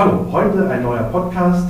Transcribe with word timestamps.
Hallo, 0.00 0.24
heute 0.32 0.66
ein 0.66 0.82
neuer 0.82 1.02
Podcast, 1.12 1.68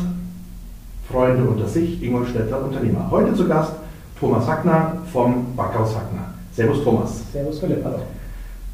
Freunde 1.10 1.42
unter 1.42 1.66
sich, 1.66 2.00
Ingolstädter 2.00 2.62
Unternehmer. 2.62 3.08
Heute 3.10 3.34
zu 3.34 3.48
Gast 3.48 3.72
Thomas 4.20 4.48
Hackner 4.48 4.98
vom 5.12 5.46
Backhaus 5.56 5.96
Hackner. 5.96 6.26
Servus 6.52 6.84
Thomas. 6.84 7.24
Servus 7.32 7.58
Philipp, 7.58 7.84
hallo. 7.84 7.96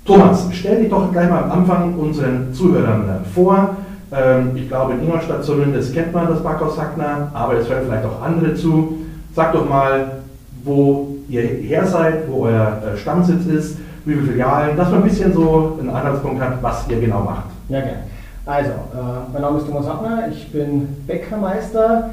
Thomas, 0.04 0.46
stell 0.52 0.82
dich 0.82 0.90
doch 0.90 1.10
gleich 1.10 1.30
mal 1.30 1.45
am 1.45 1.52
Anfang 1.52 1.95
unseren 1.95 2.52
Zuhörern 2.52 3.24
vor. 3.34 3.77
Ähm, 4.12 4.50
ich 4.56 4.68
glaube, 4.68 4.92
in 4.92 5.04
Ingolstadt 5.04 5.42
zumindest 5.42 5.95
kennt 5.95 6.12
man 6.12 6.28
das 6.28 6.42
Backhaus 6.42 6.78
Hackner, 6.78 7.30
aber 7.32 7.54
es 7.54 7.66
hören 7.66 7.84
vielleicht 7.86 8.04
auch 8.04 8.20
andere 8.20 8.54
zu. 8.56 9.06
Sag 9.34 9.54
doch 9.54 9.66
mal, 9.66 10.18
wo 10.64 11.16
ihr 11.30 11.41
her 11.41 11.86
seid, 11.86 12.28
wo 12.30 12.45
euer 12.45 12.82
äh, 12.92 12.98
Stammsitz 12.98 13.46
ist, 13.46 13.78
wie 14.04 14.16
viele 14.16 14.32
Filialen, 14.32 14.77
dass 14.77 14.91
man 14.91 15.02
ein 15.02 15.09
bisschen 15.09 15.32
so 15.32 15.78
einen 15.80 15.88
Anhaltspunkt 15.88 16.42
hat, 16.42 16.62
was 16.62 16.86
ihr 16.91 17.00
genau 17.00 17.20
macht. 17.20 17.45
Ja, 17.70 17.80
gerne. 17.80 18.16
Also, 18.46 18.70
äh, 18.70 19.32
mein 19.32 19.42
Name 19.42 19.59
ist 19.59 19.66
Thomas 19.66 19.88
Hackner, 19.88 20.28
ich 20.30 20.52
bin 20.52 20.86
Bäckermeister. 21.05 22.10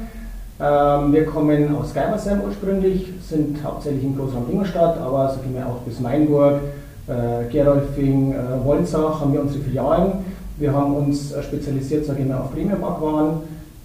Ähm, 0.60 1.12
wir 1.12 1.26
kommen 1.26 1.76
aus 1.76 1.94
Geimersheim 1.94 2.40
ursprünglich, 2.44 3.12
sind 3.22 3.62
hauptsächlich 3.62 4.02
in 4.02 4.18
Großraum 4.18 4.50
Ingolstadt, 4.50 4.98
aber 5.00 5.30
so 5.30 5.40
gehen 5.42 5.54
wir 5.54 5.64
auch 5.64 5.78
bis 5.86 6.00
Mainburg, 6.00 6.54
äh, 7.06 7.48
Gerolfing, 7.52 8.32
äh, 8.32 8.64
Wolzach 8.64 9.20
haben 9.20 9.32
wir 9.32 9.42
unsere 9.42 9.62
Filialen. 9.62 10.24
Wir 10.58 10.72
haben 10.72 10.96
uns 10.96 11.32
spezialisiert, 11.40 12.04
sage 12.04 12.22
ich 12.22 12.28
mal, 12.28 12.38
auf 12.38 12.52
Premium-Backwaren, 12.52 13.34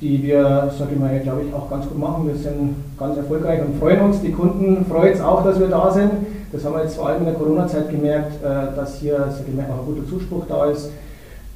die 0.02 0.24
wir, 0.24 0.72
sage 0.76 0.94
ich 0.94 1.00
mal, 1.00 1.20
glaube 1.20 1.44
ich, 1.48 1.54
auch 1.54 1.70
ganz 1.70 1.88
gut 1.88 2.00
machen. 2.00 2.26
Wir 2.26 2.36
sind 2.36 2.74
ganz 2.98 3.16
erfolgreich 3.16 3.62
und 3.62 3.80
freuen 3.80 4.02
uns. 4.02 4.22
Die 4.22 4.32
Kunden 4.32 4.88
freuen 4.90 5.14
es 5.14 5.22
auch, 5.22 5.44
dass 5.44 5.60
wir 5.60 5.68
da 5.68 5.92
sind. 5.92 6.14
Das 6.52 6.66
haben 6.66 6.74
wir 6.74 6.82
jetzt 6.82 6.96
vor 6.96 7.10
allem 7.10 7.20
in 7.20 7.26
der 7.26 7.36
Corona-Zeit 7.36 7.92
gemerkt, 7.92 8.44
dass 8.44 8.96
hier, 8.96 9.18
sage 9.18 9.46
ich 9.50 9.56
mal, 9.56 9.66
auch 9.66 9.88
ein 9.88 9.94
guter 9.94 10.08
Zuspruch 10.08 10.46
da 10.48 10.66
ist. 10.66 10.90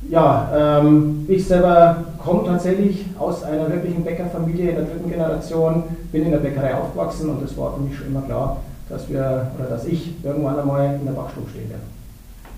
Ja, 0.10 0.80
ähm, 0.82 1.26
ich 1.28 1.48
selber 1.48 1.98
komme 2.24 2.46
tatsächlich 2.46 3.06
aus 3.18 3.44
einer 3.44 3.70
wirklichen 3.70 4.04
Bäckerfamilie 4.04 4.70
in 4.70 4.76
der 4.76 4.86
dritten 4.86 5.10
Generation, 5.10 5.84
bin 6.12 6.24
in 6.24 6.32
der 6.32 6.38
Bäckerei 6.40 6.76
aufgewachsen 6.76 7.30
und 7.30 7.44
es 7.44 7.58
war 7.58 7.74
für 7.74 7.82
mich 7.82 7.98
schon 7.98 8.08
immer 8.08 8.22
klar, 8.22 8.58
dass 8.90 9.10
wir 9.10 9.48
oder 9.58 9.70
dass 9.70 9.86
ich 9.86 10.14
irgendwann 10.24 10.60
einmal 10.60 10.98
in 11.00 11.06
der 11.06 11.14
Backstube 11.14 11.50
stehen 11.50 11.70
werde. 11.70 11.84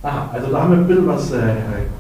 Aha, 0.04 0.30
also 0.34 0.52
da 0.52 0.62
haben 0.62 0.72
wir 0.72 0.78
ein 0.80 0.88
bisschen 0.88 1.08
was 1.08 1.32
äh, 1.32 1.38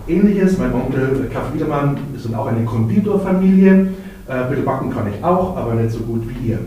Ähnliches. 0.07 0.57
Mein 0.57 0.73
Onkel 0.73 1.27
Kaff 1.31 1.53
Wiedermann 1.53 1.97
ist 2.15 2.33
auch 2.35 2.47
eine 2.47 2.63
Konditorfamilie. 2.65 3.87
Äh, 4.27 4.31
ein 4.31 4.49
bisschen 4.49 4.65
backen 4.65 4.91
kann 4.91 5.07
ich 5.07 5.23
auch, 5.23 5.55
aber 5.57 5.73
nicht 5.75 5.91
so 5.91 5.99
gut 5.99 6.23
wie 6.27 6.49
ihr. 6.49 6.59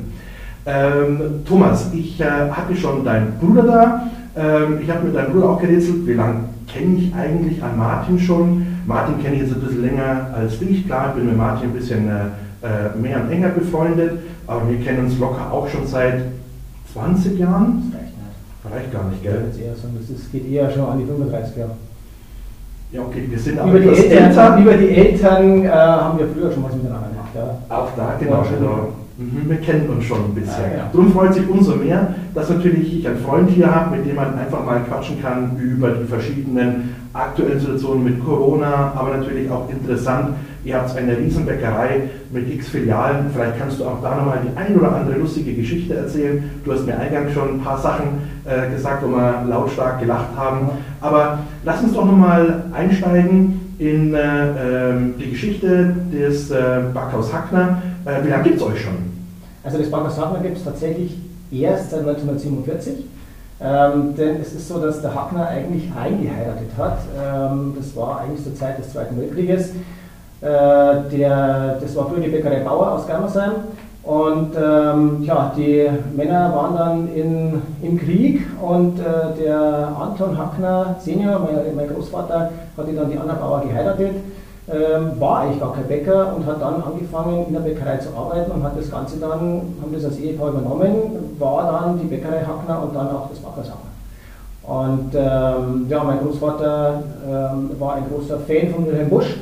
Ähm, 0.66 1.44
Thomas, 1.46 1.90
ich 1.92 2.20
äh, 2.20 2.50
hatte 2.50 2.74
schon 2.74 3.04
deinen 3.04 3.38
Bruder 3.38 3.62
da. 3.62 4.10
Ähm, 4.36 4.78
ich 4.82 4.90
habe 4.90 5.06
mit 5.06 5.14
deinem 5.14 5.32
Bruder 5.32 5.50
auch 5.50 5.60
gerätselt, 5.60 6.06
wie 6.06 6.14
lange 6.14 6.40
kenne 6.72 6.98
ich 6.98 7.14
eigentlich 7.14 7.62
an 7.62 7.76
Martin 7.76 8.18
schon. 8.18 8.66
Martin 8.86 9.22
kenne 9.22 9.36
ich 9.36 9.42
jetzt 9.42 9.54
ein 9.54 9.60
bisschen 9.60 9.82
länger 9.82 10.30
als 10.34 10.58
dich. 10.58 10.86
Klar, 10.86 11.10
ich 11.10 11.14
bin 11.16 11.26
mit 11.26 11.36
Martin 11.36 11.70
ein 11.70 11.74
bisschen 11.74 12.08
äh, 12.08 12.66
äh 12.66 12.98
mehr 13.00 13.22
und 13.22 13.30
enger 13.30 13.48
befreundet, 13.48 14.18
aber 14.46 14.68
wir 14.68 14.78
kennen 14.80 15.06
uns 15.06 15.18
locker 15.18 15.52
auch 15.52 15.68
schon 15.68 15.86
seit 15.86 16.22
20 16.92 17.38
Jahren. 17.38 17.92
Das 17.92 18.00
reicht 18.00 18.14
nicht. 18.16 18.74
Reicht 18.74 18.92
gar 18.92 19.08
nicht, 19.10 19.22
gell? 19.22 19.44
Das, 19.48 19.58
eher 19.58 19.74
so, 19.74 19.88
das 19.98 20.10
ist, 20.10 20.32
geht 20.32 20.50
eher 20.50 20.70
schon 20.70 20.84
an 20.84 20.98
die 20.98 21.04
35 21.04 21.56
Jahre. 21.56 21.72
Ja, 22.90 23.02
okay, 23.02 23.24
wir 23.28 23.38
sind 23.38 23.58
aber 23.58 23.72
über 23.72 23.80
die 23.80 23.88
Eltern, 23.88 24.28
Eltern, 24.28 24.62
Über 24.62 24.72
die 24.74 24.90
Eltern 24.90 25.64
äh, 25.64 25.68
haben 25.68 26.18
wir 26.18 26.28
früher 26.28 26.50
schon 26.50 26.64
was 26.64 26.74
miteinander 26.74 27.08
gemacht. 27.08 27.28
Ja. 27.34 27.76
Auch 27.76 27.90
da, 27.94 28.14
genau. 28.18 28.42
genau. 28.42 28.88
Mhm, 29.18 29.50
wir 29.50 29.56
kennen 29.56 29.88
uns 29.88 30.04
schon 30.04 30.26
ein 30.26 30.34
bisschen. 30.34 30.62
Ja, 30.62 30.78
ja. 30.78 30.90
Darum 30.92 31.12
freut 31.12 31.34
sich 31.34 31.48
umso 31.48 31.74
mehr, 31.74 32.14
dass 32.34 32.50
natürlich 32.50 33.00
ich 33.00 33.08
einen 33.08 33.18
Freund 33.18 33.50
hier 33.50 33.74
habe, 33.74 33.96
mit 33.96 34.06
dem 34.06 34.14
man 34.14 34.38
einfach 34.38 34.64
mal 34.64 34.80
quatschen 34.88 35.20
kann 35.20 35.58
über 35.58 35.90
die 35.90 36.06
verschiedenen 36.06 36.94
aktuellen 37.12 37.58
Situationen 37.58 38.04
mit 38.04 38.24
Corona, 38.24 38.92
aber 38.94 39.16
natürlich 39.16 39.50
auch 39.50 39.68
interessant. 39.68 40.36
Ihr 40.64 40.76
habt 40.76 40.96
eine 40.96 41.18
Riesenbäckerei 41.18 42.02
mit 42.30 42.48
x 42.54 42.68
Filialen. 42.68 43.26
Vielleicht 43.34 43.58
kannst 43.58 43.80
du 43.80 43.86
auch 43.86 44.00
da 44.02 44.14
nochmal 44.14 44.38
die 44.44 44.56
ein 44.56 44.76
oder 44.76 44.94
andere 44.94 45.18
lustige 45.18 45.52
Geschichte 45.52 45.94
erzählen. 45.94 46.44
Du 46.64 46.72
hast 46.72 46.86
mir 46.86 46.96
eingangs 46.96 47.32
schon 47.32 47.54
ein 47.54 47.60
paar 47.60 47.78
Sachen 47.78 48.06
äh, 48.44 48.72
gesagt, 48.72 49.02
wo 49.02 49.08
wir 49.08 49.44
lautstark 49.48 49.98
gelacht 49.98 50.36
haben. 50.36 50.68
Aber 51.00 51.40
lass 51.64 51.82
uns 51.82 51.92
doch 51.92 52.04
nochmal 52.04 52.64
einsteigen 52.72 53.60
in 53.78 54.14
äh, 54.14 54.20
ähm, 54.20 55.14
die 55.18 55.30
Geschichte 55.30 55.94
des 56.12 56.50
äh, 56.50 56.80
Backhaus 56.92 57.32
Hackner. 57.32 57.82
Äh, 58.08 58.24
wie 58.24 58.28
lange 58.30 58.44
gibt 58.44 58.56
es 58.56 58.62
euch 58.62 58.80
schon? 58.80 58.94
Also 59.62 59.78
das 59.78 59.90
Backhaus 59.90 60.18
Hackner 60.18 60.40
gibt 60.40 60.56
es 60.56 60.64
tatsächlich 60.64 61.18
erst 61.52 61.90
seit 61.90 62.00
1947. 62.00 63.04
Ähm, 63.60 64.14
denn 64.16 64.40
es 64.40 64.54
ist 64.54 64.68
so, 64.68 64.78
dass 64.78 65.02
der 65.02 65.14
Hackner 65.14 65.48
eigentlich 65.48 65.90
eingeheiratet 65.92 66.70
hat. 66.78 66.98
Ähm, 67.22 67.74
das 67.76 67.94
war 67.96 68.20
eigentlich 68.20 68.42
zur 68.42 68.54
Zeit 68.54 68.78
des 68.78 68.92
Zweiten 68.92 69.20
Weltkrieges. 69.20 69.70
Äh, 70.40 71.10
der, 71.12 71.78
das 71.80 71.96
war 71.96 72.08
früher 72.08 72.20
die 72.20 72.30
Bäckerei 72.30 72.60
Bauer 72.60 72.92
aus 72.92 73.06
Germersheim. 73.06 73.52
Und 74.04 74.54
ähm, 74.56 75.22
ja, 75.22 75.52
die 75.54 75.86
Männer 76.16 76.54
waren 76.54 76.76
dann 76.76 77.14
in, 77.14 77.60
im 77.82 77.98
Krieg 77.98 78.46
und 78.62 79.00
äh, 79.00 79.42
der 79.42 79.92
Anton 80.00 80.38
Hackner 80.38 80.96
Senior, 81.00 81.40
mein, 81.40 81.76
mein 81.76 81.94
Großvater, 81.94 82.52
hatte 82.76 82.92
dann 82.92 83.10
die 83.10 83.18
Anna 83.18 83.34
Bauer 83.34 83.60
geheiratet 83.68 84.14
ähm, 84.70 85.18
war 85.18 85.40
eigentlich 85.40 85.60
gar 85.60 85.72
kein 85.72 85.86
Bäcker 85.88 86.34
und 86.36 86.44
hat 86.44 86.60
dann 86.60 86.82
angefangen 86.82 87.46
in 87.46 87.54
der 87.54 87.60
Bäckerei 87.60 87.96
zu 87.96 88.10
arbeiten 88.14 88.50
und 88.50 88.62
hat 88.62 88.78
das 88.78 88.90
Ganze 88.90 89.18
dann, 89.18 89.30
haben 89.80 89.92
das 89.92 90.04
als 90.04 90.18
Ehepaar 90.18 90.50
übernommen, 90.50 91.34
war 91.38 91.72
dann 91.72 91.98
die 91.98 92.06
Bäckerei 92.06 92.44
Hackner 92.44 92.82
und 92.82 92.94
dann 92.94 93.08
auch 93.08 93.30
das 93.30 93.38
Backers 93.38 93.70
Hackner. 93.70 93.88
Und 94.62 95.14
ähm, 95.14 95.86
ja, 95.88 96.04
mein 96.04 96.18
Großvater 96.20 97.02
ähm, 97.26 97.70
war 97.78 97.94
ein 97.94 98.04
großer 98.12 98.40
Fan 98.40 98.68
von 98.74 98.86
Wilhelm 98.86 99.08
Busch 99.08 99.36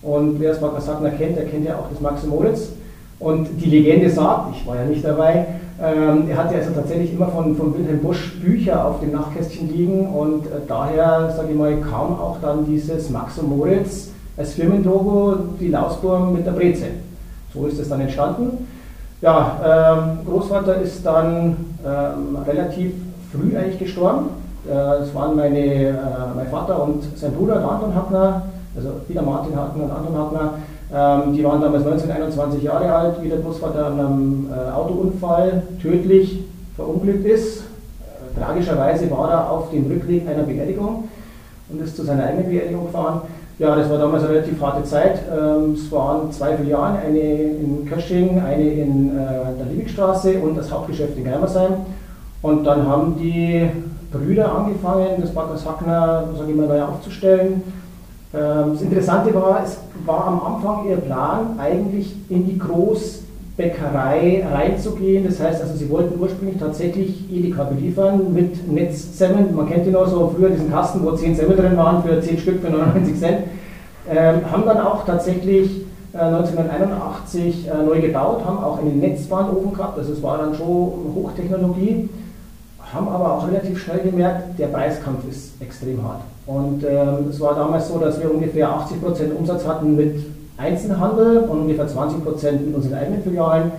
und 0.00 0.40
wer 0.40 0.50
das 0.50 0.60
Backers 0.60 0.88
Hackner 0.88 1.10
kennt, 1.10 1.36
der 1.36 1.46
kennt 1.46 1.66
ja 1.66 1.74
auch 1.74 1.90
das 1.90 2.00
Max 2.00 2.24
Moritz. 2.24 2.70
Und 3.18 3.48
die 3.60 3.68
Legende 3.68 4.10
sagt, 4.10 4.56
ich 4.56 4.66
war 4.66 4.76
ja 4.76 4.84
nicht 4.84 5.04
dabei, 5.04 5.46
ähm, 5.80 6.28
er 6.30 6.38
hatte 6.38 6.54
also 6.54 6.70
tatsächlich 6.70 7.12
immer 7.12 7.28
von, 7.28 7.54
von 7.56 7.76
Wilhelm 7.76 8.00
Busch 8.00 8.40
Bücher 8.40 8.86
auf 8.86 9.00
dem 9.00 9.12
Nachtkästchen 9.12 9.68
liegen 9.68 10.06
und 10.06 10.46
äh, 10.46 10.60
daher, 10.66 11.32
sage 11.36 11.48
ich 11.50 11.58
mal, 11.58 11.76
kam 11.78 12.18
auch 12.18 12.38
dann 12.40 12.64
dieses 12.64 13.10
Max 13.10 13.40
Moritz 13.42 14.11
als 14.36 14.54
Firmenlogo 14.54 15.36
die 15.60 15.68
Lausburm 15.68 16.34
mit 16.34 16.46
der 16.46 16.52
Breze. 16.52 16.86
So 17.52 17.66
ist 17.66 17.78
es 17.78 17.88
dann 17.88 18.00
entstanden. 18.00 18.66
Ja, 19.20 19.94
ähm, 19.94 20.26
Großvater 20.26 20.80
ist 20.80 21.04
dann 21.04 21.56
ähm, 21.84 22.36
relativ 22.46 22.92
früh 23.30 23.56
eigentlich 23.56 23.78
gestorben. 23.78 24.30
Äh, 24.66 24.70
das 24.70 25.14
waren 25.14 25.36
meine, 25.36 25.58
äh, 25.58 25.94
mein 26.34 26.48
Vater 26.48 26.82
und 26.82 27.02
sein 27.16 27.32
Bruder, 27.32 27.58
der 27.60 27.70
Anton 27.70 27.94
Hackner, 27.94 28.42
also 28.74 28.88
wieder 29.06 29.22
Martin 29.22 29.56
Hackner 29.56 29.84
und 29.84 29.90
Anton 29.90 30.16
Hackner. 30.16 30.54
Ähm, 30.94 31.34
die 31.34 31.44
waren 31.44 31.60
damals 31.60 31.84
19, 31.84 32.10
21 32.10 32.62
Jahre 32.62 32.92
alt, 32.92 33.22
wie 33.22 33.28
der 33.28 33.38
Großvater 33.38 33.86
an 33.86 33.98
einem 33.98 34.48
äh, 34.50 34.70
Autounfall 34.72 35.62
tödlich 35.80 36.44
verunglückt 36.76 37.24
ist. 37.24 37.60
Äh, 37.60 38.38
tragischerweise 38.38 39.10
war 39.10 39.30
er 39.30 39.50
auf 39.50 39.70
dem 39.70 39.86
Rückweg 39.86 40.28
einer 40.28 40.42
Beerdigung 40.42 41.08
und 41.68 41.80
ist 41.80 41.96
zu 41.96 42.02
seiner 42.02 42.24
eigenen 42.24 42.50
Beerdigung 42.50 42.86
gefahren. 42.86 43.22
Ja, 43.58 43.76
das 43.76 43.88
war 43.90 43.98
damals 43.98 44.24
eine 44.24 44.34
relativ 44.34 44.60
harte 44.60 44.82
Zeit. 44.84 45.20
Ähm, 45.30 45.74
es 45.74 45.90
waren 45.92 46.32
zwei 46.32 46.56
Filialen, 46.56 46.96
eine 46.96 47.20
in 47.20 47.86
Kösching, 47.88 48.40
eine 48.40 48.62
in 48.62 49.10
äh, 49.10 49.56
der 49.58 49.66
Liebigstraße 49.70 50.40
und 50.40 50.56
das 50.56 50.70
Hauptgeschäft 50.72 51.16
in 51.16 51.24
Geimersheim. 51.24 51.74
Und 52.40 52.64
dann 52.64 52.86
haben 52.88 53.16
die 53.18 53.70
Brüder 54.10 54.56
angefangen, 54.56 55.20
das 55.20 55.32
Backers 55.32 55.66
Hackner, 55.66 56.24
sage 56.36 56.50
ich 56.50 56.56
mal, 56.56 56.66
neu 56.66 56.82
aufzustellen. 56.82 57.62
Ähm, 58.34 58.72
das 58.72 58.82
Interessante 58.82 59.34
war, 59.34 59.62
es 59.64 59.78
war 60.06 60.26
am 60.26 60.54
Anfang 60.54 60.88
ihr 60.88 60.96
Plan, 60.96 61.54
eigentlich 61.58 62.16
in 62.30 62.46
die 62.46 62.58
Groß- 62.58 63.21
Bäckerei 63.56 64.44
reinzugehen. 64.50 65.24
Das 65.26 65.40
heißt, 65.40 65.60
also 65.60 65.74
sie 65.74 65.88
wollten 65.90 66.18
ursprünglich 66.20 66.58
tatsächlich 66.58 67.30
Edeka 67.30 67.64
beliefern 67.64 68.32
mit 68.32 68.70
Netzsemmeln. 68.70 69.54
Man 69.54 69.68
kennt 69.68 69.86
die 69.86 69.90
noch 69.90 70.08
so 70.08 70.32
früher 70.34 70.50
diesen 70.50 70.70
Kasten, 70.70 71.02
wo 71.04 71.12
10 71.12 71.34
Semmeln 71.34 71.58
drin 71.58 71.76
waren 71.76 72.02
für 72.02 72.20
10 72.20 72.38
Stück 72.38 72.62
für 72.62 72.70
99 72.70 73.18
Cent. 73.18 73.38
Ähm, 74.10 74.40
haben 74.50 74.64
dann 74.64 74.80
auch 74.80 75.04
tatsächlich 75.04 75.82
äh, 76.12 76.18
1981 76.18 77.68
äh, 77.68 77.84
neu 77.84 78.00
gebaut, 78.00 78.44
haben 78.44 78.58
auch 78.58 78.78
einen 78.78 78.98
Netzbahnofen 78.98 79.72
gehabt, 79.72 79.96
also 79.96 80.12
es 80.12 80.22
war 80.22 80.38
dann 80.38 80.54
schon 80.54 80.66
Hochtechnologie, 81.14 82.08
haben 82.92 83.08
aber 83.08 83.32
auch 83.32 83.46
relativ 83.46 83.78
schnell 83.82 84.00
gemerkt, 84.00 84.58
der 84.58 84.66
Preiskampf 84.66 85.20
ist 85.30 85.60
extrem 85.62 86.02
hart. 86.02 86.22
Und 86.46 86.84
ähm, 86.84 87.28
es 87.30 87.40
war 87.40 87.54
damals 87.54 87.88
so, 87.88 87.98
dass 87.98 88.20
wir 88.20 88.32
ungefähr 88.32 88.68
80% 88.68 89.34
Umsatz 89.38 89.66
hatten 89.66 89.94
mit 89.94 90.16
Einzelhandel 90.62 91.38
und 91.38 91.60
ungefähr 91.62 91.88
20 91.88 92.24
Prozent 92.24 92.66
mit 92.66 92.74
unseren 92.74 92.94
eigenen 92.94 93.22
Filialen. 93.22 93.72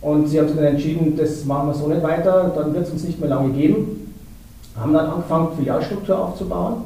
Und 0.00 0.28
sie 0.28 0.38
haben 0.38 0.48
sich 0.48 0.56
dann 0.56 0.66
entschieden, 0.66 1.16
das 1.16 1.44
machen 1.44 1.68
wir 1.68 1.74
so 1.74 1.88
nicht 1.88 2.02
weiter, 2.02 2.52
dann 2.54 2.74
wird 2.74 2.86
es 2.86 2.92
uns 2.92 3.04
nicht 3.04 3.18
mehr 3.20 3.30
lange 3.30 3.52
geben. 3.52 4.12
Haben 4.78 4.92
dann 4.92 5.06
angefangen, 5.06 5.48
Filialstruktur 5.56 6.18
aufzubauen. 6.18 6.82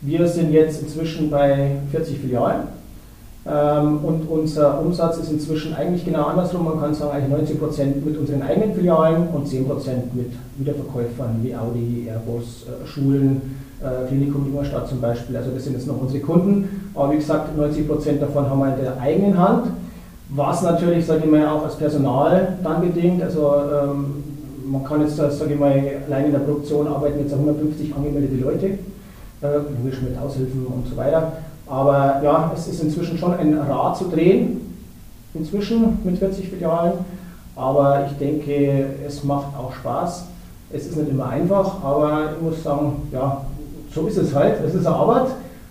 Wir 0.00 0.26
sind 0.26 0.52
jetzt 0.52 0.82
inzwischen 0.82 1.30
bei 1.30 1.76
40 1.90 2.18
Filialen. 2.18 2.62
Ähm, 3.48 3.98
und 3.98 4.28
unser 4.28 4.80
Umsatz 4.80 5.18
ist 5.18 5.30
inzwischen 5.30 5.74
eigentlich 5.74 6.04
genau 6.04 6.24
andersrum. 6.24 6.64
Man 6.64 6.80
kann 6.80 6.94
sagen, 6.94 7.12
eigentlich 7.12 7.30
90 7.30 7.60
Prozent 7.60 8.06
mit 8.06 8.18
unseren 8.18 8.42
eigenen 8.42 8.74
Filialen 8.74 9.28
und 9.28 9.46
10 9.46 9.66
Prozent 9.66 10.14
mit 10.14 10.32
Wiederverkäufern 10.58 11.40
wie 11.42 11.54
Audi, 11.54 12.08
Airbus, 12.08 12.64
äh, 12.66 12.86
Schulen, 12.86 13.56
äh, 13.82 14.06
Klinikum 14.08 14.46
Ingolstadt 14.46 14.88
zum 14.88 15.00
Beispiel. 15.00 15.36
Also 15.36 15.50
das 15.50 15.64
sind 15.64 15.74
jetzt 15.74 15.86
noch 15.86 16.00
unsere 16.00 16.20
Kunden. 16.20 16.90
Aber 16.94 17.12
wie 17.12 17.16
gesagt, 17.16 17.56
90 17.56 17.88
Prozent 17.88 18.22
davon 18.22 18.48
haben 18.48 18.58
wir 18.60 18.76
in 18.76 18.82
der 18.82 19.00
eigenen 19.00 19.36
Hand. 19.38 19.66
Was 20.30 20.62
natürlich, 20.62 21.06
sage 21.06 21.22
ich 21.24 21.30
mal, 21.30 21.46
auch 21.46 21.64
als 21.64 21.76
Personal 21.76 22.56
dann 22.62 22.80
bedingt. 22.80 23.22
Also 23.22 23.54
ähm, 23.72 24.24
man 24.64 24.84
kann 24.84 25.00
jetzt, 25.02 25.16
sage 25.16 25.52
ich 25.52 25.58
mal, 25.58 25.72
allein 26.06 26.26
in 26.26 26.32
der 26.32 26.40
Produktion 26.40 26.88
arbeiten 26.88 27.20
jetzt 27.20 27.32
150 27.32 27.94
angemeldete 27.94 28.42
Leute, 28.42 28.66
äh, 28.66 29.58
logisch 29.78 30.02
mit 30.02 30.18
Aushilfen 30.18 30.66
und 30.66 30.88
so 30.88 30.96
weiter. 30.96 31.32
Aber 31.68 32.20
ja, 32.22 32.52
es 32.54 32.68
ist 32.68 32.82
inzwischen 32.82 33.18
schon 33.18 33.34
ein 33.34 33.56
Rad 33.58 33.96
zu 33.96 34.08
drehen, 34.08 34.60
inzwischen 35.34 35.98
mit 36.04 36.18
40 36.18 36.48
Filialen. 36.48 36.92
Aber 37.54 38.06
ich 38.06 38.16
denke, 38.18 38.86
es 39.06 39.24
macht 39.24 39.56
auch 39.56 39.72
Spaß. 39.72 40.26
Es 40.72 40.86
ist 40.86 40.96
nicht 40.96 41.10
immer 41.10 41.28
einfach, 41.28 41.82
aber 41.82 42.30
ich 42.36 42.42
muss 42.42 42.62
sagen, 42.62 43.08
ja, 43.12 43.46
so 43.96 44.06
ist 44.06 44.18
es 44.18 44.34
halt. 44.34 44.60
Es 44.64 44.74
ist 44.74 44.86
eine 44.86 44.94
Arbeit, 44.94 45.28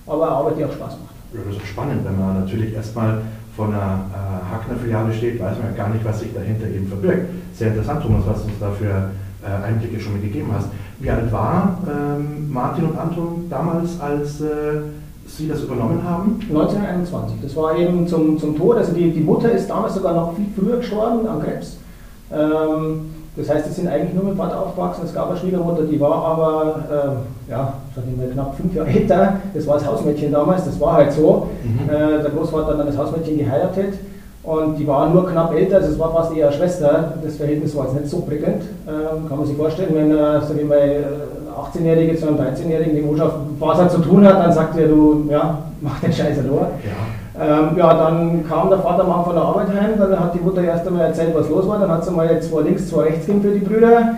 aber 0.08 0.24
eine 0.28 0.36
Arbeit, 0.36 0.58
die 0.58 0.66
auch 0.66 0.72
Spaß 0.72 0.94
macht. 0.94 1.16
Ja, 1.34 1.40
das 1.48 1.58
ist 1.58 1.68
spannend, 1.68 2.04
wenn 2.04 2.20
man 2.20 2.42
natürlich 2.42 2.74
erstmal 2.74 3.22
vor 3.56 3.68
einer 3.68 4.02
äh, 4.12 4.54
Hackner-Filiale 4.54 5.14
steht, 5.14 5.40
weiß 5.40 5.58
man 5.60 5.72
ja 5.72 5.84
gar 5.84 5.90
nicht, 5.94 6.04
was 6.04 6.20
sich 6.20 6.34
dahinter 6.34 6.68
eben 6.68 6.88
verbirgt. 6.88 7.30
Sehr 7.54 7.70
interessant, 7.70 8.02
Thomas, 8.02 8.24
was 8.26 8.42
du 8.42 8.48
uns 8.48 8.60
da 8.60 8.72
für 8.72 9.12
äh, 9.46 9.68
Einblicke 9.68 10.00
schon 10.00 10.14
mitgegeben 10.14 10.50
hast. 10.54 10.68
Wie 11.00 11.10
alt 11.10 11.32
war 11.32 11.78
ähm, 11.88 12.52
Martin 12.52 12.86
und 12.86 12.98
Anton 12.98 13.46
damals, 13.50 14.00
als 14.02 14.42
äh, 14.42 14.82
Sie 15.28 15.48
das 15.48 15.62
übernommen 15.62 16.04
haben? 16.04 16.40
1921. 16.50 17.38
Das 17.42 17.56
war 17.56 17.78
eben 17.78 18.08
zum, 18.08 18.38
zum 18.40 18.58
Tod. 18.58 18.78
Also 18.78 18.94
die, 18.94 19.12
die 19.12 19.22
Mutter 19.22 19.52
ist 19.52 19.70
damals 19.70 19.96
sogar 19.96 20.14
noch 20.14 20.36
viel 20.36 20.48
früher 20.56 20.78
gestorben 20.78 21.28
an 21.28 21.42
Krebs. 21.42 21.78
Ähm, 22.32 23.15
das 23.38 23.50
heißt, 23.50 23.66
sie 23.66 23.74
sind 23.74 23.88
eigentlich 23.90 24.14
nur 24.14 24.24
mit 24.24 24.38
Vater 24.38 24.60
aufgewachsen. 24.60 25.02
Es 25.06 25.14
gab 25.14 25.30
eine 25.30 25.38
Schwiegermutter, 25.38 25.84
die 25.84 26.00
war 26.00 26.24
aber, 26.24 26.76
äh, 26.90 27.52
ja, 27.52 27.74
sag 27.94 28.04
ich 28.10 28.18
mal, 28.18 28.28
knapp 28.28 28.56
fünf 28.56 28.74
Jahre 28.74 28.90
älter. 28.90 29.34
Das 29.54 29.68
war 29.68 29.76
das 29.76 29.86
Hausmädchen 29.86 30.32
damals, 30.32 30.66
das 30.66 30.80
war 30.80 30.94
halt 30.94 31.12
so. 31.12 31.48
Mhm. 31.64 31.90
Äh, 31.90 32.22
der 32.22 32.32
Großvater 32.32 32.68
hat 32.68 32.80
dann 32.80 32.88
das 32.88 32.98
Hausmädchen 32.98 33.38
geheiratet 33.38 33.96
und 34.44 34.78
die 34.78 34.88
war 34.88 35.10
nur 35.10 35.28
knapp 35.28 35.54
älter, 35.54 35.78
also 35.78 35.92
es 35.92 36.00
war 36.00 36.14
fast 36.14 36.36
eher 36.36 36.52
Schwester. 36.52 37.14
Das 37.24 37.36
Verhältnis 37.36 37.76
war 37.76 37.86
jetzt 37.86 37.96
nicht 37.96 38.10
so 38.10 38.20
prickelnd, 38.20 38.62
äh, 38.86 39.28
kann 39.28 39.38
man 39.38 39.46
sich 39.46 39.58
vorstellen, 39.58 39.94
wenn, 39.94 40.12
äh, 40.12 40.42
sag 40.42 40.58
ich 40.58 40.66
mal, 40.68 41.06
18-Jährige 41.74 42.18
zu 42.18 42.28
einem 42.28 42.38
13-Jährigen 42.38 42.96
die 42.96 43.02
Botschaft 43.02 43.36
was 43.60 43.94
zu 43.94 44.02
tun 44.02 44.26
hat, 44.26 44.40
dann 44.40 44.52
sagt 44.52 44.78
er, 44.78 44.88
du, 44.88 45.26
ja, 45.30 45.58
mach 45.82 46.00
den 46.00 46.14
Scheiße 46.14 46.42
nur. 46.44 46.62
Ja. 46.62 47.25
Ähm, 47.40 47.78
ja, 47.78 47.94
dann 47.94 48.48
kam 48.48 48.70
der 48.70 48.80
Vater 48.80 49.04
mal 49.04 49.24
von 49.24 49.36
der 49.36 49.44
Arbeit 49.44 49.68
heim, 49.68 50.00
dann 50.00 50.18
hat 50.18 50.34
die 50.34 50.40
Mutter 50.40 50.64
erst 50.64 50.88
einmal 50.88 51.08
erzählt, 51.08 51.36
was 51.36 51.50
los 51.50 51.68
war, 51.68 51.80
dann 51.80 51.92
hat 51.92 52.06
sie 52.06 52.12
mal 52.12 52.42
zwei 52.42 52.62
links, 52.62 52.90
zwei 52.90 53.04
rechts 53.04 53.26
gegeben 53.26 53.42
für 53.42 53.60
die 53.60 53.66
Brüder. 53.66 54.18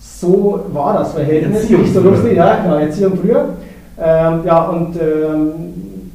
So 0.00 0.60
war 0.72 0.94
das 0.94 1.12
Verhältnis, 1.12 1.62
Erziehung 1.62 1.82
nicht 1.82 1.94
so 1.94 2.00
lustig, 2.00 2.36
ja, 2.36 2.56
genau, 2.62 2.76
Erziehung 2.76 3.16
früher. 3.18 3.44
Ähm, 4.00 4.40
ja, 4.44 4.64
und 4.64 4.96
ähm, 4.96 5.52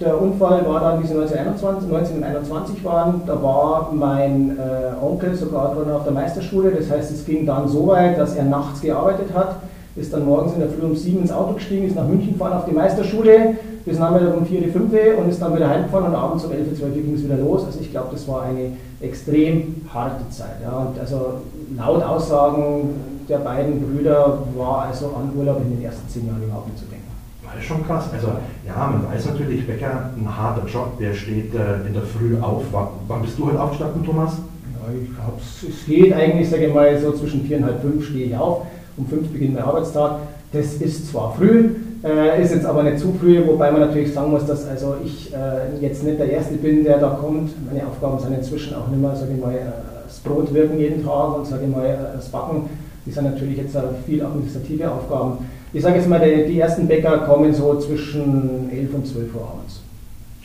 der 0.01 0.21
Unfall 0.21 0.65
war 0.67 0.81
dann, 0.81 1.01
wie 1.01 1.07
sie 1.07 1.13
1921, 1.13 1.89
1921 1.89 2.83
waren, 2.83 3.21
da 3.25 3.41
war 3.41 3.89
mein 3.93 4.57
äh, 4.57 5.05
Onkel 5.05 5.35
sogar 5.35 5.73
drin 5.73 5.91
auf 5.93 6.03
der 6.03 6.11
Meisterschule, 6.11 6.71
das 6.71 6.91
heißt, 6.91 7.11
es 7.11 7.25
ging 7.25 7.45
dann 7.45 7.69
so 7.69 7.87
weit, 7.87 8.17
dass 8.17 8.35
er 8.35 8.43
nachts 8.43 8.81
gearbeitet 8.81 9.29
hat 9.33 9.55
ist 9.95 10.11
dann 10.11 10.25
morgens 10.25 10.53
in 10.53 10.59
der 10.59 10.69
Früh 10.69 10.85
um 10.85 10.95
sieben 10.95 11.19
ins 11.19 11.31
Auto 11.31 11.53
gestiegen, 11.53 11.87
ist 11.87 11.95
nach 11.95 12.07
München 12.07 12.33
gefahren 12.33 12.53
auf 12.53 12.65
die 12.65 12.73
Meisterschule, 12.73 13.57
bis 13.85 13.99
nachmittag 13.99 14.35
um 14.35 14.45
vier, 14.45 14.61
fünf 14.71 14.91
und 15.19 15.29
ist 15.29 15.41
dann 15.41 15.55
wieder 15.55 15.69
heimgefahren 15.69 16.07
und 16.07 16.15
abends 16.15 16.45
um 16.45 16.51
elf, 16.51 16.75
zwölf 16.77 16.93
ging 16.93 17.13
es 17.13 17.23
wieder 17.23 17.37
los. 17.37 17.65
Also 17.65 17.79
ich 17.79 17.91
glaube, 17.91 18.09
das 18.11 18.27
war 18.27 18.43
eine 18.43 18.71
extrem 19.01 19.75
harte 19.93 20.27
Zeit. 20.29 20.61
Ja. 20.63 20.77
Und 20.77 20.99
also 20.99 21.41
laut 21.77 22.03
Aussagen 22.03 22.89
der 23.29 23.37
beiden 23.39 23.81
Brüder 23.81 24.39
war 24.57 24.87
also 24.87 25.07
an 25.07 25.31
Urlaub 25.37 25.61
in 25.61 25.75
den 25.75 25.83
ersten 25.83 26.07
zehn 26.09 26.27
Jahren 26.27 26.43
überhaupt 26.43 26.67
nicht 26.67 26.79
zu 26.79 26.85
denken. 26.85 27.03
Das 27.45 27.61
ist 27.61 27.67
schon 27.67 27.85
krass. 27.85 28.05
Also 28.11 28.29
ja, 28.65 28.87
man 28.87 29.13
weiß 29.13 29.27
natürlich, 29.27 29.67
Bäcker, 29.67 30.09
ein 30.17 30.37
harter 30.37 30.67
Job, 30.67 30.97
der 30.99 31.13
steht 31.13 31.53
äh, 31.53 31.85
in 31.85 31.93
der 31.93 32.01
Früh 32.01 32.35
auf. 32.41 32.63
Wann 33.07 33.21
bist 33.21 33.37
du 33.37 33.45
heute 33.45 33.61
aufgestanden, 33.61 34.03
Thomas? 34.03 34.37
Ja, 34.73 34.91
ich 34.91 35.13
glaube, 35.13 35.39
es 35.39 35.85
geht 35.85 36.13
eigentlich, 36.13 36.49
sage 36.49 36.65
ich 36.65 36.73
mal, 36.73 36.99
so 36.99 37.11
zwischen 37.11 37.45
vier 37.45 37.57
und 37.57 37.65
halb 37.65 37.81
fünf 37.81 38.07
stehe 38.07 38.25
ich 38.25 38.35
auf 38.35 38.65
um 38.97 39.07
fünf 39.07 39.29
beginnt 39.29 39.57
der 39.57 39.65
Arbeitstag. 39.65 40.19
Das 40.51 40.73
ist 40.75 41.09
zwar 41.09 41.33
früh, 41.33 41.69
äh, 42.03 42.41
ist 42.41 42.53
jetzt 42.53 42.65
aber 42.65 42.83
nicht 42.83 42.99
zu 42.99 43.13
früh, 43.19 43.41
wobei 43.45 43.71
man 43.71 43.81
natürlich 43.81 44.13
sagen 44.13 44.31
muss, 44.31 44.45
dass 44.45 44.67
also 44.67 44.95
ich 45.03 45.33
äh, 45.33 45.81
jetzt 45.81 46.03
nicht 46.03 46.19
der 46.19 46.29
Erste 46.29 46.55
bin, 46.55 46.83
der 46.83 46.99
da 46.99 47.09
kommt. 47.09 47.51
Meine 47.65 47.87
Aufgaben 47.87 48.19
sind 48.19 48.33
inzwischen 48.33 48.75
auch 48.75 48.87
nicht 48.87 49.01
mehr, 49.01 49.15
sage 49.15 49.33
ich 49.33 49.41
mal, 49.41 49.53
äh, 49.53 49.61
das 50.05 50.19
Brot 50.19 50.53
wirken 50.53 50.77
jeden 50.77 51.03
Tag 51.03 51.37
und 51.37 51.47
sage 51.47 51.63
ich 51.65 51.75
mal, 51.75 51.85
äh, 51.85 52.15
das 52.15 52.29
Backen. 52.29 52.69
Die 53.05 53.11
sind 53.11 53.25
natürlich 53.25 53.57
jetzt 53.57 53.75
viel 54.05 54.23
administrative 54.23 54.91
Aufgaben. 54.91 55.39
Ich 55.73 55.81
sage 55.81 55.95
jetzt 55.97 56.07
mal, 56.07 56.19
die, 56.19 56.51
die 56.51 56.59
ersten 56.59 56.87
Bäcker 56.87 57.17
kommen 57.19 57.53
so 57.53 57.79
zwischen 57.79 58.69
11 58.71 58.93
und 58.93 59.07
12 59.07 59.35
Uhr 59.35 59.41
abends. 59.41 59.81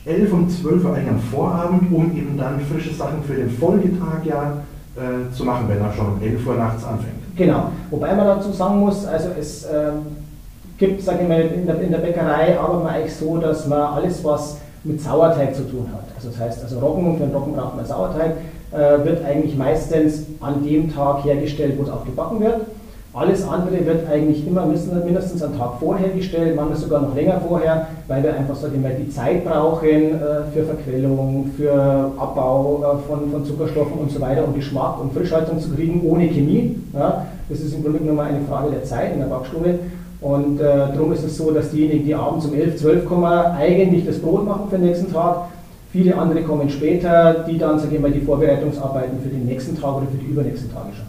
11 0.05 0.33
und 0.33 0.49
12 0.49 0.83
Uhr 0.83 0.95
eigentlich 0.95 1.09
am 1.09 1.19
Vorabend, 1.19 1.93
um 1.93 2.17
eben 2.17 2.37
dann 2.37 2.59
frische 2.61 2.93
Sachen 2.93 3.23
für 3.23 3.35
den 3.35 3.49
Folgetag 3.49 4.25
ja 4.25 4.63
äh, 4.95 5.33
zu 5.33 5.45
machen, 5.45 5.65
wenn 5.69 5.79
er 5.79 5.93
schon 5.93 6.13
um 6.13 6.21
11 6.21 6.47
Uhr 6.47 6.55
nachts 6.55 6.83
anfängt. 6.83 7.18
Genau, 7.39 7.71
wobei 7.89 8.13
man 8.13 8.25
dazu 8.25 8.51
sagen 8.51 8.81
muss, 8.81 9.05
also 9.05 9.29
es 9.39 9.63
ähm, 9.63 10.07
gibt, 10.77 11.01
sage 11.01 11.19
ich 11.21 11.27
mal, 11.29 11.39
in 11.39 11.65
der, 11.65 11.79
in 11.79 11.89
der 11.89 11.99
Bäckerei 11.99 12.59
aber 12.59 12.83
man 12.83 12.93
eigentlich 12.93 13.15
so, 13.15 13.37
dass 13.37 13.65
man 13.65 13.79
alles, 13.79 14.21
was 14.25 14.57
mit 14.83 14.99
Sauerteig 14.99 15.55
zu 15.55 15.63
tun 15.63 15.87
hat, 15.93 16.03
also 16.17 16.27
das 16.31 16.37
heißt, 16.37 16.63
also 16.63 16.79
Roggen, 16.79 17.17
für 17.17 17.23
den 17.23 17.33
Roggen 17.33 17.53
braucht 17.53 17.77
man 17.77 17.85
Sauerteig, 17.85 18.33
äh, 18.73 19.05
wird 19.05 19.23
eigentlich 19.23 19.55
meistens 19.55 20.25
an 20.41 20.65
dem 20.65 20.93
Tag 20.93 21.23
hergestellt, 21.23 21.75
wo 21.77 21.83
es 21.83 21.89
auch 21.89 22.03
gebacken 22.03 22.41
wird. 22.41 22.59
Alles 23.11 23.47
andere 23.47 23.83
wird 23.87 24.07
eigentlich 24.07 24.45
immer 24.45 24.67
mindestens 24.67 25.41
einen 25.41 25.57
Tag 25.57 25.79
vorher 25.79 26.09
gestellt, 26.09 26.55
manchmal 26.55 26.77
sogar 26.77 27.01
noch 27.01 27.15
länger 27.15 27.41
vorher, 27.47 27.87
weil 28.07 28.21
wir 28.21 28.35
einfach 28.35 28.55
sagen 28.55 28.83
wir, 28.83 28.91
die 28.91 29.09
Zeit 29.09 29.43
brauchen 29.43 29.87
äh, 29.87 30.43
für 30.53 30.63
Verquellung, 30.63 31.49
für 31.57 32.11
Abbau 32.17 32.83
äh, 32.83 33.09
von, 33.09 33.31
von 33.31 33.43
Zuckerstoffen 33.43 33.93
und 33.93 34.11
so 34.11 34.21
weiter, 34.21 34.45
um 34.45 34.53
Geschmack 34.53 35.01
und 35.01 35.11
Frischhaltung 35.11 35.59
zu 35.59 35.71
kriegen 35.71 36.07
ohne 36.07 36.27
Chemie. 36.27 36.75
Ja. 36.93 37.25
Das 37.49 37.59
ist 37.61 37.73
im 37.73 37.81
Grunde 37.81 37.97
genommen 37.97 38.19
eine 38.19 38.41
Frage 38.47 38.69
der 38.69 38.83
Zeit 38.83 39.13
in 39.13 39.19
der 39.19 39.25
Backstube. 39.25 39.79
Und 40.21 40.59
äh, 40.59 40.63
darum 40.63 41.11
ist 41.11 41.23
es 41.23 41.35
so, 41.35 41.49
dass 41.49 41.71
diejenigen, 41.71 42.05
die 42.05 42.13
abends 42.13 42.45
um 42.45 42.53
11, 42.53 42.77
12 42.77 43.05
kommen, 43.05 43.25
eigentlich 43.25 44.05
das 44.05 44.19
Brot 44.19 44.45
machen 44.45 44.69
für 44.69 44.77
den 44.77 44.85
nächsten 44.85 45.11
Tag. 45.11 45.45
Viele 45.91 46.15
andere 46.15 46.43
kommen 46.43 46.69
später, 46.69 47.45
die 47.49 47.57
dann, 47.57 47.79
sagen 47.79 47.91
wir 47.91 48.01
mal, 48.01 48.11
die 48.11 48.21
Vorbereitungsarbeiten 48.21 49.19
für 49.23 49.29
den 49.29 49.47
nächsten 49.47 49.79
Tag 49.79 49.95
oder 49.95 50.05
für 50.11 50.17
die 50.17 50.27
übernächsten 50.27 50.71
Tage 50.71 50.89
schon 50.93 51.08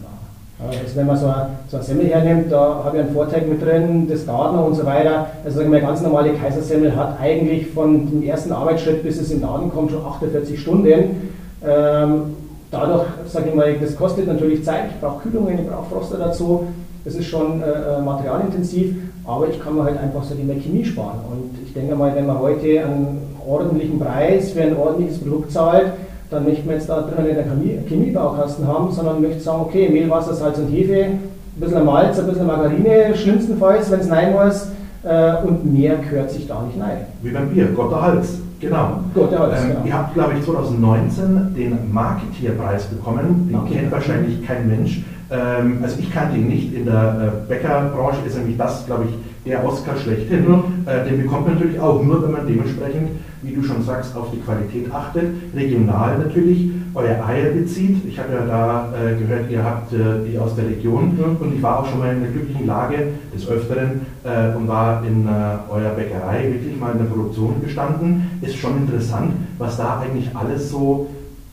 Also 0.69 0.95
wenn 0.95 1.07
man 1.07 1.17
so 1.17 1.25
eine, 1.25 1.49
so 1.69 1.77
eine 1.77 1.83
Semmel 1.83 2.07
hernimmt, 2.07 2.51
da 2.51 2.83
habe 2.83 2.97
ich 2.97 3.03
einen 3.03 3.13
Vorteig 3.13 3.47
mit 3.47 3.61
drin, 3.61 4.07
das 4.07 4.25
Gardner 4.27 4.63
und 4.63 4.75
so 4.75 4.85
weiter. 4.85 5.27
Also 5.43 5.57
sagen 5.57 5.71
wir, 5.71 5.79
eine 5.79 5.87
ganz 5.87 6.01
normale 6.01 6.33
Kaisersemmel 6.33 6.95
hat 6.95 7.19
eigentlich 7.19 7.67
von 7.67 8.09
dem 8.09 8.23
ersten 8.23 8.51
Arbeitsschritt 8.51 9.03
bis 9.03 9.19
es 9.19 9.31
im 9.31 9.41
Laden 9.41 9.71
kommt 9.71 9.91
schon 9.91 10.05
48 10.05 10.59
Stunden. 10.59 11.33
Ähm, 11.65 12.21
dadurch, 12.69 13.07
sage 13.27 13.49
ich 13.49 13.55
mal, 13.55 13.75
das 13.79 13.95
kostet 13.95 14.27
natürlich 14.27 14.63
Zeit, 14.63 14.85
ich 14.93 15.01
brauche 15.01 15.23
Kühlungen, 15.23 15.59
ich 15.59 15.67
brauche 15.67 15.89
Froster 15.89 16.17
dazu. 16.17 16.67
Das 17.03 17.15
ist 17.15 17.25
schon 17.25 17.63
äh, 17.63 17.65
äh, 17.65 18.01
materialintensiv, 18.01 18.95
aber 19.25 19.49
ich 19.49 19.59
kann 19.59 19.75
mir 19.75 19.85
halt 19.85 19.97
einfach, 19.97 20.23
sage 20.23 20.41
ich 20.41 20.47
mal, 20.47 20.57
Chemie 20.57 20.85
sparen. 20.85 21.19
Und 21.31 21.57
ich 21.65 21.73
denke 21.73 21.95
mal, 21.95 22.15
wenn 22.15 22.27
man 22.27 22.39
heute 22.39 22.83
einen 22.83 23.35
ordentlichen 23.47 23.99
Preis 23.99 24.51
für 24.51 24.61
ein 24.61 24.77
ordentliches 24.77 25.19
Produkt 25.19 25.51
zahlt, 25.51 25.87
dann 26.31 26.45
möchte 26.45 26.65
man 26.65 26.75
jetzt 26.75 26.89
da 26.89 27.01
drin 27.01 27.25
nicht 27.25 27.37
einen 27.37 27.85
Chemiebaukasten 27.87 28.65
haben, 28.65 28.91
sondern 28.91 29.21
möchte 29.21 29.41
sagen, 29.41 29.63
okay, 29.63 29.89
Mehl, 29.89 30.09
Wasser, 30.09 30.33
Salz 30.33 30.57
und 30.57 30.69
Hefe, 30.69 31.03
ein 31.03 31.19
bisschen 31.59 31.85
Malz, 31.85 32.17
ein 32.19 32.27
bisschen 32.27 32.47
Margarine, 32.47 33.13
schlimmstenfalls, 33.15 33.91
wenn 33.91 33.99
es 33.99 34.07
nein 34.07 34.33
muss, 34.33 34.67
äh, 35.03 35.45
und 35.45 35.71
mehr 35.71 35.97
gehört 35.97 36.31
sich 36.31 36.47
da 36.47 36.63
nicht 36.63 36.81
rein. 36.81 37.05
Wie 37.21 37.31
beim 37.31 37.49
Bier, 37.49 37.67
Gott 37.75 37.91
der 37.91 38.01
Hals. 38.01 38.39
Genau. 38.61 38.99
Gott 39.13 39.31
der 39.31 39.39
Hals, 39.39 39.61
ähm, 39.61 39.69
genau. 39.71 39.85
Ihr 39.85 39.93
habt, 39.93 40.13
glaube 40.13 40.33
ich, 40.37 40.45
2019 40.45 41.53
den 41.53 41.91
Marketierpreis 41.91 42.85
bekommen. 42.85 43.49
Den 43.49 43.59
okay. 43.59 43.73
kennt 43.73 43.91
wahrscheinlich 43.91 44.47
kein 44.47 44.69
Mensch. 44.69 45.03
Ähm, 45.29 45.79
also 45.83 45.97
ich 45.99 46.13
kannte 46.13 46.37
ihn 46.37 46.47
nicht. 46.47 46.73
In 46.73 46.85
der 46.85 46.93
äh, 46.93 47.49
Bäckerbranche 47.49 48.19
ist 48.25 48.37
nämlich 48.37 48.57
das, 48.57 48.85
glaube 48.85 49.05
ich, 49.09 49.51
der 49.51 49.65
Oscar 49.65 49.97
schlechthin. 49.97 50.47
Mhm. 50.47 50.63
Äh, 50.85 51.09
den 51.09 51.23
bekommt 51.23 51.47
man 51.47 51.55
natürlich 51.55 51.79
auch 51.79 52.01
nur, 52.01 52.23
wenn 52.23 52.31
man 52.31 52.47
dementsprechend 52.47 53.09
wie 53.41 53.53
du 53.53 53.63
schon 53.63 53.83
sagst, 53.83 54.15
auf 54.15 54.31
die 54.31 54.39
Qualität 54.39 54.91
achtet, 54.93 55.33
regional 55.55 56.17
natürlich, 56.19 56.69
euer 56.93 57.25
Eier 57.25 57.51
bezieht. 57.51 58.05
Ich 58.07 58.19
habe 58.19 58.33
ja 58.33 58.45
da 58.45 58.89
äh, 58.93 59.15
gehört, 59.17 59.49
ihr 59.49 59.63
habt 59.63 59.93
äh, 59.93 60.29
die 60.29 60.37
aus 60.37 60.55
der 60.55 60.67
Region 60.67 61.17
und 61.39 61.55
ich 61.55 61.61
war 61.61 61.79
auch 61.79 61.89
schon 61.89 61.99
mal 61.99 62.13
in 62.13 62.21
der 62.21 62.31
glücklichen 62.31 62.67
Lage 62.67 63.07
des 63.33 63.47
Öfteren 63.47 64.01
äh, 64.23 64.55
und 64.55 64.67
war 64.67 65.03
in 65.05 65.25
äh, 65.25 65.29
eurer 65.71 65.91
Bäckerei 65.95 66.51
wirklich 66.51 66.79
mal 66.79 66.91
in 66.91 66.99
der 66.99 67.05
Produktion 67.05 67.61
gestanden. 67.63 68.39
Ist 68.41 68.57
schon 68.57 68.77
interessant, 68.77 69.33
was 69.57 69.77
da 69.77 70.01
eigentlich 70.01 70.29
alles 70.35 70.69
so 70.69 71.07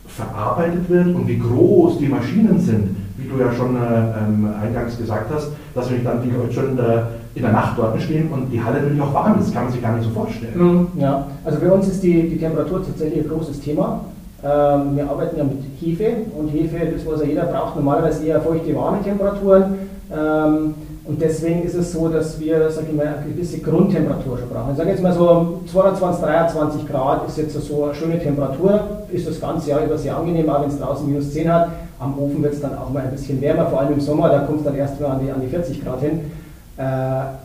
verarbeitet 0.06 0.88
wird 0.88 1.14
und 1.14 1.28
wie 1.28 1.38
groß 1.38 1.98
die 1.98 2.08
Maschinen 2.08 2.58
sind, 2.58 2.96
wie 3.16 3.28
du 3.28 3.38
ja 3.38 3.52
schon 3.52 3.76
äh, 3.76 3.78
ähm, 3.78 4.48
eingangs 4.60 4.98
gesagt 4.98 5.30
hast, 5.32 5.52
dass 5.74 5.90
mich 5.90 6.02
dann 6.02 6.22
die 6.22 6.30
Leute 6.30 6.52
schon 6.52 6.76
der 6.76 7.08
in 7.34 7.42
der 7.42 7.52
Nacht 7.52 7.78
dort 7.78 8.00
stehen 8.00 8.30
und 8.32 8.50
die 8.50 8.62
Halle 8.62 8.80
natürlich 8.80 9.00
auch 9.00 9.14
warm 9.14 9.38
ist. 9.38 9.46
Das 9.46 9.54
kann 9.54 9.64
man 9.64 9.72
sich 9.72 9.82
gar 9.82 9.96
nicht 9.96 10.04
so 10.04 10.10
vorstellen. 10.10 10.52
Mhm, 10.54 11.00
ja, 11.00 11.26
also 11.44 11.58
bei 11.60 11.70
uns 11.70 11.88
ist 11.88 12.02
die, 12.02 12.28
die 12.28 12.38
Temperatur 12.38 12.84
tatsächlich 12.84 13.24
ein 13.24 13.28
großes 13.28 13.60
Thema. 13.60 14.00
Ähm, 14.42 14.96
wir 14.96 15.10
arbeiten 15.10 15.36
ja 15.36 15.44
mit 15.44 15.58
Hefe 15.80 16.12
und 16.36 16.48
Hefe, 16.48 16.86
das 16.92 17.04
was 17.06 17.20
ja 17.22 17.26
jeder 17.26 17.44
braucht, 17.44 17.76
normalerweise 17.76 18.24
eher 18.24 18.40
feuchte, 18.40 18.74
warme 18.74 19.02
Temperaturen. 19.02 19.74
Ähm, 20.12 20.74
und 21.08 21.22
deswegen 21.22 21.62
ist 21.62 21.74
es 21.74 21.92
so, 21.92 22.08
dass 22.08 22.38
wir, 22.38 22.70
sage 22.70 22.88
ich 22.90 22.96
mal, 22.96 23.06
eine 23.06 23.32
gewisse 23.32 23.60
Grundtemperatur 23.60 24.38
schon 24.38 24.48
brauchen. 24.50 24.72
Ich 24.72 24.76
sage 24.76 24.90
jetzt 24.90 25.02
mal 25.02 25.14
so 25.14 25.62
22, 25.72 26.22
23 26.22 26.86
Grad 26.86 27.26
ist 27.26 27.38
jetzt 27.38 27.54
so 27.54 27.84
eine 27.84 27.94
schöne 27.94 28.18
Temperatur, 28.18 28.80
ist 29.10 29.26
das 29.26 29.40
ganze 29.40 29.70
Jahr 29.70 29.84
über 29.84 29.96
sehr 29.96 30.14
angenehm, 30.16 30.50
auch 30.50 30.60
wenn 30.60 30.68
es 30.68 30.78
draußen 30.78 31.08
minus 31.08 31.32
10 31.32 31.50
hat. 31.50 31.70
Am 31.98 32.18
Ofen 32.18 32.42
wird 32.42 32.52
es 32.52 32.60
dann 32.60 32.76
auch 32.76 32.90
mal 32.90 33.04
ein 33.04 33.10
bisschen 33.10 33.40
wärmer, 33.40 33.66
vor 33.66 33.80
allem 33.80 33.94
im 33.94 34.00
Sommer, 34.00 34.28
da 34.28 34.40
kommt 34.40 34.58
es 34.58 34.64
dann 34.66 34.76
erst 34.76 35.00
mal 35.00 35.12
an 35.12 35.20
die, 35.24 35.32
an 35.32 35.40
die 35.40 35.48
40 35.48 35.82
Grad 35.82 36.00
hin. 36.00 36.30
Äh, 36.78 36.82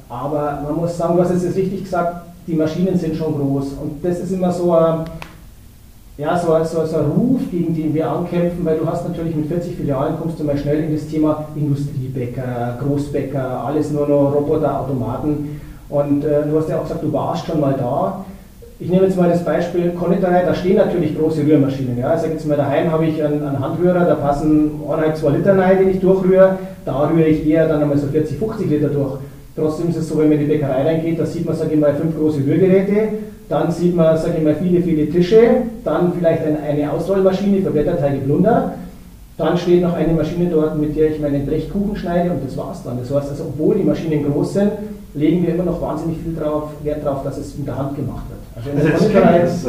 aber 0.10 0.60
man 0.64 0.76
muss 0.76 0.96
sagen, 0.96 1.16
du 1.18 1.24
hast 1.24 1.32
es 1.32 1.44
jetzt 1.44 1.58
richtig 1.58 1.86
gesagt, 1.86 2.28
die 2.46 2.54
Maschinen 2.54 2.98
sind 2.98 3.16
schon 3.16 3.34
groß. 3.34 3.74
Und 3.82 4.04
das 4.06 4.20
ist 4.20 4.32
immer 4.32 4.52
so 4.52 4.74
ein, 4.74 5.06
ja, 6.18 6.38
so, 6.38 6.50
so, 6.64 6.86
so 6.86 6.98
ein 6.98 7.06
Ruf, 7.06 7.42
gegen 7.50 7.74
den 7.74 7.94
wir 7.94 8.10
ankämpfen, 8.10 8.64
weil 8.64 8.78
du 8.78 8.86
hast 8.86 9.08
natürlich 9.08 9.36
mit 9.36 9.48
40 9.48 9.76
Filialen 9.76 10.18
kommst 10.22 10.40
du 10.40 10.44
mal 10.44 10.58
schnell 10.58 10.84
in 10.84 10.94
das 10.94 11.08
Thema 11.08 11.46
Industriebäcker, 11.56 12.78
Großbäcker, 12.80 13.64
alles 13.66 13.90
nur 13.92 14.08
noch 14.08 14.36
Roboter, 14.36 14.82
Automaten. 14.82 15.60
Und 15.90 16.24
äh, 16.24 16.48
du 16.48 16.60
hast 16.60 16.70
ja 16.70 16.78
auch 16.78 16.84
gesagt, 16.84 17.04
du 17.04 17.12
warst 17.12 17.48
schon 17.48 17.60
mal 17.60 17.74
da. 17.74 18.24
Ich 18.84 18.90
nehme 18.90 19.06
jetzt 19.06 19.16
mal 19.16 19.30
das 19.30 19.46
Beispiel 19.46 19.92
Konditorei, 19.92 20.44
da 20.46 20.54
stehen 20.54 20.76
natürlich 20.76 21.18
große 21.18 21.42
Rührmaschinen. 21.48 21.98
Ja. 21.98 22.16
Ich 22.16 22.20
sage 22.20 22.34
jetzt 22.34 22.46
mal, 22.46 22.58
daheim 22.58 22.92
habe 22.92 23.06
ich 23.06 23.24
einen, 23.24 23.42
einen 23.42 23.58
Handrührer, 23.58 24.04
da 24.04 24.16
passen 24.16 24.72
1,5, 24.86 25.14
2 25.14 25.30
Liter 25.38 25.58
rein, 25.58 25.78
den 25.80 25.90
ich 25.92 26.02
durchrühre. 26.02 26.58
Da 26.84 27.08
rühre 27.08 27.30
ich 27.30 27.48
eher 27.48 27.66
dann 27.70 27.82
einmal 27.82 27.98
so 27.98 28.08
40, 28.08 28.38
50 28.38 28.70
Liter 28.70 28.90
durch. 28.90 29.20
Trotzdem 29.56 29.88
ist 29.88 29.96
es 29.96 30.10
so, 30.10 30.18
wenn 30.18 30.28
man 30.28 30.34
in 30.34 30.40
die 30.40 30.46
Bäckerei 30.48 30.84
reingeht, 30.84 31.18
da 31.18 31.26
sieht 31.26 31.46
man, 31.46 31.56
sage 31.56 31.76
ich 31.76 31.80
mal, 31.80 31.94
fünf 31.94 32.14
große 32.18 32.40
Rührgeräte, 32.46 33.20
dann 33.48 33.72
sieht 33.72 33.96
man, 33.96 34.18
sage 34.18 34.34
ich 34.40 34.44
mal, 34.44 34.56
viele, 34.62 34.82
viele 34.82 35.10
Tische, 35.10 35.40
dann 35.86 36.12
vielleicht 36.12 36.42
eine 36.44 36.92
Ausrollmaschine 36.92 37.62
für 37.62 37.72
Blätterteige 37.72 38.18
Blunder, 38.18 38.74
dann 39.38 39.58
steht 39.58 39.82
noch 39.82 39.94
eine 39.94 40.12
Maschine 40.12 40.50
dort, 40.50 40.78
mit 40.78 40.98
der 40.98 41.12
ich 41.12 41.22
meinen 41.22 41.46
Blechkuchen 41.46 41.96
schneide 41.96 42.32
und 42.32 42.44
das 42.46 42.58
war's 42.58 42.84
dann. 42.84 42.98
Das 43.00 43.10
heißt 43.10 43.30
also, 43.30 43.46
obwohl 43.46 43.76
die 43.76 43.84
Maschinen 43.84 44.30
groß 44.30 44.56
sind, 44.56 44.72
legen 45.14 45.48
wir 45.48 45.54
immer 45.54 45.64
noch 45.64 45.82
wahnsinnig 45.82 46.18
viel 46.18 46.36
drauf, 46.36 46.72
Wert 46.84 47.06
darauf, 47.06 47.24
dass 47.24 47.38
es 47.38 47.58
mit 47.58 47.66
der 47.66 47.78
Hand 47.78 47.96
gemacht 47.96 48.26
wird. 48.28 48.43
Also, 48.56 48.70
also 48.70 48.90
das, 48.90 49.14
kann 49.14 49.36
ich, 49.36 49.42
das 49.42 49.66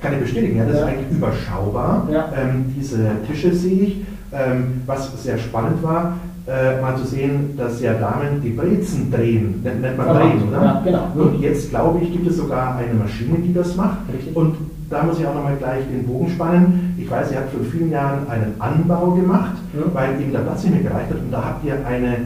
kann 0.00 0.12
ich 0.14 0.20
bestätigen, 0.20 0.58
ja, 0.58 0.64
das 0.64 0.74
ja. 0.74 0.80
ist 0.80 0.86
eigentlich 0.88 1.10
überschaubar. 1.10 2.08
Ja. 2.10 2.32
Ähm, 2.36 2.72
diese 2.76 2.98
Tische 3.26 3.54
sehe 3.54 3.82
ich. 3.82 3.96
Ähm, 4.30 4.82
was 4.84 5.22
sehr 5.22 5.38
spannend 5.38 5.82
war, 5.82 6.18
äh, 6.46 6.80
mal 6.80 6.96
zu 6.96 7.06
sehen, 7.06 7.56
dass 7.56 7.80
ja 7.80 7.94
Damen 7.94 8.42
die 8.42 8.50
Brezen 8.50 9.10
drehen, 9.10 9.60
nennt, 9.62 9.80
nennt 9.80 9.96
man 9.96 10.06
ja, 10.06 10.14
drehen, 10.14 10.48
oder? 10.48 10.62
Ja, 10.62 10.82
genau. 10.84 11.12
Und 11.14 11.40
jetzt 11.40 11.70
glaube 11.70 12.00
ich, 12.02 12.12
gibt 12.12 12.28
es 12.28 12.36
sogar 12.36 12.76
eine 12.76 12.92
Maschine, 12.92 13.38
die 13.38 13.54
das 13.54 13.74
macht. 13.74 13.98
Richtig. 14.12 14.36
Und 14.36 14.54
da 14.90 15.02
muss 15.02 15.18
ich 15.18 15.26
auch 15.26 15.34
nochmal 15.34 15.56
gleich 15.56 15.84
den 15.90 16.06
Bogen 16.06 16.30
spannen. 16.30 16.94
Ich 16.98 17.10
weiß, 17.10 17.32
ihr 17.32 17.38
habt 17.38 17.52
vor 17.52 17.60
vielen 17.70 17.90
Jahren 17.90 18.28
einen 18.28 18.54
Anbau 18.58 19.12
gemacht, 19.12 19.56
ja. 19.74 19.82
weil 19.92 20.20
eben 20.20 20.32
der 20.32 20.40
Platz 20.40 20.64
nicht 20.64 20.74
mehr 20.74 20.90
gereicht 20.90 21.10
hat. 21.10 21.18
Und 21.18 21.30
da 21.30 21.44
habt 21.44 21.64
ihr 21.64 21.74
eine 21.86 22.16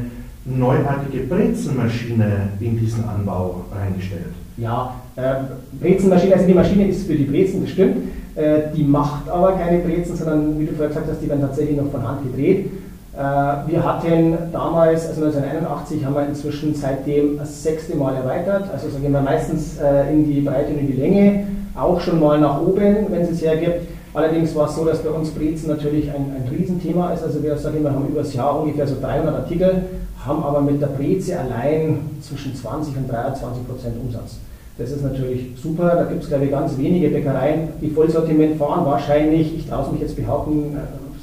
neuartige 0.45 1.25
Brezenmaschine 1.25 2.49
in 2.61 2.79
diesen 2.79 3.05
Anbau 3.09 3.65
reingestellt. 3.73 4.35
Ja, 4.57 4.95
äh, 5.17 5.35
Brezenmaschine, 5.81 6.35
also 6.35 6.47
die 6.47 6.55
Maschine 6.55 6.89
ist 6.89 7.07
für 7.07 7.15
die 7.15 7.25
Brezen 7.25 7.63
bestimmt. 7.63 7.97
Äh, 8.35 8.75
die 8.75 8.85
macht 8.85 9.29
aber 9.29 9.53
keine 9.53 9.79
Brezen, 9.79 10.17
sondern 10.17 10.59
wie 10.59 10.67
du 10.67 10.73
vorher 10.73 10.89
gesagt 10.89 11.07
hast, 11.11 11.23
die 11.23 11.29
werden 11.29 11.41
tatsächlich 11.41 11.77
noch 11.77 11.91
von 11.91 12.07
Hand 12.07 12.23
gedreht. 12.23 12.71
Äh, 13.15 13.19
wir 13.19 13.85
hatten 13.85 14.39
damals, 14.53 15.07
also 15.07 15.25
1981, 15.25 16.05
haben 16.05 16.15
wir 16.15 16.27
inzwischen 16.27 16.75
seitdem 16.75 17.39
das 17.39 17.63
sechste 17.63 17.97
Mal 17.97 18.15
erweitert. 18.17 18.71
Also 18.73 18.89
sagen 18.89 19.13
wir 19.13 19.21
meistens 19.21 19.79
äh, 19.79 20.13
in 20.13 20.25
die 20.25 20.41
Breite 20.41 20.73
und 20.73 20.81
in 20.81 20.87
die 20.87 21.01
Länge, 21.01 21.47
auch 21.75 22.01
schon 22.01 22.21
mal 22.21 22.41
nach 22.41 22.61
oben, 22.61 23.07
wenn 23.11 23.21
es 23.23 23.31
es 23.31 23.43
hergibt. 23.43 23.87
Allerdings 24.15 24.55
war 24.55 24.69
es 24.69 24.77
so, 24.77 24.85
dass 24.85 25.03
bei 25.03 25.11
uns 25.11 25.31
Brezen 25.31 25.69
natürlich 25.69 26.11
ein, 26.11 26.33
ein 26.37 26.47
Riesenthema 26.51 27.13
ist. 27.13 27.23
Also 27.23 27.43
wir 27.43 27.57
sagen 27.57 27.83
wir 27.83 27.91
haben 27.91 28.09
über 28.09 28.21
das 28.21 28.35
Jahr 28.35 28.61
ungefähr 28.61 28.87
so 28.87 28.97
300 29.01 29.35
Artikel, 29.35 29.85
haben 30.25 30.43
aber 30.43 30.61
mit 30.61 30.81
der 30.81 30.87
Breze 30.89 31.39
allein 31.39 31.99
zwischen 32.21 32.55
20 32.55 32.97
und 32.97 33.11
23 33.11 33.67
Prozent 33.67 33.95
Umsatz. 34.03 34.39
Das 34.79 34.91
ist 34.91 35.03
natürlich 35.03 35.51
super. 35.61 35.95
Da 35.95 36.05
gibt 36.05 36.23
es, 36.23 36.29
glaube 36.29 36.45
ich, 36.45 36.51
ganz 36.51 36.77
wenige 36.79 37.09
Bäckereien, 37.09 37.69
die 37.81 37.91
Vollsortiment 37.91 38.57
fahren. 38.57 38.87
Wahrscheinlich, 38.87 39.57
ich 39.57 39.69
traue 39.69 39.85
es 39.85 39.93
mich 39.93 40.01
jetzt 40.01 40.17
behaupten, 40.17 40.77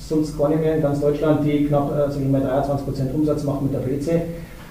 sonst 0.09 0.37
gar 0.37 0.49
nicht 0.49 0.61
mehr 0.61 0.75
in 0.75 0.81
ganz 0.81 1.01
Deutschland, 1.01 1.45
die 1.45 1.65
knapp 1.65 1.91
äh, 1.91 2.11
sag 2.11 2.21
ich 2.21 2.29
mal, 2.29 2.41
23% 2.41 3.13
Umsatz 3.13 3.43
machen 3.43 3.69
mit 3.69 3.73
der 3.73 3.79
Breze. 3.79 4.21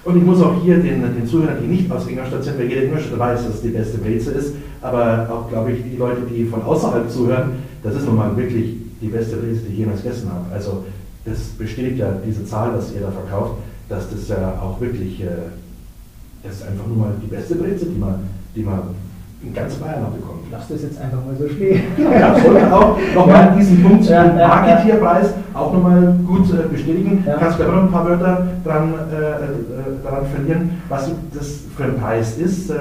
Und 0.05 0.17
ich 0.17 0.23
muss 0.23 0.41
auch 0.41 0.53
hier 0.63 0.77
den, 0.77 1.01
den 1.01 1.27
Zuhörern, 1.27 1.57
die 1.61 1.67
nicht 1.67 1.91
aus 1.91 2.07
Ingolstadt 2.07 2.43
sind, 2.43 2.57
weil 2.57 2.67
jeder 2.67 2.83
Ingolstadt 2.83 3.19
weiß, 3.19 3.45
dass 3.45 3.55
es 3.55 3.61
die 3.61 3.69
beste 3.69 3.97
Breze 3.97 4.31
ist, 4.31 4.53
aber 4.81 5.27
auch, 5.29 5.49
glaube 5.49 5.73
ich, 5.73 5.83
die 5.83 5.97
Leute, 5.97 6.21
die 6.29 6.45
von 6.45 6.63
außerhalb 6.63 7.09
zuhören, 7.09 7.51
das 7.83 7.95
ist 7.95 8.05
nun 8.05 8.15
mal 8.15 8.35
wirklich 8.35 8.77
die 9.01 9.07
beste 9.07 9.35
Breze, 9.37 9.61
die 9.67 9.73
ich 9.73 9.79
jemals 9.79 10.01
gegessen 10.01 10.29
habe. 10.31 10.45
Also 10.53 10.85
das 11.25 11.39
bestätigt 11.57 11.99
ja 11.99 12.13
diese 12.25 12.45
Zahl, 12.45 12.71
was 12.75 12.93
ihr 12.93 13.01
da 13.01 13.11
verkauft, 13.11 13.55
dass 13.89 14.09
das 14.09 14.27
ja 14.29 14.53
auch 14.61 14.79
wirklich, 14.79 15.21
äh, 15.21 15.27
das 16.43 16.55
ist 16.55 16.67
einfach 16.67 16.87
nur 16.87 16.97
mal 16.97 17.11
die 17.21 17.27
beste 17.27 17.55
Breze, 17.55 17.85
die 17.85 17.99
man, 17.99 18.15
die 18.55 18.63
man 18.63 18.81
in 19.41 19.53
ganz 19.53 19.75
Bayern 19.75 20.03
abbekommen. 20.03 20.41
Lass 20.51 20.67
das 20.67 20.83
jetzt 20.83 20.99
einfach 20.99 21.25
mal 21.25 21.35
so 21.37 21.47
stehen. 21.47 21.81
Ja, 21.97 22.37
soll 22.39 22.53
man 22.53 22.71
auch 22.71 22.97
nochmal 23.15 23.45
ja. 23.45 23.55
diesen 23.57 23.83
Punkt 23.83 24.05
ja, 24.05 24.37
ja, 24.37 24.47
Marketierpreis 24.47 25.33
auch 25.53 25.73
nochmal 25.73 26.13
gut 26.27 26.53
äh, 26.53 26.67
bestätigen. 26.67 27.23
Ja. 27.25 27.37
Kannst 27.37 27.59
du 27.59 27.63
aber 27.63 27.73
noch 27.73 27.83
ein 27.83 27.91
paar 27.91 28.05
Wörter 28.05 28.47
dran, 28.65 28.93
äh, 29.11 29.15
äh, 29.15 30.03
daran 30.03 30.25
verlieren, 30.25 30.81
was 30.89 31.09
das 31.33 31.61
für 31.75 31.83
ein 31.83 31.97
Preis 31.97 32.37
ist. 32.37 32.69
Äh, 32.69 32.75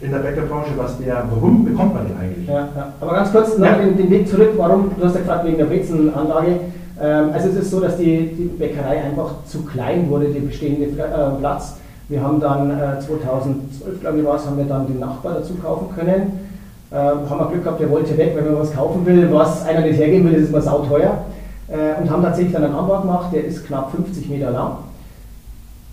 in 0.00 0.10
der 0.10 0.18
Bäckerbranche, 0.18 0.70
was 0.76 0.98
der, 0.98 1.24
warum 1.30 1.64
bekommt 1.64 1.94
man 1.94 2.08
den 2.08 2.16
eigentlich? 2.18 2.48
Ja, 2.48 2.68
ja. 2.74 2.92
Aber 3.00 3.12
ganz 3.14 3.30
kurz 3.30 3.56
noch 3.56 3.76
den, 3.78 3.96
den, 3.96 4.10
Weg 4.10 4.28
zurück, 4.28 4.50
warum, 4.56 4.90
du 4.98 5.04
hast 5.04 5.14
ja 5.14 5.20
gefragt 5.20 5.46
wegen 5.46 5.58
der 5.58 5.66
Brezenanlage. 5.66 6.58
Ähm, 7.00 7.30
also 7.32 7.48
es 7.48 7.56
ist 7.56 7.70
so, 7.70 7.80
dass 7.80 7.96
die, 7.96 8.34
die 8.36 8.44
Bäckerei 8.44 9.02
einfach 9.02 9.44
zu 9.46 9.62
klein 9.62 10.08
wurde, 10.10 10.26
der 10.26 10.40
bestehende 10.40 10.86
äh, 10.86 11.38
Platz. 11.38 11.76
Wir 12.08 12.22
haben 12.22 12.40
dann 12.40 12.70
äh, 12.70 13.00
2012, 13.00 14.00
glaube 14.00 14.18
ich 14.18 14.24
war 14.24 14.36
es, 14.36 14.46
haben 14.46 14.58
wir 14.58 14.64
dann 14.64 14.86
den 14.86 14.98
Nachbar 15.00 15.34
dazu 15.34 15.54
kaufen 15.54 15.88
können. 15.96 16.40
Äh, 16.90 16.96
haben 16.96 17.38
wir 17.38 17.46
Glück 17.50 17.64
gehabt, 17.64 17.80
der 17.80 17.90
wollte 17.90 18.16
weg, 18.18 18.32
wenn 18.34 18.44
man 18.44 18.58
was 18.58 18.74
kaufen 18.74 19.06
will, 19.06 19.32
was 19.32 19.64
einer 19.64 19.80
nicht 19.80 19.98
hergeben 19.98 20.30
will, 20.30 20.34
ist 20.34 20.50
immer 20.50 20.60
sauteuer. 20.60 21.24
Äh, 21.68 22.00
und 22.02 22.10
haben 22.10 22.22
tatsächlich 22.22 22.52
dann 22.52 22.64
einen 22.64 22.74
Anbau 22.74 23.00
gemacht, 23.00 23.32
der 23.32 23.44
ist 23.44 23.66
knapp 23.66 23.92
50 23.92 24.28
Meter 24.28 24.50
lang. 24.50 24.72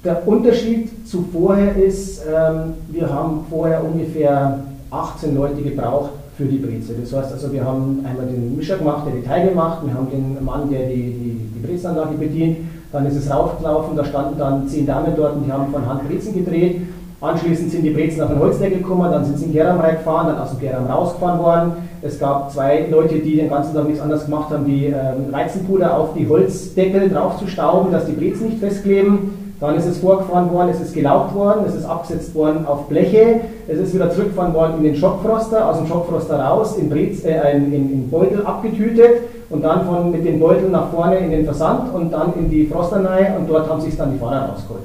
Der 0.03 0.27
Unterschied 0.27 1.07
zu 1.07 1.25
vorher 1.31 1.75
ist, 1.75 2.21
ähm, 2.25 2.73
wir 2.89 3.13
haben 3.13 3.45
vorher 3.49 3.83
ungefähr 3.83 4.59
18 4.91 5.35
Leute 5.35 5.61
gebraucht 5.61 6.11
für 6.39 6.45
die 6.45 6.57
Breze. 6.57 6.93
Das 6.99 7.13
heißt 7.13 7.33
also, 7.33 7.53
wir 7.53 7.63
haben 7.63 8.03
einmal 8.07 8.25
den 8.25 8.55
Mischer 8.55 8.77
gemacht, 8.77 9.05
der 9.05 9.13
die 9.13 9.27
Teige 9.27 9.53
macht, 9.53 9.85
wir 9.85 9.93
haben 9.93 10.09
den 10.09 10.43
Mann, 10.43 10.71
der 10.71 10.87
die, 10.87 10.95
die, 10.95 11.49
die 11.53 11.67
Brezenanlage 11.67 12.15
bedient 12.15 12.57
dann 12.91 13.05
ist 13.05 13.15
es 13.15 13.29
raufgelaufen, 13.29 13.95
da 13.95 14.03
standen 14.03 14.39
dann 14.39 14.67
zehn 14.67 14.85
Damen 14.85 15.13
dort 15.15 15.35
und 15.35 15.45
die 15.45 15.51
haben 15.51 15.71
von 15.71 15.85
Hand 15.85 16.07
Brezen 16.07 16.33
gedreht. 16.33 16.81
Anschließend 17.21 17.71
sind 17.71 17.83
die 17.83 17.89
Brezen 17.89 18.21
auf 18.21 18.29
den 18.29 18.39
Holzdeckel 18.39 18.77
gekommen, 18.77 19.11
dann 19.11 19.25
sind 19.25 19.37
sie 19.37 19.45
in 19.45 19.53
Geram 19.53 19.79
reingefahren, 19.79 20.27
dann 20.27 20.39
aus 20.39 20.51
dem 20.51 20.59
Geram 20.59 20.87
rausgefahren 20.87 21.39
worden. 21.39 21.71
Es 22.01 22.17
gab 22.17 22.49
zwei 22.49 22.87
Leute, 22.89 23.19
die 23.19 23.35
den 23.35 23.49
ganzen 23.49 23.75
Tag 23.75 23.85
nichts 23.85 23.99
anderes 23.99 24.25
gemacht 24.25 24.49
haben, 24.51 24.65
wie 24.65 24.85
ähm, 24.85 25.31
Weizenpuder 25.31 25.97
auf 25.97 26.13
die 26.17 26.27
Holzdeckel 26.27 27.09
draufzustauben, 27.09 27.91
dass 27.91 28.05
die 28.05 28.13
Brezen 28.13 28.47
nicht 28.47 28.59
festkleben. 28.59 29.48
Dann 29.59 29.75
ist 29.75 29.85
es 29.85 29.97
vorgefahren 29.97 30.51
worden, 30.53 30.69
es 30.69 30.79
ist 30.79 30.93
gelaugt 30.93 31.35
worden, 31.35 31.65
es 31.67 31.75
ist 31.75 31.83
abgesetzt 31.83 32.33
worden 32.33 32.65
auf 32.65 32.87
Bleche, 32.87 33.41
es 33.67 33.77
ist 33.77 33.93
wieder 33.93 34.09
zurückgefahren 34.09 34.53
worden 34.53 34.75
in 34.77 34.83
den 34.83 34.95
Schockfroster, 34.95 35.67
aus 35.67 35.77
dem 35.79 35.87
Schockfroster 35.87 36.39
raus, 36.39 36.77
in, 36.77 36.89
Brez, 36.89 37.25
äh, 37.25 37.57
in, 37.57 37.73
in, 37.73 38.09
Beutel 38.09 38.45
abgetütet 38.45 39.21
und 39.49 39.61
dann 39.61 39.85
von, 39.85 40.11
mit 40.11 40.25
den 40.25 40.39
Beuteln 40.39 40.71
nach 40.71 40.89
vorne 40.91 41.17
in 41.17 41.31
den 41.31 41.43
Versand 41.43 41.93
und 41.93 42.11
dann 42.11 42.33
in 42.35 42.49
die 42.49 42.67
Frosternei 42.67 43.33
und 43.37 43.49
dort 43.49 43.69
haben 43.69 43.81
sich 43.81 43.97
dann 43.97 44.13
die 44.13 44.17
Fahrer 44.17 44.49
rausgeholt. 44.49 44.83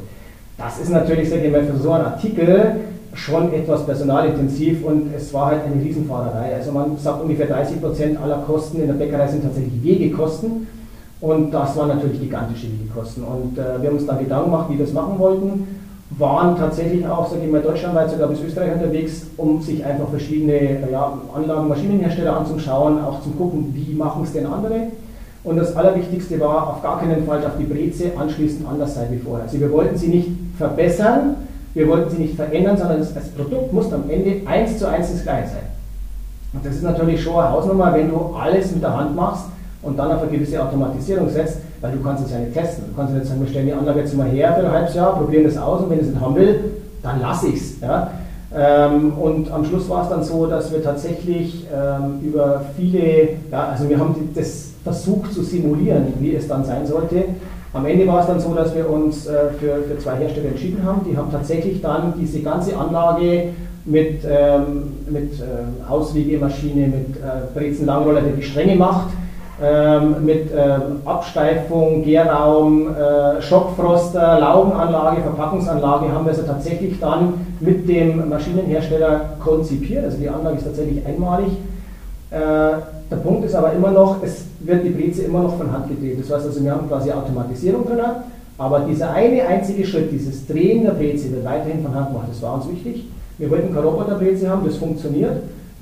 Das 0.58 0.80
ist 0.80 0.90
natürlich, 0.90 1.30
sage 1.30 1.44
ich 1.44 1.52
mal, 1.52 1.62
für 1.62 1.76
so 1.76 1.92
einen 1.92 2.06
Artikel 2.06 2.76
schon 3.12 3.52
etwas 3.52 3.86
personalintensiv 3.86 4.84
und 4.84 5.14
es 5.16 5.32
war 5.32 5.46
halt 5.46 5.60
eine 5.64 5.80
Riesenfahrerei. 5.84 6.56
Also 6.56 6.72
man 6.72 6.96
sagt 6.98 7.22
ungefähr 7.22 7.46
30 7.46 7.80
Prozent 7.80 8.20
aller 8.20 8.38
Kosten 8.38 8.80
in 8.80 8.88
der 8.88 8.94
Bäckerei 8.94 9.28
sind 9.28 9.44
tatsächlich 9.44 9.84
Wegekosten 9.84 10.66
und 11.20 11.50
das 11.50 11.76
waren 11.76 11.88
natürlich 11.88 12.20
gigantische 12.20 12.66
Wegekosten. 12.66 13.24
Und 13.24 13.58
äh, 13.58 13.80
wir 13.80 13.88
haben 13.88 13.96
uns 13.96 14.06
dann 14.06 14.18
Gedanken 14.18 14.50
gemacht, 14.50 14.66
wie 14.68 14.78
wir 14.78 14.84
das 14.84 14.94
machen 14.94 15.18
wollten 15.18 15.66
waren 16.18 16.56
tatsächlich 16.56 17.06
auch, 17.06 17.28
sage 17.28 17.44
ich 17.44 17.50
mal, 17.50 17.62
deutschlandweit 17.62 18.10
sogar 18.10 18.28
bis 18.28 18.40
Österreich 18.40 18.72
unterwegs, 18.74 19.22
um 19.36 19.60
sich 19.60 19.84
einfach 19.84 20.08
verschiedene 20.08 20.88
ja, 20.90 21.18
Anlagen, 21.34 21.68
Maschinenhersteller 21.68 22.36
anzuschauen, 22.36 23.02
auch 23.02 23.20
zu 23.22 23.30
gucken, 23.30 23.72
wie 23.74 23.94
machen 23.94 24.22
es 24.24 24.32
denn 24.32 24.46
andere. 24.46 24.88
Und 25.42 25.56
das 25.56 25.76
Allerwichtigste 25.76 26.38
war, 26.40 26.68
auf 26.68 26.82
gar 26.82 27.00
keinen 27.00 27.26
Fall 27.26 27.44
auf 27.44 27.56
die 27.58 27.64
Breze 27.64 28.12
anschließend 28.18 28.66
anders 28.66 28.94
sein 28.94 29.08
wie 29.10 29.18
vorher. 29.18 29.44
Also 29.44 29.60
wir 29.60 29.70
wollten 29.70 29.96
sie 29.96 30.08
nicht 30.08 30.28
verbessern, 30.56 31.36
wir 31.74 31.88
wollten 31.88 32.10
sie 32.10 32.22
nicht 32.22 32.36
verändern, 32.36 32.76
sondern 32.76 32.98
das, 32.98 33.12
das 33.12 33.28
Produkt 33.30 33.72
muss 33.72 33.92
am 33.92 34.08
Ende 34.08 34.46
eins 34.46 34.78
zu 34.78 34.88
eins 34.88 35.10
das 35.10 35.22
gleiche 35.22 35.48
sein. 35.48 35.58
Und 36.52 36.64
das 36.64 36.76
ist 36.76 36.84
natürlich 36.84 37.22
schon 37.22 37.34
eine 37.34 37.50
Hausnummer, 37.50 37.92
wenn 37.92 38.08
du 38.08 38.34
alles 38.38 38.70
mit 38.72 38.82
der 38.82 38.96
Hand 38.96 39.16
machst 39.16 39.46
und 39.84 39.98
dann 39.98 40.12
auf 40.12 40.22
eine 40.22 40.30
gewisse 40.30 40.62
Automatisierung 40.62 41.28
setzt, 41.28 41.58
weil 41.80 41.92
du 41.92 42.02
kannst 42.02 42.24
es 42.26 42.32
ja 42.32 42.38
nicht 42.38 42.54
testen. 42.54 42.84
Du 42.90 42.96
kannst 42.96 43.12
ja 43.12 43.18
nicht 43.18 43.28
sagen, 43.28 43.40
wir 43.40 43.48
stellen 43.48 43.66
die 43.66 43.72
Anlage 43.72 44.00
jetzt 44.00 44.16
mal 44.16 44.28
her 44.28 44.54
für 44.58 44.66
ein 44.66 44.72
halbes 44.72 44.94
Jahr, 44.94 45.16
probieren 45.16 45.44
das 45.44 45.56
aus 45.56 45.82
und 45.82 45.90
wenn 45.90 46.00
es 46.00 46.06
nicht 46.06 46.20
haben 46.20 46.34
will, 46.34 46.60
dann 47.02 47.20
lasse 47.20 47.48
ich 47.48 47.56
es. 47.56 47.80
Ja? 47.80 48.10
Ähm, 48.56 49.12
und 49.14 49.50
am 49.50 49.64
Schluss 49.64 49.88
war 49.88 50.04
es 50.04 50.08
dann 50.08 50.22
so, 50.22 50.46
dass 50.46 50.72
wir 50.72 50.82
tatsächlich 50.82 51.66
ähm, 51.74 52.20
über 52.22 52.62
viele, 52.76 53.30
ja, 53.50 53.68
also 53.72 53.88
wir 53.88 53.98
haben 53.98 54.30
das 54.34 54.70
versucht 54.84 55.32
zu 55.32 55.42
simulieren, 55.42 56.12
wie 56.20 56.34
es 56.34 56.46
dann 56.46 56.64
sein 56.64 56.86
sollte. 56.86 57.24
Am 57.72 57.84
Ende 57.86 58.06
war 58.06 58.20
es 58.20 58.26
dann 58.26 58.38
so, 58.38 58.54
dass 58.54 58.72
wir 58.74 58.88
uns 58.88 59.26
äh, 59.26 59.50
für, 59.58 59.82
für 59.82 59.98
zwei 59.98 60.16
Hersteller 60.16 60.50
entschieden 60.50 60.84
haben. 60.84 61.00
Die 61.10 61.16
haben 61.16 61.32
tatsächlich 61.32 61.80
dann 61.82 62.14
diese 62.16 62.40
ganze 62.40 62.76
Anlage 62.76 63.48
mit, 63.84 64.20
ähm, 64.24 64.92
mit 65.10 65.32
äh, 65.40 65.90
Auswiegemaschine, 65.90 66.86
mit 66.86 67.16
äh, 67.16 67.58
Brezenlangroller, 67.58 68.20
der 68.20 68.32
die 68.32 68.42
Stränge 68.42 68.76
macht, 68.76 69.08
ähm, 69.64 70.26
mit 70.26 70.50
ähm, 70.54 71.00
Absteifung, 71.06 72.02
Gärraum, 72.04 72.88
äh, 72.94 73.40
Schockfroster, 73.40 74.38
Laugenanlage, 74.40 75.22
Verpackungsanlage 75.22 76.12
haben 76.12 76.26
wir 76.26 76.32
also 76.32 76.42
tatsächlich 76.42 77.00
dann 77.00 77.34
mit 77.60 77.88
dem 77.88 78.28
Maschinenhersteller 78.28 79.36
konzipiert. 79.42 80.04
Also 80.04 80.18
die 80.18 80.28
Anlage 80.28 80.58
ist 80.58 80.64
tatsächlich 80.64 81.06
einmalig. 81.06 81.52
Äh, 82.30 82.36
der 83.10 83.16
Punkt 83.22 83.46
ist 83.46 83.54
aber 83.54 83.72
immer 83.72 83.90
noch, 83.90 84.22
es 84.22 84.44
wird 84.60 84.84
die 84.84 84.90
Breze 84.90 85.22
immer 85.22 85.42
noch 85.42 85.56
von 85.56 85.72
Hand 85.72 85.88
gedreht. 85.88 86.18
Das 86.20 86.36
heißt 86.36 86.46
also, 86.46 86.62
wir 86.62 86.72
haben 86.72 86.86
quasi 86.88 87.10
Automatisierung 87.10 87.86
drin, 87.86 88.00
aber 88.58 88.80
dieser 88.80 89.12
eine 89.12 89.46
einzige 89.46 89.86
Schritt, 89.86 90.12
dieses 90.12 90.46
Drehen 90.46 90.84
der 90.84 90.92
Breze, 90.92 91.30
wird 91.32 91.44
weiterhin 91.44 91.82
von 91.82 91.94
Hand 91.94 92.08
gemacht. 92.08 92.26
Das 92.28 92.42
war 92.42 92.54
uns 92.54 92.68
wichtig. 92.68 93.06
Wir 93.38 93.50
wollten 93.50 93.74
keine 93.74 93.86
Roboterbreze 93.86 94.48
haben, 94.48 94.66
das 94.66 94.76
funktioniert, 94.76 95.36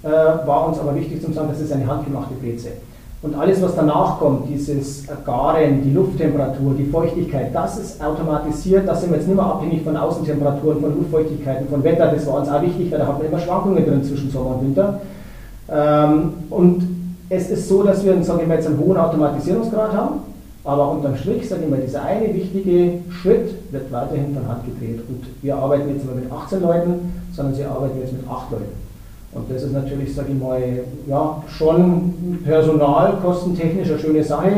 äh, 0.05 0.09
war 0.09 0.69
uns 0.69 0.79
aber 0.79 0.95
wichtig 0.95 1.21
zu 1.21 1.33
sagen, 1.33 1.49
das 1.51 1.61
ist 1.61 1.73
eine 1.73 1.87
handgemachte 1.87 2.35
Breze. 2.35 2.69
Und 3.23 3.37
alles, 3.37 3.63
was 3.63 3.77
danach 3.77 4.19
kommt, 4.19 4.49
dieses 4.49 5.05
Garen, 5.25 5.85
die 5.85 5.93
Lufttemperatur, 5.93 6.75
die 6.77 6.87
Feuchtigkeit, 6.87 7.55
das 7.55 7.79
ist 7.79 8.05
automatisiert. 8.05 8.89
Da 8.89 8.97
sind 8.97 9.11
wir 9.11 9.19
jetzt 9.19 9.29
nicht 9.29 9.37
mehr 9.37 9.47
abhängig 9.47 9.83
von 9.83 9.97
Außentemperaturen, 9.97 10.81
von 10.81 10.97
Luftfeuchtigkeiten, 10.97 11.69
von 11.69 11.85
Wetter. 11.85 12.09
Das 12.09 12.27
war 12.27 12.41
uns 12.41 12.49
auch 12.49 12.61
wichtig, 12.63 12.91
weil 12.91 12.99
da 12.99 13.07
hat 13.07 13.19
man 13.19 13.29
immer 13.29 13.39
Schwankungen 13.39 13.85
drin 13.85 14.03
zwischen 14.03 14.29
Sommer 14.29 14.57
und 14.57 14.67
Winter. 14.67 15.01
Ähm, 15.71 16.33
und 16.51 16.89
es 17.29 17.49
ist 17.49 17.69
so, 17.69 17.85
dass 17.85 18.05
wir 18.05 18.21
sagen 18.25 18.49
wir 18.49 18.57
jetzt 18.57 18.67
einen 18.67 18.81
hohen 18.81 18.97
Automatisierungsgrad 18.97 19.93
haben, 19.93 20.15
aber 20.65 20.91
unterm 20.91 21.17
Strich, 21.17 21.49
sage 21.49 21.63
ich 21.63 21.71
mal, 21.71 21.81
dieser 21.81 22.03
eine 22.03 22.35
wichtige 22.35 22.99
Schritt 23.09 23.55
wird 23.73 23.93
weiterhin 23.93 24.35
von 24.35 24.49
Hand 24.49 24.65
gedreht. 24.67 25.01
Und 25.09 25.27
wir 25.41 25.57
arbeiten 25.57 25.89
jetzt 25.91 26.05
nicht 26.05 26.13
mehr 26.13 26.25
mit 26.25 26.33
18 26.33 26.61
Leuten, 26.61 27.23
sondern 27.33 27.55
sie 27.55 27.65
arbeiten 27.65 28.01
jetzt 28.01 28.13
mit 28.13 28.29
8 28.29 28.51
Leuten. 28.51 28.82
Und 29.35 29.51
das 29.51 29.63
ist 29.63 29.73
natürlich, 29.73 30.15
sage 30.15 30.29
ich 30.33 30.39
mal, 30.39 30.61
ja, 31.09 31.43
schon 31.49 32.39
personalkostentechnisch 32.45 33.91
eine 33.91 33.99
schöne 33.99 34.23
Sache. 34.25 34.53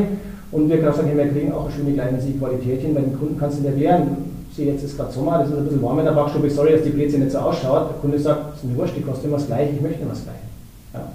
Und 0.51 0.69
wir, 0.69 0.93
sage 0.93 1.11
ich, 1.11 1.17
wir 1.17 1.29
kriegen 1.29 1.53
auch 1.53 1.67
eine 1.67 1.73
schöne 1.73 1.93
kleine 1.93 2.19
Qualität 2.19 2.81
hin, 2.81 2.95
weil 2.95 3.05
den 3.05 3.19
Kunden 3.19 3.39
kannst 3.39 3.59
du 3.59 3.63
nicht 3.63 3.81
wehren. 3.81 4.35
Sie, 4.55 4.67
jetzt 4.67 4.85
ist 4.85 4.97
gerade 4.97 5.13
Sommer, 5.13 5.39
das 5.39 5.49
ist 5.49 5.57
ein 5.57 5.65
bisschen 5.65 5.83
warm 5.83 5.99
in 5.99 6.05
der 6.05 6.13
Backstube, 6.13 6.49
sorry, 6.49 6.73
dass 6.73 6.83
die 6.83 6.91
Breze 6.91 7.19
nicht 7.19 7.33
so 7.33 7.39
ausschaut. 7.39 7.91
Der 7.91 7.99
Kunde 8.01 8.19
sagt, 8.19 8.55
es 8.55 8.63
ist 8.63 8.71
mir 8.71 8.77
wurscht, 8.77 8.97
die 8.97 9.03
kostet 9.03 9.27
immer 9.27 9.39
das 9.39 9.47
Gleiche, 9.47 9.73
ich 9.75 9.81
möchte 9.81 10.03
immer 10.03 10.11
das 10.11 10.23
Gleiche. 10.23 10.47
Ja. 10.95 11.09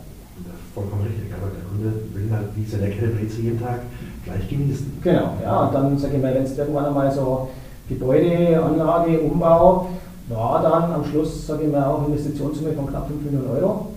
Vollkommen 0.76 1.04
richtig, 1.04 1.32
aber 1.32 1.52
der 1.56 1.64
Kunde 1.64 2.04
will 2.14 2.36
halt 2.36 2.48
diese 2.58 2.78
leckere 2.78 3.08
Breze 3.08 3.42
jeden 3.42 3.62
Tag 3.62 3.80
gleich 4.26 4.50
genießen. 4.50 5.00
Genau, 5.02 5.34
ja, 5.42 5.68
und 5.68 5.74
dann 5.74 5.98
sage 5.98 6.16
ich 6.18 6.22
mal, 6.22 6.36
wenn 6.36 6.44
es 6.44 6.58
irgendwann 6.58 6.86
einmal 6.86 7.12
so 7.12 7.48
Gebäude, 7.88 8.62
Anlage, 8.62 9.20
Umbau, 9.20 9.88
war 10.30 10.62
dann 10.62 10.94
am 10.94 11.06
Schluss, 11.06 11.48
sage 11.48 11.64
ich 11.64 11.72
mal, 11.72 11.84
auch 11.86 12.08
Investitionssumme 12.08 12.74
von 12.74 12.88
knapp 12.88 13.08
5 13.08 13.24
Millionen 13.24 13.50
Euro, 13.50 13.88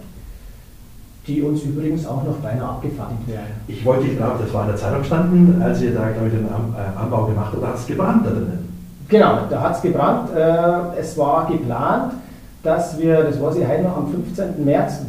die 1.27 1.43
uns 1.43 1.63
übrigens 1.63 2.07
auch 2.07 2.25
noch 2.25 2.37
beinahe 2.37 2.69
abgefertigt 2.69 3.29
werden. 3.29 3.53
Ich 3.69 3.85
wollte 3.85 4.09
fragen, 4.17 4.41
das 4.43 4.53
war 4.53 4.63
in 4.63 4.69
der 4.69 4.77
Zeitung 4.77 5.05
standen, 5.05 5.63
als 5.63 5.81
ihr 5.83 5.95
da, 5.95 6.09
glaube 6.09 6.29
ich, 6.29 6.35
den 6.35 6.47
äh, 6.47 6.99
Anbau 7.01 7.27
gemacht 7.27 7.53
habt, 7.53 7.63
da 7.63 7.69
hat 7.69 7.77
es 7.77 7.87
gebrannt 7.87 8.27
da 8.27 8.31
drinnen. 8.31 8.69
Genau, 9.09 9.41
da 9.51 9.61
hat 9.61 9.77
es 9.77 9.83
gebrannt. 9.83 10.31
Äh, 10.35 11.01
es 11.01 11.17
war 11.19 11.47
geplant, 11.47 12.15
dass 12.63 12.99
wir, 12.99 13.25
das 13.25 13.41
weiß 13.41 13.57
ich 13.57 13.69
heute 13.69 13.83
noch, 13.83 13.97
am 13.99 14.11
15. 14.11 14.65
März, 14.65 15.01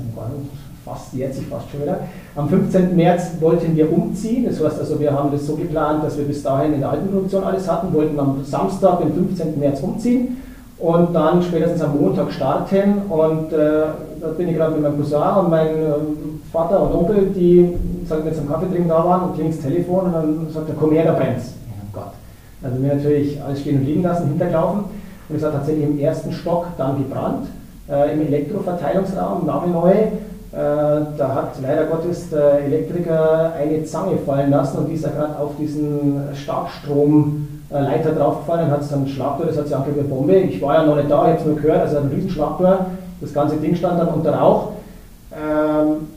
fast 0.83 1.13
jetzt, 1.13 1.39
ich 1.39 1.47
fast 1.47 1.71
schon 1.71 1.83
wieder, 1.83 1.99
am 2.35 2.49
15. 2.49 2.95
März 2.95 3.31
wollten 3.39 3.73
wir 3.75 3.91
umziehen. 3.91 4.45
Das 4.45 4.61
heißt 4.61 4.79
also, 4.79 4.99
wir 4.99 5.13
haben 5.13 5.31
das 5.31 5.47
so 5.47 5.55
geplant, 5.55 6.03
dass 6.03 6.17
wir 6.17 6.25
bis 6.25 6.43
dahin 6.43 6.73
in 6.73 6.81
der 6.81 6.89
alten 6.89 7.07
Produktion 7.07 7.45
alles 7.45 7.71
hatten, 7.71 7.93
wollten 7.93 8.19
am 8.19 8.43
Samstag, 8.43 8.99
den 8.99 9.13
15. 9.13 9.57
März 9.57 9.79
umziehen 9.79 10.37
und 10.83 11.13
dann 11.13 11.41
spätestens 11.41 11.81
am 11.81 11.97
Montag 11.97 12.29
starten. 12.33 13.03
Und 13.09 13.53
äh, 13.53 13.83
da 14.19 14.27
bin 14.37 14.49
ich 14.49 14.55
gerade 14.57 14.73
mit 14.73 14.81
meinem 14.81 14.97
Cousin 14.97 15.37
und 15.39 15.49
meinem 15.49 15.77
äh, 15.77 16.51
Vater 16.51 16.81
und 16.83 16.93
Onkel, 16.93 17.27
die 17.33 17.73
sagen, 18.05 18.25
wir 18.25 18.33
zum 18.33 18.49
Kaffee 18.49 18.69
trinken 18.69 18.89
da 18.89 19.05
waren 19.05 19.29
und 19.29 19.35
klingt 19.35 19.53
das 19.53 19.61
Telefon 19.61 20.07
und 20.07 20.13
dann 20.13 20.47
sagt 20.51 20.67
er, 20.67 20.75
komm 20.77 20.91
her, 20.91 21.05
da 21.05 21.13
brennt's. 21.13 21.53
Oh 21.69 21.87
Gott. 21.93 22.11
Also 22.61 22.83
wir 22.83 22.95
natürlich 22.95 23.41
alles 23.41 23.61
stehen 23.61 23.79
und 23.79 23.85
liegen 23.85 24.03
lassen, 24.03 24.27
hintergelaufen. 24.27 24.81
Und 25.29 25.35
es 25.37 25.43
hat 25.43 25.53
tatsächlich 25.53 25.85
im 25.85 25.99
ersten 25.99 26.33
Stock 26.33 26.65
dann 26.77 26.97
gebrannt, 26.97 27.47
äh, 27.89 28.13
im 28.13 28.27
Elektroverteilungsraum, 28.27 29.45
nagelneu. 29.45 29.89
Äh, 29.89 30.11
da 30.51 31.33
hat 31.33 31.53
leider 31.61 31.85
Gottes 31.85 32.29
der 32.29 32.59
Elektriker 32.59 33.53
eine 33.57 33.85
Zange 33.85 34.17
fallen 34.17 34.51
lassen 34.51 34.79
und 34.79 34.89
die 34.89 34.95
ist 34.95 35.05
ja 35.05 35.11
gerade 35.11 35.39
auf 35.39 35.51
diesen 35.57 36.23
Starkstrom 36.35 37.47
äh, 37.73 37.81
Leiter 37.81 38.11
draufgefallen, 38.11 38.69
hat 38.69 38.81
es 38.81 38.93
einen 38.93 39.07
Schlagtor, 39.07 39.47
das 39.47 39.57
hat 39.57 39.65
wie 39.87 39.99
eine 39.99 40.07
Bombe. 40.07 40.35
Ich 40.35 40.61
war 40.61 40.75
ja 40.75 40.85
noch 40.85 40.95
nicht 40.95 41.09
da, 41.09 41.23
ich 41.23 41.29
habe 41.29 41.39
es 41.39 41.45
nur 41.45 41.55
gehört, 41.55 41.81
also 41.81 41.97
ein 41.97 42.11
Riesenschlagtor. 42.13 42.85
Das 43.19 43.33
ganze 43.33 43.55
Ding 43.57 43.75
stand 43.75 43.99
dann 43.99 44.09
unter 44.09 44.35
Rauch. 44.35 44.69
Ähm, 45.31 46.07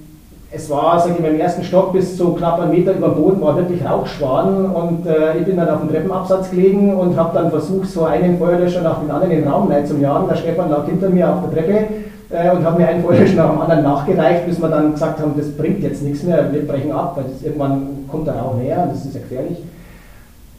es 0.53 0.71
war, 0.71 0.99
sage 1.01 1.15
ich 1.17 1.21
mal, 1.21 1.33
im 1.33 1.41
ersten 1.41 1.65
Stock 1.65 1.93
bis 1.93 2.17
zu 2.17 2.33
knapp 2.35 2.61
einen 2.61 2.71
Meter 2.71 2.93
über 2.93 3.09
Boden, 3.09 3.41
war 3.41 3.57
wirklich 3.57 3.85
Rauchschwaden 3.85 4.67
und 4.67 5.07
äh, 5.07 5.39
ich 5.39 5.45
bin 5.45 5.57
dann 5.57 5.69
auf 5.69 5.81
dem 5.81 5.91
Treppenabsatz 5.91 6.51
gelegen 6.51 6.95
und 6.95 7.17
habe 7.17 7.37
dann 7.37 7.51
versucht, 7.51 7.89
so 7.89 8.05
einen 8.05 8.39
Feuerlöscher 8.39 8.83
nach 8.83 9.01
dem 9.01 9.11
anderen 9.11 9.33
in 9.33 9.41
den 9.43 9.49
Raum 9.49 9.71
zu 9.85 9.97
jagen. 9.97 10.29
Der 10.29 10.37
Stefan 10.37 10.71
lag 10.71 10.87
hinter 10.87 11.11
mir 11.11 11.29
auf 11.33 11.41
der 11.43 11.53
Treppe 11.53 11.87
äh, 12.31 12.51
und 12.51 12.65
hat 12.65 12.79
mir 12.79 12.87
einen 12.87 13.03
Feuerlöscher 13.03 13.37
nach 13.37 13.51
dem 13.51 13.61
anderen 13.61 13.83
nachgereicht, 13.83 14.47
bis 14.47 14.61
wir 14.61 14.69
dann 14.69 14.93
gesagt 14.93 15.21
haben, 15.21 15.35
das 15.37 15.51
bringt 15.51 15.83
jetzt 15.83 16.03
nichts 16.03 16.23
mehr, 16.23 16.53
wir 16.53 16.67
brechen 16.67 16.93
ab, 16.93 17.17
weil 17.17 17.25
irgendwann 17.43 18.07
kommt 18.11 18.27
der 18.27 18.37
Rauch 18.37 18.57
näher 18.57 18.83
und 18.85 18.93
das 18.93 19.05
ist 19.05 19.15
ja 19.15 19.21
gefährlich. 19.21 19.59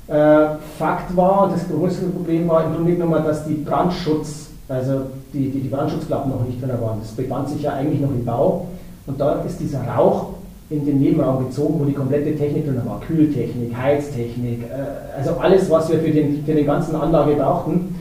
Äh, 0.08 0.56
Fakt 0.78 1.16
war, 1.18 1.50
das 1.52 1.68
größere 1.68 2.10
Problem 2.10 2.48
war 2.48 2.66
im 2.66 2.76
Grunde 2.76 2.94
genommen, 2.94 3.24
dass 3.26 3.46
die 3.46 3.56
Brandschutz, 3.56 4.48
also 4.70 5.02
die, 5.34 5.50
die, 5.50 5.60
die 5.60 5.68
Brandschutzklappen 5.68 6.32
noch 6.32 6.46
nicht 6.46 6.62
drin 6.62 6.72
waren. 6.82 7.00
Das 7.02 7.12
befand 7.12 7.50
sich 7.50 7.64
ja 7.64 7.74
eigentlich 7.74 8.00
noch 8.00 8.12
im 8.12 8.24
Bau. 8.24 8.68
Und 9.06 9.20
da 9.20 9.42
ist 9.42 9.60
dieser 9.60 9.84
Rauch 9.84 10.28
in 10.70 10.86
den 10.86 11.00
Nebenraum 11.00 11.48
gezogen, 11.48 11.80
wo 11.80 11.86
die 11.86 11.94
komplette 11.94 12.36
Technik 12.36 12.66
drin 12.66 12.82
war. 12.86 13.02
Kühltechnik, 13.02 13.76
Heiztechnik, 13.76 14.64
äh, 14.64 15.18
also 15.18 15.32
alles, 15.40 15.70
was 15.70 15.90
wir 15.90 16.00
für 16.00 16.12
den, 16.12 16.46
für 16.46 16.54
den 16.54 16.66
ganzen 16.66 16.96
Anlage 16.96 17.36
brauchten. 17.36 17.96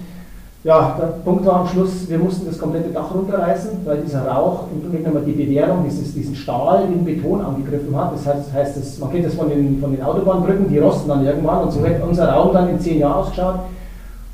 Ja, 0.66 0.96
der 1.00 1.06
Punkt 1.24 1.46
war 1.46 1.60
am 1.60 1.68
Schluss, 1.68 2.08
wir 2.08 2.18
mussten 2.18 2.44
das 2.44 2.58
komplette 2.58 2.88
Dach 2.88 3.14
runterreißen, 3.14 3.70
weil 3.84 3.98
dieser 3.98 4.26
Rauch 4.26 4.64
im 4.74 4.82
Grunde 4.82 4.98
genommen 4.98 5.24
die 5.24 5.30
Bewährung, 5.30 5.84
dieses, 5.84 6.12
diesen 6.12 6.34
Stahl 6.34 6.88
in 6.92 7.04
Beton 7.04 7.40
angegriffen 7.40 7.96
hat. 7.96 8.12
Das 8.12 8.26
heißt, 8.26 8.52
heißt 8.52 8.76
das, 8.76 8.98
man 8.98 9.12
kennt 9.12 9.26
das 9.26 9.34
von 9.34 9.48
den, 9.48 9.80
von 9.80 9.92
den 9.92 10.02
Autobahnbrücken, 10.02 10.68
die 10.68 10.80
rosten 10.80 11.08
dann 11.08 11.24
irgendwann 11.24 11.62
und 11.62 11.70
so 11.70 11.84
hätte 11.84 12.04
unser 12.04 12.32
Raum 12.32 12.52
dann 12.52 12.68
in 12.68 12.80
zehn 12.80 12.98
Jahren 12.98 13.14
ausgeschaut. 13.14 13.60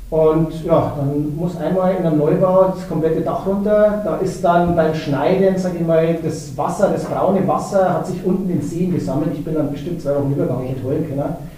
Und 0.09 0.65
ja, 0.65 0.93
dann 0.97 1.35
muss 1.35 1.55
einmal 1.55 1.93
in 1.99 2.03
einem 2.03 2.17
Neubau 2.17 2.73
das 2.73 2.89
komplette 2.89 3.21
Dach 3.21 3.45
runter. 3.45 4.01
Da 4.03 4.15
ist 4.17 4.43
dann 4.43 4.75
beim 4.75 4.95
Schneiden, 4.95 5.55
sage 5.59 5.77
ich 5.81 5.85
mal, 5.85 6.17
das 6.23 6.57
Wasser, 6.57 6.89
das 6.91 7.03
braune 7.03 7.47
Wasser 7.47 7.93
hat 7.93 8.07
sich 8.07 8.25
unten 8.25 8.49
in 8.49 8.61
Seen 8.63 8.91
gesammelt. 8.91 9.33
Ich 9.33 9.45
bin 9.45 9.53
dann 9.53 9.71
bestimmt 9.71 10.01
zwei 10.01 10.15
Wochen 10.15 10.31
übergegangen, 10.31 10.65
ich 10.65 10.71
hätte 10.71 10.83
heulen 10.83 11.07
können. 11.07 11.52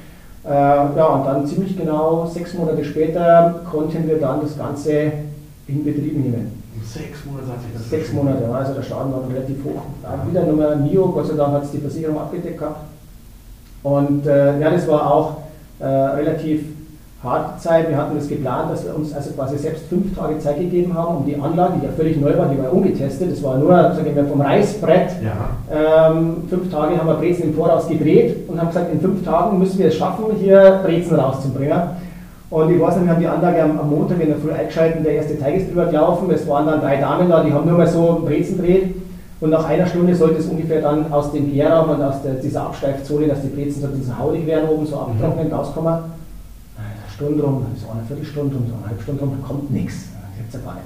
Äh, 0.47 0.51
ja, 0.51 1.05
und 1.07 1.25
dann 1.25 1.45
ziemlich 1.47 1.75
genau 1.75 2.25
sechs 2.27 2.53
Monate 2.53 2.83
später 2.83 3.61
konnten 3.69 4.07
wir 4.07 4.19
dann 4.19 4.41
das 4.41 4.57
Ganze 4.57 5.11
in 5.67 5.83
Betrieb 5.83 6.13
nehmen. 6.17 6.63
Sechs 6.83 7.25
Monate 7.25 7.47
hat 7.47 7.61
sich 7.61 7.73
das 7.73 7.89
Sechs 7.89 8.13
Monate, 8.13 8.47
also 8.53 8.73
der 8.73 8.83
Schaden 8.83 9.11
war 9.11 9.27
relativ 9.27 9.63
hoch. 9.65 9.81
Ja, 10.03 10.23
wieder 10.29 10.43
Nummer 10.45 10.75
NIO, 10.75 11.07
Gott 11.07 11.27
sei 11.27 11.35
Dank 11.35 11.53
hat 11.53 11.63
es 11.63 11.71
die 11.71 11.79
Versicherung 11.79 12.19
abgedeckt 12.19 12.59
gehabt. 12.59 12.81
Und 13.81 14.27
äh, 14.27 14.59
ja, 14.59 14.69
das 14.69 14.87
war 14.87 15.11
auch 15.11 15.37
äh, 15.79 15.85
relativ 15.85 16.63
harte 17.25 17.61
Zeit. 17.61 17.89
Wir 17.89 17.97
hatten 17.97 18.15
das 18.15 18.27
geplant, 18.27 18.71
dass 18.71 18.85
wir 18.85 18.95
uns 18.95 19.13
also 19.13 19.31
quasi 19.31 19.57
selbst 19.57 19.85
fünf 19.87 20.15
Tage 20.15 20.39
Zeit 20.39 20.57
gegeben 20.57 20.93
haben, 20.93 21.17
um 21.17 21.25
die 21.25 21.35
Anlage, 21.35 21.73
die 21.79 21.85
ja 21.85 21.91
völlig 21.91 22.19
neu 22.19 22.37
war, 22.37 22.47
die 22.47 22.61
war 22.61 22.71
ungetestet, 22.71 23.31
das 23.31 23.43
war 23.43 23.57
nur 23.57 23.69
sagen 23.69 24.11
wir, 24.13 24.25
vom 24.25 24.41
Reißbrett. 24.41 25.09
Ja. 25.23 26.09
Ähm, 26.09 26.43
fünf 26.49 26.71
Tage 26.71 26.97
haben 26.97 27.07
wir 27.07 27.15
Brezen 27.15 27.45
im 27.45 27.53
Voraus 27.53 27.87
gedreht 27.87 28.47
und 28.47 28.59
haben 28.59 28.67
gesagt, 28.67 28.91
in 28.93 29.01
fünf 29.01 29.25
Tagen 29.25 29.59
müssen 29.59 29.79
wir 29.79 29.87
es 29.87 29.95
schaffen, 29.95 30.25
hier 30.39 30.81
Brezen 30.83 31.15
rauszubringen. 31.15 31.79
Und 32.49 32.71
ich 32.71 32.79
weiß 32.79 32.95
nicht, 32.97 33.05
wir 33.05 33.13
haben 33.13 33.21
die 33.21 33.27
Anlage 33.27 33.63
am, 33.63 33.79
am 33.79 33.89
Montag 33.89 34.21
in 34.21 34.27
der 34.27 34.37
Früh 34.37 34.51
eingeschaltet, 34.51 35.05
der 35.05 35.13
erste 35.13 35.37
Teig 35.39 35.57
ist 35.57 35.69
drüber 35.69 35.87
gelaufen, 35.87 36.29
es 36.31 36.47
waren 36.47 36.67
dann 36.67 36.79
drei 36.79 36.97
Damen 36.97 37.27
da, 37.27 37.43
die 37.43 37.51
haben 37.51 37.67
nur 37.67 37.77
mal 37.77 37.87
so 37.87 38.21
Brezen 38.25 38.57
dreht. 38.59 38.95
Und 39.41 39.49
nach 39.49 39.67
einer 39.67 39.85
Stunde 39.85 40.15
sollte 40.15 40.39
es 40.39 40.45
ungefähr 40.45 40.81
dann 40.81 41.11
aus 41.11 41.31
dem 41.31 41.51
Gärraum 41.53 41.89
und 41.89 42.01
aus 42.01 42.21
der, 42.23 42.35
dieser 42.35 42.61
Absteifzone, 42.61 43.27
dass 43.27 43.41
die 43.41 43.49
Brezen 43.49 43.81
so 43.81 43.87
ein 43.87 43.93
bisschen 43.93 44.17
haulig 44.17 44.47
werden, 44.47 44.69
oben 44.69 44.85
so 44.85 44.95
abtrocknen, 44.95 45.49
mhm. 45.49 45.53
rauskommen. 45.53 45.95
Stunde 47.15 47.43
rum, 47.43 47.65
so 47.75 47.91
eine 47.91 48.03
Viertelstunde 48.05 48.55
rum, 48.55 48.65
so 48.67 48.75
eine 48.75 48.87
halbe 48.87 49.01
Stunde 49.01 49.21
rum, 49.21 49.37
da 49.39 49.47
kommt 49.47 49.71
nichts. 49.71 50.09
Gar 50.51 50.75
nicht. 50.75 50.85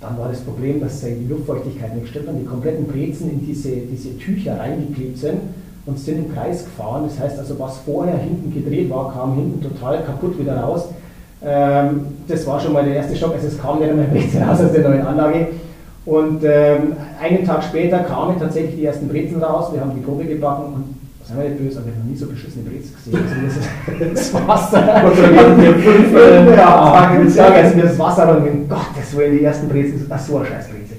Dann 0.00 0.16
war 0.18 0.28
das 0.28 0.40
Problem, 0.40 0.80
dass 0.80 1.00
die 1.00 1.26
Luftfeuchtigkeit 1.28 1.94
nicht 1.94 2.08
stimmt 2.08 2.28
und 2.28 2.38
die 2.38 2.46
kompletten 2.46 2.86
Brezen 2.86 3.30
in 3.30 3.44
diese, 3.44 3.70
diese 3.70 4.16
Tücher 4.16 4.58
reingeklebt 4.58 5.18
sind 5.18 5.40
und 5.84 5.98
sind 5.98 6.24
im 6.24 6.34
Kreis 6.34 6.64
gefahren. 6.64 7.04
Das 7.04 7.18
heißt 7.18 7.38
also, 7.38 7.58
was 7.58 7.78
vorher 7.78 8.16
hinten 8.16 8.54
gedreht 8.54 8.88
war, 8.88 9.12
kam 9.12 9.34
hinten 9.34 9.60
total 9.60 10.02
kaputt 10.04 10.38
wieder 10.38 10.60
raus. 10.60 10.86
Ähm, 11.44 12.06
das 12.28 12.46
war 12.46 12.60
schon 12.60 12.72
mal 12.72 12.84
der 12.84 12.94
erste 12.94 13.16
Schock. 13.16 13.34
Also 13.34 13.48
es 13.48 13.58
kam 13.58 13.80
nicht 13.80 13.90
einmal 13.90 14.06
Brezel 14.06 14.42
raus 14.42 14.60
aus 14.60 14.72
der 14.72 14.88
neuen 14.88 15.02
Anlage. 15.02 15.48
Und 16.06 16.42
ähm, 16.44 16.94
einen 17.20 17.44
Tag 17.44 17.62
später 17.64 17.98
kamen 18.00 18.38
tatsächlich 18.38 18.76
die 18.76 18.84
ersten 18.84 19.08
Brezeln 19.08 19.42
raus. 19.42 19.72
Wir 19.72 19.80
haben 19.80 19.94
die 19.94 20.00
Probe 20.00 20.24
gebacken 20.24 20.74
und 20.74 20.84
Seien 21.30 21.42
wir 21.42 21.48
nicht 21.50 21.62
böse, 21.62 21.78
aber 21.78 21.88
ich 21.88 21.94
habe 21.94 22.04
noch 22.04 22.10
nie 22.10 22.16
so 22.16 22.26
beschissene 22.26 22.64
Brezel 22.64 22.90
gesehen. 22.96 23.20
Also 23.44 23.60
das, 24.00 24.32
das 24.32 24.48
Wasser. 24.48 25.04
Und 25.04 25.16
so 25.16 25.22
wir 25.22 25.74
fünf 25.74 26.14
äh, 26.16 26.56
ja, 26.56 27.22
ich 27.24 27.34
sage 27.34 27.54
jetzt 27.60 27.76
mir 27.76 27.82
das 27.84 27.98
Wasser 27.98 28.36
und 28.36 28.48
um 28.48 28.68
Gottes 28.68 29.16
Willen, 29.16 29.38
die 29.38 29.44
ersten 29.44 29.68
Brezel, 29.68 30.06
ach 30.10 30.18
so 30.18 30.38
eine 30.38 30.46
scheiß 30.46 30.68
Brezel. 30.68 30.96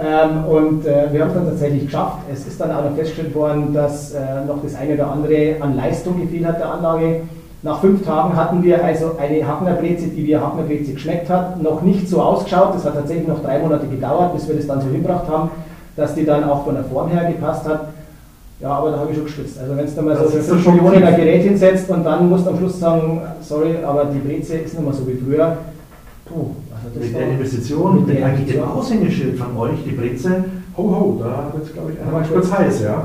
Ähm, 0.00 0.44
und 0.44 0.86
äh, 0.86 1.12
wir 1.12 1.20
haben 1.20 1.28
es 1.28 1.34
dann 1.34 1.46
tatsächlich 1.46 1.84
geschafft. 1.84 2.18
Es 2.32 2.46
ist 2.46 2.58
dann 2.58 2.70
auch 2.70 2.84
noch 2.84 2.96
festgestellt 2.96 3.34
worden, 3.34 3.74
dass 3.74 4.14
äh, 4.14 4.44
noch 4.46 4.62
das 4.62 4.74
eine 4.74 4.94
oder 4.94 5.10
andere 5.10 5.56
an 5.60 5.76
Leistung 5.76 6.18
gefehlt 6.18 6.46
hat 6.46 6.60
der 6.60 6.72
Anlage. 6.72 7.22
Nach 7.62 7.80
fünf 7.80 8.04
Tagen 8.06 8.36
hatten 8.36 8.62
wir 8.62 8.82
also 8.82 9.16
eine 9.18 9.46
Hacknerbreze, 9.46 10.06
die 10.06 10.26
wie 10.26 10.36
Hacknerbreze 10.36 10.94
geschmeckt 10.94 11.28
hat, 11.28 11.60
noch 11.62 11.82
nicht 11.82 12.08
so 12.08 12.22
ausgeschaut. 12.22 12.74
Das 12.74 12.86
hat 12.86 12.94
tatsächlich 12.94 13.28
noch 13.28 13.42
drei 13.42 13.58
Monate 13.58 13.86
gedauert, 13.86 14.32
bis 14.32 14.48
wir 14.48 14.54
das 14.54 14.66
dann 14.66 14.80
so 14.80 14.88
hinbracht 14.88 15.28
haben, 15.28 15.50
dass 15.96 16.14
die 16.14 16.24
dann 16.24 16.44
auch 16.44 16.64
von 16.64 16.74
der 16.74 16.84
Form 16.84 17.10
her 17.10 17.30
gepasst 17.30 17.68
hat. 17.68 17.88
Ja, 18.60 18.70
aber 18.70 18.90
da 18.90 18.98
habe 18.98 19.10
ich 19.10 19.16
schon 19.16 19.26
geschwitzt. 19.26 19.58
Also 19.60 19.76
wenn 19.76 19.84
es 19.84 19.94
dann 19.94 20.04
mal 20.04 20.14
das 20.16 20.32
so 20.32 20.38
für 20.38 20.42
5 20.42 20.66
Millionen 20.66 21.04
ein 21.04 21.16
Gerät 21.16 21.42
hinsetzt 21.42 21.88
und 21.90 22.04
dann 22.04 22.28
musst 22.28 22.44
du 22.44 22.50
am 22.50 22.58
Schluss 22.58 22.80
sagen, 22.80 23.22
sorry, 23.40 23.76
aber 23.86 24.06
die 24.06 24.18
Breze 24.18 24.58
ist 24.58 24.74
nicht 24.74 24.84
mehr 24.84 24.92
so 24.92 25.06
wie 25.06 25.14
früher. 25.14 25.58
Puh, 26.24 26.50
also 26.74 26.98
mit 27.00 27.14
der 27.14 27.28
Investition, 27.28 27.96
mit, 27.96 28.06
mit 28.08 28.22
eigentlich 28.22 28.52
dem 28.52 28.64
Aushängeschild 28.64 29.38
von 29.38 29.56
euch, 29.58 29.78
die 29.86 29.92
Breze, 29.92 30.44
ho 30.76 30.82
ho, 30.82 31.20
da 31.20 31.52
wird 31.52 31.66
es 31.66 31.72
glaube 31.72 31.92
ich 31.92 32.00
einmal 32.00 32.22
kurz 32.24 32.52
heiß, 32.52 32.82
ja. 32.82 33.02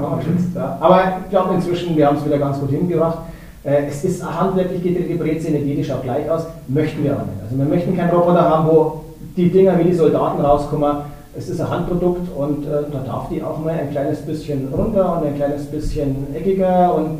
ja. 0.55 0.77
Aber 0.79 1.01
ich 1.23 1.29
glaube 1.29 1.53
inzwischen, 1.53 1.95
wir 1.95 2.07
haben 2.07 2.17
es 2.17 2.25
wieder 2.25 2.39
ganz 2.39 2.59
gut 2.59 2.71
hingebracht. 2.71 3.19
Äh, 3.63 3.85
es 3.87 4.03
ist 4.03 4.25
handwerklich 4.25 4.81
gedrehte 4.81 5.15
Breze, 5.15 5.51
nicht 5.51 5.65
jede 5.65 5.83
schaut 5.83 6.01
gleich 6.01 6.29
aus, 6.29 6.47
möchten 6.67 7.03
wir 7.03 7.13
aber 7.13 7.25
nicht. 7.25 7.43
Also 7.43 7.57
wir 7.57 7.65
möchten 7.65 7.95
keinen 7.95 8.09
Roboter 8.09 8.41
haben, 8.41 8.67
wo 8.67 9.01
die 9.37 9.49
Dinger 9.49 9.77
wie 9.77 9.83
die 9.83 9.93
Soldaten 9.93 10.41
rauskommen 10.41 11.12
es 11.35 11.49
ist 11.49 11.59
ein 11.59 11.69
Handprodukt 11.69 12.27
und 12.35 12.65
äh, 12.65 12.83
da 12.91 12.99
darf 12.99 13.29
die 13.29 13.41
auch 13.41 13.59
mal 13.59 13.73
ein 13.73 13.89
kleines 13.89 14.19
bisschen 14.19 14.67
runter 14.73 15.17
und 15.17 15.27
ein 15.27 15.35
kleines 15.35 15.65
bisschen 15.65 16.27
eckiger. 16.33 16.93
Und 16.95 17.19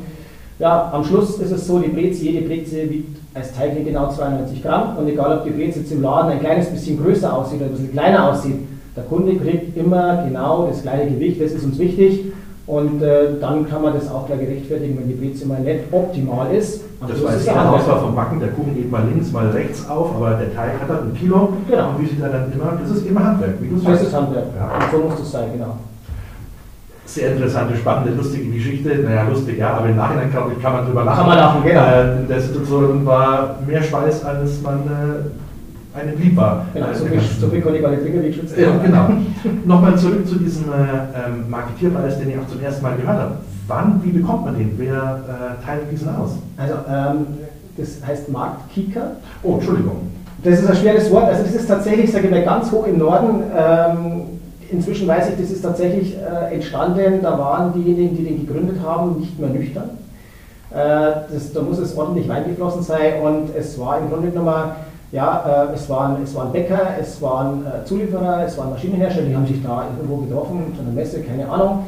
ja, 0.59 0.91
am 0.93 1.03
Schluss 1.03 1.39
ist 1.39 1.51
es 1.51 1.65
so, 1.65 1.79
die 1.79 1.89
Breze, 1.89 2.23
jede 2.23 2.47
Breze 2.47 2.89
wiegt 2.89 3.17
als 3.33 3.53
Teilchen 3.53 3.85
genau 3.85 4.11
92 4.11 4.61
Gramm. 4.61 4.97
Und 4.97 5.07
egal, 5.07 5.39
ob 5.39 5.45
die 5.45 5.49
Breze 5.49 5.79
jetzt 5.79 5.91
im 5.91 6.03
Laden 6.03 6.31
ein 6.31 6.39
kleines 6.39 6.67
bisschen 6.69 7.01
größer 7.01 7.35
aussieht 7.35 7.57
oder 7.57 7.65
ein 7.65 7.71
bisschen 7.71 7.91
kleiner 7.91 8.29
aussieht, 8.29 8.57
der 8.95 9.03
Kunde 9.05 9.35
kriegt 9.35 9.75
immer 9.75 10.23
genau 10.23 10.67
das 10.67 10.83
gleiche 10.83 11.09
Gewicht. 11.09 11.41
Das 11.41 11.51
ist 11.51 11.63
uns 11.63 11.79
wichtig. 11.79 12.25
Und 12.65 13.01
äh, 13.01 13.39
dann 13.41 13.67
kann 13.69 13.81
man 13.81 13.93
das 13.93 14.09
auch 14.09 14.25
gleich 14.25 14.39
gerechtfertigen, 14.39 14.97
wenn 14.97 15.07
die 15.07 15.15
Breze 15.15 15.45
mal 15.45 15.59
nicht 15.59 15.81
optimal 15.91 16.53
ist. 16.55 16.81
Das 17.05 17.21
war 17.21 17.33
jetzt 17.33 17.45
keine 17.45 17.69
Auswahl 17.69 17.99
vom 17.99 18.15
Backen, 18.15 18.39
der 18.39 18.49
Kuchen 18.49 18.73
geht 18.73 18.89
mal 18.89 19.03
links, 19.05 19.33
mal 19.33 19.49
rechts 19.49 19.89
auf, 19.89 20.15
aber 20.15 20.35
der 20.35 20.55
Teig 20.55 20.79
hat 20.79 20.89
dann 20.89 21.09
ein 21.09 21.13
Kilo. 21.13 21.49
Genau. 21.69 21.89
Und 21.89 22.01
wie 22.01 22.05
sieht 22.05 22.21
er 22.21 22.29
dann 22.29 22.53
immer? 22.53 22.77
Das 22.81 22.89
ist 22.95 23.05
immer 23.05 23.25
Handwerk, 23.25 23.55
wie 23.59 23.67
du 23.67 23.77
sagst. 23.77 24.01
Das 24.01 24.07
ist 24.07 24.15
Handwerk, 24.15 24.45
ja. 24.57 24.75
Und 24.75 24.91
so 24.91 25.09
muss 25.09 25.19
das 25.19 25.31
sein, 25.31 25.49
genau. 25.51 25.75
Sehr 27.05 27.33
interessante, 27.33 27.75
spannende, 27.75 28.13
lustige 28.13 28.49
Geschichte. 28.49 28.95
Naja, 28.95 29.27
lustig, 29.27 29.57
ja, 29.57 29.73
aber 29.73 29.89
im 29.89 29.97
Nachhinein 29.97 30.31
glaube 30.31 30.53
ich, 30.55 30.63
kann 30.63 30.71
man 30.71 30.85
drüber 30.85 31.03
lachen. 31.03 31.17
Kann 31.17 31.27
man 31.27 31.37
lachen, 31.37 31.63
genau. 31.63 31.81
Äh, 31.81 32.27
der 32.29 32.39
Situation 32.39 33.05
war 33.05 33.57
mehr 33.67 33.83
Schweiß, 33.83 34.23
als 34.23 34.61
man 34.61 34.77
äh, 34.77 35.42
einem 35.93 36.19
lieb 36.19 36.35
war. 36.35 36.65
Genau, 36.73 36.87
so 36.93 37.05
viel, 37.05 37.19
so 37.39 37.47
viel 37.47 37.61
konnte 37.61 37.77
ich 37.77 37.83
gar 37.83 37.91
nicht 37.91 38.03
trinken, 38.03 38.23
wie 38.23 38.27
ich 38.27 38.35
schütze. 38.35 38.61
Ja, 38.61 38.77
genau. 38.77 39.09
Nochmal 39.65 39.97
zurück 39.97 40.27
zu 40.27 40.35
diesem 40.35 40.65
äh, 40.65 40.73
ähm, 40.73 41.49
Marketierpreis, 41.49 42.19
den 42.19 42.29
ich 42.29 42.37
auch 42.37 42.47
zum 42.47 42.61
ersten 42.61 42.83
Mal 42.83 42.95
gehört 42.97 43.17
habe. 43.17 43.35
Wann, 43.67 44.01
wie 44.03 44.11
bekommt 44.11 44.45
man 44.45 44.57
den? 44.57 44.73
Wer 44.77 44.91
äh, 44.91 45.65
teilt 45.65 45.91
diesen 45.91 46.09
aus? 46.09 46.31
Also, 46.57 46.73
ähm, 46.89 47.27
das 47.77 48.05
heißt 48.05 48.29
Marktkika. 48.29 49.11
Oh, 49.41 49.55
Entschuldigung. 49.55 50.11
Das 50.43 50.59
ist 50.59 50.69
ein 50.69 50.75
schweres 50.75 51.09
Wort. 51.11 51.25
Also, 51.25 51.43
das 51.43 51.53
ist 51.53 51.67
tatsächlich, 51.67 52.11
sage 52.11 52.25
ich 52.25 52.31
mal, 52.31 52.43
ganz 52.43 52.71
hoch 52.71 52.85
im 52.87 52.97
Norden. 52.97 53.43
Ähm, 53.55 54.21
inzwischen 54.69 55.07
weiß 55.07 55.29
ich, 55.29 55.41
das 55.41 55.51
ist 55.51 55.61
tatsächlich 55.61 56.17
äh, 56.17 56.55
entstanden. 56.55 57.19
Da 57.21 57.37
waren 57.37 57.73
diejenigen, 57.73 58.17
die 58.17 58.23
den 58.23 58.45
gegründet 58.45 58.77
haben, 58.83 59.19
nicht 59.19 59.39
mehr 59.39 59.49
nüchtern. 59.49 59.91
Äh, 60.71 60.75
das, 61.31 61.53
da 61.53 61.61
muss 61.61 61.77
es 61.77 61.95
ordentlich 61.95 62.29
reingeflossen 62.29 62.81
sein 62.81 63.21
und 63.21 63.55
es 63.55 63.79
war 63.79 63.99
im 63.99 64.09
Grunde 64.09 64.29
genommen 64.29 64.71
ja, 65.13 65.67
äh, 65.69 65.75
es, 65.75 65.87
waren, 65.89 66.17
es 66.23 66.33
waren 66.33 66.51
Bäcker, 66.51 66.95
es 66.99 67.21
waren 67.21 67.65
äh, 67.65 67.85
Zulieferer, 67.85 68.45
es 68.45 68.57
waren 68.57 68.71
Maschinenhersteller, 68.71 69.27
die 69.27 69.35
haben 69.35 69.45
sich 69.45 69.63
da 69.63 69.85
irgendwo 69.95 70.17
getroffen, 70.25 70.73
zu 70.75 70.81
einer 70.81 70.91
Messe, 70.91 71.21
keine 71.21 71.47
Ahnung, 71.47 71.85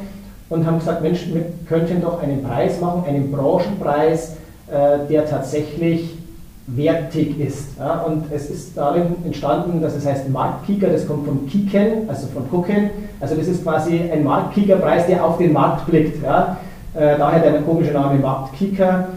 und 0.48 0.64
haben 0.64 0.78
gesagt, 0.78 1.02
Mensch, 1.02 1.26
wir 1.32 1.44
könnten 1.68 2.00
doch 2.00 2.22
einen 2.22 2.44
Preis 2.44 2.80
machen, 2.80 3.02
einen 3.04 3.32
Branchenpreis, 3.32 4.36
äh, 4.70 5.06
der 5.10 5.28
tatsächlich 5.28 6.16
wertig 6.68 7.38
ist. 7.40 7.76
Ja? 7.78 8.02
Und 8.02 8.30
es 8.32 8.48
ist 8.48 8.76
darin 8.76 9.16
entstanden, 9.24 9.82
dass 9.82 9.96
es 9.96 10.06
heißt 10.06 10.28
Marktkieker, 10.28 10.88
das 10.88 11.06
kommt 11.08 11.26
von 11.26 11.48
Kieken, 11.48 12.08
also 12.08 12.28
von 12.28 12.48
Gucken. 12.48 12.90
Also 13.20 13.34
das 13.34 13.48
ist 13.48 13.64
quasi 13.64 14.08
ein 14.12 14.22
Marktkiekerpreis, 14.22 15.06
der 15.08 15.24
auf 15.24 15.38
den 15.38 15.52
Markt 15.52 15.86
blickt. 15.86 16.22
Ja? 16.22 16.58
Äh, 16.94 17.18
daher 17.18 17.40
der 17.40 17.62
komische 17.62 17.92
Name 17.92 18.20
Marktkieker. 18.20 19.08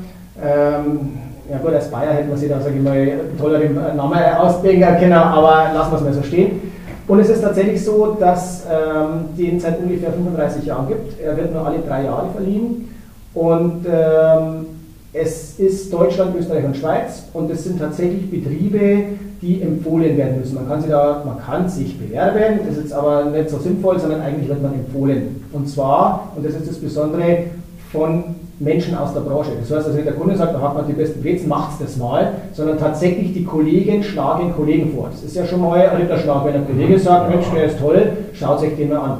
Ähm, 0.43 1.28
ja 1.51 1.57
gut, 1.57 1.73
als 1.73 1.89
Bayer 1.89 2.13
hätte 2.13 2.29
man 2.29 2.37
sich 2.37 2.49
da, 2.49 2.61
sage 2.61 2.75
ich 2.75 2.83
mal, 2.83 3.19
tolleren 3.39 3.75
Namen 3.95 4.23
ausdenken 4.39 4.97
können, 4.99 5.13
aber 5.13 5.73
lassen 5.73 5.91
wir 5.91 5.97
es 5.97 6.03
mal 6.03 6.13
so 6.13 6.23
stehen. 6.23 6.61
Und 7.07 7.19
es 7.19 7.29
ist 7.29 7.41
tatsächlich 7.41 7.83
so, 7.83 8.15
dass 8.19 8.65
ähm, 8.71 9.35
den 9.35 9.59
seit 9.59 9.79
ungefähr 9.79 10.11
35 10.11 10.65
Jahren 10.65 10.87
gibt. 10.87 11.19
Er 11.19 11.35
wird 11.35 11.51
nur 11.51 11.65
alle 11.65 11.79
drei 11.79 12.03
Jahre 12.03 12.29
verliehen. 12.31 12.93
Und 13.33 13.85
ähm, 13.91 14.67
es 15.11 15.59
ist 15.59 15.91
Deutschland, 15.91 16.35
Österreich 16.37 16.65
und 16.65 16.77
Schweiz. 16.77 17.23
Und 17.33 17.49
es 17.49 17.63
sind 17.63 17.79
tatsächlich 17.79 18.29
Betriebe, 18.29 19.03
die 19.41 19.61
empfohlen 19.61 20.17
werden 20.17 20.39
müssen. 20.39 20.53
Man 20.53 20.67
kann, 20.67 20.81
sich 20.81 20.91
da, 20.91 21.23
man 21.25 21.39
kann 21.39 21.67
sich 21.67 21.97
bewerben, 21.97 22.59
das 22.67 22.77
ist 22.77 22.83
jetzt 22.83 22.93
aber 22.93 23.25
nicht 23.25 23.49
so 23.49 23.57
sinnvoll, 23.57 23.99
sondern 23.99 24.21
eigentlich 24.21 24.47
wird 24.47 24.61
man 24.61 24.73
empfohlen. 24.73 25.43
Und 25.51 25.67
zwar, 25.67 26.31
und 26.35 26.45
das 26.45 26.53
ist 26.53 26.69
das 26.69 26.77
Besondere, 26.77 27.45
von 27.91 28.35
Menschen 28.59 28.97
aus 28.97 29.13
der 29.13 29.21
Branche. 29.21 29.51
Das 29.59 29.71
heißt 29.75 29.87
also 29.87 30.01
der 30.01 30.13
Kunde 30.13 30.35
sagt, 30.35 30.53
da 30.53 30.61
hat 30.61 30.75
man 30.75 30.85
die 30.85 30.93
besten 30.93 31.21
Brezen, 31.21 31.47
macht 31.47 31.81
das 31.81 31.95
mal, 31.95 32.33
sondern 32.53 32.77
tatsächlich 32.77 33.33
die 33.33 33.45
Kollegen 33.45 34.03
schlagen 34.03 34.53
Kollegen 34.53 34.93
vor. 34.93 35.09
Das 35.11 35.23
ist 35.23 35.35
ja 35.35 35.45
schon 35.45 35.61
mal 35.61 35.79
ein 35.79 36.01
Ritterschlag, 36.01 36.45
wenn 36.45 36.55
ein 36.55 36.67
Kollege 36.67 36.99
sagt, 36.99 37.29
Mensch, 37.29 37.45
der 37.55 37.65
ist 37.65 37.79
toll, 37.79 38.11
schaut 38.33 38.59
sich 38.59 38.75
den 38.75 38.89
mal 38.89 38.99
an. 38.99 39.17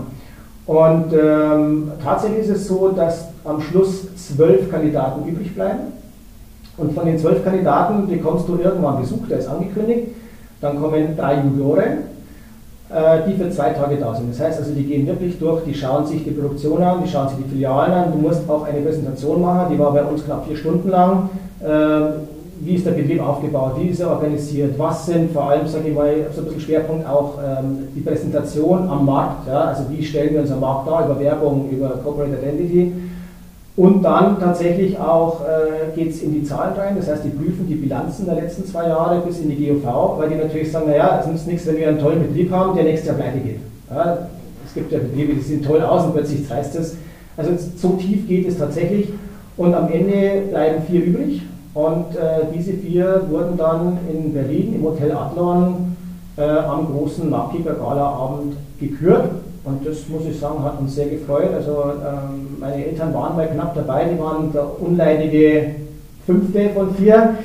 Und 0.66 1.14
ähm, 1.14 1.92
tatsächlich 2.04 2.42
ist 2.42 2.50
es 2.50 2.68
so, 2.68 2.90
dass 2.90 3.30
am 3.46 3.62
Schluss 3.62 4.14
zwölf 4.16 4.70
Kandidaten 4.70 5.28
übrig 5.28 5.56
bleiben. 5.56 5.94
Und 6.78 6.94
von 6.94 7.06
den 7.06 7.18
zwölf 7.18 7.44
Kandidaten 7.44 8.08
bekommst 8.08 8.48
du 8.48 8.60
irgendwann 8.62 9.02
Besuch, 9.02 9.28
der 9.30 9.40
ist 9.40 9.48
angekündigt. 9.48 10.10
Dann 10.62 10.80
kommen 10.80 11.16
drei 11.18 11.38
Junioren, 11.38 12.00
die 13.28 13.34
für 13.36 13.52
zwei 13.52 13.70
Tage 13.70 13.98
da 13.98 14.16
sind. 14.16 14.32
Das 14.32 14.40
heißt 14.40 14.60
also, 14.60 14.72
die 14.74 14.84
gehen 14.84 15.06
wirklich 15.06 15.38
durch, 15.38 15.64
die 15.64 15.76
schauen 15.76 16.08
sich 16.08 16.24
die 16.24 16.32
Produktion 16.32 16.82
an, 16.82 17.04
die 17.04 17.08
schauen 17.08 17.30
sich 17.30 17.38
die 17.38 17.50
Filialen 17.50 17.94
an. 17.94 18.12
Du 18.12 18.18
musst 18.18 18.50
auch 18.50 18.66
eine 18.66 18.82
Präsentation 18.82 19.42
machen, 19.42 19.72
die 19.72 19.78
war 19.78 19.94
bei 19.94 20.04
uns 20.04 20.26
knapp 20.26 20.48
vier 20.48 20.58
Stunden 20.58 20.90
lang. 20.90 21.30
Ähm, 21.64 22.14
wie 22.62 22.76
ist 22.76 22.86
der 22.86 22.92
Betrieb 22.92 23.22
aufgebaut, 23.22 23.74
wie 23.80 23.88
ist 23.88 24.02
er 24.02 24.12
organisiert, 24.12 24.78
was 24.78 25.06
sind 25.06 25.32
vor 25.32 25.50
allem, 25.50 25.66
sage 25.66 25.90
ich 25.90 25.96
mal, 25.96 26.14
so 26.34 26.42
ein 26.42 26.46
bisschen 26.46 26.62
Schwerpunkt 26.62 27.08
auch 27.08 27.36
ähm, 27.38 27.88
die 27.96 28.02
Präsentation 28.02 28.90
am 28.90 29.06
Markt, 29.06 29.48
ja? 29.48 29.62
also 29.66 29.84
wie 29.90 30.04
stellen 30.04 30.34
wir 30.34 30.42
uns 30.42 30.52
am 30.52 30.60
Markt 30.60 30.88
dar, 30.88 31.06
über 31.06 31.20
Werbung, 31.20 31.70
über 31.72 31.90
Corporate 32.04 32.34
Identity 32.34 32.92
und 33.80 34.04
dann 34.04 34.38
tatsächlich 34.42 35.00
auch 35.00 35.40
äh, 35.40 35.96
geht 35.96 36.10
es 36.10 36.22
in 36.22 36.34
die 36.34 36.44
Zahlen 36.44 36.74
rein, 36.74 36.98
das 36.98 37.08
heißt, 37.08 37.24
die 37.24 37.30
prüfen 37.30 37.66
die 37.66 37.76
Bilanzen 37.76 38.26
der 38.26 38.36
letzten 38.36 38.66
zwei 38.66 38.90
Jahre 38.90 39.22
bis 39.22 39.40
in 39.40 39.48
die 39.48 39.56
GOV, 39.56 40.18
weil 40.18 40.28
die 40.28 40.36
natürlich 40.36 40.70
sagen, 40.70 40.88
naja, 40.90 41.22
es 41.22 41.28
nützt 41.28 41.48
nichts, 41.48 41.66
wenn 41.66 41.78
wir 41.78 41.88
einen 41.88 42.00
tollen 42.00 42.28
Betrieb 42.28 42.52
haben, 42.52 42.76
der 42.76 42.84
nächstes 42.84 43.08
Jahr 43.08 43.16
pleite 43.16 43.40
geht. 43.40 43.60
Ja, 43.90 44.28
es 44.66 44.74
gibt 44.74 44.92
ja 44.92 45.00
Betriebe, 45.00 45.34
die 45.34 45.40
sehen 45.40 45.64
toll 45.64 45.82
aus 45.82 46.04
und 46.04 46.14
plötzlich 46.14 46.52
reißt 46.52 46.76
es. 46.76 46.98
Also 47.38 47.52
so 47.78 47.92
tief 47.92 48.28
geht 48.28 48.50
es 48.50 48.58
tatsächlich 48.58 49.14
und 49.56 49.74
am 49.74 49.90
Ende 49.90 50.42
bleiben 50.50 50.84
vier 50.84 51.06
übrig 51.06 51.44
und 51.74 52.18
äh, 52.18 52.48
diese 52.54 52.74
vier 52.74 53.28
wurden 53.30 53.56
dann 53.56 53.98
in 54.12 54.34
Berlin 54.34 54.76
im 54.76 54.84
Hotel 54.84 55.14
Adlon 55.14 55.96
äh, 56.38 56.42
am 56.42 56.86
großen 56.88 57.30
Marktkeeper-Gala-Abend 57.30 58.58
gekürt 58.78 59.30
und 59.70 59.86
das 59.86 60.08
muss 60.10 60.26
ich 60.26 60.40
sagen, 60.40 60.64
hat 60.64 60.80
uns 60.80 60.96
sehr 60.96 61.08
gefreut. 61.08 61.54
Also 61.54 61.84
ähm, 61.84 62.58
meine 62.60 62.86
Eltern 62.86 63.14
waren 63.14 63.36
mal 63.36 63.48
knapp 63.48 63.76
dabei, 63.76 64.06
die 64.06 64.20
waren 64.20 64.52
der 64.52 64.82
unleidige 64.82 65.76
Fünfte 66.26 66.70
von 66.72 66.94
vier. 66.96 67.36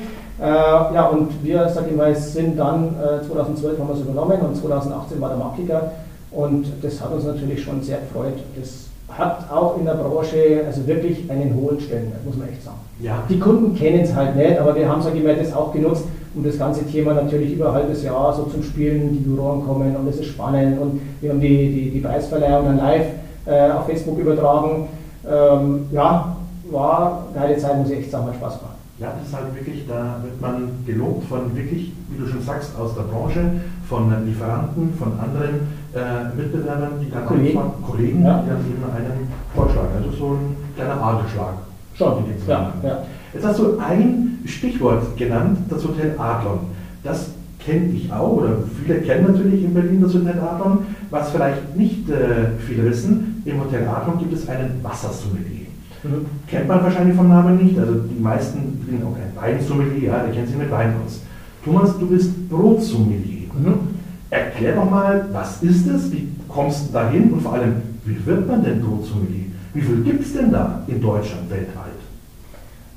Äh, 0.41 0.43
ja, 0.43 1.07
und 1.07 1.43
wir, 1.43 1.69
sag 1.69 1.87
ich 1.87 1.95
mal, 1.95 2.15
sind 2.15 2.57
dann, 2.57 2.95
äh, 2.99 3.25
2012 3.25 3.79
haben 3.79 3.87
wir 3.87 3.95
es 3.95 4.01
übernommen 4.01 4.39
und 4.41 4.55
2018 4.55 5.21
war 5.21 5.29
der 5.29 5.37
Marktkicker. 5.37 5.91
Und 6.31 6.65
das 6.81 6.99
hat 6.99 7.13
uns 7.13 7.23
natürlich 7.23 7.63
schon 7.63 7.81
sehr 7.81 7.99
gefreut. 7.99 8.33
Das 8.59 8.87
hat 9.09 9.49
auch 9.49 9.77
in 9.77 9.85
der 9.85 9.93
Branche 9.93 10.63
also 10.65 10.85
wirklich 10.85 11.29
einen 11.29 11.55
hohen 11.55 11.79
Stellenwert, 11.79 12.25
muss 12.25 12.35
man 12.35 12.49
echt 12.49 12.63
sagen. 12.63 12.77
Ja. 12.99 13.23
Die 13.29 13.39
Kunden 13.39 13.75
kennen 13.75 14.01
es 14.01 14.13
halt 14.13 14.35
nicht, 14.35 14.57
aber 14.59 14.75
wir 14.75 14.89
haben, 14.89 15.01
sage 15.01 15.17
ich 15.17 15.23
mal, 15.23 15.35
das 15.35 15.53
auch 15.53 15.71
genutzt, 15.71 16.05
um 16.35 16.43
das 16.43 16.57
ganze 16.57 16.85
Thema 16.85 17.13
natürlich 17.13 17.53
über 17.53 17.69
ein 17.69 17.75
halbes 17.75 18.03
Jahr 18.03 18.33
so 18.33 18.43
zum 18.43 18.61
Spielen, 18.61 19.13
die 19.13 19.29
Juroren 19.29 19.65
kommen 19.65 19.95
und 19.95 20.07
es 20.07 20.17
ist 20.17 20.27
spannend 20.27 20.79
und 20.79 21.01
wir 21.21 21.31
haben 21.31 21.39
die, 21.39 21.71
die, 21.71 21.91
die 21.91 21.99
Preisverleihung 21.99 22.65
dann 22.65 22.77
live 22.77 23.05
äh, 23.45 23.71
auf 23.71 23.85
Facebook 23.85 24.19
übertragen. 24.19 24.87
Ähm, 25.27 25.87
ja, 25.91 26.35
war 26.71 27.27
eine 27.33 27.47
geile 27.47 27.57
Zeit, 27.57 27.77
muss 27.77 27.89
ich 27.89 27.99
echt 27.99 28.11
sagen, 28.11 28.27
hat 28.27 28.35
Spaß 28.35 28.59
gemacht. 28.59 28.75
Ja, 28.97 29.11
das 29.17 29.27
ist 29.27 29.35
halt 29.35 29.53
wirklich, 29.53 29.85
da 29.87 30.21
wird 30.23 30.39
man 30.39 30.69
gelobt 30.85 31.25
von 31.25 31.55
wirklich, 31.55 31.91
wie 32.09 32.17
du 32.17 32.27
schon 32.27 32.41
sagst, 32.41 32.71
aus 32.79 32.95
der 32.95 33.03
Branche, 33.03 33.41
von 33.89 34.25
Lieferanten, 34.25 34.93
von 34.97 35.19
anderen 35.19 35.67
äh, 35.93 36.33
Mitbewerbern, 36.35 36.93
die 37.01 37.11
dann 37.11 37.25
Kollegen, 37.25 37.59
einfach, 37.59 37.81
Kollegen 37.89 38.25
ja. 38.25 38.41
die 38.41 38.49
dann 38.49 38.59
eben 38.59 38.83
einen 38.95 39.27
vorschlagen. 39.53 39.89
Also 39.97 40.11
so 40.17 40.33
ein 40.35 40.55
kleiner 40.75 41.01
Adelsschlag. 41.01 41.55
Schon, 41.97 42.25
ja, 42.47 42.73
ja. 42.83 43.03
Jetzt 43.33 43.45
hast 43.45 43.59
du 43.59 43.77
ein 43.79 44.39
Stichwort 44.45 45.15
genannt, 45.17 45.59
das 45.69 45.83
Hotel 45.83 46.15
Adlon. 46.17 46.59
Das 47.03 47.29
kenne 47.59 47.87
ich 47.93 48.11
auch, 48.11 48.37
oder 48.37 48.57
viele 48.83 48.99
kennen 48.99 49.31
natürlich 49.31 49.63
in 49.63 49.73
Berlin 49.73 50.01
das 50.01 50.13
Hotel 50.13 50.39
Adlon. 50.39 50.79
Was 51.09 51.31
vielleicht 51.31 51.75
nicht 51.75 52.09
äh, 52.09 52.59
viele 52.59 52.85
wissen, 52.85 53.41
im 53.45 53.59
Hotel 53.61 53.87
Adlon 53.87 54.19
gibt 54.19 54.33
es 54.33 54.47
einen 54.49 54.79
Wassersommelier. 54.83 55.67
Mhm. 56.03 56.25
Kennt 56.47 56.67
man 56.67 56.83
wahrscheinlich 56.83 57.15
vom 57.15 57.29
Namen 57.29 57.63
nicht, 57.63 57.79
also 57.79 57.93
die 57.93 58.21
meisten 58.21 58.85
sind 58.85 59.03
auch 59.03 59.15
kein 59.15 59.35
Weinsommelier, 59.35 60.09
ja, 60.09 60.23
der 60.23 60.33
kennt 60.33 60.47
sich 60.47 60.57
mit 60.57 60.69
Wein 60.71 60.93
aus. 61.05 61.21
Thomas, 61.63 61.97
du 61.97 62.07
bist 62.07 62.49
Brotsommelier. 62.49 63.49
Mhm. 63.57 63.95
Erklär 64.29 64.75
doch 64.75 64.89
mal, 64.89 65.27
was 65.31 65.63
ist 65.63 65.87
es, 65.87 66.11
wie 66.11 66.27
kommst 66.47 66.89
du 66.89 66.93
dahin 66.93 67.31
und 67.31 67.41
vor 67.41 67.53
allem, 67.53 67.75
wie 68.05 68.23
wird 68.25 68.47
man 68.47 68.63
denn 68.63 68.81
Brotsommelier? 68.81 69.45
Wie 69.75 69.81
viel 69.81 70.03
gibt 70.03 70.23
es 70.23 70.31
denn 70.31 70.53
da 70.53 70.79
in 70.87 71.01
Deutschland 71.01 71.49
weltweit? 71.49 71.99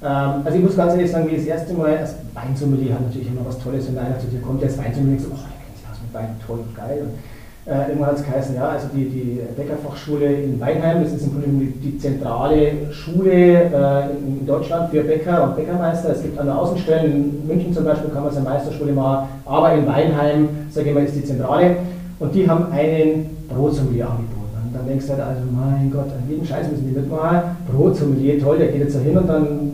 Ähm, 0.00 0.42
also 0.44 0.58
ich 0.58 0.62
muss 0.64 0.76
ganz 0.76 0.92
ehrlich 0.92 1.10
sagen, 1.10 1.28
wie 1.28 1.34
das 1.34 1.44
erste 1.44 1.74
Mal 1.74 1.98
als 1.98 2.14
Weinsommelier 2.32 2.94
hat 2.94 3.02
natürlich 3.02 3.26
immer 3.26 3.44
was 3.44 3.58
Tolles, 3.58 3.88
wenn 3.88 3.98
einer 3.98 4.16
zu 4.20 4.28
dir 4.28 4.40
kommt, 4.40 4.62
der 4.62 4.68
ist 4.68 4.78
Weinsommelier 4.78 5.16
und 5.16 5.20
sagt, 5.22 5.32
oh, 5.34 5.42
der 5.42 5.58
kennt 5.58 5.76
sich 5.76 5.88
aus 5.90 5.98
mit 6.00 6.14
Wein, 6.14 6.36
toll, 6.46 6.60
geil. 6.76 7.02
Und, 7.02 7.72
äh, 7.72 7.88
irgendwann 7.88 8.10
hat 8.10 8.18
es 8.18 8.24
geheißen, 8.24 8.54
ja, 8.54 8.68
also 8.68 8.86
die, 8.94 9.06
die 9.06 9.40
Bäckerfachschule 9.56 10.32
in 10.32 10.60
Weinheim, 10.60 11.02
das 11.02 11.14
ist 11.14 11.24
im 11.24 11.32
Grunde 11.32 11.48
die, 11.48 11.90
die 11.90 11.98
zentrale 11.98 12.92
Schule 12.92 13.32
äh, 13.32 14.16
in, 14.16 14.38
in, 14.38 14.46
Deutschland 14.46 14.92
für 14.92 15.02
Bäcker 15.02 15.42
und 15.42 15.56
Bäckermeister. 15.56 16.10
Es 16.10 16.22
gibt 16.22 16.38
an 16.38 16.46
der 16.46 16.56
Außenstellen, 16.56 17.12
in 17.12 17.46
München 17.48 17.74
zum 17.74 17.84
Beispiel 17.84 18.10
kann 18.10 18.22
man 18.22 18.32
seine 18.32 18.48
Meisterschule 18.48 18.92
machen, 18.92 19.28
aber 19.44 19.74
in 19.74 19.84
Weinheim, 19.84 20.48
sage 20.70 20.90
ich 20.90 20.94
mal, 20.94 21.02
ist 21.02 21.16
die 21.16 21.24
Zentrale. 21.24 21.74
Und 22.20 22.32
die 22.32 22.48
haben 22.48 22.70
einen 22.70 23.36
Brotsommelier 23.48 24.08
angeboten. 24.08 24.37
Dann 24.78 24.86
denkst 24.86 25.06
du 25.06 25.12
halt, 25.12 25.22
also 25.22 25.40
mein 25.50 25.90
Gott, 25.90 26.06
an 26.06 26.28
jedem 26.28 26.44
Scheiß 26.44 26.70
müssen 26.70 26.88
die 26.88 26.94
mitmachen. 26.94 27.56
Brotsommelier, 27.70 28.40
toll, 28.40 28.58
der 28.58 28.68
geht 28.68 28.82
jetzt 28.82 28.96
da 28.96 29.00
hin 29.00 29.18
und 29.18 29.28
dann 29.28 29.70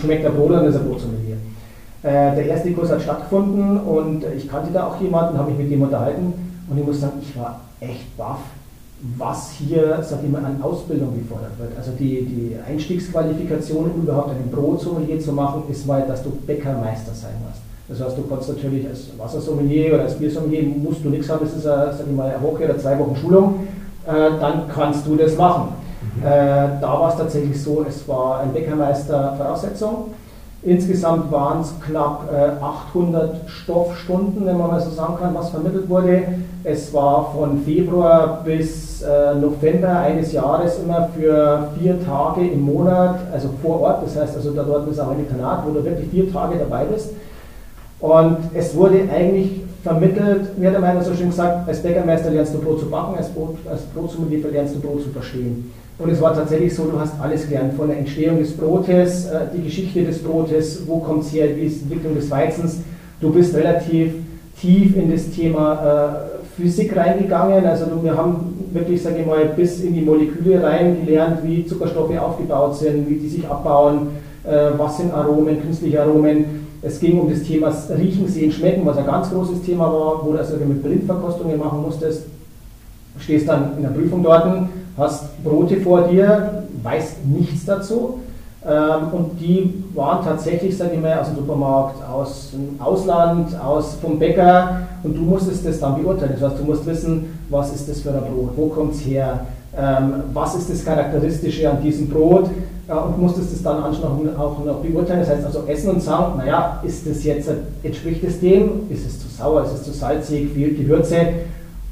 schmeckt 0.00 0.24
der 0.24 0.30
Brot 0.30 0.50
und 0.50 0.56
dann 0.56 0.66
ist 0.66 0.76
er 0.76 0.82
Brotsommelier. 0.82 1.36
Äh, 2.02 2.36
der 2.36 2.46
erste 2.46 2.72
Kurs 2.72 2.90
hat 2.90 3.02
stattgefunden 3.02 3.80
und 3.80 4.24
ich 4.36 4.48
kannte 4.48 4.72
da 4.72 4.86
auch 4.88 5.00
jemanden, 5.00 5.38
habe 5.38 5.50
mich 5.50 5.58
mit 5.58 5.70
ihm 5.70 5.82
unterhalten 5.82 6.32
und 6.70 6.78
ich 6.78 6.84
muss 6.84 7.00
sagen, 7.00 7.14
ich 7.20 7.36
war 7.36 7.60
echt 7.80 8.16
baff, 8.16 8.40
was 9.18 9.50
hier, 9.52 9.98
sag 10.02 10.22
ich 10.22 10.30
mal, 10.30 10.44
an 10.44 10.62
Ausbildung 10.62 11.18
gefordert 11.18 11.58
wird. 11.58 11.76
Also 11.76 11.92
die, 11.98 12.24
die 12.24 12.56
Einstiegsqualifikation, 12.66 13.90
um 13.90 14.02
überhaupt 14.02 14.30
einen 14.30 14.50
Brotsommelier 14.50 15.18
zu 15.18 15.32
machen, 15.32 15.64
ist 15.68 15.86
mal, 15.86 16.04
dass 16.06 16.22
du 16.22 16.30
Bäckermeister 16.30 17.12
sein 17.12 17.34
musst. 17.46 17.60
Das 17.86 18.00
heißt, 18.00 18.16
du 18.16 18.22
kannst 18.22 18.48
natürlich 18.48 18.86
als 18.86 19.10
Wassersommelier 19.18 19.94
oder 19.94 20.04
als 20.04 20.14
Biersommelier, 20.14 20.62
musst 20.62 21.04
du 21.04 21.10
nichts 21.10 21.28
haben, 21.28 21.44
das 21.44 21.54
ist 21.54 21.66
eine, 21.66 21.92
sag 21.92 22.06
ich 22.06 22.16
mal, 22.16 22.30
eine 22.30 22.42
Woche 22.42 22.64
oder 22.64 22.78
zwei 22.78 22.98
Wochen 22.98 23.14
Schulung, 23.14 23.56
äh, 23.56 23.73
dann 24.06 24.68
kannst 24.72 25.06
du 25.06 25.16
das 25.16 25.36
machen. 25.36 25.74
Mhm. 26.16 26.26
Äh, 26.26 26.80
da 26.80 27.00
war 27.00 27.10
es 27.10 27.16
tatsächlich 27.16 27.62
so, 27.62 27.84
es 27.88 28.06
war 28.06 28.40
ein 28.40 28.52
Bäckermeister 28.52 29.34
Voraussetzung 29.36 30.14
Insgesamt 30.66 31.30
waren 31.30 31.60
es 31.60 31.74
knapp 31.86 32.30
äh, 32.32 32.62
800 32.62 33.50
Stoffstunden, 33.50 34.46
wenn 34.46 34.56
man 34.56 34.68
mal 34.70 34.80
so 34.80 34.90
sagen 34.90 35.16
kann, 35.20 35.34
was 35.34 35.50
vermittelt 35.50 35.90
wurde. 35.90 36.22
Es 36.64 36.92
war 36.94 37.32
von 37.36 37.60
Februar 37.60 38.40
bis 38.42 39.02
äh, 39.02 39.34
November 39.34 39.98
eines 39.98 40.32
Jahres 40.32 40.78
immer 40.78 41.10
für 41.14 41.68
vier 41.78 42.02
Tage 42.02 42.48
im 42.48 42.62
Monat, 42.62 43.16
also 43.30 43.50
vor 43.62 43.80
Ort. 43.82 44.04
Das 44.04 44.16
heißt, 44.16 44.36
also 44.36 44.52
da 44.52 44.62
dort 44.62 44.88
ist 44.88 44.98
auch 44.98 45.10
ein 45.10 45.18
Internat, 45.18 45.66
wo 45.66 45.70
du 45.70 45.84
wirklich 45.84 46.08
vier 46.08 46.32
Tage 46.32 46.56
dabei 46.56 46.84
bist. 46.84 47.10
Und 48.00 48.38
es 48.54 48.74
wurde 48.74 49.06
eigentlich 49.14 49.63
vermittelt, 49.84 50.48
wie 50.56 50.66
hat 50.66 50.72
der 50.72 50.80
Meiner 50.80 51.04
so 51.04 51.14
schön 51.14 51.28
gesagt, 51.28 51.68
als 51.68 51.82
Bäckermeister 51.82 52.30
lernst 52.30 52.54
du 52.54 52.58
Brot 52.58 52.80
zu 52.80 52.86
backen, 52.86 53.16
als, 53.16 53.28
Brot, 53.28 53.56
als 53.70 53.82
Brotsommelier 53.82 54.50
lernst 54.50 54.74
du 54.74 54.80
Brot 54.80 55.02
zu 55.02 55.10
verstehen. 55.10 55.70
Und 55.98 56.10
es 56.10 56.20
war 56.20 56.34
tatsächlich 56.34 56.74
so, 56.74 56.84
du 56.84 56.98
hast 56.98 57.12
alles 57.20 57.46
gelernt, 57.46 57.74
von 57.74 57.88
der 57.88 57.98
Entstehung 57.98 58.38
des 58.38 58.56
Brotes, 58.56 59.26
äh, 59.26 59.40
die 59.54 59.62
Geschichte 59.62 60.02
des 60.02 60.22
Brotes, 60.22 60.82
wo 60.86 60.98
kommt 60.98 61.24
es 61.24 61.32
her, 61.34 61.54
wie 61.54 61.66
ist 61.66 61.80
die 61.80 61.82
Entwicklung 61.84 62.14
des 62.14 62.30
Weizens. 62.30 62.78
Du 63.20 63.30
bist 63.30 63.54
relativ 63.54 64.14
tief 64.60 64.96
in 64.96 65.12
das 65.12 65.30
Thema 65.30 66.24
äh, 66.32 66.60
Physik 66.60 66.96
reingegangen. 66.96 67.66
Also 67.66 67.84
wir 68.02 68.16
haben 68.16 68.68
wirklich, 68.72 69.02
sage 69.02 69.18
ich 69.20 69.26
mal, 69.26 69.44
bis 69.54 69.82
in 69.82 69.92
die 69.92 70.00
Moleküle 70.00 70.62
rein 70.62 71.04
gelernt, 71.04 71.40
wie 71.44 71.66
Zuckerstoffe 71.66 72.18
aufgebaut 72.18 72.76
sind, 72.76 73.08
wie 73.08 73.16
die 73.16 73.28
sich 73.28 73.46
abbauen, 73.46 74.08
äh, 74.44 74.70
was 74.78 74.96
sind 74.96 75.12
Aromen, 75.12 75.60
künstliche 75.62 76.00
Aromen. 76.00 76.63
Es 76.84 77.00
ging 77.00 77.18
um 77.18 77.30
das 77.30 77.42
Thema 77.42 77.72
Riechen, 77.96 78.28
Sehen, 78.28 78.52
Schmecken, 78.52 78.84
was 78.84 78.98
ein 78.98 79.06
ganz 79.06 79.30
großes 79.30 79.62
Thema 79.62 79.84
war, 79.84 80.24
wo 80.24 80.32
du 80.32 80.38
also 80.38 80.56
mit 80.56 80.82
Blindverkostungen 80.82 81.58
machen 81.58 81.80
musstest. 81.82 82.26
Stehst 83.18 83.48
dann 83.48 83.76
in 83.76 83.82
der 83.82 83.90
Prüfung 83.90 84.22
dort 84.22 84.44
hast 84.96 85.42
Brote 85.42 85.80
vor 85.80 86.02
dir, 86.02 86.64
weißt 86.82 87.26
nichts 87.26 87.64
dazu. 87.64 88.20
Ähm, 88.66 89.12
und 89.12 89.40
die 89.40 89.84
waren 89.94 90.24
tatsächlich, 90.24 90.76
sage 90.76 90.94
ich 90.94 91.00
mal, 91.00 91.18
aus 91.18 91.28
dem 91.28 91.36
Supermarkt, 91.36 91.96
aus 92.08 92.50
dem 92.52 92.80
Ausland, 92.80 93.58
aus, 93.60 93.94
vom 94.00 94.18
Bäcker. 94.18 94.82
Und 95.02 95.16
du 95.16 95.22
musstest 95.22 95.66
das 95.66 95.80
dann 95.80 96.02
beurteilen. 96.02 96.32
Das 96.38 96.50
heißt, 96.50 96.60
du 96.60 96.64
musst 96.64 96.86
wissen, 96.86 97.38
was 97.50 97.74
ist 97.74 97.88
das 97.88 98.00
für 98.00 98.10
ein 98.10 98.20
Brot, 98.20 98.50
wo 98.56 98.66
kommt 98.68 98.94
es 98.94 99.00
her, 99.04 99.46
ähm, 99.76 100.14
was 100.32 100.54
ist 100.54 100.70
das 100.70 100.84
Charakteristische 100.84 101.70
an 101.70 101.82
diesem 101.82 102.08
Brot. 102.08 102.48
Und 102.86 103.18
musstest 103.18 103.52
es 103.52 103.62
dann 103.62 103.82
anschließend 103.82 104.38
auch 104.38 104.62
noch 104.64 104.80
beurteilen. 104.80 105.20
Das 105.20 105.30
heißt 105.30 105.46
also 105.46 105.64
essen 105.66 105.90
und 105.90 106.02
sagen, 106.02 106.36
naja, 106.36 106.82
ist 106.84 107.08
das 107.08 107.24
jetzt, 107.24 107.50
entspricht 107.82 108.22
es 108.24 108.40
dem, 108.40 108.82
ist 108.90 109.06
es 109.06 109.20
zu 109.20 109.28
sauer, 109.28 109.64
ist 109.64 109.72
es 109.72 109.82
zu 109.84 109.92
salzig, 109.92 110.50
viel 110.52 110.74
Gewürze. 110.74 111.16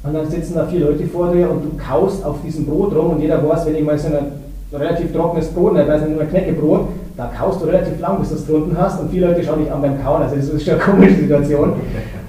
Und 0.03 0.13
dann 0.13 0.29
sitzen 0.29 0.55
da 0.55 0.65
vier 0.65 0.81
Leute 0.81 1.05
vor 1.07 1.31
dir 1.31 1.49
und 1.49 1.63
du 1.63 1.71
kaust 1.77 2.23
auf 2.25 2.35
diesem 2.45 2.65
Brot 2.65 2.93
rum 2.93 3.11
und 3.11 3.21
jeder 3.21 3.47
weiß, 3.47 3.65
wenn 3.65 3.75
ich 3.75 3.83
mal 3.83 3.97
so 3.97 4.07
ein 4.09 4.33
relativ 4.73 5.13
trockenes 5.13 5.47
Brot, 5.47 5.77
ich 5.79 5.87
weiß 5.87 6.01
nicht, 6.01 6.11
nur 6.11 6.21
ein 6.21 6.29
Knäckebrot, 6.29 6.89
da 7.15 7.31
kaust 7.37 7.61
du 7.61 7.65
relativ 7.65 7.99
lang, 7.99 8.19
bis 8.19 8.29
du 8.29 8.35
es 8.35 8.45
drunten 8.45 8.77
hast 8.77 8.99
und 8.99 9.11
viele 9.11 9.27
Leute 9.27 9.43
schauen 9.43 9.59
dich 9.59 9.71
an 9.71 9.81
beim 9.81 10.03
Kauen, 10.03 10.23
also 10.23 10.35
das 10.35 10.45
ist 10.45 10.65
schon 10.65 10.73
eine 10.73 10.83
komische 10.83 11.15
Situation. 11.21 11.73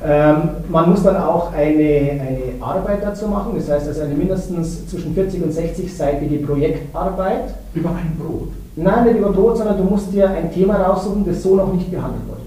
Ähm, 0.07 0.51
man 0.69 0.91
muss 0.91 1.03
dann 1.03 1.17
auch 1.17 1.53
eine, 1.55 2.21
eine 2.21 2.43
Arbeit 2.61 3.03
dazu 3.03 3.27
machen, 3.27 3.55
das 3.57 3.71
heißt 3.71 3.89
also 3.89 4.03
eine 4.03 4.15
mindestens 4.15 4.87
zwischen 4.87 5.15
40 5.15 5.43
und 5.43 5.53
60-seitige 5.53 6.45
Projektarbeit. 6.45 7.55
Über 7.73 7.91
ein 7.91 8.15
Brot? 8.19 8.49
Nein, 8.77 9.05
nicht 9.05 9.17
über 9.17 9.33
Brot, 9.33 9.57
sondern 9.57 9.79
du 9.79 9.85
musst 9.85 10.13
dir 10.13 10.29
ein 10.29 10.53
Thema 10.53 10.77
raussuchen, 10.77 11.25
das 11.25 11.43
so 11.43 11.57
noch 11.57 11.73
nicht 11.73 11.91
behandelt 11.91 12.23
wurde. 12.29 12.43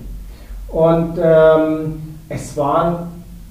Und 0.70 1.18
ähm, 1.24 2.02
es 2.30 2.56
waren 2.58 3.08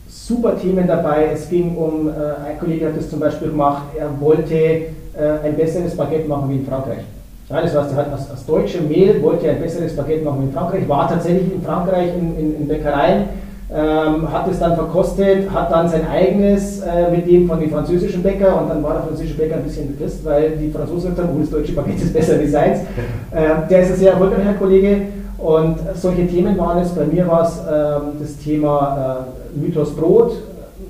super 0.09 0.57
Themen 0.57 0.87
dabei. 0.87 1.31
Es 1.33 1.49
ging 1.49 1.77
um, 1.77 2.09
äh, 2.09 2.13
ein 2.13 2.59
Kollege 2.61 2.87
hat 2.87 2.97
das 2.97 3.11
zum 3.11 3.19
Beispiel 3.19 3.49
gemacht, 3.49 3.85
er 3.99 4.09
wollte 4.21 4.55
äh, 4.55 4.89
ein 5.45 5.57
besseres 5.57 5.97
Baguette 5.97 6.29
machen 6.29 6.49
wie 6.51 6.57
in 6.57 6.67
Frankreich. 6.67 7.01
Ja, 7.49 7.63
das 7.63 7.75
heißt, 7.75 7.93
er 7.93 7.97
hat 7.97 8.13
als, 8.13 8.31
als 8.31 8.45
deutsche 8.45 8.83
Mehl 8.83 9.21
wollte 9.23 9.49
ein 9.49 9.61
besseres 9.61 9.97
Baguette 9.97 10.25
machen 10.25 10.43
wie 10.43 10.47
in 10.47 10.53
Frankreich, 10.53 10.89
war 10.89 11.09
tatsächlich 11.09 11.53
in 11.53 11.63
Frankreich 11.63 12.09
in, 12.17 12.39
in, 12.39 12.57
in 12.57 12.69
Bäckereien, 12.69 13.25
ähm, 13.75 14.31
hat 14.33 14.49
es 14.49 14.61
dann 14.61 14.77
verkostet, 14.77 15.51
hat 15.51 15.73
dann 15.73 15.89
sein 15.89 16.07
eigenes 16.07 16.81
äh, 16.83 17.11
mit 17.11 17.27
dem 17.27 17.49
von 17.49 17.59
den 17.59 17.71
französischen 17.71 18.23
Bäcker 18.23 18.61
und 18.61 18.69
dann 18.69 18.83
war 18.83 18.95
der 18.95 19.03
französische 19.03 19.37
Bäcker 19.37 19.57
ein 19.57 19.65
bisschen 19.65 19.89
bepisst, 19.89 20.25
weil 20.25 20.51
die 20.51 20.71
Franzosen 20.71 21.11
gesagt 21.11 21.29
haben, 21.29 21.37
oh, 21.37 21.41
das 21.41 21.51
deutsche 21.51 21.73
Baguette 21.73 22.03
ist 22.03 22.13
besser 22.13 22.41
wie 22.41 22.47
seins. 22.47 22.81
Äh, 23.33 23.69
der 23.69 23.83
ist 23.83 23.91
ein 23.91 23.97
sehr 23.97 24.13
erfolgreicher 24.13 24.55
Kollege 24.55 25.03
und 25.37 25.77
solche 25.95 26.27
Themen 26.27 26.57
waren 26.57 26.79
es. 26.79 26.91
Bei 26.91 27.05
mir 27.05 27.27
war 27.29 27.43
es 27.43 27.59
ähm, 27.59 28.19
das 28.19 28.39
Thema 28.39 29.27
äh, 29.55 29.59
Mythos 29.59 29.95
Brot. 29.95 30.33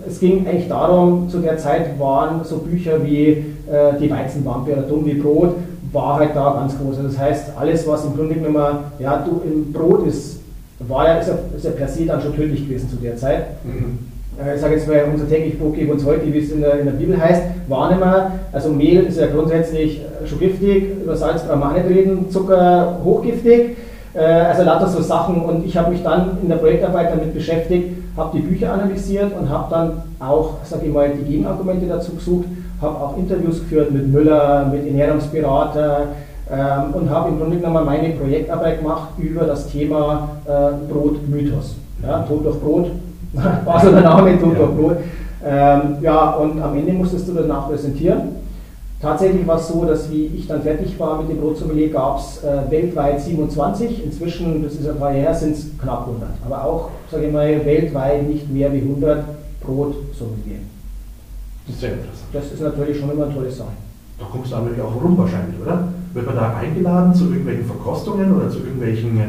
Es 0.07 0.21
ging 0.21 0.47
eigentlich 0.47 0.69
darum, 0.69 1.29
zu 1.29 1.39
der 1.39 1.59
Zeit 1.59 1.99
waren 1.99 2.45
so 2.45 2.59
Bücher 2.59 3.03
wie 3.05 3.29
äh, 3.29 3.99
Die 4.01 4.09
Weizenwampe 4.09 4.73
oder 4.73 4.83
Dumm 4.83 5.05
wie 5.07 5.15
Brot, 5.15 5.57
war 5.93 6.21
halt 6.21 6.37
da 6.37 6.53
ganz 6.53 6.79
groß. 6.79 6.99
Also 6.99 7.09
das 7.09 7.19
heißt, 7.19 7.53
alles, 7.59 7.87
was 7.89 8.05
im 8.05 8.15
Grunde 8.15 8.35
genommen, 8.35 8.79
ja, 9.01 9.25
du 9.27 9.41
im 9.45 9.73
Brot 9.73 10.07
ist, 10.07 10.39
war 10.81 11.09
ja, 11.09 11.19
ist 11.19 11.29
ja, 11.29 11.39
ist 11.57 11.65
ja 11.65 11.71
per 11.71 11.89
se 11.89 12.07
dann 12.07 12.21
schon 12.21 12.35
tödlich 12.35 12.67
gewesen 12.67 12.89
zu 12.91 12.97
der 12.97 13.17
Zeit. 13.17 13.47
Mhm. 13.65 13.99
Äh, 14.39 14.55
ich 14.55 14.61
sage 14.61 14.75
jetzt 14.75 14.89
mal, 14.89 15.05
unser 15.13 15.29
täglich 15.29 15.59
Brot 15.59 15.75
geben 15.75 15.93
uns 15.93 16.05
heute, 16.05 16.33
wie 16.33 16.39
es 16.39 16.51
in 16.51 16.61
der, 16.61 16.81
in 16.81 16.87
der 16.87 16.93
Bibel 16.93 17.21
heißt, 17.21 17.43
war 17.69 17.91
nicht 17.91 18.01
mehr. 18.01 18.33
Also 18.53 18.71
Mehl 18.71 19.05
ist 19.05 19.19
ja 19.19 19.27
grundsätzlich 19.27 20.03
schon 20.27 20.39
giftig, 20.39 21.03
über 21.03 21.17
Salz 21.17 21.43
brauchen 21.43 21.61
wir 21.61 21.73
nicht 21.73 21.89
reden, 21.89 22.31
Zucker 22.31 23.01
hochgiftig. 23.03 23.77
Äh, 24.15 24.21
also 24.21 24.63
lauter 24.63 24.89
so 24.89 25.03
Sachen 25.03 25.43
und 25.43 25.65
ich 25.65 25.77
habe 25.77 25.91
mich 25.91 26.03
dann 26.03 26.39
in 26.43 26.49
der 26.49 26.57
Projektarbeit 26.57 27.11
damit 27.11 27.35
beschäftigt, 27.35 27.97
habe 28.17 28.37
die 28.37 28.43
Bücher 28.43 28.73
analysiert 28.73 29.33
und 29.39 29.49
habe 29.49 29.67
dann 29.71 30.03
auch, 30.21 30.55
sage 30.65 30.87
ich 30.87 30.93
mal, 30.93 31.11
die 31.11 31.31
Gegenargumente 31.31 31.87
dazu 31.87 32.15
gesucht, 32.15 32.47
habe 32.81 32.97
auch 32.97 33.17
Interviews 33.17 33.61
geführt 33.61 33.91
mit 33.91 34.09
Müller, 34.13 34.71
mit 34.71 34.87
Ernährungsberater 34.87 36.09
ähm, 36.51 36.95
und 36.95 37.11
habe 37.11 37.31
im 37.31 37.39
Grunde 37.39 37.57
genommen 37.57 37.85
meine 37.85 38.11
Projektarbeit 38.11 38.81
gemacht 38.81 39.11
über 39.19 39.45
das 39.45 39.69
Thema 39.69 40.29
äh, 40.47 40.93
Brotmythos. 40.93 41.77
Ja, 42.03 42.21
Tod 42.21 42.45
durch 42.45 42.61
Brot, 42.61 42.91
war 43.65 43.81
so 43.81 43.91
der 43.91 44.03
Name, 44.03 44.39
Tod 44.39 44.53
ja. 44.53 44.59
durch 44.59 44.77
Brot. 44.77 44.97
Ähm, 45.45 45.97
ja, 46.01 46.31
und 46.33 46.61
am 46.61 46.77
Ende 46.77 46.93
musstest 46.93 47.29
du 47.29 47.35
danach 47.35 47.69
präsentieren 47.69 48.37
Tatsächlich 49.01 49.47
war 49.47 49.59
es 49.59 49.69
so, 49.69 49.85
dass 49.85 50.11
wie 50.11 50.27
ich 50.27 50.47
dann 50.47 50.63
fertig 50.63 50.99
war 50.99 51.21
mit 51.21 51.29
dem 51.29 51.39
Brotsommelier, 51.39 51.91
gab 51.91 52.19
es 52.19 52.43
äh, 52.43 52.71
weltweit 52.71 53.21
27. 53.21 54.05
Inzwischen, 54.05 54.63
das 54.63 54.75
ist 54.75 54.89
ein 54.89 54.99
paar 54.99 55.15
Jahre, 55.15 55.35
sind 55.35 55.53
es 55.53 55.67
knapp 55.79 56.09
100. 56.09 56.31
Aber 56.47 56.65
auch, 56.65 56.91
sage 57.11 57.27
ich 57.27 57.33
mal, 57.33 57.65
weltweit 57.65 58.27
nicht 58.27 58.51
mehr 58.51 58.73
wie 58.73 58.81
100 58.81 59.25
Brotsommelier. 59.61 60.61
Das 61.67 61.75
ist 61.75 61.81
sehr 61.81 61.93
interessant. 61.93 62.29
Das 62.33 62.53
ist 62.53 62.63
natürlich 62.63 62.99
schon 62.99 63.11
immer 63.11 63.27
eine 63.27 63.35
tolle 63.35 63.51
Sache. 63.51 63.73
Da 64.19 64.25
kommst 64.33 64.51
du 64.51 64.57
aber 64.57 64.71
auch 64.83 65.03
rum 65.03 65.19
wahrscheinlich, 65.19 65.61
oder? 65.61 65.89
Wird 66.17 66.25
man 66.25 66.37
da 66.37 66.57
eingeladen 66.57 67.13
zu 67.13 67.25
irgendwelchen 67.25 67.67
Verkostungen 67.67 68.35
oder 68.35 68.49
zu 68.49 68.61
irgendwelchen 68.61 69.21
äh, 69.21 69.25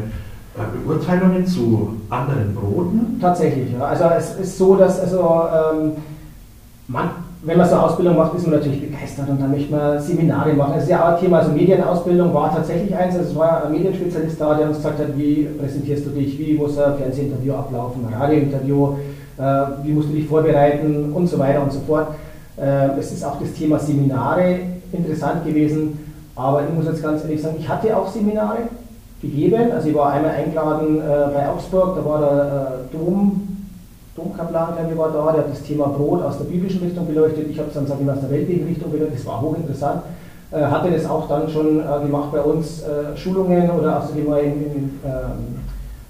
Beurteilungen 0.86 1.46
zu 1.46 1.98
anderen 2.10 2.56
Broten? 2.56 3.20
Tatsächlich, 3.20 3.74
ja. 3.74 3.88
Also 3.88 4.06
es 4.18 4.36
ist 4.40 4.58
so, 4.58 4.78
dass 4.78 4.98
also 5.02 5.20
ähm, 5.20 5.92
man, 6.88 7.10
wenn 7.44 7.58
man 7.58 7.68
so 7.68 7.76
eine 7.76 7.84
Ausbildung 7.84 8.16
macht, 8.16 8.36
ist 8.36 8.48
man 8.48 8.56
natürlich 8.56 8.90
begeistert 8.90 9.28
und 9.28 9.42
dann 9.42 9.52
möchte 9.52 9.70
man 9.70 10.00
Seminare 10.00 10.54
machen. 10.54 10.76
Das 10.76 10.84
ist 10.84 10.90
ja 10.90 11.04
auch 11.04 11.16
ein 11.16 11.20
Thema, 11.20 11.40
also 11.40 11.52
Medienausbildung 11.52 12.34
war 12.34 12.56
tatsächlich 12.56 12.96
eins. 12.96 13.18
Also 13.18 13.32
es 13.32 13.36
war 13.36 13.66
ein 13.66 13.74
Medienspezialist 13.74 14.40
da, 14.40 14.54
der 14.54 14.70
uns 14.70 14.78
gesagt 14.78 15.00
hat, 15.00 15.18
wie 15.18 15.44
präsentierst 15.60 16.06
du 16.06 16.12
dich, 16.12 16.40
wie 16.40 16.54
muss 16.54 16.78
ein 16.78 16.96
Fernsehinterview 16.96 17.54
ablaufen, 17.54 18.08
ein 18.08 18.14
Radiointerview, 18.14 18.94
äh, 19.38 19.44
wie 19.84 19.92
musst 19.92 20.08
du 20.08 20.14
dich 20.14 20.26
vorbereiten 20.26 21.12
und 21.12 21.28
so 21.28 21.38
weiter 21.38 21.62
und 21.62 21.74
so 21.74 21.82
fort. 21.82 22.08
Äh, 22.56 22.98
es 22.98 23.12
ist 23.12 23.26
auch 23.26 23.42
das 23.42 23.52
Thema 23.52 23.78
Seminare 23.78 24.60
interessant 24.94 25.46
gewesen, 25.46 26.07
aber 26.38 26.64
ich 26.64 26.74
muss 26.74 26.86
jetzt 26.86 27.02
ganz 27.02 27.24
ehrlich 27.24 27.42
sagen, 27.42 27.56
ich 27.60 27.68
hatte 27.68 27.98
auch 27.98 28.08
Seminare 28.08 28.70
gegeben. 29.22 29.72
Also 29.72 29.90
ich 29.90 29.96
war 29.96 30.12
einmal 30.12 30.32
eingeladen 30.32 30.98
äh, 30.98 31.34
bei 31.34 31.50
Augsburg, 31.50 31.96
da 31.96 32.06
war 32.06 32.20
der 32.20 32.88
äh, 32.92 32.96
Dom, 32.96 33.48
Domkaplan, 34.16 34.76
glaube 34.78 34.98
war 34.98 35.12
da, 35.12 35.32
der 35.32 35.44
hat 35.44 35.52
das 35.52 35.64
Thema 35.64 35.88
Brot 35.88 36.24
aus 36.24 36.38
der 36.38 36.46
biblischen 36.46 36.82
Richtung 36.82 37.08
beleuchtet. 37.08 37.48
Ich 37.50 37.58
habe 37.58 37.70
es 37.70 37.74
dann, 37.74 37.88
sage 37.88 38.02
ich 38.02 38.06
mal, 38.06 38.14
aus 38.14 38.22
der 38.22 38.32
weltlichen 38.32 38.68
Richtung 38.68 38.92
beleuchtet. 38.92 39.20
Das 39.20 39.26
war 39.26 39.42
hochinteressant. 39.42 40.02
Äh, 40.52 40.62
hatte 40.62 40.92
das 40.92 41.06
auch 41.06 41.28
dann 41.28 41.50
schon 41.50 41.80
äh, 41.80 42.06
gemacht 42.06 42.32
bei 42.32 42.42
uns, 42.42 42.84
äh, 42.84 43.18
Schulungen 43.18 43.70
oder 43.72 44.00
auch, 44.00 44.08
sage 44.08 44.22
ich 44.22 44.28
mal, 44.28 44.40
in, 44.40 44.54
in 44.54 45.00
ähm, 45.04 45.60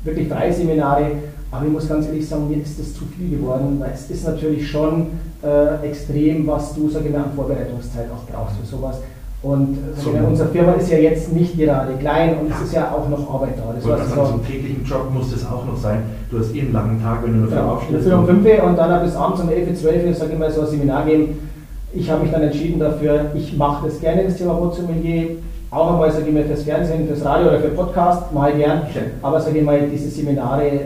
wirklich 0.04 0.30
drei 0.30 0.52
Seminare. 0.52 1.12
Aber 1.50 1.66
ich 1.66 1.72
muss 1.72 1.88
ganz 1.88 2.06
ehrlich 2.06 2.28
sagen, 2.28 2.50
mir 2.50 2.62
ist 2.62 2.78
das 2.78 2.94
zu 2.94 3.06
viel 3.06 3.38
geworden, 3.38 3.78
weil 3.80 3.92
es 3.94 4.10
ist 4.10 4.28
natürlich 4.28 4.70
schon 4.70 5.08
äh, 5.42 5.88
extrem, 5.88 6.46
was 6.46 6.76
du, 6.76 6.90
sage 6.90 7.06
ich 7.08 7.13
mal, 7.13 7.24
an 7.24 7.32
Vorbereitungszeit 7.34 8.08
auch 8.12 8.30
brauchst 8.30 8.58
für 8.58 8.66
sowas. 8.66 8.98
Und 9.43 9.78
so 9.95 10.12
mal, 10.12 10.23
unsere 10.23 10.50
Firma 10.50 10.71
ist 10.73 10.89
ja 10.89 10.97
jetzt 10.97 11.32
nicht 11.32 11.58
gerade 11.58 11.93
klein 11.93 12.38
und 12.39 12.52
es 12.52 12.60
ist 12.60 12.73
ja 12.73 12.91
auch 12.91 13.08
noch 13.08 13.34
Arbeit 13.36 13.54
da. 13.58 13.71
Das 13.71 13.86
und 13.86 13.91
also 13.91 14.15
so 14.15 14.34
einem 14.34 14.45
täglichen 14.45 14.84
Job 14.84 15.12
muss 15.13 15.32
das 15.32 15.45
auch 15.45 15.63
noch 15.63 15.78
sein. 15.78 16.02
Du 16.32 16.39
hast 16.39 16.56
eh 16.56 16.62
einen 16.62 16.73
langen 16.73 17.02
Tag, 17.02 17.23
wenn 17.23 17.34
du 17.34 17.39
eine 17.43 17.47
Firma 17.47 17.73
aufstehst. 17.73 18.08
Ja, 18.08 18.17
um 18.17 18.26
5 18.26 18.63
und 18.63 18.76
dann 18.76 19.06
bis 19.06 19.15
abends 19.15 19.41
um 19.41 19.50
11, 19.50 19.80
12 19.80 20.17
sage 20.17 20.34
ich 20.34 20.39
mal, 20.39 20.52
so 20.52 20.62
ein 20.62 20.67
Seminar 20.67 21.06
geben. 21.06 21.50
Ich 21.93 22.10
habe 22.10 22.23
mich 22.23 22.32
dann 22.32 22.41
entschieden 22.41 22.80
dafür, 22.80 23.32
ich 23.36 23.56
mache 23.56 23.86
das 23.88 24.00
gerne, 24.00 24.23
das 24.23 24.38
Thema 24.38 24.56
Brotsommelier. 24.56 25.38
Auch 25.69 25.93
einmal, 25.93 26.12
sage 26.12 26.26
ich 26.28 26.34
mal, 26.34 26.43
fürs 26.43 26.63
Fernsehen, 26.63 27.08
fürs 27.08 27.23
Radio 27.23 27.50
oder 27.50 27.60
für 27.60 27.69
Podcast, 27.69 28.34
mal 28.34 28.54
gern. 28.54 28.82
Aber 29.21 29.39
sage 29.39 29.60
ich 29.60 29.65
mal, 29.65 29.82
diese 29.91 30.10
Seminare 30.10 30.65
äh, 30.67 30.82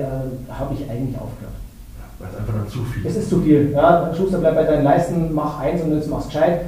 habe 0.49 0.73
ich 0.73 0.89
eigentlich 0.89 1.15
aufgehört. 1.15 1.53
Ja, 1.97 2.05
weil 2.19 2.29
es 2.33 2.37
einfach 2.37 2.53
dann 2.53 2.67
zu 2.67 2.79
viel 2.83 3.05
ist. 3.05 3.15
Es 3.15 3.23
ist 3.23 3.29
zu 3.29 3.41
viel. 3.41 3.71
Ja, 3.73 4.11
Schuster, 4.15 4.39
bleib 4.39 4.55
bei 4.55 4.63
deinen 4.63 4.83
Leisten, 4.83 5.33
mach 5.33 5.59
eins 5.59 5.81
und 5.81 5.95
jetzt 5.95 6.09
mach's 6.09 6.25
gescheit. 6.27 6.61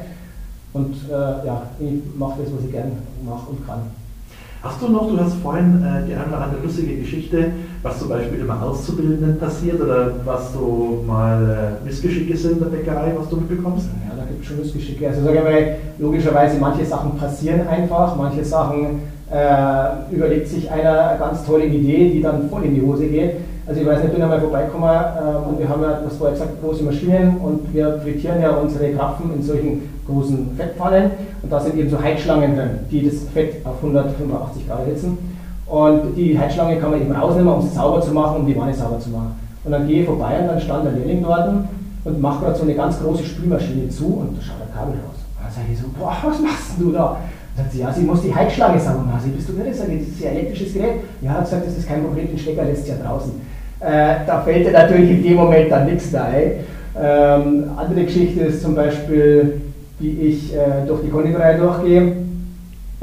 Und 0.73 0.95
äh, 1.09 1.45
ja, 1.45 1.63
ich 1.79 2.01
mache 2.17 2.41
das, 2.41 2.53
was 2.53 2.65
ich 2.65 2.71
gerne 2.71 2.93
mache 3.23 3.49
und 3.49 3.65
kann. 3.65 3.81
Hast 4.63 4.81
du 4.81 4.87
noch, 4.87 5.09
du 5.09 5.19
hast 5.19 5.33
vorhin 5.35 5.83
äh, 5.83 6.07
die 6.07 6.15
eine 6.15 6.27
oder 6.27 6.45
andere 6.45 6.63
lustige 6.63 6.95
Geschichte, 6.95 7.51
was 7.81 7.99
zum 7.99 8.09
Beispiel 8.09 8.39
immer 8.39 8.63
Auszubildenden 8.63 9.37
passiert 9.37 9.79
oder 9.81 10.13
was 10.23 10.53
so 10.53 11.03
mal 11.05 11.77
äh, 11.83 11.85
Missgeschicke 11.85 12.35
sind 12.35 12.53
in 12.53 12.59
der 12.59 12.65
Bäckerei, 12.67 13.13
was 13.17 13.29
du 13.29 13.35
mitbekommst? 13.35 13.89
Ja, 14.07 14.15
da 14.15 14.23
gibt 14.23 14.41
es 14.41 14.47
schon 14.47 14.59
Missgeschicke. 14.59 15.09
Also 15.09 15.21
sage 15.21 15.37
ich 15.37 15.43
mal, 15.43 15.75
logischerweise, 15.99 16.57
manche 16.59 16.85
Sachen 16.85 17.17
passieren 17.17 17.67
einfach, 17.67 18.15
manche 18.15 18.45
Sachen 18.45 19.01
äh, 19.29 20.15
überlegt 20.15 20.47
sich 20.47 20.71
einer 20.71 21.09
eine 21.09 21.19
ganz 21.19 21.45
tolle 21.45 21.65
Idee, 21.65 22.11
die 22.11 22.21
dann 22.21 22.49
voll 22.49 22.63
in 22.63 22.75
die 22.75 22.81
Hose 22.81 23.05
geht. 23.07 23.33
Also 23.67 23.81
ich 23.81 23.87
weiß 23.87 23.97
nicht, 23.97 24.07
ich 24.07 24.13
bin 24.13 24.23
einmal 24.23 24.39
vorbeigekommen 24.39 24.89
äh, 24.89 25.49
und 25.49 25.59
wir 25.59 25.67
haben 25.67 25.81
ja, 25.81 25.99
was 26.05 26.17
vorher 26.17 26.37
gesagt, 26.37 26.61
große 26.61 26.83
Maschinen 26.83 27.37
und 27.37 27.73
wir 27.73 27.99
frittieren 27.99 28.41
ja 28.41 28.51
unsere 28.51 28.91
Krapfen 28.93 29.33
in 29.33 29.43
solchen 29.43 29.92
großen 30.07 30.51
Fettpfannen 30.57 31.11
und 31.41 31.51
da 31.51 31.59
sind 31.59 31.77
eben 31.77 31.89
so 31.89 32.01
Heizschlangen 32.01 32.55
drin, 32.55 32.69
die 32.91 33.05
das 33.05 33.23
Fett 33.33 33.65
auf 33.65 33.77
185 33.77 34.67
Grad 34.67 34.79
erhitzen. 34.81 35.17
Und 35.65 36.15
die 36.15 36.37
Heizschlange 36.37 36.77
kann 36.77 36.91
man 36.91 37.01
eben 37.01 37.11
rausnehmen, 37.11 37.53
um 37.53 37.61
sie 37.61 37.69
sauber 37.69 38.01
zu 38.01 38.11
machen, 38.11 38.41
um 38.41 38.45
die 38.45 38.55
Wanne 38.57 38.73
sauber 38.73 38.99
zu 38.99 39.09
machen. 39.09 39.35
Und 39.63 39.71
dann 39.71 39.87
gehe 39.87 40.01
ich 40.01 40.05
vorbei 40.05 40.39
und 40.39 40.47
dann 40.47 40.59
stand 40.59 40.85
der 40.85 40.91
Lehrling 40.93 41.23
dort 41.23 41.49
und 42.03 42.21
macht 42.21 42.41
gerade 42.41 42.55
so 42.55 42.63
eine 42.63 42.75
ganz 42.75 43.01
große 43.01 43.23
Spülmaschine 43.23 43.89
zu 43.89 44.05
und 44.05 44.37
da 44.37 44.41
schaut 44.41 44.61
ein 44.61 44.73
Kabel 44.73 44.93
raus. 44.95 45.23
Und 45.37 45.45
dann 45.45 45.51
sage 45.51 45.67
ich 45.71 45.79
so, 45.79 45.85
boah, 45.97 46.15
was 46.23 46.39
machst 46.41 46.73
du 46.79 46.91
da? 46.91 47.17
Sagt 47.55 47.71
sie, 47.71 47.79
ja, 47.79 47.93
sie 47.93 48.01
muss 48.01 48.21
die 48.21 48.33
Heizschlange 48.33 48.79
sauber 48.79 49.03
machen. 49.03 49.31
Bist 49.33 49.47
du 49.47 49.53
irre? 49.53 49.73
Sag 49.73 49.87
ich, 49.89 49.99
das 49.99 50.07
ist 50.09 50.19
ja 50.21 50.31
ein 50.31 50.37
elektrisches 50.37 50.73
Gerät. 50.73 50.93
Ja, 51.21 51.31
hat 51.31 51.45
gesagt, 51.45 51.67
das 51.67 51.77
ist 51.77 51.87
kein 51.87 52.03
Problem, 52.03 52.27
den 52.27 52.37
Stecker 52.37 52.65
lässt 52.65 52.87
ja 52.87 52.95
draußen. 52.95 53.31
Äh, 53.79 54.25
da 54.25 54.41
fällt 54.41 54.65
dir 54.65 54.71
natürlich 54.71 55.11
in 55.11 55.23
dem 55.23 55.35
Moment 55.35 55.71
dann 55.71 55.85
nichts 55.85 56.11
da 56.11 56.25
ein. 56.25 56.51
Ähm, 57.01 57.71
andere 57.75 58.03
Geschichte 58.05 58.41
ist 58.41 58.61
zum 58.61 58.75
Beispiel, 58.75 59.61
wie 60.03 60.19
ich 60.19 60.53
äh, 60.53 60.85
durch 60.85 61.01
die 61.01 61.09
Konditorei 61.09 61.57
durchgehe 61.57 62.13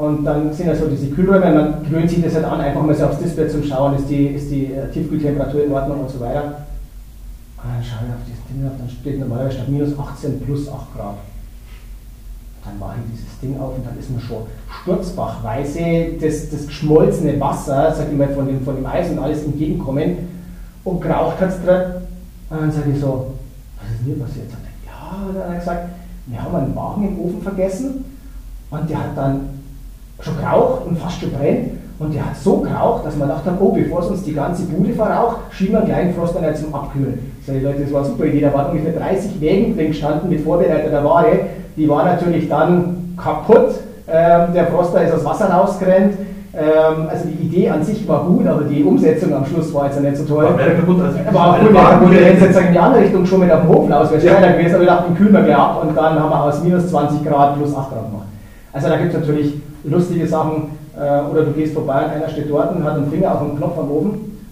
und 0.01 0.25
dann 0.25 0.51
sind 0.51 0.65
ja 0.65 0.75
so 0.75 0.87
diese 0.87 1.11
Kühlräume, 1.11 1.53
man 1.53 1.83
gewöhnt 1.83 2.09
sich 2.09 2.23
das 2.23 2.33
halt 2.33 2.45
an, 2.45 2.59
einfach 2.59 2.81
mal 2.81 2.95
so 2.95 3.05
aufs 3.05 3.19
Display 3.19 3.47
zum 3.47 3.63
Schauen, 3.63 3.95
ist 3.95 4.09
die, 4.09 4.27
ist 4.27 4.49
die 4.49 4.73
äh, 4.73 4.89
Tiefkühltemperatur 4.91 5.65
in 5.65 5.71
Ordnung 5.71 6.01
und 6.01 6.09
so 6.09 6.19
weiter. 6.19 6.43
Und 7.57 7.69
dann 7.69 7.83
schaue 7.83 8.07
ich 8.07 8.13
auf 8.13 8.25
dieses 8.25 8.41
Ding 8.49 8.65
auf, 8.65 8.73
dann 8.79 8.89
steht 8.89 9.19
normalerweise 9.19 9.57
statt 9.57 9.69
minus 9.69 9.99
18 9.99 10.41
plus 10.41 10.67
8 10.67 10.95
Grad. 10.95 11.17
Dann 12.65 12.79
mache 12.79 12.95
ich 12.97 13.15
dieses 13.15 13.39
Ding 13.41 13.59
auf 13.59 13.75
und 13.75 13.85
dann 13.85 13.95
ist 13.99 14.09
man 14.09 14.19
schon 14.21 14.43
sturzbachweise 14.81 16.17
das, 16.19 16.49
das 16.49 16.65
geschmolzene 16.65 17.39
Wasser, 17.39 17.93
sag 17.95 18.11
ich 18.11 18.17
mal, 18.17 18.29
von 18.29 18.47
dem, 18.47 18.63
von 18.63 18.77
dem 18.77 18.85
Eis 18.87 19.11
und 19.11 19.19
alles 19.19 19.43
entgegenkommen 19.43 20.17
und 20.83 20.99
geraucht 20.99 21.39
hat 21.39 21.49
es 21.49 21.63
drin. 21.63 21.81
Und 22.49 22.59
dann 22.59 22.71
sage 22.71 22.89
ich 22.91 22.99
so, 22.99 23.33
was 23.77 23.91
ist 23.91 23.99
denn 23.99 24.15
hier 24.15 24.25
passiert? 24.25 24.49
Sagt 24.49 24.63
er, 24.63 24.91
ja, 24.91 25.31
dann 25.31 25.43
hat 25.43 25.53
er 25.53 25.59
gesagt, 25.59 25.89
wir 26.27 26.43
haben 26.43 26.55
einen 26.55 26.75
Wagen 26.75 27.07
im 27.07 27.19
Ofen 27.19 27.41
vergessen 27.41 28.05
und 28.69 28.89
der 28.89 28.99
hat 28.99 29.17
dann 29.17 29.49
schon 30.19 30.37
geraucht 30.37 30.85
und 30.87 30.97
fast 30.97 31.19
schon 31.19 31.31
brennt. 31.31 31.71
Und 31.99 32.15
der 32.15 32.25
hat 32.25 32.35
so 32.35 32.57
geraucht, 32.57 33.05
dass 33.05 33.15
man 33.15 33.29
dachte, 33.29 33.51
oh, 33.59 33.71
bevor 33.73 33.99
es 33.99 34.07
uns 34.07 34.23
die 34.23 34.33
ganze 34.33 34.63
Bude 34.63 34.91
verraucht, 34.91 35.37
schieben 35.51 35.73
wir 35.73 35.79
einen 35.81 35.87
kleinen 35.87 36.13
Froster 36.15 36.55
zum 36.55 36.73
Abkühlen. 36.73 37.31
Sag 37.45 37.57
ich, 37.57 37.63
Leute, 37.63 37.81
das 37.83 37.93
war 37.93 38.03
super 38.03 38.25
Idee. 38.25 38.41
Da 38.41 38.51
waren 38.53 38.71
ungefähr 38.71 38.93
30 38.93 39.39
Wägen 39.39 39.75
drin 39.75 39.89
gestanden 39.89 40.29
mit 40.29 40.41
vorbereiteter 40.41 41.03
Ware. 41.03 41.41
Die 41.77 41.87
war 41.87 42.03
natürlich 42.05 42.49
dann 42.49 43.13
kaputt. 43.17 43.75
Ähm, 44.07 44.53
der 44.53 44.67
Froster 44.67 45.03
ist 45.03 45.13
aus 45.13 45.25
Wasser 45.25 45.51
rausgerannt. 45.51 46.13
Ähm, 46.53 47.07
also 47.09 47.29
die 47.29 47.45
Idee 47.45 47.69
an 47.69 47.83
sich 47.83 48.05
war 48.07 48.25
gut, 48.25 48.45
aber 48.45 48.63
die 48.63 48.83
Umsetzung 48.83 49.33
am 49.33 49.45
Schluss 49.45 49.73
war 49.73 49.85
jetzt 49.85 49.95
ja 49.95 50.01
nicht 50.01 50.17
so 50.17 50.25
toll. 50.25 50.43
War 50.43 50.55
mehr 50.55 50.75
kaputt 50.75 51.01
als 51.01 51.33
War 51.33 51.59
gut, 51.59 51.73
kaputt. 51.73 52.11
Der 52.11 52.25
hätte 52.25 52.45
jetzt 52.45 52.59
in 52.59 52.73
die 52.73 52.79
andere 52.79 53.03
Richtung 53.03 53.25
schon 53.25 53.39
mit 53.39 53.51
auf 53.51 53.61
dem 53.61 53.69
Hof 53.69 53.89
aus, 53.89 54.11
wäre 54.11 54.19
schneller 54.19 54.47
ja. 54.47 54.51
gewesen, 54.51 54.75
aber 54.75 54.83
wir 54.83 54.91
dachten, 54.91 55.15
kühlen 55.15 55.33
wir 55.33 55.43
gleich 55.43 55.57
ab 55.57 55.81
und 55.81 55.95
dann 55.95 56.19
haben 56.19 56.29
wir 56.29 56.43
aus 56.43 56.61
minus 56.61 56.89
20 56.89 57.23
Grad 57.23 57.55
plus 57.55 57.73
8 57.73 57.89
Grad 57.91 58.11
gemacht. 58.11 58.27
Also 58.73 58.89
da 58.89 58.97
gibt 58.97 59.13
es 59.13 59.19
natürlich 59.19 59.53
lustige 59.85 60.27
Sachen, 60.27 60.71
äh, 60.97 61.21
oder 61.23 61.45
du 61.45 61.51
gehst 61.53 61.73
vorbei 61.73 62.03
und 62.03 62.11
einer 62.11 62.27
steht 62.27 62.49
dort 62.49 62.75
und 62.75 62.83
hat 62.83 62.95
einen 62.95 63.09
Finger 63.09 63.33
auf 63.33 63.47
den 63.47 63.57
Knopf 63.57 63.77
am 63.77 63.91
Ofen 63.91 64.43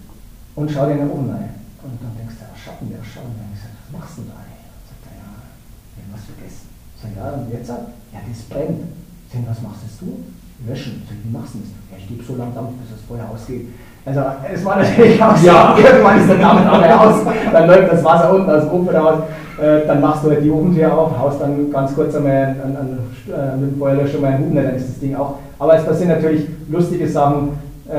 und 0.56 0.70
schaut 0.70 0.90
in 0.90 0.98
den 0.98 1.10
Ofen 1.10 1.28
rein. 1.28 1.52
Und 1.84 2.00
dann 2.00 2.16
denkst 2.16 2.36
du, 2.40 2.44
ja, 2.48 2.56
Schatten, 2.56 2.88
der 2.88 3.04
schauen. 3.04 3.28
Und 3.28 3.44
dann 3.44 3.52
gesagt, 3.52 3.76
was 3.76 3.92
machst 3.92 4.16
du 4.16 4.22
da? 4.24 4.40
Und 4.40 4.84
sagt 4.88 5.04
er, 5.04 5.16
ja, 5.20 5.28
wir 5.36 6.00
haben 6.08 6.14
was 6.16 6.24
vergessen. 6.24 6.64
Sag 6.96 7.12
ja, 7.12 7.28
und 7.36 7.52
jetzt? 7.52 7.68
Ja, 7.68 8.20
das 8.24 8.40
brennt. 8.48 8.88
Sag 9.28 9.44
was 9.44 9.60
machst 9.60 10.00
du? 10.00 10.39
Löschen. 10.68 11.02
Sag 11.08 11.16
wie 11.24 11.32
machst 11.36 11.54
du 11.54 11.58
das? 11.60 11.68
Ja, 11.90 11.96
ich 11.98 12.08
gebe 12.08 12.22
so 12.22 12.36
lange 12.36 12.52
Dampf, 12.52 12.70
bis 12.80 12.90
das 12.90 13.00
Feuer 13.08 13.24
ausgeht. 13.32 13.68
Also 14.04 14.20
es 14.52 14.64
war 14.64 14.76
natürlich 14.76 15.22
auch 15.22 15.36
so, 15.36 15.46
ja. 15.46 15.76
irgendwann 15.84 16.20
ist 16.20 16.28
der 16.28 16.38
Dampf 16.38 16.66
aber 16.66 17.00
aus, 17.00 17.16
dann 17.52 17.66
läuft 17.66 17.92
das 17.92 18.04
Wasser 18.04 18.34
unten 18.34 18.50
aus 18.50 18.62
dem 18.62 18.72
Ofen 18.72 18.96
raus, 18.96 19.18
äh, 19.60 19.86
dann 19.86 20.00
machst 20.00 20.24
du 20.24 20.30
halt 20.30 20.42
die 20.42 20.50
Ofentür 20.50 20.96
auf, 20.96 21.18
haust 21.18 21.40
dann 21.40 21.70
ganz 21.70 21.94
kurz 21.94 22.14
einmal 22.14 22.56
an, 22.64 22.76
an, 22.76 22.98
äh, 23.28 23.56
mit 23.56 23.72
dem 23.72 23.78
Feuerlöscher 23.78 24.18
mal 24.18 24.28
einen 24.28 24.44
Hupen, 24.44 24.56
dann 24.56 24.74
ist 24.74 24.88
das 24.88 24.98
Ding 25.00 25.14
auch. 25.14 25.38
Aber 25.58 25.76
es 25.76 25.84
passieren 25.84 26.10
natürlich 26.12 26.46
lustige 26.70 27.06
Sachen. 27.06 27.50
Äh, 27.90 27.98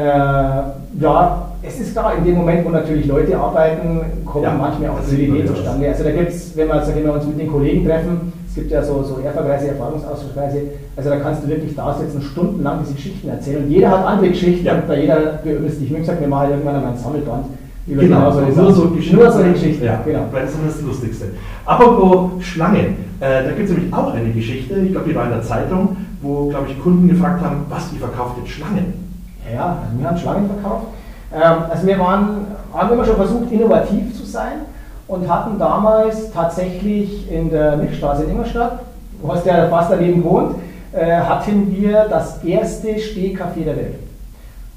ja, 0.99 1.47
es 1.61 1.79
ist 1.79 1.91
klar, 1.91 2.15
in 2.17 2.25
dem 2.25 2.35
Moment, 2.35 2.65
wo 2.65 2.69
natürlich 2.69 3.05
Leute 3.05 3.37
arbeiten, 3.37 4.01
kommen 4.25 4.43
ja, 4.43 4.53
manchmal 4.53 4.89
auch 4.89 4.99
die 5.07 5.25
Idee 5.25 5.45
zustande. 5.45 5.87
Also 5.87 6.03
da 6.03 6.11
gibt 6.11 6.29
es, 6.29 6.57
wenn 6.57 6.67
wir, 6.67 6.87
wenn 6.95 7.05
wir 7.05 7.13
uns 7.13 7.25
mit 7.27 7.39
den 7.39 7.51
Kollegen 7.51 7.85
treffen, 7.85 8.33
es 8.51 8.55
gibt 8.55 8.71
ja 8.71 8.83
so, 8.83 9.01
so 9.01 9.21
Erfahrweise, 9.23 9.69
Erfahrungsaustauschweise, 9.69 10.63
also 10.97 11.09
da 11.09 11.15
kannst 11.19 11.41
du 11.41 11.47
wirklich 11.47 11.73
da 11.73 11.93
sitzen, 11.93 12.21
stundenlang 12.21 12.79
diese 12.81 12.95
Geschichten 12.95 13.29
erzählen. 13.29 13.63
Und 13.63 13.71
jeder 13.71 13.91
hat 13.91 14.05
andere 14.05 14.27
Geschichten 14.27 14.65
ja. 14.65 14.73
und 14.73 14.89
bei 14.89 14.99
jeder. 14.99 15.39
Ich 15.45 15.89
habe 15.89 15.99
gesagt, 15.99 16.19
wir 16.19 16.27
machen 16.27 16.49
irgendwann 16.49 16.75
einmal 16.75 16.91
ein 16.91 16.97
Sammelband. 16.97 17.45
Über 17.87 18.01
genau, 18.01 18.29
genau 18.29 18.51
so 18.51 18.61
nur, 18.61 18.73
so 18.73 18.89
Geschichten. 18.89 19.15
nur 19.15 19.31
solche 19.31 19.53
Geschichten. 19.53 19.85
Ja, 19.85 20.01
genau. 20.03 20.25
Weil 20.33 20.41
das 20.41 20.51
ist 20.51 20.59
das 20.65 20.81
Lustigste. 20.81 21.25
Apropos 21.65 22.43
Schlangen, 22.43 22.97
äh, 23.21 23.45
da 23.45 23.51
gibt 23.51 23.69
es 23.69 23.73
nämlich 23.73 23.93
auch 23.93 24.13
eine 24.13 24.29
Geschichte, 24.31 24.75
ich 24.79 24.91
glaube, 24.91 25.07
die 25.07 25.15
war 25.15 25.23
in 25.23 25.31
der 25.31 25.43
Zeitung, 25.43 25.95
wo, 26.21 26.49
glaube 26.49 26.67
ich, 26.69 26.83
Kunden 26.83 27.07
gefragt 27.07 27.41
haben, 27.41 27.65
was, 27.69 27.93
ihr 27.93 27.99
verkauft 27.99 28.35
jetzt 28.39 28.49
Schlangen? 28.49 29.15
Ja, 29.51 29.77
also 29.81 29.97
wir 29.97 30.09
haben 30.09 30.17
Schlangen 30.17 30.49
verkauft. 30.49 30.87
Ähm, 31.33 31.63
also 31.69 31.87
wir 31.87 31.99
waren, 31.99 32.47
haben 32.73 32.93
immer 32.93 33.05
schon 33.05 33.15
versucht, 33.15 33.49
innovativ 33.49 34.13
zu 34.13 34.25
sein 34.25 34.65
und 35.11 35.29
hatten 35.29 35.59
damals 35.59 36.31
tatsächlich 36.31 37.29
in 37.29 37.49
der 37.49 37.75
Milchstraße 37.75 38.23
in 38.23 38.31
Ingolstadt, 38.31 38.79
du 39.21 39.31
hast 39.31 39.45
ja 39.45 39.67
fast 39.67 39.91
daneben 39.91 40.23
gewohnt, 40.23 40.55
äh, 40.93 41.17
hatten 41.17 41.69
wir 41.69 42.05
das 42.09 42.41
erste 42.43 42.87
Stehcafé 42.95 43.65
der 43.65 43.75
Welt. 43.75 43.95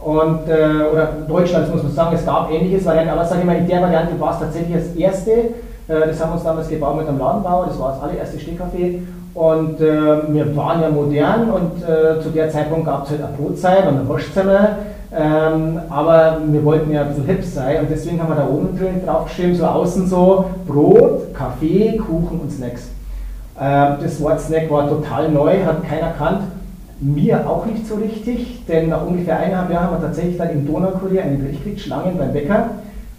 Und, 0.00 0.48
äh, 0.48 0.92
oder 0.92 1.08
Deutschlands 1.28 1.70
muss 1.70 1.84
man 1.84 1.92
sagen, 1.92 2.16
es 2.16 2.26
gab 2.26 2.50
ähnliches 2.50 2.84
Varianten, 2.84 3.10
aber 3.10 3.24
sage 3.24 3.42
ich 3.42 3.46
mal, 3.46 3.56
in 3.56 3.68
der 3.68 3.80
Variante 3.80 4.18
war 4.18 4.32
es 4.32 4.40
tatsächlich 4.40 4.76
das 4.76 4.96
erste. 4.96 5.30
Äh, 5.30 5.44
das 5.86 6.20
haben 6.20 6.30
wir 6.30 6.34
uns 6.34 6.44
damals 6.44 6.68
gebaut 6.68 6.96
mit 6.96 7.08
einem 7.08 7.18
Ladenbauer, 7.18 7.66
das 7.68 7.78
war 7.78 7.92
das 7.92 8.02
allererste 8.02 8.38
Stehcafé. 8.38 8.98
Und 9.34 9.80
äh, 9.80 10.32
wir 10.32 10.56
waren 10.56 10.82
ja 10.82 10.90
modern 10.90 11.50
und 11.50 11.82
äh, 11.82 12.20
zu 12.20 12.30
der 12.30 12.50
Zeitpunkt 12.50 12.86
gab 12.86 13.04
es 13.04 13.10
halt 13.10 13.22
eine 13.22 13.36
Brotzeit 13.36 13.86
und 13.86 13.98
eine 13.98 14.08
Wurstzimmer. 14.08 14.78
Ähm, 15.16 15.78
aber 15.90 16.40
wir 16.44 16.64
wollten 16.64 16.90
ja 16.90 17.02
ein 17.02 17.08
bisschen 17.08 17.26
hip 17.26 17.44
sein 17.44 17.82
und 17.82 17.90
deswegen 17.90 18.20
haben 18.20 18.30
wir 18.30 18.36
da 18.36 18.48
oben 18.48 18.76
drin 18.76 19.00
draufgeschrieben, 19.04 19.54
so 19.54 19.64
außen 19.64 20.08
so 20.08 20.46
Brot, 20.66 21.32
Kaffee, 21.32 21.96
Kuchen 21.98 22.40
und 22.40 22.50
Snacks. 22.50 22.88
Ähm, 23.60 23.96
das 24.02 24.20
Wort 24.20 24.40
Snack 24.40 24.68
war 24.70 24.88
total 24.88 25.30
neu, 25.30 25.64
hat 25.64 25.88
keiner 25.88 26.10
kannt. 26.10 26.40
Mir 27.00 27.48
auch 27.48 27.64
nicht 27.66 27.86
so 27.86 27.94
richtig, 27.94 28.66
denn 28.66 28.88
nach 28.88 29.06
ungefähr 29.06 29.38
eineinhalb 29.38 29.70
Jahren 29.70 29.86
haben 29.86 30.00
wir 30.00 30.06
tatsächlich 30.06 30.36
dann 30.36 30.50
im 30.50 30.66
Donaukurier 30.66 31.22
einen 31.22 31.38
Bericht 31.38 31.62
gekriegt, 31.62 31.80
Schlangen 31.80 32.18
beim 32.18 32.32
Bäcker. 32.32 32.70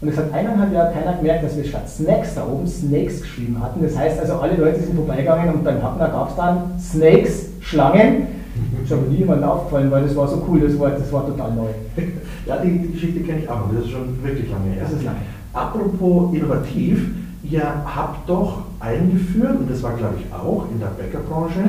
Und 0.01 0.09
es 0.09 0.17
hat 0.17 0.33
eineinhalb 0.33 0.73
Jahre 0.73 0.91
keiner 0.91 1.13
gemerkt, 1.13 1.45
dass 1.45 1.55
wir 1.55 1.63
statt 1.63 1.87
Snacks 1.87 2.35
da 2.35 2.45
oben 2.45 2.67
Snakes 2.67 3.21
geschrieben 3.21 3.57
hatten. 3.61 3.81
Das 3.81 3.97
heißt 3.97 4.19
also, 4.19 4.33
alle 4.35 4.55
Leute 4.55 4.81
sind 4.81 4.95
vorbeigegangen 4.95 5.53
und 5.53 5.63
beim 5.63 5.81
Hackner 5.81 6.09
gab 6.09 6.29
es 6.29 6.35
dann 6.35 6.57
Snakes, 6.77 7.45
Schlangen. 7.61 8.34
Ist 8.83 8.91
aber 8.91 9.07
nie 9.07 9.17
jemandem 9.17 9.49
aufgefallen, 9.49 9.91
weil 9.91 10.03
das 10.03 10.15
war 10.15 10.27
so 10.27 10.45
cool, 10.47 10.59
das 10.61 10.77
Wort, 10.77 10.99
das 10.99 11.11
war 11.11 11.25
total 11.25 11.53
neu. 11.53 11.67
Ja, 12.45 12.57
die, 12.57 12.77
die 12.77 12.91
Geschichte 12.91 13.21
kenne 13.21 13.39
ich 13.39 13.49
auch, 13.49 13.61
aber 13.61 13.73
das 13.73 13.85
ist 13.85 13.91
schon 13.91 14.23
wirklich 14.23 14.51
lange 14.51 14.71
her. 14.71 14.83
Das 14.83 14.93
ist 14.93 15.03
lange. 15.03 15.17
Apropos 15.51 16.31
innovativ, 16.35 17.09
ihr 17.41 17.63
habt 17.63 18.29
doch 18.29 18.65
eingeführt, 18.79 19.59
und 19.59 19.71
das 19.71 19.81
war 19.81 19.93
glaube 19.93 20.15
ich 20.19 20.31
auch 20.31 20.67
in 20.71 20.79
der 20.79 20.87
Bäckerbranche, 20.87 21.61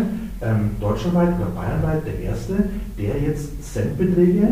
ähm, 0.42 0.72
deutschlandweit 0.78 1.28
oder 1.40 1.50
bayernweit 1.54 2.06
der 2.06 2.20
erste, 2.20 2.68
der 2.98 3.20
jetzt 3.20 3.72
Centbeträge, 3.72 4.48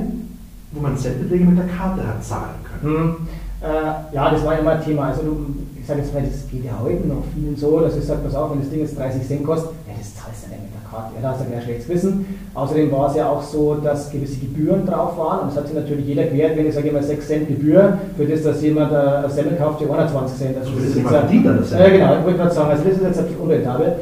wo 0.72 0.80
man 0.80 0.97
Centbeträge 0.97 1.45
mit 1.45 1.59
der 1.59 1.66
Karte 1.66 2.07
hat 2.07 2.24
zahlen 2.24 2.55
können. 2.64 2.95
Hm. 2.95 3.16
Äh, 3.61 4.14
ja, 4.14 4.30
das 4.30 4.45
war 4.45 4.59
immer 4.59 4.72
ein 4.72 4.85
Thema. 4.85 5.09
Also 5.09 5.22
du, 5.22 5.57
ich 5.85 5.89
sage 5.89 6.01
jetzt 6.01 6.14
mal, 6.14 6.22
das 6.22 6.49
geht 6.51 6.64
ja 6.64 6.72
heute 6.82 7.07
noch 7.07 7.20
vielen 7.35 7.55
so, 7.55 7.78
dass 7.78 7.95
ich 7.95 8.05
sage, 8.05 8.20
pass 8.24 8.35
auf, 8.35 8.51
wenn 8.53 8.61
das 8.61 8.70
Ding 8.70 8.80
jetzt 8.80 8.99
30 8.99 9.20
Cent 9.28 9.45
kostet, 9.45 9.68
ja, 9.87 9.93
das 9.99 10.14
zahlst 10.16 10.47
du 10.47 10.49
nicht 10.49 10.62
mit 10.64 10.72
der 10.72 10.89
Karte. 10.91 11.12
Ja, 11.14 11.20
da 11.20 11.28
hast 11.37 11.43
du 11.43 11.45
gleich 11.45 11.62
schlechtes 11.62 11.89
Wissen. 11.91 12.24
Außerdem 12.55 12.91
war 12.91 13.11
es 13.11 13.16
ja 13.16 13.28
auch 13.28 13.43
so, 13.43 13.74
dass 13.74 14.11
gewisse 14.11 14.39
Gebühren 14.39 14.87
drauf 14.87 15.18
waren. 15.18 15.41
Und 15.41 15.49
das 15.51 15.59
hat 15.59 15.66
sich 15.66 15.76
natürlich 15.76 16.07
jeder 16.07 16.24
gewährt, 16.24 16.57
wenn 16.57 16.66
ich 16.66 16.74
sage 16.74 16.89
immer 16.89 17.03
6 17.03 17.26
Cent 17.26 17.49
Gebühr, 17.49 17.99
für 18.16 18.24
das, 18.24 18.43
dass 18.43 18.62
jemand 18.62 18.93
äh, 18.93 18.97
ein 18.97 19.30
Semmel 19.30 19.57
kauft, 19.57 19.78
für 19.80 19.85
120 19.85 20.39
Cent. 20.39 20.57
Also 20.57 20.70
So 20.70 20.76
das 20.76 20.85
ist 20.85 20.89
ist 20.89 20.97
jemand 20.97 21.30
jetzt, 21.30 21.47
an 21.47 21.57
das 21.59 21.68
Semmel. 21.68 21.91
genau, 21.91 22.14
ich 22.18 22.24
wollte 22.24 22.39
gerade 22.39 22.55
sagen, 22.55 22.70
also 22.70 22.85
das 22.85 22.93
ist 22.95 23.03
jetzt 23.03 23.18
ein 23.18 23.24
bisschen 23.26 23.41
unrentabel. 23.43 23.93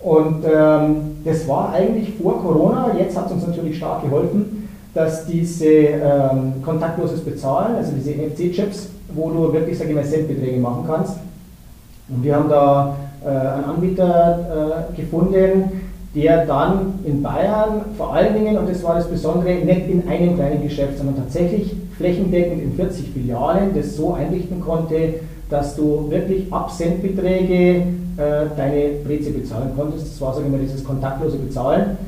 Und 0.00 0.44
ähm, 0.44 0.96
das 1.24 1.46
war 1.46 1.72
eigentlich 1.72 2.14
vor 2.20 2.42
Corona, 2.42 2.90
jetzt 2.98 3.16
hat 3.16 3.26
es 3.26 3.32
uns 3.32 3.46
natürlich 3.46 3.76
stark 3.76 4.02
geholfen, 4.02 4.68
dass 4.92 5.24
diese 5.24 5.66
ähm, 5.68 6.54
kontaktloses 6.64 7.20
Bezahlen, 7.20 7.76
also 7.76 7.92
diese 7.96 8.10
NFC-Chips, 8.10 8.88
wo 9.14 9.30
du 9.30 9.52
wirklich, 9.52 9.78
sage 9.78 9.90
ich 9.90 9.96
mal, 9.96 10.04
Centbeträge 10.04 10.58
machen 10.58 10.82
kannst. 10.84 11.14
Und 12.08 12.24
wir 12.24 12.36
haben 12.36 12.48
da 12.48 12.96
äh, 13.24 13.28
einen 13.28 13.64
Anbieter 13.64 14.86
äh, 14.92 14.96
gefunden, 14.96 15.82
der 16.14 16.46
dann 16.46 16.94
in 17.04 17.22
Bayern 17.22 17.82
vor 17.96 18.14
allen 18.14 18.34
Dingen, 18.34 18.56
und 18.56 18.68
das 18.68 18.82
war 18.82 18.94
das 18.94 19.08
Besondere, 19.08 19.54
nicht 19.54 19.88
in 19.88 20.08
einem 20.08 20.36
kleinen 20.36 20.62
Geschäft, 20.62 20.96
sondern 20.96 21.16
tatsächlich 21.16 21.76
flächendeckend 21.96 22.62
in 22.62 22.72
40 22.74 23.10
Filialen 23.10 23.74
das 23.74 23.96
so 23.96 24.14
einrichten 24.14 24.60
konnte, 24.60 25.14
dass 25.50 25.76
du 25.76 26.10
wirklich 26.10 26.52
ab 26.52 26.70
Centbeträge 26.72 27.82
äh, 28.16 28.46
deine 28.56 28.90
Breze 29.04 29.30
bezahlen 29.30 29.70
konntest. 29.76 30.12
Das 30.12 30.20
war, 30.20 30.34
sage 30.34 30.46
ich 30.46 30.52
mal, 30.52 30.60
dieses 30.60 30.84
kontaktlose 30.84 31.38
Bezahlen, 31.38 31.98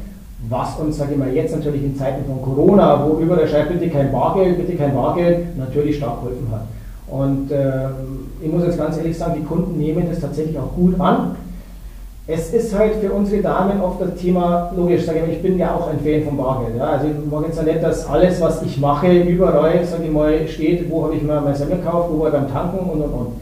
was 0.48 0.78
uns, 0.78 0.96
sage 0.96 1.12
ich 1.12 1.18
mal, 1.18 1.32
jetzt 1.32 1.55
natürlich 1.55 1.82
in 1.82 1.96
Zeiten 1.96 2.24
von 2.24 2.42
Corona, 2.42 3.05
wo 3.07 3.18
überall 3.20 3.46
schreibt, 3.46 3.68
bitte 3.68 3.88
kein 3.88 4.11
Bargeld, 4.11 4.59
bitte 4.59 4.76
kein 4.76 4.94
Bargeld, 4.94 5.57
natürlich 5.59 5.96
stark 5.96 6.20
geholfen 6.20 6.48
hat. 6.51 6.62
Und 7.11 7.50
äh, 7.50 7.88
ich 8.40 8.50
muss 8.50 8.64
jetzt 8.64 8.78
ganz 8.78 8.96
ehrlich 8.96 9.18
sagen, 9.18 9.34
die 9.36 9.44
Kunden 9.44 9.78
nehmen 9.78 10.06
das 10.08 10.20
tatsächlich 10.20 10.58
auch 10.58 10.74
gut 10.74 10.98
an. 11.00 11.36
Es 12.26 12.54
ist 12.54 12.78
halt 12.78 12.94
für 13.00 13.11
unsere 13.11 13.42
Damen 13.42 13.80
oft 13.80 14.00
das 14.00 14.14
Thema, 14.14 14.70
logisch, 14.76 15.04
sage 15.04 15.18
ich 15.18 15.26
mal, 15.26 15.32
ich 15.32 15.42
bin 15.42 15.58
ja 15.58 15.74
auch 15.74 15.88
ein 15.88 15.98
Fan 15.98 16.22
von 16.22 16.36
Bargeld. 16.36 16.76
Ja? 16.78 16.90
Also 16.90 17.06
ich 17.08 17.30
mag 17.30 17.44
jetzt 17.46 17.56
ja 17.56 17.64
nicht, 17.64 17.82
dass 17.82 18.06
alles, 18.06 18.40
was 18.40 18.62
ich 18.62 18.78
mache, 18.78 19.12
überall, 19.22 19.84
sage 19.84 20.04
ich 20.04 20.12
mal, 20.12 20.46
steht, 20.46 20.88
wo 20.88 21.04
habe 21.04 21.16
ich 21.16 21.22
mir 21.22 21.40
mein 21.40 21.56
Semmel 21.56 21.78
gekauft, 21.78 22.11
wo 22.12 22.20
war 22.20 22.28
ich 22.28 22.34
beim 22.34 22.52
Tanken 22.52 22.78
und 22.78 23.00
und 23.00 23.12
und. 23.12 23.32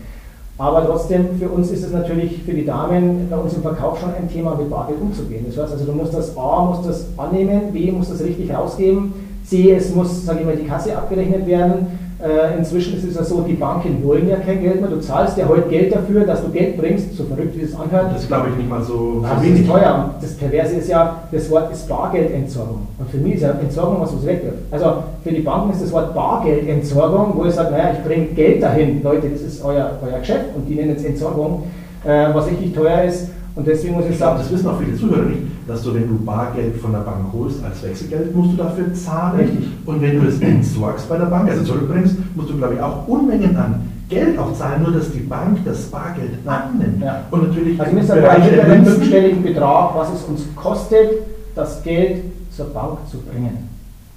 Aber 0.57 0.85
trotzdem, 0.87 1.39
für 1.39 1.49
uns 1.49 1.71
ist 1.71 1.85
es 1.85 1.93
natürlich, 1.93 2.43
für 2.43 2.53
die 2.53 2.65
Damen 2.65 3.29
bei 3.31 3.37
uns 3.37 3.55
im 3.55 3.63
Verkauf 3.63 4.01
schon 4.01 4.11
ein 4.15 4.29
Thema, 4.29 4.57
mit 4.57 4.71
Bargeld 4.71 5.01
umzugehen. 5.01 5.45
Das 5.47 5.63
heißt 5.63 5.75
also, 5.75 5.85
du 5.85 5.93
musst 5.93 6.15
das 6.15 6.37
A, 6.37 6.65
musst 6.65 6.89
das 6.89 7.07
annehmen, 7.17 7.73
B, 7.73 7.93
musst 7.93 8.11
das 8.11 8.25
richtig 8.25 8.53
rausgeben, 8.53 9.13
C, 9.45 9.73
es 9.73 9.95
muss, 9.95 10.25
sage 10.25 10.41
ich 10.41 10.47
mal, 10.47 10.57
die 10.57 10.67
Kasse 10.67 10.97
abgerechnet 10.97 11.47
werden. 11.47 12.08
Äh, 12.21 12.59
inzwischen 12.59 12.97
ist 12.97 13.05
es 13.05 13.15
ja 13.15 13.23
so, 13.23 13.43
die 13.43 13.53
Banken 13.53 14.03
wollen 14.03 14.29
ja 14.29 14.37
kein 14.37 14.61
Geld 14.61 14.81
mehr. 14.81 14.91
Du 14.91 14.99
zahlst 14.99 15.39
ja 15.39 15.47
heute 15.47 15.69
Geld 15.69 15.95
dafür, 15.95 16.25
dass 16.27 16.43
du 16.43 16.51
Geld 16.51 16.77
bringst, 16.77 17.17
so 17.17 17.23
verrückt 17.23 17.57
wie 17.57 17.63
es 17.63 17.75
anhört. 17.79 18.13
Das 18.13 18.27
glaube 18.27 18.49
ich 18.51 18.57
nicht 18.57 18.69
mal 18.69 18.83
so, 18.83 19.23
Das 19.23 19.45
ist 19.45 19.69
teuer. 19.69 20.15
Das 20.21 20.35
Perverse 20.35 20.75
ist 20.75 20.89
ja, 20.89 21.23
das 21.31 21.49
Wort 21.49 21.73
ist 21.73 21.89
Bargeldentsorgung. 21.89 22.89
Und 22.99 23.09
für 23.09 23.19
mich 23.19 23.35
ist 23.35 23.43
ja 23.43 23.51
Entsorgung 23.51 24.01
was, 24.01 24.13
was 24.13 24.27
wegwirft. 24.27 24.59
Also 24.73 25.05
für 25.23 25.31
die 25.31 25.43
Banken 25.43 25.71
ist 25.71 25.83
das 25.83 25.93
Wort 25.93 26.13
Bargeldentsorgung, 26.13 27.35
wo 27.37 27.45
ich 27.45 27.55
sage, 27.55 27.71
naja, 27.71 27.93
ich 27.93 28.05
bringe 28.05 28.27
Geld 28.27 28.65
dahin. 28.65 29.01
Leute, 29.05 29.29
das 29.29 29.43
ist 29.43 29.65
euer, 29.65 29.93
euer 30.05 30.19
Geschäft 30.19 30.47
und 30.57 30.69
die 30.69 30.75
nennen 30.75 30.97
es 30.97 31.05
Entsorgung, 31.05 31.65
äh, 32.05 32.35
was 32.35 32.49
richtig 32.49 32.75
teuer 32.75 33.05
ist. 33.05 33.29
Und 33.55 33.67
deswegen 33.67 33.95
muss 33.95 34.05
ich 34.07 34.13
Ich 34.13 34.19
sagen, 34.19 34.39
das 34.39 34.53
wissen 34.53 34.69
auch 34.69 34.79
viele 34.79 34.97
Zuhörer 34.97 35.23
nicht, 35.23 35.43
dass 35.69 35.83
du, 35.83 35.95
wenn 35.95 36.09
du 36.09 36.17
Bargeld 36.25 36.77
von 36.79 36.93
der 36.93 37.01
Bank 37.01 37.27
holst 37.33 37.63
als 37.63 37.83
Wechselgeld, 37.83 38.35
musst 38.35 38.53
du 38.53 38.57
dafür 38.57 38.93
zahlen. 38.95 39.41
Richtig. 39.41 39.69
Und 39.85 40.01
wenn 40.03 40.21
du 40.21 40.27
es 40.27 40.41
entsorgst 40.41 41.09
bei 41.09 41.19
der 41.19 41.27
Bank, 41.27 41.49
also 41.51 41.63
zurückbringst, 41.63 42.17
musst 42.35 42.51
du, 42.51 42.57
glaube 42.57 42.75
ich, 42.75 42.81
auch 42.81 43.07
Unmengen 43.07 43.55
an 43.57 43.83
Geld 44.09 44.39
auch 44.39 44.55
zahlen, 44.55 44.83
nur 44.83 44.93
dass 44.93 45.13
die 45.13 45.21
Bank 45.21 45.59
das 45.67 45.83
Bargeld 45.83 46.31
annimmt. 46.47 47.03
Ja. 47.03 47.25
Und 47.31 47.49
natürlich 47.49 47.79
also 47.79 47.93
wir 47.93 48.01
müssen 48.01 48.17
Münzen- 48.17 48.95
fünfstelligen 48.95 49.43
Betrag, 49.43 49.95
was 49.95 50.15
es 50.15 50.23
uns 50.23 50.43
kostet, 50.57 51.11
das 51.55 51.83
Geld 51.83 52.23
zur 52.51 52.67
Bank 52.67 52.99
zu 53.11 53.19
bringen. 53.19 53.69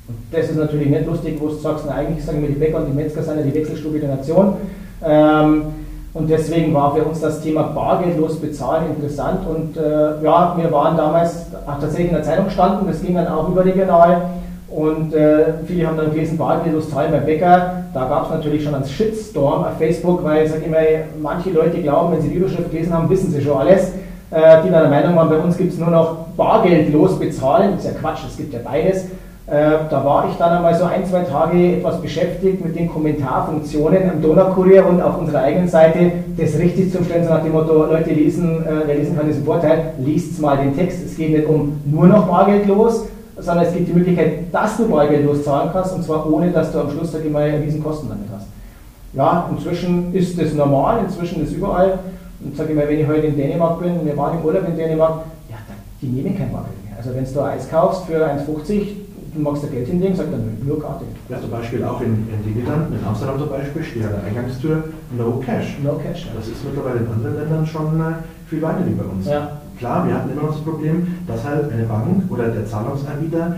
Und 0.08 0.16
das 0.32 0.50
ist 0.50 0.56
natürlich 0.56 0.90
nicht 0.90 1.06
lustig, 1.06 1.36
wo 1.40 1.48
du 1.48 1.56
sagst, 1.56 1.84
na, 1.88 1.96
eigentlich 1.96 2.24
sagen 2.24 2.42
wir, 2.42 2.48
die 2.50 2.56
Bäcker 2.56 2.78
und 2.80 2.88
die 2.88 2.94
Metzger 2.94 3.22
sind 3.22 3.38
ja 3.38 3.44
die 3.44 3.54
Wechselstube 3.54 4.00
der 4.00 4.16
Nation. 4.16 4.54
Ähm, 5.04 5.64
und 6.14 6.30
deswegen 6.30 6.74
war 6.74 6.94
für 6.94 7.04
uns 7.04 7.22
das 7.22 7.42
Thema 7.42 7.64
bargeldlos 7.64 8.38
bezahlen 8.38 8.88
interessant. 8.96 9.40
Und 9.48 9.78
äh, 9.78 10.24
ja, 10.24 10.56
wir 10.58 10.72
waren 10.72 10.98
damals 10.98 11.46
auch 11.66 11.80
tatsächlich 11.80 12.10
in 12.10 12.16
der 12.16 12.24
Zeitung 12.24 12.46
gestanden, 12.46 12.88
das 12.88 13.02
ging 13.02 13.16
dann 13.16 13.28
auch 13.28 13.48
überregional. 13.48 14.22
Und 14.70 15.14
äh, 15.14 15.54
viele 15.66 15.88
haben 15.88 15.98
dann 15.98 16.12
gelesen, 16.14 16.38
bargeldlos 16.38 16.90
zahlen 16.90 17.12
beim 17.12 17.26
Bäcker. 17.26 17.84
Da 17.94 18.08
gab 18.08 18.26
es 18.26 18.30
natürlich 18.32 18.64
schon 18.64 18.76
einen 18.76 18.86
Shitstorm 18.86 19.64
auf 19.64 19.78
Facebook, 19.78 20.24
weil 20.24 20.46
ich 20.46 20.52
sage 20.52 20.66
immer, 20.66 20.78
manche 21.22 21.50
Leute 21.50 21.82
glauben, 21.82 22.14
wenn 22.14 22.22
sie 22.22 22.30
die 22.30 22.36
Überschrift 22.36 22.72
gelesen 22.72 22.94
haben, 22.94 23.10
wissen 23.10 23.32
sie 23.32 23.42
schon 23.42 23.58
alles. 23.58 23.92
Äh, 24.32 24.64
die 24.64 24.70
dann 24.70 24.84
der 24.84 24.90
Meinung 24.90 25.16
waren, 25.18 25.30
bei 25.30 25.38
uns 25.38 25.58
gibt 25.58 25.74
es 25.74 25.80
nur 25.80 25.90
noch 25.90 26.28
bargeldlos 26.38 27.20
bezahlen. 27.20 27.72
Das 27.76 27.86
ist 27.86 27.94
ja 27.94 28.00
Quatsch, 28.00 28.22
es 28.28 28.38
gibt 28.38 28.54
ja 28.54 28.60
beides. 28.64 29.06
Äh, 29.52 29.90
da 29.90 30.06
war 30.06 30.30
ich 30.30 30.38
dann 30.38 30.54
einmal 30.54 30.74
so 30.74 30.86
ein, 30.86 31.06
zwei 31.06 31.24
Tage 31.24 31.76
etwas 31.76 32.02
beschäftigt 32.02 32.64
mit 32.64 32.74
den 32.74 32.88
Kommentarfunktionen 32.88 34.14
im 34.14 34.22
Donaukurier 34.22 34.88
und 34.88 35.02
auf 35.02 35.20
unserer 35.20 35.42
eigenen 35.42 35.68
Seite, 35.68 36.10
das 36.38 36.58
richtig 36.58 36.90
zu 36.90 37.04
stellen, 37.04 37.26
so 37.26 37.32
nach 37.32 37.44
dem 37.44 37.52
Motto, 37.52 37.86
Leute 37.86 38.12
lesen, 38.12 38.66
äh, 38.66 38.84
wer 38.86 38.96
lesen 38.96 39.18
kann, 39.18 39.30
ist 39.30 39.40
ein 39.40 39.44
Vorteil, 39.44 39.92
liest 40.00 40.40
mal 40.42 40.56
den 40.56 40.74
Text. 40.74 41.06
Es 41.06 41.18
geht 41.18 41.32
nicht 41.32 41.46
um 41.46 41.82
nur 41.84 42.08
noch 42.08 42.30
bargeldlos, 42.30 43.08
sondern 43.38 43.66
es 43.66 43.74
gibt 43.74 43.90
die 43.90 43.94
Möglichkeit, 43.94 44.54
dass 44.54 44.78
du 44.78 44.88
bargeldlos 44.88 45.44
zahlen 45.44 45.70
kannst 45.74 45.96
und 45.96 46.04
zwar 46.06 46.32
ohne, 46.32 46.50
dass 46.52 46.72
du 46.72 46.80
am 46.80 46.90
Schluss, 46.90 47.12
sag 47.12 47.26
ich 47.26 47.32
mal, 47.32 47.50
riesen 47.50 47.84
Kosten 47.84 48.08
damit 48.08 48.30
hast. 48.34 48.48
Ja, 49.12 49.50
inzwischen 49.52 50.16
ist 50.16 50.42
das 50.42 50.54
normal, 50.54 51.00
inzwischen 51.04 51.44
ist 51.44 51.52
überall. 51.52 52.00
Und 52.42 52.56
sage 52.56 52.70
ich 52.70 52.76
mal, 52.78 52.88
wenn 52.88 53.02
ich 53.02 53.08
heute 53.08 53.28
in 53.28 53.36
Dänemark 53.36 53.82
bin, 53.82 54.06
wir 54.06 54.16
waren 54.16 54.40
im 54.40 54.46
Urlaub 54.46 54.66
in 54.66 54.78
Dänemark, 54.78 55.26
ja, 55.50 55.58
die 56.02 56.08
nehmen 56.08 56.38
kein 56.38 56.54
Bargeld 56.54 56.82
mehr. 56.86 56.96
Also 56.98 57.14
wenn 57.14 57.26
du 57.26 57.42
Eis 57.42 57.70
kaufst 57.70 58.06
für 58.06 58.26
1,50, 58.26 59.11
du 59.34 59.40
magst 59.42 59.64
da 59.64 59.68
Geld 59.68 59.88
hinlegen, 59.88 60.16
sagt 60.16 60.32
er, 60.32 60.38
nö, 60.38 60.52
nur 60.66 60.82
Karte. 60.82 61.06
Ja, 61.30 61.40
zum 61.40 61.52
Beispiel 61.52 61.84
auch 61.84 62.02
in, 62.02 62.28
in 62.30 62.44
den 62.44 62.56
Niederlanden, 62.56 62.98
in 63.00 63.06
Amsterdam 63.06 63.40
zum 63.40 63.50
Beispiel, 63.50 63.84
steht 63.84 64.04
an 64.04 64.12
der 64.12 64.24
Eingangstür 64.24 64.84
No 65.18 65.42
Cash. 65.46 65.78
No 65.84 65.94
Cash. 65.94 66.28
Das 66.36 66.48
ist 66.48 66.64
mittlerweile 66.66 67.00
in 67.00 67.08
anderen 67.08 67.36
Ländern 67.36 67.66
schon 67.66 68.00
äh, 68.00 68.14
viel 68.48 68.62
weiter 68.62 68.86
wie 68.86 68.94
bei 68.94 69.04
uns. 69.04 69.26
Ja. 69.28 69.62
Klar, 69.78 70.08
wir 70.08 70.14
hatten 70.14 70.32
immer 70.32 70.44
noch 70.44 70.54
das 70.54 70.62
Problem, 70.62 71.08
dass 71.28 71.44
halt 71.44 71.72
eine 71.72 71.84
Bank 71.84 72.30
oder 72.30 72.50
der 72.50 72.66
Zahlungsanbieter 72.66 73.56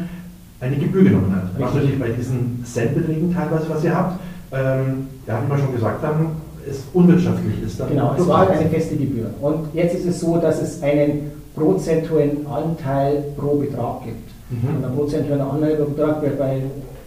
eine 0.61 0.75
Gebühr 0.77 1.03
genommen 1.03 1.35
hat. 1.35 1.49
Was 1.59 1.73
natürlich 1.73 1.99
bei 1.99 2.09
diesen 2.09 2.63
Centbeträgen 2.65 3.33
teilweise, 3.33 3.69
was 3.69 3.83
ihr 3.83 3.95
habt, 3.95 4.19
ähm, 4.53 5.07
ja, 5.27 5.41
wie 5.43 5.51
wir 5.51 5.57
schon 5.57 5.73
gesagt 5.73 6.03
haben, 6.03 6.27
es 6.69 6.83
unwirtschaftlich 6.93 7.61
ist. 7.63 7.79
dann 7.79 7.89
Genau, 7.89 8.15
es 8.17 8.27
war 8.27 8.39
halt 8.39 8.51
eine 8.51 8.69
feste 8.69 8.95
Gebühr. 8.95 9.31
Und 9.41 9.73
jetzt 9.73 9.95
ist 9.95 10.05
es 10.05 10.19
so, 10.21 10.37
dass 10.37 10.61
es 10.61 10.81
einen 10.81 11.31
prozentuellen 11.55 12.47
Anteil 12.47 13.23
pro 13.37 13.55
Betrag 13.57 14.03
gibt. 14.05 14.22
Mhm. 14.49 14.77
Und 14.77 14.85
ein 14.85 14.95
prozentueller 14.95 15.51
Anteil 15.51 15.75
pro 15.75 15.85
Betrag, 15.85 16.21
der 16.21 16.31
bei 16.31 16.61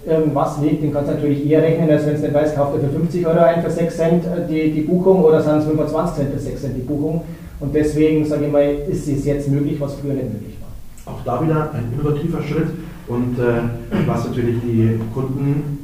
irgendwas 0.06 0.60
liegt, 0.60 0.82
den 0.82 0.92
kannst 0.92 1.10
du 1.10 1.14
natürlich 1.14 1.48
eher 1.48 1.62
rechnen, 1.62 1.90
als 1.90 2.06
wenn 2.06 2.14
es 2.14 2.22
nicht 2.22 2.34
weiß, 2.34 2.54
kauft 2.54 2.74
er 2.76 2.88
für 2.88 2.94
50 2.94 3.26
Euro 3.26 3.38
ein 3.38 3.62
für 3.62 3.70
6 3.70 3.96
Cent 3.96 4.24
äh, 4.24 4.46
die, 4.48 4.72
die 4.72 4.82
Buchung 4.82 5.24
oder 5.24 5.42
sind 5.42 5.58
es 5.58 5.64
25 5.64 6.16
Cent 6.16 6.32
für 6.32 6.38
6 6.38 6.60
Cent 6.60 6.76
die 6.76 6.82
Buchung. 6.82 7.22
Und 7.58 7.74
deswegen, 7.74 8.24
sage 8.24 8.46
ich 8.46 8.52
mal, 8.52 8.64
ist 8.88 9.08
es 9.08 9.24
jetzt 9.24 9.48
möglich, 9.48 9.80
was 9.80 9.94
früher 9.94 10.14
nicht 10.14 10.32
möglich 10.32 10.56
war. 10.60 11.14
Auch 11.14 11.20
da 11.24 11.42
wieder 11.42 11.70
ein 11.72 11.92
innovativer 11.92 12.42
Schritt 12.42 12.68
und 13.08 13.38
äh, 13.38 14.06
was 14.06 14.28
natürlich 14.28 14.56
die 14.62 15.00
Kunden 15.14 15.78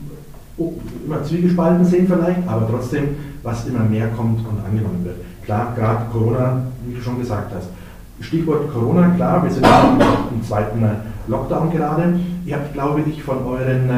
immer 1.07 1.23
zwiegespalten 1.25 1.85
sehen 1.85 2.07
vielleicht, 2.07 2.47
aber 2.47 2.69
trotzdem, 2.69 3.17
was 3.43 3.67
immer 3.67 3.81
mehr 3.81 4.09
kommt 4.09 4.41
und 4.41 4.65
angenommen 4.65 5.05
wird. 5.05 5.17
Klar, 5.45 5.73
gerade 5.77 6.05
Corona, 6.13 6.63
wie 6.87 6.95
du 6.95 7.01
schon 7.01 7.19
gesagt 7.19 7.53
hast. 7.55 7.69
Stichwort 8.21 8.73
Corona, 8.73 9.09
klar, 9.17 9.43
wir 9.43 9.51
sind 9.51 9.67
im 9.67 10.43
zweiten 10.47 10.81
Lockdown 11.29 11.71
gerade. 11.71 12.21
Ihr 12.45 12.57
habt, 12.57 12.73
glaube 12.73 13.03
ich, 13.09 13.23
von 13.23 13.45
euren 13.47 13.91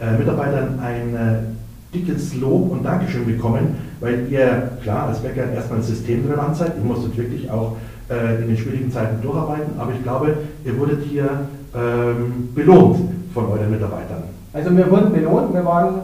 äh, 0.00 0.18
Mitarbeitern 0.18 0.80
ein 0.80 1.14
äh, 1.14 1.96
dickes 1.96 2.34
Lob 2.34 2.72
und 2.72 2.84
Dankeschön 2.84 3.26
bekommen, 3.26 3.76
weil 4.00 4.26
ihr, 4.28 4.70
klar, 4.82 5.08
als 5.08 5.20
Bäcker 5.20 5.50
erstmal 5.52 5.82
systemrelevant 5.82 6.56
seid. 6.56 6.72
Ihr 6.76 6.84
musstet 6.84 7.16
wirklich 7.16 7.50
auch 7.50 7.76
äh, 8.10 8.42
in 8.42 8.48
den 8.48 8.56
schwierigen 8.56 8.90
Zeiten 8.90 9.22
durcharbeiten, 9.22 9.78
aber 9.78 9.92
ich 9.92 10.02
glaube, 10.02 10.36
ihr 10.64 10.78
wurdet 10.78 11.02
hier 11.04 11.28
ähm, 11.74 12.50
belohnt 12.54 12.98
von 13.32 13.46
euren 13.46 13.70
Mitarbeitern. 13.70 14.24
Also 14.52 14.76
wir 14.76 14.90
wurden 14.90 15.12
belohnt, 15.12 15.52
wir 15.54 15.64
waren 15.64 15.94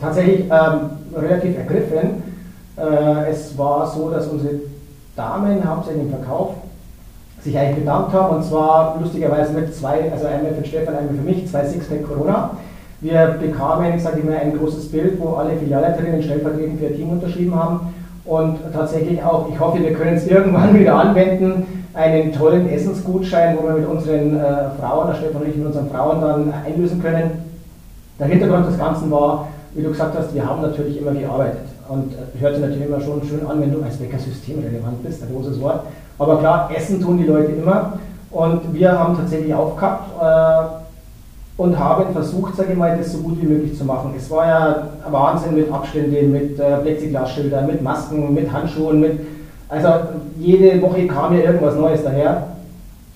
tatsächlich 0.00 0.44
ähm, 0.44 0.90
relativ 1.16 1.56
ergriffen. 1.56 2.22
Äh, 2.76 3.30
es 3.30 3.56
war 3.56 3.86
so, 3.86 4.10
dass 4.10 4.26
unsere 4.28 4.54
Damen 5.14 5.68
hauptsächlich 5.68 6.04
im 6.04 6.10
Verkauf 6.10 6.54
sich 7.48 7.58
eigentlich 7.58 7.84
bedankt 7.84 8.12
haben 8.12 8.36
und 8.36 8.44
zwar 8.44 8.98
lustigerweise 9.00 9.52
mit 9.52 9.74
zwei, 9.74 10.10
also 10.12 10.26
einmal 10.26 10.52
für 10.52 10.66
Stefan, 10.66 10.94
einmal 10.96 11.14
für 11.14 11.22
mich, 11.22 11.48
zwei 11.48 11.64
Sixpack 11.64 12.06
Corona. 12.06 12.50
Wir 13.00 13.36
bekamen, 13.40 13.98
sage 13.98 14.18
ich 14.18 14.24
mal, 14.24 14.36
ein 14.36 14.58
großes 14.58 14.90
Bild, 14.90 15.20
wo 15.20 15.34
alle 15.34 15.56
Filialleiterinnen 15.56 16.22
stellvertretend 16.22 16.78
für 16.78 16.86
ihr 16.86 16.96
Team 16.96 17.10
unterschrieben 17.10 17.54
haben 17.54 17.94
und 18.24 18.58
tatsächlich 18.72 19.22
auch, 19.22 19.48
ich 19.50 19.58
hoffe, 19.58 19.80
wir 19.80 19.92
können 19.94 20.16
es 20.16 20.26
irgendwann 20.26 20.74
wieder 20.78 20.94
anwenden, 20.94 21.84
einen 21.94 22.32
tollen 22.32 22.68
Essensgutschein, 22.68 23.56
wo 23.58 23.66
wir 23.66 23.74
mit 23.74 23.88
unseren 23.88 24.36
äh, 24.36 24.70
Frauen, 24.78 25.06
der 25.08 25.14
Stefan 25.14 25.42
und 25.42 25.48
ich 25.48 25.56
mit 25.56 25.66
unseren 25.66 25.90
Frauen 25.90 26.20
dann 26.20 26.52
einlösen 26.66 27.02
können. 27.02 27.30
Der 28.18 28.26
Hintergrund 28.26 28.66
des 28.66 28.78
Ganzen 28.78 29.10
war, 29.10 29.48
wie 29.74 29.82
du 29.82 29.88
gesagt 29.88 30.16
hast, 30.18 30.34
wir 30.34 30.44
haben 30.44 30.60
natürlich 30.60 31.00
immer 31.00 31.12
gearbeitet 31.12 31.66
und 31.88 32.12
äh, 32.12 32.40
hört 32.40 32.54
sich 32.54 32.62
natürlich 32.62 32.86
immer 32.86 33.00
schon 33.00 33.22
schön 33.24 33.46
an, 33.46 33.60
wenn 33.60 33.72
du 33.72 33.82
als 33.82 33.96
Bäcker 33.96 34.18
systemrelevant 34.18 35.02
bist, 35.02 35.22
ein 35.22 35.32
großes 35.32 35.60
Wort. 35.60 35.84
Aber 36.18 36.38
klar, 36.38 36.70
essen 36.74 37.00
tun 37.00 37.18
die 37.18 37.24
Leute 37.24 37.52
immer 37.52 37.94
und 38.30 38.74
wir 38.74 38.98
haben 38.98 39.16
tatsächlich 39.16 39.54
aufgehabt 39.54 40.10
äh, 40.20 41.62
und 41.62 41.78
haben 41.78 42.12
versucht, 42.12 42.56
sage 42.56 42.72
ich 42.72 42.78
mal, 42.78 42.96
das 42.96 43.12
so 43.12 43.18
gut 43.18 43.40
wie 43.40 43.46
möglich 43.46 43.76
zu 43.76 43.84
machen. 43.84 44.14
Es 44.16 44.30
war 44.30 44.46
ja 44.46 44.88
Wahnsinn 45.10 45.54
mit 45.54 45.72
Abständen, 45.72 46.32
mit 46.32 46.58
äh, 46.58 46.76
Plexiglasschildern, 46.78 47.66
mit 47.66 47.82
Masken, 47.82 48.34
mit 48.34 48.52
Handschuhen, 48.52 49.00
mit 49.00 49.20
also 49.68 49.88
jede 50.38 50.80
Woche 50.80 51.06
kam 51.06 51.34
ja 51.34 51.44
irgendwas 51.44 51.76
Neues 51.76 52.02
daher. 52.02 52.48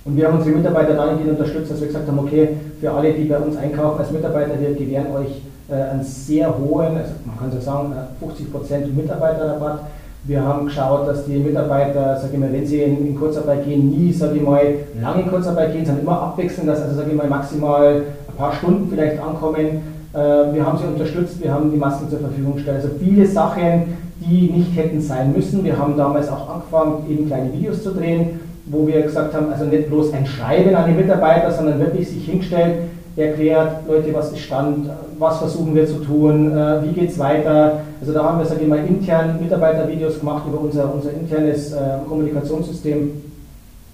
Und 0.04 0.16
wir 0.16 0.26
haben 0.26 0.38
unsere 0.38 0.56
Mitarbeiter 0.56 0.94
dahingehend 0.94 1.38
unterstützt, 1.38 1.70
dass 1.70 1.80
wir 1.80 1.86
gesagt 1.86 2.08
haben, 2.08 2.18
okay, 2.18 2.56
für 2.80 2.90
alle, 2.90 3.12
die 3.12 3.24
bei 3.24 3.38
uns 3.38 3.56
einkaufen 3.56 4.00
als 4.00 4.10
Mitarbeiter, 4.10 4.60
wir 4.60 4.74
gewähren 4.74 5.14
euch 5.14 5.42
äh, 5.70 5.74
einen 5.74 6.02
sehr 6.02 6.52
hohen, 6.58 6.96
also 6.96 7.12
man 7.24 7.38
kann 7.38 7.52
so 7.52 7.60
sagen, 7.60 7.94
50% 8.20 8.74
äh, 8.74 8.86
Mitarbeiterrabatt. 8.88 9.80
Wir 10.24 10.40
haben 10.40 10.66
geschaut, 10.66 11.08
dass 11.08 11.24
die 11.24 11.36
Mitarbeiter, 11.36 12.16
sage 12.16 12.34
ich 12.34 12.38
mal, 12.38 12.52
wenn 12.52 12.64
sie 12.64 12.80
in, 12.80 13.08
in, 13.08 13.18
Kurzarbeit 13.18 13.64
gehen, 13.64 13.90
nie, 13.90 14.12
sage 14.12 14.36
ich 14.36 14.42
mal, 14.42 14.62
lange 15.00 15.22
in 15.22 15.28
Kurzarbeit 15.28 15.72
gehen, 15.72 15.84
sondern 15.84 16.04
immer 16.04 16.22
abwechseln, 16.22 16.68
dass 16.68 16.80
also, 16.80 16.94
sage 16.94 17.10
ich 17.10 17.16
mal, 17.16 17.26
maximal 17.26 18.02
ein 18.28 18.36
paar 18.36 18.52
Stunden 18.52 18.88
vielleicht 18.88 19.20
ankommen. 19.20 19.82
Äh, 20.14 20.18
wir 20.54 20.64
haben 20.64 20.78
sie 20.78 20.84
unterstützt, 20.84 21.42
wir 21.42 21.52
haben 21.52 21.72
die 21.72 21.76
Masken 21.76 22.08
zur 22.08 22.20
Verfügung 22.20 22.54
gestellt. 22.54 22.76
Also 22.76 22.90
viele 23.00 23.26
Sachen, 23.26 23.96
die 24.20 24.52
nicht 24.52 24.76
hätten 24.76 25.00
sein 25.00 25.32
müssen. 25.32 25.64
Wir 25.64 25.76
haben 25.76 25.96
damals 25.96 26.28
auch 26.28 26.48
angefangen, 26.54 27.04
eben 27.10 27.26
kleine 27.26 27.52
Videos 27.52 27.82
zu 27.82 27.90
drehen, 27.90 28.38
wo 28.66 28.86
wir 28.86 29.02
gesagt 29.02 29.34
haben, 29.34 29.50
also 29.50 29.64
nicht 29.64 29.88
bloß 29.88 30.12
ein 30.12 30.24
Schreiben 30.24 30.72
an 30.76 30.88
die 30.88 31.02
Mitarbeiter, 31.02 31.50
sondern 31.50 31.80
wirklich 31.80 32.08
sich 32.08 32.26
hingestellt, 32.26 32.76
erklärt, 33.16 33.86
Leute, 33.86 34.14
was 34.14 34.32
ist 34.32 34.40
Stand, 34.40 34.88
was 35.18 35.38
versuchen 35.38 35.74
wir 35.74 35.86
zu 35.86 35.96
tun, 35.96 36.56
äh, 36.56 36.82
wie 36.82 36.92
geht 36.92 37.10
es 37.10 37.18
weiter. 37.18 37.80
Also 38.00 38.12
da 38.12 38.24
haben 38.24 38.38
wir, 38.38 38.46
sage 38.46 38.62
ich 38.62 38.68
mal, 38.68 38.78
intern 38.78 39.38
Mitarbeitervideos 39.40 40.20
gemacht 40.20 40.44
über 40.48 40.60
unser, 40.60 40.92
unser 40.92 41.12
internes 41.12 41.72
äh, 41.72 41.78
Kommunikationssystem 42.08 43.10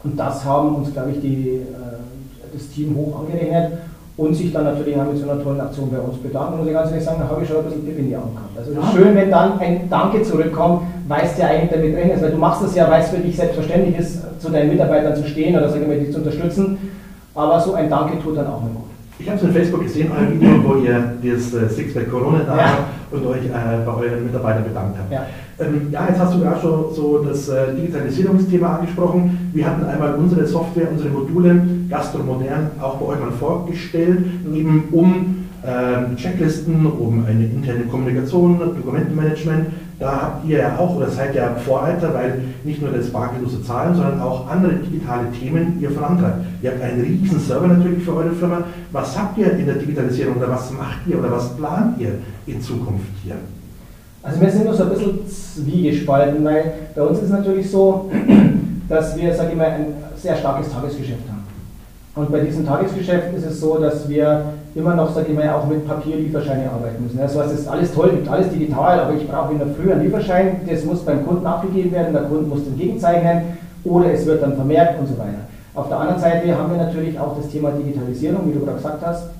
und 0.05 0.19
das 0.19 0.45
haben 0.45 0.77
uns, 0.77 0.93
glaube 0.93 1.11
ich, 1.11 1.21
die, 1.21 1.57
äh, 1.57 2.53
das 2.53 2.69
Team 2.71 2.97
hoch 2.97 3.21
angerechnet 3.21 3.73
und 4.17 4.35
sich 4.35 4.53
dann 4.53 4.65
natürlich 4.65 4.97
auch 4.97 5.07
mit 5.07 5.19
so 5.19 5.31
einer 5.31 5.43
tollen 5.43 5.61
Aktion 5.61 5.91
bei 5.91 5.99
uns 5.99 6.19
bedanken. 6.19 6.59
Muss 6.59 6.67
ich 6.67 6.73
ganz 6.73 6.91
ehrlich 6.91 7.05
sagen, 7.05 7.21
da 7.21 7.29
habe 7.29 7.43
ich 7.43 7.49
schon 7.49 7.59
ein 7.59 7.65
bisschen 7.65 7.87
Tipp 7.87 7.99
in 7.99 8.09
die 8.09 8.17
Augen 8.17 8.35
gehabt. 8.35 8.59
Also 8.59 8.73
ist 8.73 8.93
schön, 8.93 9.15
wenn 9.15 9.31
dann 9.31 9.59
ein 9.61 9.89
Danke 9.89 10.23
zurückkommt, 10.23 10.83
weißt 11.07 11.39
du 11.39 11.43
ja 11.43 11.49
eigentlich 11.49 11.71
damit 11.71 11.97
rechnest, 11.97 12.23
weil 12.23 12.33
du 12.33 12.39
machst 12.39 12.63
es 12.63 12.75
ja, 12.75 12.91
weil 12.91 13.03
es 13.03 13.09
für 13.11 13.19
dich 13.19 13.37
selbstverständlich 13.37 13.99
ist, 13.99 14.41
zu 14.41 14.51
deinen 14.51 14.71
Mitarbeitern 14.71 15.15
zu 15.15 15.27
stehen 15.27 15.57
oder 15.57 15.69
sagen 15.69 15.89
wir, 15.89 15.99
dich 15.99 16.13
zu 16.13 16.19
unterstützen. 16.19 16.79
Aber 17.35 17.61
so 17.61 17.75
ein 17.75 17.89
Danke 17.89 18.21
tut 18.21 18.37
dann 18.37 18.47
auch 18.47 18.61
mal 18.61 18.71
gut. 18.75 18.88
Ich 19.21 19.29
habe 19.29 19.37
es 19.37 19.43
in 19.43 19.53
Facebook 19.53 19.83
gesehen, 19.83 20.11
euer 20.17 20.33
Video, 20.33 20.63
wo 20.65 20.77
ihr 20.77 21.15
das 21.23 21.53
äh, 21.53 21.69
Sixpack 21.69 22.09
Corona 22.09 22.41
da 22.47 22.57
ja. 22.57 22.79
und 23.11 23.27
euch 23.27 23.47
äh, 23.47 23.85
bei 23.85 23.93
euren 23.93 24.25
Mitarbeitern 24.25 24.63
bedankt 24.63 24.97
habt. 24.97 25.13
Ja. 25.13 25.27
Ähm, 25.59 25.89
ja, 25.91 26.07
jetzt 26.09 26.21
hast 26.21 26.35
du 26.35 26.41
gerade 26.41 26.61
schon 26.61 26.95
so 26.95 27.25
das 27.25 27.49
äh, 27.49 27.75
Digitalisierungsthema 27.75 28.77
angesprochen. 28.77 29.51
Wir 29.53 29.67
hatten 29.67 29.85
einmal 29.85 30.15
unsere 30.15 30.47
Software, 30.47 30.89
unsere 30.93 31.09
Module 31.09 31.61
Gastromodern 31.91 32.71
auch 32.81 32.95
bei 32.97 33.07
euch 33.07 33.21
mal 33.21 33.33
vorgestellt, 33.33 34.25
eben 34.55 34.85
um 34.93 35.47
äh, 35.65 36.15
Checklisten, 36.15 36.87
um 36.87 37.25
eine 37.27 37.45
interne 37.45 37.85
Kommunikation, 37.91 38.61
Dokumentenmanagement. 38.61 39.67
Da 39.99 40.23
habt 40.23 40.49
ihr 40.49 40.59
ja 40.59 40.79
auch 40.79 40.95
oder 40.95 41.11
seid 41.11 41.35
ja 41.35 41.57
Vorreiter, 41.57 42.15
weil 42.15 42.41
nicht 42.63 42.81
nur 42.81 42.93
das 42.93 43.11
bargeldlose 43.11 43.65
Zahlen, 43.65 43.97
sondern 43.97 44.21
auch 44.21 44.49
andere 44.49 44.75
digitale 44.75 45.31
Themen 45.33 45.79
ihr 45.81 45.91
vorantreibt. 45.91 46.45
Ihr 46.63 46.71
habt 46.71 46.83
einen 46.83 47.01
riesen 47.01 47.41
Server 47.41 47.67
natürlich 47.67 48.05
für 48.05 48.15
eure 48.15 48.31
Firma. 48.31 48.63
Was 48.93 49.19
habt 49.19 49.37
ihr 49.39 49.53
in 49.53 49.67
der 49.67 49.75
Digitalisierung 49.75 50.37
oder 50.37 50.51
was 50.51 50.71
macht 50.71 50.99
ihr 51.07 51.19
oder 51.19 51.33
was 51.33 51.57
plant 51.57 51.99
ihr 51.99 52.13
in 52.47 52.63
Zukunft 52.63 53.09
hier? 53.25 53.35
Also 54.23 54.41
wir 54.41 54.51
sind 54.51 54.65
nur 54.67 54.75
so 54.75 54.85
ein 54.85 54.91
bisschen 54.91 55.19
zwiegespalten, 55.29 56.45
weil 56.45 56.73
bei 56.95 57.03
uns 57.03 57.19
ist 57.21 57.31
natürlich 57.31 57.69
so, 57.69 58.09
dass 58.89 59.17
wir, 59.17 59.35
sage 59.35 59.51
ich 59.51 59.57
mal, 59.57 59.71
ein 59.71 59.87
sehr 60.17 60.37
starkes 60.37 60.71
Tagesgeschäft 60.71 61.29
haben. 61.29 61.45
Und 62.15 62.31
bei 62.31 62.41
diesem 62.41 62.65
Tagesgeschäft 62.65 63.35
ist 63.37 63.47
es 63.47 63.61
so, 63.61 63.79
dass 63.79 64.09
wir 64.09 64.45
immer 64.75 64.95
noch, 64.95 65.15
sage 65.15 65.29
ich 65.31 65.35
mal, 65.35 65.51
auch 65.51 65.67
mit 65.67 65.87
Papierlieferscheine 65.87 66.71
arbeiten 66.71 67.03
müssen. 67.03 67.19
Das 67.19 67.37
heißt, 67.37 67.53
es 67.53 67.61
ist 67.61 67.69
alles 67.69 67.93
toll, 67.93 68.11
gibt 68.11 68.29
alles 68.29 68.51
digital, 68.51 69.01
aber 69.01 69.15
ich 69.15 69.29
brauche 69.29 69.53
in 69.53 69.59
der 69.59 69.69
Früh 69.69 69.93
einen 69.93 70.03
Lieferschein, 70.03 70.61
das 70.69 70.85
muss 70.85 71.01
beim 71.01 71.27
Kunden 71.27 71.47
abgegeben 71.47 71.93
werden, 71.93 72.13
der 72.13 72.23
Kunde 72.23 72.49
muss 72.49 72.65
den 72.65 72.77
gegenzeichnen 72.77 73.59
oder 73.85 74.13
es 74.13 74.27
wird 74.27 74.43
dann 74.43 74.55
vermerkt 74.55 75.01
und 75.01 75.07
so 75.07 75.19
weiter. 75.19 75.49
Auf 75.75 75.89
der 75.89 76.01
anderen 76.01 76.21
Seite 76.21 76.57
haben 76.57 76.71
wir 76.71 76.79
natürlich 76.79 77.19
auch 77.19 77.37
das 77.37 77.49
Thema 77.49 77.71
Digitalisierung, 77.71 78.49
wie 78.49 78.59
du 78.59 78.65
gerade 78.65 78.79
gesagt 78.79 79.05
hast. 79.05 79.31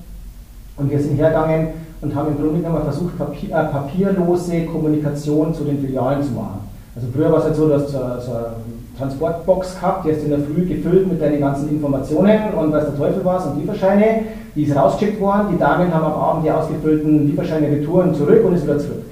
Und 0.77 0.89
wir 0.89 0.99
sind 0.99 1.17
hergegangen 1.17 1.67
und 2.01 2.15
haben 2.15 2.29
im 2.29 2.37
Grunde 2.37 2.61
genommen 2.61 2.83
versucht, 2.83 3.17
Papier, 3.17 3.49
äh, 3.49 3.65
papierlose 3.65 4.65
Kommunikation 4.65 5.53
zu 5.53 5.65
den 5.65 5.79
Filialen 5.79 6.23
zu 6.23 6.31
machen. 6.31 6.61
Also 6.95 7.09
früher 7.13 7.31
war 7.31 7.39
es 7.39 7.45
halt 7.45 7.55
so, 7.55 7.67
dass 7.67 7.91
so, 7.91 7.97
so 7.97 7.97
eine 7.97 8.45
Transportbox 8.99 9.75
gehabt, 9.75 10.05
die 10.05 10.11
hast 10.11 10.21
du 10.21 10.25
in 10.25 10.31
der 10.31 10.39
Früh 10.39 10.65
gefüllt 10.65 11.07
mit 11.07 11.21
deinen 11.21 11.39
ganzen 11.39 11.69
Informationen 11.69 12.53
und 12.57 12.71
was 12.71 12.85
der 12.85 12.97
Teufel 12.97 13.23
war 13.25 13.45
und 13.47 13.61
Lieferscheine, 13.61 14.23
die 14.55 14.63
ist 14.63 14.75
rausgeschickt 14.75 15.19
worden. 15.21 15.47
Die 15.53 15.57
Damen 15.57 15.93
haben 15.93 16.05
am 16.05 16.13
Abend 16.13 16.45
die 16.45 16.51
ausgefüllten 16.51 17.27
Lieferscheine 17.27 17.67
retouren 17.67 18.13
zurück 18.13 18.43
und 18.45 18.53
ist 18.53 18.63
wieder 18.63 18.77
zurück. 18.77 19.03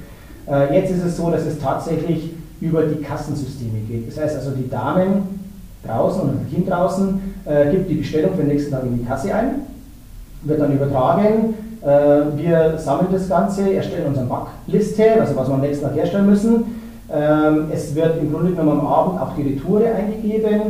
Äh, 0.48 0.80
jetzt 0.80 0.92
ist 0.92 1.04
es 1.04 1.18
so, 1.18 1.32
dass 1.32 1.46
es 1.46 1.58
tatsächlich 1.60 2.32
über 2.60 2.84
die 2.84 3.02
Kassensysteme 3.02 3.80
geht. 3.88 4.08
Das 4.08 4.22
heißt 4.22 4.36
also, 4.36 4.52
die 4.52 4.70
Damen 4.70 5.40
draußen 5.86 6.22
und 6.22 6.42
das 6.42 6.54
Team 6.54 6.68
draußen 6.68 7.22
äh, 7.46 7.72
gibt 7.72 7.90
die 7.90 7.96
Bestellung 7.96 8.32
für 8.32 8.42
den 8.42 8.50
nächsten 8.50 8.72
Tag 8.72 8.84
in 8.84 9.00
die 9.00 9.06
Kasse 9.06 9.34
ein, 9.34 9.62
wird 10.44 10.60
dann 10.60 10.74
übertragen 10.74 11.56
äh, 11.88 12.38
wir 12.38 12.78
sammeln 12.78 13.08
das 13.12 13.30
Ganze, 13.30 13.74
erstellen 13.74 14.08
unsere 14.08 14.26
Backliste, 14.26 15.22
also 15.22 15.36
was 15.36 15.48
wir 15.48 15.56
am 15.56 15.62
nächsten 15.62 15.86
Tag 15.86 15.96
herstellen 15.96 16.26
müssen. 16.26 16.77
Ähm, 17.14 17.68
es 17.72 17.96
wird 17.96 18.20
im 18.22 18.34
Grunde 18.34 18.52
genommen 18.52 18.82
am 18.82 18.88
Abend 18.88 19.22
auch 19.22 19.34
die 19.38 19.44
Retoure 19.44 19.94
eingegeben. 19.94 20.62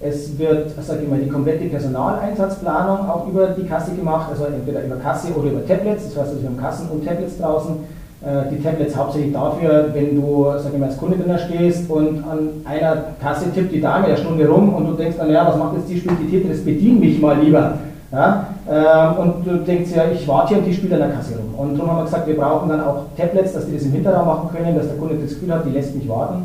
Es 0.00 0.38
wird, 0.38 0.70
sage 0.80 1.00
ich 1.02 1.08
mal, 1.08 1.18
die 1.18 1.28
komplette 1.28 1.64
Personaleinsatzplanung 1.64 3.08
auch 3.08 3.26
über 3.26 3.48
die 3.48 3.66
Kasse 3.66 3.94
gemacht, 3.94 4.28
also 4.30 4.44
entweder 4.44 4.84
über 4.84 4.96
Kasse 4.96 5.32
oder 5.34 5.50
über 5.50 5.66
Tablets. 5.66 6.04
Das 6.04 6.16
heißt, 6.16 6.30
also 6.30 6.42
wir 6.42 6.50
haben 6.50 6.58
Kassen 6.58 6.88
und 6.90 7.04
Tablets 7.04 7.38
draußen. 7.38 7.76
Äh, 8.20 8.50
die 8.50 8.62
Tablets 8.62 8.96
hauptsächlich 8.96 9.32
dafür, 9.32 9.90
wenn 9.92 10.20
du, 10.20 10.46
sag 10.58 10.72
ich 10.72 10.78
mal, 10.78 10.86
als 10.86 10.98
Kunde 10.98 11.16
drin 11.16 11.38
stehst 11.38 11.88
und 11.90 12.22
an 12.24 12.50
einer 12.64 13.04
Kasse 13.20 13.50
tippt 13.52 13.72
die 13.72 13.80
Dame 13.80 14.06
eine 14.06 14.16
Stunde 14.16 14.46
rum 14.48 14.74
und 14.74 14.86
du 14.86 14.92
denkst 14.92 15.16
dann, 15.18 15.30
ja, 15.30 15.46
was 15.46 15.56
macht 15.56 15.76
jetzt 15.76 15.88
die, 15.88 15.98
spielt 15.98 16.18
die 16.20 16.30
Tetris, 16.30 16.64
bedien 16.64 17.00
mich 17.00 17.20
mal 17.20 17.38
lieber. 17.40 17.78
Ja? 18.10 18.46
Ähm, 18.70 19.18
und 19.18 19.46
du 19.46 19.58
denkst 19.58 19.90
ja, 19.94 20.04
ich 20.12 20.26
warte 20.26 20.48
hier 20.48 20.58
und 20.58 20.64
die 20.64 20.74
spielt 20.74 20.92
an 20.94 21.00
der 21.00 21.10
Kasse 21.10 21.34
rum. 21.36 21.54
Und 21.56 21.76
darum 21.76 21.90
haben 21.90 21.98
wir 21.98 22.04
gesagt, 22.04 22.26
wir 22.26 22.36
brauchen 22.36 22.68
dann 22.68 22.82
auch 22.82 23.04
Tablets, 23.16 23.52
dass 23.52 23.66
die 23.66 23.74
das 23.74 23.82
im 23.82 23.92
Hinterraum 23.92 24.26
machen 24.26 24.48
können, 24.54 24.76
dass 24.76 24.88
der 24.88 24.96
Kunde 24.96 25.16
das 25.16 25.30
Gefühl 25.30 25.52
hat, 25.52 25.66
die 25.66 25.70
lässt 25.70 25.94
mich 25.94 26.08
warten. 26.08 26.44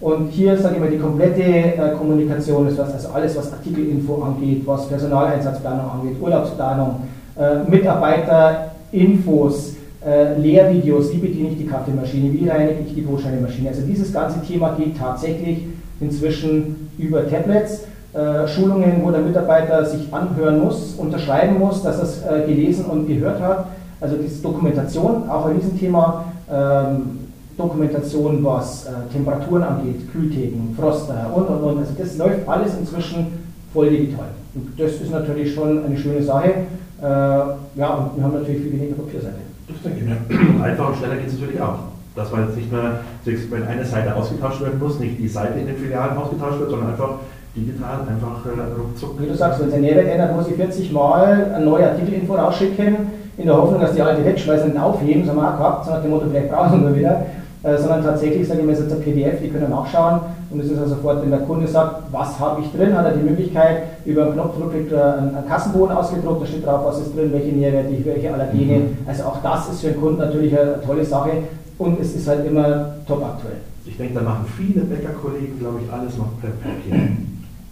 Und 0.00 0.30
hier, 0.30 0.56
sage 0.56 0.76
ich 0.76 0.80
mal, 0.80 0.90
die 0.90 0.98
komplette 0.98 1.42
äh, 1.42 1.90
Kommunikation 1.98 2.68
ist 2.68 2.78
was, 2.78 2.94
also 2.94 3.08
alles, 3.08 3.36
was 3.36 3.52
Artikelinfo 3.52 4.22
angeht, 4.22 4.62
was 4.64 4.88
Personaleinsatzplanung 4.88 5.90
angeht, 5.90 6.16
Urlaubsplanung, 6.20 7.00
äh, 7.36 7.68
Mitarbeiterinfos, 7.68 9.74
äh, 10.06 10.38
Lehrvideos, 10.38 11.12
wie 11.12 11.18
bediene 11.18 11.48
ich 11.48 11.58
die 11.58 11.66
Kaffeemaschine, 11.66 12.32
wie 12.32 12.48
reinige 12.48 12.82
ich 12.86 12.94
die 12.94 13.00
Brotscheinemaschine. 13.00 13.70
Also 13.70 13.82
dieses 13.82 14.12
ganze 14.12 14.40
Thema 14.42 14.76
geht 14.78 14.96
tatsächlich 14.96 15.64
inzwischen 16.00 16.90
über 16.96 17.28
Tablets. 17.28 17.80
Äh, 18.14 18.48
Schulungen, 18.48 19.02
wo 19.04 19.10
der 19.10 19.20
Mitarbeiter 19.20 19.84
sich 19.84 20.12
anhören 20.12 20.60
muss, 20.60 20.94
unterschreiben 20.94 21.58
muss, 21.58 21.82
dass 21.82 21.98
er 21.98 22.04
es 22.04 22.22
äh, 22.22 22.46
gelesen 22.46 22.86
und 22.86 23.06
gehört 23.06 23.38
hat. 23.42 23.66
Also 24.00 24.16
diese 24.16 24.42
Dokumentation, 24.42 25.28
auch 25.28 25.44
ein 25.46 25.56
Riesenthema. 25.56 26.24
Ähm, 26.50 27.18
Dokumentation, 27.58 28.42
was 28.44 28.86
äh, 28.86 29.12
Temperaturen 29.12 29.62
angeht, 29.64 30.10
Kühltheken, 30.10 30.74
Froster 30.78 31.30
und 31.34 31.48
und 31.48 31.60
und. 31.60 31.78
Also 31.80 31.92
das 31.98 32.16
läuft 32.16 32.48
alles 32.48 32.78
inzwischen 32.78 33.26
voll 33.74 33.90
digital. 33.90 34.28
Und 34.54 34.80
das 34.80 34.92
ist 34.92 35.10
natürlich 35.10 35.52
schon 35.52 35.84
eine 35.84 35.98
schöne 35.98 36.22
Sache. 36.22 36.50
Ja, 37.00 37.94
und 37.94 38.16
wir 38.16 38.24
haben 38.24 38.32
natürlich 38.32 38.62
viel 38.62 38.72
weniger 38.72 38.94
Papierseite. 38.94 39.36
Das 39.68 39.82
denke 39.82 39.98
ich 40.00 40.04
mir. 40.04 40.64
Einfach 40.64 40.88
und 40.88 40.96
schneller 40.96 41.16
geht 41.16 41.28
es 41.28 41.34
natürlich 41.34 41.60
auch. 41.60 41.78
Dass 42.16 42.32
man 42.32 42.46
jetzt 42.46 42.56
nicht 42.56 42.72
mehr, 42.72 43.00
wenn 43.24 43.62
eine 43.64 43.84
Seite 43.84 44.16
ausgetauscht 44.16 44.60
werden 44.62 44.80
muss, 44.80 44.98
nicht 44.98 45.18
die 45.18 45.28
Seite 45.28 45.60
in 45.60 45.66
den 45.66 45.76
Filialen 45.76 46.16
ausgetauscht 46.16 46.58
wird, 46.58 46.70
sondern 46.70 46.90
einfach 46.90 47.10
digital 47.60 48.00
einfach 48.00 48.44
äh, 48.46 48.80
ruckzuck. 48.80 49.20
Wie 49.20 49.26
du 49.26 49.34
sagst, 49.34 49.60
wenn 49.60 49.68
es 49.68 49.74
ein 49.74 49.80
Nährwert 49.82 50.08
ändert, 50.08 50.34
muss 50.36 50.48
ich 50.48 50.54
40 50.54 50.92
Mal 50.92 51.52
eine 51.54 51.64
neue 51.64 51.90
Artikelinfo 51.90 52.34
rausschicken, 52.34 52.96
in 53.36 53.46
der 53.46 53.56
Hoffnung, 53.56 53.80
dass 53.80 53.94
die 53.94 54.02
alte 54.02 54.24
wegschmeißen 54.24 54.72
und 54.72 54.78
aufheben, 54.78 55.28
haben 55.28 55.36
wir 55.36 55.54
auch 55.54 55.58
gehabt, 55.58 55.84
so 55.84 55.90
nach 55.92 56.02
dem 56.02 56.10
Motto, 56.10 56.26
vielleicht 56.28 56.50
brauchen 56.50 56.84
wir 56.84 56.96
wieder. 56.96 57.26
Äh, 57.64 57.76
sondern 57.76 58.04
tatsächlich, 58.04 58.46
sage 58.46 58.60
ich 58.60 58.66
mal, 58.66 58.72
ist 58.72 58.82
jetzt 58.82 58.92
ein 58.92 59.00
PDF, 59.00 59.40
die 59.42 59.48
können 59.48 59.70
nachschauen 59.70 60.20
und 60.50 60.60
es 60.60 60.70
ist 60.70 60.78
also 60.78 60.94
sofort, 60.94 61.22
wenn 61.22 61.30
der 61.30 61.40
Kunde 61.40 61.66
sagt, 61.66 62.02
was 62.12 62.38
habe 62.38 62.62
ich 62.62 62.70
drin, 62.70 62.96
hat 62.96 63.04
er 63.04 63.16
die 63.16 63.28
Möglichkeit, 63.28 63.82
über 64.04 64.26
einen 64.26 64.34
Knopfdruck 64.34 64.70
kriegt 64.70 64.92
er 64.92 65.18
einen, 65.18 65.34
einen 65.34 65.48
Kassenboden 65.48 65.96
ausgedruckt, 65.96 66.42
da 66.42 66.46
steht 66.46 66.64
drauf, 66.64 66.84
was 66.84 67.00
ist 67.00 67.16
drin, 67.16 67.32
welche 67.32 67.48
Nährwerte, 67.48 67.90
welche 68.04 68.32
Allergene. 68.32 68.78
Mhm. 68.78 68.96
Also 69.08 69.24
auch 69.24 69.42
das 69.42 69.70
ist 69.70 69.80
für 69.80 69.88
den 69.88 70.00
Kunden 70.00 70.20
natürlich 70.20 70.56
eine 70.56 70.80
tolle 70.82 71.04
Sache 71.04 71.30
und 71.78 72.00
es 72.00 72.14
ist 72.14 72.28
halt 72.28 72.46
immer 72.46 72.94
top 73.08 73.24
aktuell. 73.24 73.56
Ich 73.84 73.96
denke, 73.96 74.14
da 74.14 74.20
machen 74.20 74.46
viele 74.56 74.84
Bäckerkollegen, 74.84 75.58
glaube 75.58 75.80
ich, 75.84 75.92
alles 75.92 76.16
noch 76.16 76.40
per 76.40 76.50
Papier. 76.50 77.10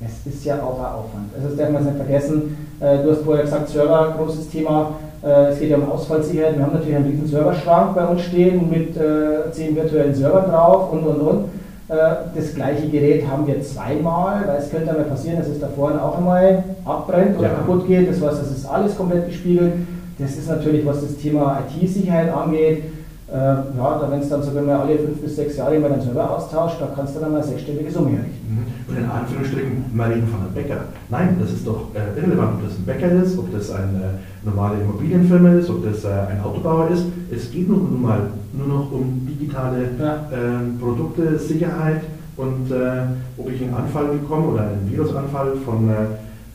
Es 0.04 0.30
ist 0.30 0.44
ja 0.44 0.56
auch 0.56 0.78
ein 0.78 0.92
Aufwand. 0.92 1.30
Also 1.34 1.48
das 1.48 1.56
darf 1.56 1.70
man 1.70 1.84
nicht 1.84 1.96
vergessen. 1.96 2.56
Äh, 2.80 3.02
du 3.02 3.12
hast 3.12 3.22
vorher 3.22 3.44
gesagt, 3.44 3.68
Server, 3.68 4.14
großes 4.18 4.50
Thema. 4.50 4.92
Äh, 5.24 5.52
es 5.52 5.58
geht 5.58 5.70
ja 5.70 5.76
um 5.76 5.90
Ausfallsicherheit. 5.90 6.56
Wir 6.56 6.64
haben 6.64 6.74
natürlich 6.74 6.96
einen 6.96 7.06
riesen 7.06 7.26
Serverschrank 7.26 7.94
bei 7.94 8.04
uns 8.06 8.22
stehen 8.22 8.68
mit 8.68 8.96
äh, 8.96 9.50
zehn 9.52 9.74
virtuellen 9.74 10.14
Servern 10.14 10.50
drauf 10.50 10.92
und 10.92 11.04
und 11.04 11.20
und. 11.20 11.44
Das 11.88 12.52
gleiche 12.52 12.88
Gerät 12.88 13.24
haben 13.30 13.46
wir 13.46 13.62
zweimal, 13.62 14.42
weil 14.44 14.56
es 14.58 14.68
könnte 14.70 14.90
einmal 14.90 15.04
passieren, 15.04 15.38
dass 15.38 15.46
es 15.46 15.60
da 15.60 15.68
vorne 15.68 16.02
auch 16.02 16.18
einmal 16.18 16.64
abbrennt 16.84 17.38
oder 17.38 17.46
ja. 17.46 17.54
kaputt 17.54 17.86
geht. 17.86 18.10
Das 18.10 18.20
heißt, 18.20 18.42
das 18.42 18.50
ist 18.50 18.66
alles 18.66 18.96
komplett 18.96 19.26
gespiegelt. 19.26 19.72
Das 20.18 20.32
ist 20.32 20.48
natürlich, 20.48 20.84
was 20.84 21.02
das 21.02 21.16
Thema 21.16 21.60
IT-Sicherheit 21.80 22.34
angeht, 22.34 22.82
ja, 23.28 23.98
da 24.00 24.08
wenn 24.10 24.20
es 24.20 24.28
dann 24.28 24.42
sogar 24.42 24.62
mal 24.62 24.80
alle 24.80 24.98
fünf 24.98 25.20
bis 25.20 25.34
sechs 25.34 25.56
Jahre 25.56 25.78
mal 25.80 25.90
den 25.90 26.00
Server 26.00 26.36
austauscht, 26.36 26.76
da 26.80 26.88
kannst 26.94 27.16
du 27.16 27.20
dann 27.20 27.32
mal 27.32 27.42
sechsstellige 27.42 27.90
Summe 27.90 28.18
errichten. 28.18 28.46
Mhm. 28.48 28.66
Und 28.88 28.98
in 28.98 29.10
Anführungsstrichen, 29.10 29.84
mal 29.92 30.12
reden 30.12 30.28
von 30.28 30.40
einem 30.42 30.54
Bäcker. 30.54 30.84
Nein, 31.10 31.36
das 31.40 31.50
ist 31.52 31.66
doch 31.66 31.88
äh, 31.94 32.18
irrelevant, 32.18 32.54
ob 32.54 32.68
das 32.68 32.78
ein 32.78 32.84
Bäcker 32.84 33.10
ist, 33.20 33.36
ob 33.36 33.52
das 33.52 33.70
eine 33.72 34.20
normale 34.44 34.80
Immobilienfirma 34.80 35.54
ist, 35.54 35.68
ob 35.70 35.84
das 35.84 36.04
äh, 36.04 36.08
ein 36.08 36.40
Autobauer 36.40 36.88
ist. 36.90 37.04
Es 37.30 37.50
geht 37.50 37.68
nun, 37.68 38.00
mal 38.00 38.20
nur 38.52 38.68
noch 38.68 38.92
um 38.92 39.26
digitale 39.28 39.88
ja. 39.98 40.26
Ähm, 40.32 40.78
Produkte, 40.78 41.36
Sicherheit 41.36 42.02
und 42.36 42.70
äh, 42.70 43.02
ob 43.38 43.50
ich 43.50 43.60
einen 43.62 43.74
Anfall 43.74 44.06
bekomme 44.06 44.46
oder 44.48 44.62
einen 44.62 44.88
Virusanfall 44.90 45.54
von 45.64 45.88
äh, 45.88 45.92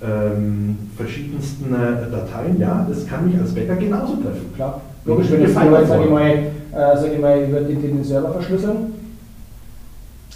ähm, 0.03 0.77
verschiedensten 0.95 1.73
äh, 1.73 2.09
Dateien, 2.09 2.59
ja, 2.59 2.85
das 2.89 3.05
kann 3.05 3.27
mich 3.27 3.37
als 3.39 3.53
Bäcker 3.53 3.75
genauso 3.75 4.15
treffen. 4.15 4.53
Klar. 4.55 4.81
Logisch, 5.05 5.31
wenn 5.31 5.43
ich 5.43 5.53
sage 5.53 6.03
ich 6.03 6.09
mal, 6.09 6.33
äh, 6.73 6.97
sage 6.97 7.13
ich 7.13 7.19
mal, 7.19 7.41
über 7.41 7.61
den, 7.61 7.81
den 7.81 8.03
Server 8.03 8.31
verschlüsseln. 8.31 8.93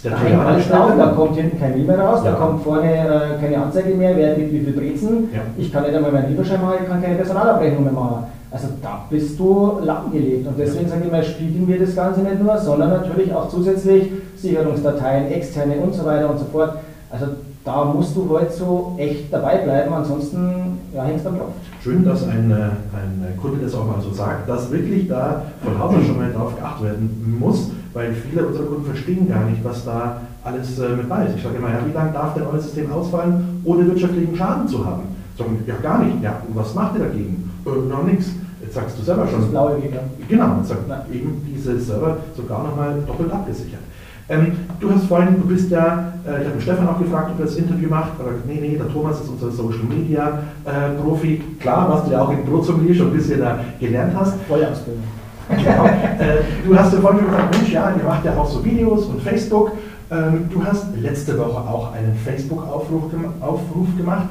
Der 0.04 0.10
da 0.10 0.18
hängt 0.18 0.40
alles 0.40 0.68
da 0.68 1.12
kommt 1.16 1.36
hinten 1.36 1.58
kein 1.58 1.72
Mail 1.72 1.84
mehr 1.84 1.98
raus, 1.98 2.20
ja. 2.22 2.32
da 2.32 2.36
kommt 2.36 2.62
vorne 2.62 2.92
äh, 2.92 3.40
keine 3.40 3.62
Anzeige 3.62 3.94
mehr, 3.94 4.16
wer 4.16 4.34
gibt 4.34 4.52
wie 4.52 4.60
viel 4.60 4.72
Brezen. 4.72 5.30
Ja. 5.32 5.40
Ich 5.56 5.72
kann 5.72 5.84
nicht 5.84 5.94
einmal 5.94 6.12
meinen 6.12 6.30
Lieferschein 6.30 6.60
machen, 6.60 6.76
ich 6.82 6.88
kann 6.88 7.02
keine 7.02 7.16
Personalabrechnung 7.16 7.84
mehr 7.84 7.92
machen. 7.92 8.24
Also 8.50 8.68
da 8.80 9.04
bist 9.10 9.38
du 9.38 9.80
lahmgelegt. 9.82 10.46
Und 10.46 10.58
deswegen 10.58 10.88
sage 10.88 11.02
ich 11.04 11.10
mal, 11.10 11.22
spiegeln 11.22 11.66
wir 11.66 11.80
das 11.80 11.96
Ganze 11.96 12.20
nicht 12.20 12.42
nur, 12.42 12.56
sondern 12.58 12.90
natürlich 12.90 13.32
auch 13.34 13.48
zusätzlich 13.48 14.10
Sicherungsdateien, 14.36 15.32
externe 15.32 15.76
und 15.76 15.94
so 15.94 16.04
weiter 16.04 16.30
und 16.30 16.38
so 16.38 16.44
fort. 16.44 16.76
Also 17.10 17.26
da 17.66 17.84
musst 17.84 18.14
du 18.14 18.28
heute 18.30 18.52
so 18.52 18.94
echt 18.96 19.32
dabei 19.32 19.58
bleiben, 19.58 19.92
ansonsten 19.92 20.78
ja, 20.94 21.02
hängst 21.02 21.24
du 21.24 21.30
am 21.30 21.38
Kopf. 21.38 21.52
Schön, 21.82 22.04
dass 22.04 22.22
ein, 22.22 22.52
ein 22.52 23.36
Kunde 23.42 23.58
das 23.62 23.74
auch 23.74 23.84
mal 23.84 24.00
so 24.00 24.12
sagt, 24.12 24.48
dass 24.48 24.70
wirklich 24.70 25.08
da 25.08 25.42
von 25.64 25.76
Haus 25.78 25.96
aus 25.96 26.06
schon 26.06 26.16
mal 26.16 26.32
darauf 26.32 26.56
geachtet 26.56 26.84
werden 26.84 27.36
muss, 27.40 27.70
weil 27.92 28.12
viele 28.12 28.46
unserer 28.46 28.66
Kunden 28.66 28.84
verstehen 28.84 29.28
gar 29.28 29.44
nicht, 29.44 29.64
was 29.64 29.84
da 29.84 30.20
alles 30.44 30.78
äh, 30.78 30.90
mit 30.90 31.08
bei 31.08 31.26
ist. 31.26 31.36
Ich 31.36 31.42
sage 31.42 31.56
immer, 31.56 31.70
ja, 31.70 31.80
wie 31.84 31.92
lange 31.92 32.12
darf 32.12 32.34
denn 32.34 32.44
euer 32.50 32.60
System 32.60 32.90
ausfallen, 32.92 33.60
ohne 33.64 33.84
wirtschaftlichen 33.86 34.36
Schaden 34.36 34.68
zu 34.68 34.86
haben? 34.86 35.02
Sagen, 35.36 35.58
ja 35.66 35.74
gar 35.82 36.04
nicht. 36.04 36.22
Ja, 36.22 36.40
und 36.46 36.54
was 36.54 36.72
macht 36.72 36.96
ihr 36.96 37.04
dagegen? 37.04 37.50
Äh, 37.66 37.88
noch 37.88 38.04
nichts. 38.04 38.30
Jetzt 38.62 38.74
sagst 38.74 38.96
du 38.98 39.02
selber 39.02 39.26
schon. 39.26 39.40
Das 39.40 39.50
blaue 39.50 39.80
Giga. 39.80 40.00
Genau, 40.28 40.56
jetzt 40.58 40.68
sagt 40.68 40.88
eben 41.12 41.42
diese 41.52 41.78
Server 41.80 42.16
sogar 42.36 42.62
nochmal 42.62 43.02
doppelt 43.06 43.32
abgesichert. 43.32 43.80
Ähm, 44.28 44.52
du 44.80 44.92
hast 44.92 45.04
vorhin, 45.04 45.36
du 45.40 45.46
bist 45.46 45.70
ja, 45.70 46.12
äh, 46.26 46.42
ich 46.42 46.48
habe 46.48 46.60
Stefan 46.60 46.88
auch 46.88 46.98
gefragt, 46.98 47.30
ob 47.32 47.38
er 47.38 47.46
das 47.46 47.56
Interview 47.56 47.88
macht, 47.88 48.12
aber 48.18 48.32
nee, 48.46 48.58
nee, 48.60 48.76
der 48.76 48.92
Thomas 48.92 49.20
ist 49.20 49.28
unser 49.28 49.50
Social 49.52 49.84
Media 49.88 50.40
äh, 50.64 51.00
Profi. 51.00 51.40
Klar, 51.60 51.88
was 51.90 52.04
du 52.04 52.10
ja 52.10 52.22
auch 52.22 52.32
in 52.32 52.44
Brotsommelier 52.44 52.94
schon 52.94 53.08
ein 53.08 53.16
bisschen 53.16 53.40
da 53.40 53.60
gelernt 53.78 54.14
hast. 54.16 54.34
Vollausbildung. 54.48 55.04
Genau. 55.48 55.84
äh, 55.84 56.42
du 56.66 56.76
hast 56.76 56.92
ja 56.92 57.00
vorhin 57.00 57.20
schon 57.20 57.30
gesagt, 57.30 57.56
Mensch, 57.56 57.72
ja, 57.72 57.94
ihr 57.96 58.02
macht 58.02 58.24
ja 58.24 58.36
auch 58.36 58.48
so 58.48 58.64
Videos 58.64 59.04
und 59.06 59.22
Facebook. 59.22 59.72
Ähm, 60.10 60.48
du 60.52 60.64
hast 60.64 60.86
letzte 61.00 61.38
Woche 61.38 61.60
auch 61.60 61.92
einen 61.92 62.16
Facebook-Aufruf 62.24 63.04
Aufruf 63.40 63.96
gemacht, 63.96 64.26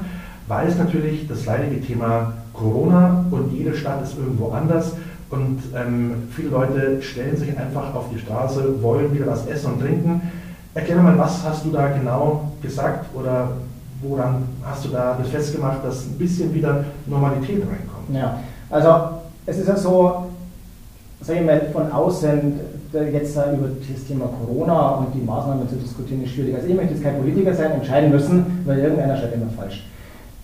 weil 0.49 0.67
es 0.67 0.77
natürlich 0.77 1.25
das 1.27 1.45
leidige 1.45 1.79
Thema 1.81 2.33
Corona 2.53 3.25
und 3.31 3.53
jede 3.53 3.73
Stadt 3.73 4.03
ist 4.03 4.17
irgendwo 4.17 4.51
anders 4.51 4.93
und 5.35 5.59
ähm, 5.75 6.29
viele 6.31 6.49
Leute 6.49 7.01
stellen 7.01 7.35
sich 7.35 7.57
einfach 7.57 7.93
auf 7.93 8.05
die 8.13 8.19
Straße, 8.19 8.81
wollen 8.81 9.13
wieder 9.13 9.27
was 9.27 9.45
essen 9.47 9.73
und 9.73 9.81
trinken. 9.81 10.21
Erklär 10.73 10.97
mal, 10.97 11.17
was 11.17 11.43
hast 11.43 11.65
du 11.65 11.71
da 11.71 11.87
genau 11.87 12.51
gesagt 12.61 13.05
oder 13.13 13.49
woran 14.01 14.43
hast 14.63 14.85
du 14.85 14.89
da 14.89 15.17
das 15.19 15.29
festgemacht, 15.29 15.83
dass 15.83 16.05
ein 16.05 16.17
bisschen 16.17 16.53
wieder 16.53 16.83
Normalität 17.05 17.61
reinkommt? 17.61 18.13
Ja, 18.13 18.39
also 18.69 19.19
es 19.45 19.57
ist 19.57 19.67
ja 19.67 19.75
so, 19.75 20.27
sage 21.21 21.39
ich 21.39 21.45
mal, 21.45 21.61
von 21.71 21.91
außen 21.91 22.59
jetzt 22.93 23.35
über 23.35 23.67
das 23.67 24.05
Thema 24.07 24.25
Corona 24.27 24.89
und 24.91 25.13
die 25.13 25.21
Maßnahmen 25.21 25.67
zu 25.67 25.75
diskutieren 25.75 26.23
ist 26.23 26.31
schwierig. 26.31 26.55
Also 26.55 26.67
ich 26.67 26.75
möchte 26.75 26.93
jetzt 26.93 27.03
kein 27.03 27.17
Politiker 27.17 27.53
sein, 27.53 27.71
entscheiden 27.73 28.09
müssen, 28.09 28.63
weil 28.65 28.79
irgendeiner 28.79 29.17
schreibt 29.17 29.35
immer 29.35 29.49
falsch. 29.57 29.83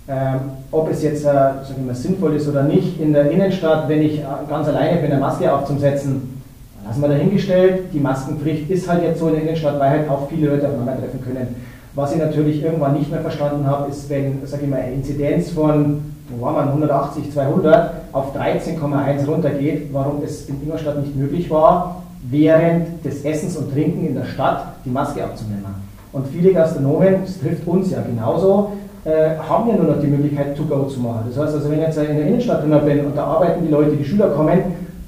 Ähm, 0.07 0.39
ob 0.71 0.89
es 0.89 1.03
jetzt 1.03 1.25
äh, 1.25 1.29
mal, 1.29 1.93
sinnvoll 1.93 2.35
ist 2.35 2.47
oder 2.47 2.63
nicht, 2.63 2.99
in 2.99 3.13
der 3.13 3.29
Innenstadt, 3.29 3.87
wenn 3.87 4.01
ich 4.01 4.19
äh, 4.19 4.23
ganz 4.49 4.67
alleine 4.67 4.99
bin, 4.99 5.11
eine 5.11 5.21
Maske 5.21 5.53
aufzusetzen, 5.53 6.41
lassen 6.85 7.01
wir 7.01 7.09
dahingestellt. 7.09 7.93
Die 7.93 7.99
Maskenpflicht 7.99 8.69
ist 8.69 8.89
halt 8.89 9.03
jetzt 9.03 9.19
so 9.19 9.27
in 9.27 9.35
der 9.35 9.43
Innenstadt, 9.43 9.79
weil 9.79 9.89
halt 9.89 10.09
auch 10.09 10.27
viele 10.27 10.49
Leute 10.49 10.67
aufeinander 10.67 10.97
treffen 10.97 11.21
können. 11.23 11.55
Was 11.93 12.13
ich 12.13 12.19
natürlich 12.19 12.63
irgendwann 12.63 12.97
nicht 12.97 13.11
mehr 13.11 13.21
verstanden 13.21 13.67
habe, 13.67 13.89
ist, 13.89 14.09
wenn, 14.09 14.45
sage 14.45 14.63
ich 14.63 14.69
mal, 14.69 14.79
eine 14.79 14.93
Inzidenz 14.93 15.51
von, 15.51 16.01
wo 16.29 16.45
war 16.45 16.53
man, 16.53 16.69
180, 16.69 17.31
200 17.33 17.91
auf 18.13 18.35
13,1 18.35 19.25
runtergeht, 19.25 19.89
warum 19.91 20.23
es 20.23 20.47
in 20.47 20.61
Ingolstadt 20.63 20.99
nicht 20.99 21.15
möglich 21.15 21.49
war, 21.49 22.01
während 22.29 23.03
des 23.03 23.23
Essens 23.23 23.57
und 23.57 23.71
Trinken 23.73 24.07
in 24.07 24.15
der 24.15 24.25
Stadt 24.25 24.73
die 24.85 24.89
Maske 24.89 25.23
abzunehmen. 25.23 25.65
Und 26.13 26.27
viele 26.27 26.53
Gastronomen, 26.53 27.21
das 27.25 27.39
trifft 27.39 27.67
uns 27.67 27.91
ja 27.91 28.01
genauso, 28.01 28.73
äh, 29.03 29.37
haben 29.37 29.69
ja 29.69 29.75
nur 29.75 29.95
noch 29.95 30.01
die 30.01 30.07
Möglichkeit, 30.07 30.55
To-Go 30.55 30.85
zu 30.85 30.99
machen. 30.99 31.25
Das 31.29 31.43
heißt 31.43 31.55
also, 31.55 31.71
wenn 31.71 31.79
ich 31.79 31.85
jetzt 31.85 31.97
in 31.97 32.17
der 32.17 32.27
Innenstadt 32.27 32.63
drin 32.63 32.79
bin 32.85 33.05
und 33.05 33.17
da 33.17 33.25
arbeiten 33.25 33.65
die 33.65 33.71
Leute, 33.71 33.95
die 33.95 34.05
Schüler 34.05 34.29
kommen 34.29 34.59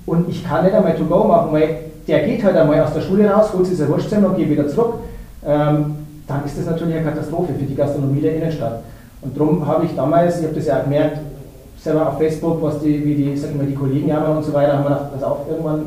und 0.06 0.30
ich 0.30 0.44
kann 0.44 0.66
nicht 0.66 0.76
einmal 0.76 0.96
To-Go 0.96 1.26
machen, 1.26 1.54
weil 1.54 1.78
der 2.08 2.26
geht 2.26 2.44
halt 2.44 2.58
einmal 2.58 2.82
aus 2.82 2.94
der 2.94 3.02
Schule 3.02 3.30
raus, 3.30 3.54
holt 3.54 3.66
sich 3.66 3.78
sein 3.78 3.90
Wurstzimmer 3.90 4.30
und 4.30 4.38
geht 4.38 4.50
wieder 4.50 4.68
zurück, 4.68 4.96
ähm, 5.46 5.96
dann 6.28 6.46
ist 6.46 6.58
das 6.58 6.66
natürlich 6.66 6.96
eine 6.96 7.06
Katastrophe 7.06 7.54
für 7.54 7.66
die 7.66 7.76
Gastronomie 7.76 8.22
der 8.22 8.36
Innenstadt. 8.36 8.82
Und 9.22 9.38
darum 9.38 9.66
habe 9.66 9.86
ich 9.86 9.96
damals, 9.96 10.40
ich 10.40 10.46
habe 10.46 10.56
das 10.56 10.66
ja 10.66 10.80
auch 10.80 10.84
gemerkt, 10.84 11.20
selber 11.78 12.10
auf 12.10 12.18
Facebook, 12.18 12.62
was 12.62 12.80
die, 12.80 13.06
wie 13.06 13.16
die, 13.16 13.38
sag 13.38 13.56
mal, 13.56 13.66
die 13.66 13.76
Kollegen 13.76 14.08
jammern 14.08 14.38
und 14.38 14.44
so 14.44 14.54
weiter, 14.54 14.74
haben 14.74 14.86
wir 14.86 14.90
gedacht, 14.90 15.10
also 15.14 15.26
auch 15.26 15.48
irgendwann, 15.50 15.82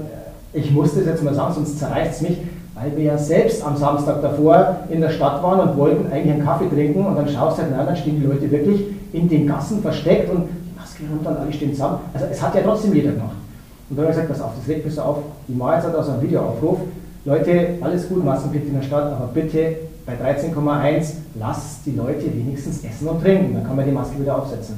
äh, 0.52 0.58
ich 0.58 0.70
muss 0.70 0.94
das 0.94 1.06
jetzt 1.06 1.22
mal 1.22 1.34
sagen, 1.34 1.54
sonst 1.54 1.78
zerreißt 1.78 2.22
es 2.22 2.28
mich 2.28 2.38
weil 2.78 2.94
wir 2.94 3.04
ja 3.04 3.18
selbst 3.18 3.64
am 3.64 3.76
Samstag 3.76 4.20
davor 4.20 4.76
in 4.90 5.00
der 5.00 5.08
Stadt 5.08 5.42
waren 5.42 5.66
und 5.66 5.78
wollten 5.78 6.12
eigentlich 6.12 6.34
einen 6.34 6.44
Kaffee 6.44 6.68
trinken 6.68 7.06
und 7.06 7.16
dann 7.16 7.26
schaust 7.26 7.58
du 7.58 7.62
halt, 7.62 7.72
na, 7.74 7.84
dann 7.84 7.96
stehen 7.96 8.20
die 8.20 8.26
Leute 8.26 8.50
wirklich 8.50 8.84
in 9.12 9.28
den 9.28 9.46
Gassen 9.46 9.80
versteckt 9.80 10.30
und 10.30 10.44
die 10.46 10.78
Maske 10.78 11.04
runter 11.10 11.30
und 11.30 11.38
alle 11.38 11.52
stehen 11.52 11.72
zusammen. 11.72 12.00
Also 12.12 12.26
es 12.30 12.40
hat 12.42 12.54
ja 12.54 12.60
trotzdem 12.62 12.94
jeder 12.94 13.12
gemacht. 13.12 13.36
Und 13.88 13.96
dann 13.96 14.04
habe 14.04 14.12
ich 14.12 14.20
gesagt, 14.20 14.28
pass 14.28 14.42
auf, 14.46 14.52
das 14.58 14.66
legt 14.66 14.84
mich 14.84 14.94
so 14.94 15.00
auf, 15.00 15.16
die 15.48 15.54
mache 15.54 15.76
jetzt 15.76 15.94
aus 15.96 16.08
einem 16.08 16.20
Videoaufruf. 16.20 16.78
Leute, 17.24 17.68
alles 17.80 18.08
gut, 18.08 18.24
Maskenpflicht 18.24 18.66
in 18.66 18.74
der 18.74 18.82
Stadt, 18.82 19.12
aber 19.12 19.30
bitte 19.32 19.76
bei 20.04 20.12
13,1 20.12 21.12
lasst 21.40 21.86
die 21.86 21.92
Leute 21.92 22.26
wenigstens 22.26 22.84
essen 22.84 23.08
und 23.08 23.22
trinken, 23.22 23.54
dann 23.54 23.64
kann 23.64 23.74
man 23.74 23.86
die 23.86 23.92
Maske 23.92 24.20
wieder 24.20 24.36
aufsetzen. 24.36 24.76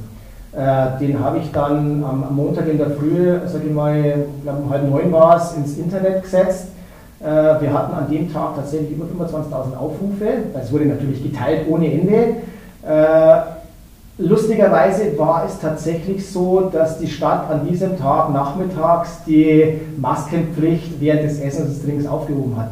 Äh, 0.52 0.98
den 1.00 1.18
habe 1.18 1.38
ich 1.38 1.50
dann 1.50 2.04
am, 2.04 2.24
am, 2.24 2.36
Montag 2.36 2.68
in 2.68 2.78
der 2.78 2.90
Früh, 2.90 3.38
sage 3.46 3.64
ich 3.66 3.74
mal, 3.74 3.98
ich 3.98 4.42
glaube 4.44 4.62
um 4.62 4.70
halb 4.70 4.88
neun 4.88 5.12
war 5.12 5.36
es, 5.36 5.52
ins 5.54 5.76
Internet 5.76 6.22
gesetzt 6.22 6.68
wir 7.20 7.72
hatten 7.72 7.94
an 7.94 8.08
dem 8.10 8.32
Tag 8.32 8.54
tatsächlich 8.56 8.92
über 8.92 9.04
25.000 9.04 9.76
Aufrufe. 9.76 10.26
Es 10.60 10.72
wurde 10.72 10.86
natürlich 10.86 11.22
geteilt 11.22 11.66
ohne 11.68 11.92
Ende. 11.92 12.36
Äh, 12.86 13.40
lustigerweise 14.18 15.18
war 15.18 15.44
es 15.46 15.58
tatsächlich 15.60 16.28
so, 16.28 16.70
dass 16.72 16.98
die 16.98 17.08
Stadt 17.08 17.50
an 17.50 17.66
diesem 17.66 17.98
Tag 17.98 18.32
nachmittags 18.32 19.24
die 19.26 19.80
Maskenpflicht 19.96 21.00
während 21.00 21.24
des 21.24 21.40
Essens 21.40 21.66
und 21.66 21.74
des 21.74 21.82
Trinkens 21.82 22.06
aufgehoben 22.06 22.56
hat. 22.56 22.70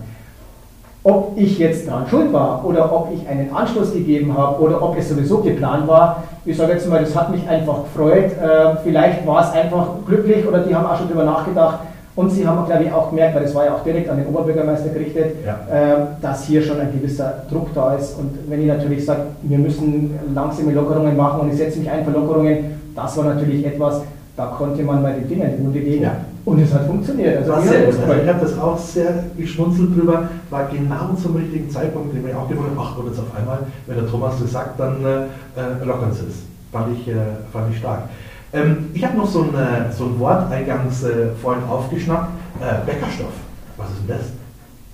Ob 1.02 1.34
ich 1.36 1.58
jetzt 1.58 1.86
daran 1.86 2.08
schuld 2.08 2.32
war 2.32 2.64
oder 2.64 2.92
ob 2.92 3.10
ich 3.14 3.28
einen 3.28 3.54
Anschluss 3.54 3.92
gegeben 3.92 4.36
habe 4.36 4.60
oder 4.60 4.82
ob 4.82 4.98
es 4.98 5.08
sowieso 5.08 5.38
geplant 5.38 5.86
war, 5.86 6.24
ich 6.44 6.56
sage 6.56 6.72
jetzt 6.72 6.88
mal, 6.88 7.00
das 7.00 7.14
hat 7.14 7.30
mich 7.30 7.48
einfach 7.48 7.84
gefreut. 7.84 8.32
Äh, 8.32 8.76
vielleicht 8.82 9.24
war 9.26 9.42
es 9.42 9.52
einfach 9.52 9.86
glücklich 10.06 10.46
oder 10.46 10.60
die 10.60 10.74
haben 10.74 10.86
auch 10.86 10.96
schon 10.96 11.08
darüber 11.08 11.24
nachgedacht, 11.24 11.78
und 12.16 12.30
Sie 12.30 12.46
haben, 12.46 12.66
glaube 12.66 12.84
ich, 12.84 12.92
auch 12.92 13.10
gemerkt, 13.10 13.34
weil 13.34 13.42
das 13.42 13.54
war 13.54 13.66
ja 13.66 13.74
auch 13.74 13.84
direkt 13.84 14.08
an 14.08 14.16
den 14.16 14.26
Oberbürgermeister 14.26 14.88
gerichtet, 14.88 15.36
ja. 15.44 15.58
äh, 15.70 16.06
dass 16.22 16.44
hier 16.44 16.62
schon 16.62 16.80
ein 16.80 16.90
gewisser 16.90 17.42
Druck 17.50 17.74
da 17.74 17.94
ist. 17.94 18.18
Und 18.18 18.30
wenn 18.48 18.62
ich 18.62 18.66
natürlich 18.66 19.04
sage, 19.04 19.20
wir 19.42 19.58
müssen 19.58 20.18
langsame 20.34 20.72
Lockerungen 20.72 21.14
machen 21.14 21.42
und 21.42 21.52
ich 21.52 21.58
setze 21.58 21.78
mich 21.78 21.90
ein 21.90 22.04
für 22.06 22.12
Lockerungen, 22.12 22.80
das 22.94 23.16
war 23.18 23.24
natürlich 23.24 23.66
etwas, 23.66 24.00
da 24.34 24.46
konnte 24.46 24.82
man 24.82 25.02
mal 25.02 25.12
den 25.12 25.28
Finger 25.28 25.44
in 25.44 25.58
die 25.58 25.64
Wunde 25.64 25.78
legen. 25.78 26.04
Ja. 26.04 26.16
Und 26.46 26.60
es 26.60 26.72
hat 26.72 26.86
funktioniert. 26.86 27.36
Also, 27.38 27.68
sehr 27.68 27.86
gut. 27.86 28.00
Also 28.00 28.22
ich 28.22 28.28
habe 28.28 28.40
das 28.40 28.58
auch 28.58 28.78
sehr 28.78 29.24
geschmunzelt 29.36 29.94
drüber, 29.94 30.28
war 30.48 30.70
genau 30.72 31.14
zum 31.20 31.36
richtigen 31.36 31.68
Zeitpunkt, 31.68 32.14
den 32.14 32.26
wir 32.26 32.38
auch 32.38 32.48
gewundert 32.48 32.78
ach, 32.80 32.96
und 32.96 33.08
jetzt 33.08 33.18
auf 33.18 33.36
einmal, 33.36 33.58
wenn 33.86 33.96
der 33.96 34.08
Thomas 34.08 34.34
das 34.40 34.52
sagt, 34.52 34.80
dann 34.80 35.04
äh, 35.04 35.84
lockern 35.84 36.12
sie 36.12 36.26
es. 36.28 36.36
Fand 36.72 36.96
ich, 36.96 37.08
äh, 37.08 37.14
fand 37.52 37.72
ich 37.72 37.78
stark. 37.78 38.04
Ähm, 38.52 38.90
ich 38.94 39.04
habe 39.04 39.16
noch 39.16 39.26
so 39.26 39.42
ein, 39.42 39.54
äh, 39.54 39.92
so 39.92 40.04
ein 40.04 40.18
Wort 40.18 40.50
eingangs 40.50 41.02
äh, 41.02 41.28
vorhin 41.40 41.64
aufgeschnappt. 41.64 42.30
Äh, 42.60 42.86
Bäckerstoff. 42.86 43.32
Was 43.76 43.90
ist 43.90 43.98
denn 44.08 44.16
das? 44.16 44.26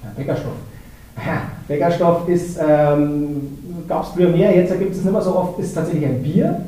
Ja, 0.03 0.11
Bäckerstoff. 0.17 0.53
Ja, 1.17 1.43
Bäckerstoff 1.69 2.29
ist, 2.29 2.59
ähm, 2.59 3.59
gab 3.87 4.05
es 4.05 4.09
früher 4.11 4.31
mehr, 4.31 4.57
jetzt 4.57 4.77
gibt 4.79 4.93
es 4.93 5.05
nicht 5.05 5.13
mehr 5.13 5.23
so 5.23 5.37
oft, 5.37 5.59
ist 5.59 5.75
tatsächlich 5.75 6.07
ein 6.07 6.23
Bier. 6.23 6.63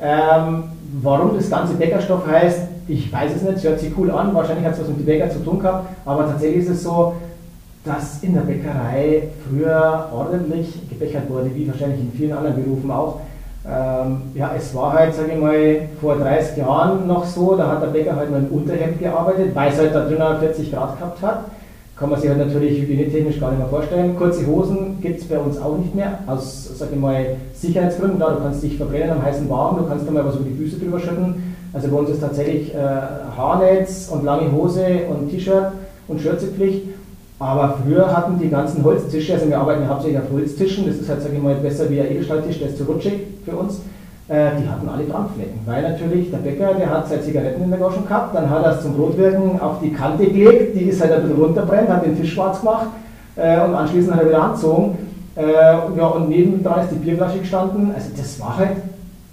Ähm, 0.00 0.64
warum 1.00 1.36
das 1.36 1.48
ganze 1.48 1.74
Bäckerstoff 1.74 2.26
heißt, 2.26 2.60
ich 2.88 3.12
weiß 3.12 3.32
es 3.36 3.42
nicht, 3.42 3.56
es 3.56 3.64
hört 3.64 3.80
sich 3.80 3.92
cool 3.96 4.10
an, 4.10 4.34
wahrscheinlich 4.34 4.64
hat 4.64 4.74
es 4.74 4.80
was 4.80 4.88
mit 4.88 4.98
dem 4.98 5.06
Bäcker 5.06 5.30
zu 5.30 5.38
tun 5.38 5.58
gehabt, 5.58 5.88
aber 6.04 6.26
tatsächlich 6.26 6.64
ist 6.64 6.70
es 6.70 6.82
so, 6.82 7.14
dass 7.84 8.22
in 8.22 8.34
der 8.34 8.42
Bäckerei 8.42 9.28
früher 9.48 10.08
ordentlich 10.12 10.88
gebäckert 10.88 11.30
wurde, 11.30 11.54
wie 11.54 11.68
wahrscheinlich 11.68 12.00
in 12.00 12.12
vielen 12.12 12.32
anderen 12.32 12.62
Berufen 12.62 12.90
auch. 12.90 13.20
Ähm, 13.68 14.22
ja, 14.34 14.52
es 14.56 14.72
war 14.76 14.92
halt, 14.92 15.14
sage 15.14 15.32
ich 15.32 15.40
mal, 15.40 15.88
vor 16.00 16.16
30 16.16 16.56
Jahren 16.58 17.06
noch 17.08 17.24
so, 17.24 17.56
da 17.56 17.68
hat 17.68 17.82
der 17.82 17.88
Bäcker 17.88 18.14
halt 18.14 18.30
nur 18.30 18.38
im 18.38 18.46
Unterhemd 18.46 19.00
gearbeitet, 19.00 19.54
weil 19.54 19.72
es 19.72 19.78
halt 19.78 19.92
da 19.92 20.04
drinnen 20.04 20.38
40 20.38 20.72
Grad 20.72 20.98
gehabt 20.98 21.22
hat. 21.22 21.44
Kann 21.96 22.10
man 22.10 22.20
sich 22.20 22.28
halt 22.28 22.38
natürlich 22.38 22.80
hygienetechnisch 22.82 23.40
gar 23.40 23.50
nicht 23.50 23.58
mehr 23.58 23.68
vorstellen. 23.68 24.16
Kurze 24.16 24.46
Hosen 24.46 24.98
gibt 25.00 25.20
es 25.20 25.26
bei 25.26 25.38
uns 25.38 25.58
auch 25.60 25.78
nicht 25.78 25.94
mehr, 25.94 26.18
aus, 26.26 26.78
sage 26.78 26.92
ich 26.94 27.00
mal, 27.00 27.36
Sicherheitsgründen. 27.54 28.20
Da, 28.20 28.34
du 28.34 28.42
kannst 28.42 28.62
dich 28.62 28.76
verbrennen 28.76 29.10
am 29.10 29.22
heißen 29.22 29.48
Wagen, 29.48 29.78
du 29.78 29.88
kannst 29.88 30.06
da 30.06 30.12
mal 30.12 30.24
was 30.24 30.36
über 30.36 30.44
die 30.44 30.56
Füße 30.56 30.78
drüber 30.78 31.00
schütten. 31.00 31.56
Also 31.72 31.88
bei 31.88 31.96
uns 31.96 32.10
ist 32.10 32.20
tatsächlich 32.20 32.72
äh, 32.74 32.78
Haarnetz 33.36 34.08
und 34.12 34.24
lange 34.24 34.52
Hose 34.52 34.84
und 35.08 35.30
T-Shirt 35.30 35.72
und 36.06 36.20
Schürzepflicht. 36.20 36.82
Aber 37.38 37.78
früher 37.84 38.16
hatten 38.16 38.38
die 38.38 38.48
ganzen 38.48 38.82
Holztische, 38.82 39.34
also 39.34 39.48
wir 39.48 39.58
arbeiten 39.58 39.86
hauptsächlich 39.86 40.20
auf 40.20 40.30
Holztischen, 40.32 40.86
das 40.86 40.96
ist 40.96 41.08
halt, 41.08 41.20
sage 41.20 41.34
ich 41.36 41.42
mal, 41.42 41.54
besser 41.56 41.90
wie 41.90 42.00
ein 42.00 42.10
Edelstahltisch, 42.10 42.58
der 42.58 42.68
ist 42.68 42.78
zu 42.78 42.84
rutschig 42.84 43.12
für 43.44 43.52
uns. 43.52 43.80
Äh, 44.28 44.50
die 44.58 44.68
hatten 44.68 44.88
alle 44.88 45.04
Brandflecken, 45.04 45.60
weil 45.66 45.82
natürlich 45.82 46.30
der 46.32 46.38
Bäcker, 46.38 46.74
der 46.74 46.90
hat 46.90 47.08
seine 47.08 47.22
Zigaretten 47.22 47.62
in 47.62 47.70
der 47.70 47.78
Goschen 47.78 48.08
gehabt, 48.08 48.34
dann 48.34 48.50
hat 48.50 48.64
er 48.64 48.72
es 48.72 48.82
zum 48.82 48.96
Brotwirken 48.96 49.60
auf 49.60 49.78
die 49.80 49.92
Kante 49.92 50.26
gelegt, 50.26 50.74
die 50.74 50.84
ist 50.84 51.00
halt 51.00 51.12
ein 51.12 51.22
bisschen 51.22 51.40
runterbrennt, 51.40 51.88
hat 51.88 52.04
den 52.04 52.18
Tisch 52.18 52.32
schwarz 52.34 52.58
gemacht 52.58 52.88
äh, 53.36 53.60
und 53.60 53.74
anschließend 53.76 54.14
hat 54.14 54.22
er 54.22 54.28
wieder 54.28 54.42
angezogen. 54.42 54.98
Äh, 55.36 55.52
ja, 55.96 56.06
und 56.06 56.28
nebendran 56.28 56.80
ist 56.80 56.90
die 56.90 56.96
Bierflasche 56.96 57.38
gestanden, 57.38 57.92
also 57.94 58.08
das 58.16 58.40
war 58.40 58.56
halt 58.56 58.70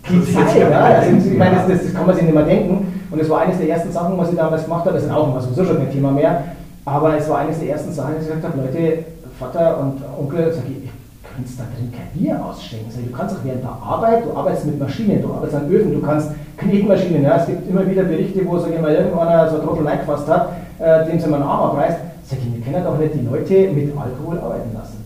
die 0.08 0.34
Zeit, 0.34 0.60
ja. 0.60 0.80
Also, 0.80 1.28
ich 1.28 1.38
meine, 1.40 1.56
das, 1.68 1.82
das, 1.86 1.94
kann 1.94 2.06
man 2.06 2.16
sich 2.16 2.26
nicht 2.26 2.36
mehr 2.36 2.44
denken. 2.44 3.02
Und 3.10 3.20
das 3.20 3.30
war 3.30 3.42
eines 3.42 3.58
der 3.58 3.70
ersten 3.70 3.92
Sachen, 3.92 4.16
was 4.18 4.30
ich 4.30 4.36
damals 4.36 4.66
gemacht 4.66 4.86
habe, 4.86 4.94
das 4.96 5.06
ist 5.06 5.12
auch 5.12 5.28
immer 5.28 5.42
sowieso 5.42 5.66
schon 5.66 5.78
kein 5.78 5.92
Thema 5.92 6.12
mehr 6.12 6.44
aber 6.86 7.18
es 7.18 7.30
war 7.30 7.40
eines 7.40 7.60
der 7.60 7.70
ersten 7.70 7.94
Sachen, 7.94 8.16
dass 8.16 8.24
ich 8.24 8.30
gesagt 8.30 8.54
habe, 8.54 8.62
Leute, 8.66 9.06
Vater 9.40 9.80
und 9.80 10.02
Onkel, 10.20 10.54
sag 10.54 10.64
ich, 10.66 10.84
ihr 10.84 10.90
könnt 11.24 11.48
da 11.58 11.64
drin 11.76 11.92
kein 11.92 12.10
Bier 12.14 12.44
ausschenken. 12.44 12.92
Sag 12.92 13.02
ich, 13.02 13.10
du 13.10 13.18
kannst 13.18 13.36
auch 13.36 13.44
während 13.44 13.64
der 13.64 13.72
Arbeit, 13.72 14.26
du 14.26 14.38
arbeitest 14.38 14.66
mit 14.66 14.80
Maschinen, 14.80 15.22
du 15.22 15.34
arbeitest 15.34 15.56
an 15.56 15.70
Öfen, 15.70 15.94
du 15.94 16.02
kannst 16.02 16.32
Knetmaschinen. 16.58 17.24
Ja, 17.24 17.38
es 17.38 17.48
gibt 17.48 17.70
immer 17.70 17.90
wieder 17.90 18.04
Berichte, 18.04 18.46
wo, 18.46 18.58
sag 18.60 18.74
ich 18.74 18.82
mal, 18.82 18.94
irgendeiner 18.94 19.50
so 19.50 19.58
ein 19.58 19.66
Trottel 19.66 19.88
reingefasst 19.88 20.28
hat, 20.28 20.50
äh, 20.80 21.06
dem 21.06 21.20
sie 21.20 21.28
mal 21.28 21.38
einen 21.38 21.50
Arm 21.50 21.72
abreißt. 21.72 21.98
Sag 22.26 22.40
ich, 22.40 22.54
wir 22.54 22.64
können 22.64 22.84
doch 22.84 22.98
nicht 22.98 23.16
die 23.16 23.26
Leute 23.26 23.72
mit 23.74 23.92
Alkohol 23.98 24.40
arbeiten 24.40 24.74
lassen. 24.74 25.04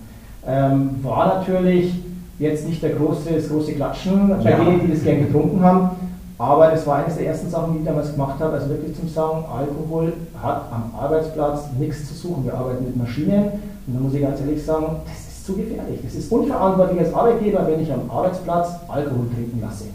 Ähm, 0.47 0.99
war 1.03 1.37
natürlich 1.37 1.93
jetzt 2.39 2.67
nicht 2.67 2.81
der 2.83 2.91
große, 2.91 3.33
das 3.33 3.49
große 3.49 3.73
Klatschen 3.73 4.29
bei 4.43 4.51
ja. 4.51 4.57
denen, 4.57 4.81
die 4.85 4.93
das 4.93 5.03
gern 5.03 5.19
getrunken 5.19 5.63
haben. 5.63 5.89
Aber 6.39 6.69
das 6.69 6.85
war 6.85 6.97
eines 6.97 7.17
der 7.17 7.27
ersten 7.27 7.49
Sachen, 7.49 7.73
die 7.73 7.79
ich 7.79 7.85
damals 7.85 8.11
gemacht 8.11 8.39
habe, 8.39 8.53
also 8.53 8.69
wirklich 8.69 8.95
zum 8.95 9.09
Sagen, 9.09 9.43
Alkohol 9.51 10.13
hat 10.41 10.65
am 10.71 10.93
Arbeitsplatz 10.99 11.61
nichts 11.79 12.07
zu 12.07 12.13
suchen. 12.13 12.45
Wir 12.45 12.53
arbeiten 12.53 12.85
mit 12.85 12.95
Maschinen 12.95 13.45
und 13.87 13.95
da 13.95 13.99
muss 13.99 14.13
ich 14.13 14.21
ganz 14.21 14.39
ehrlich 14.41 14.63
sagen, 14.63 14.97
das 15.05 15.17
ist 15.17 15.45
zu 15.45 15.53
gefährlich. 15.53 15.99
Das 16.03 16.13
ist 16.13 16.31
unverantwortlich 16.31 16.99
als 16.99 17.13
Arbeitgeber, 17.13 17.67
wenn 17.67 17.81
ich 17.81 17.91
am 17.91 18.09
Arbeitsplatz 18.09 18.69
Alkohol 18.87 19.27
trinken 19.33 19.61
lasse. 19.61 19.85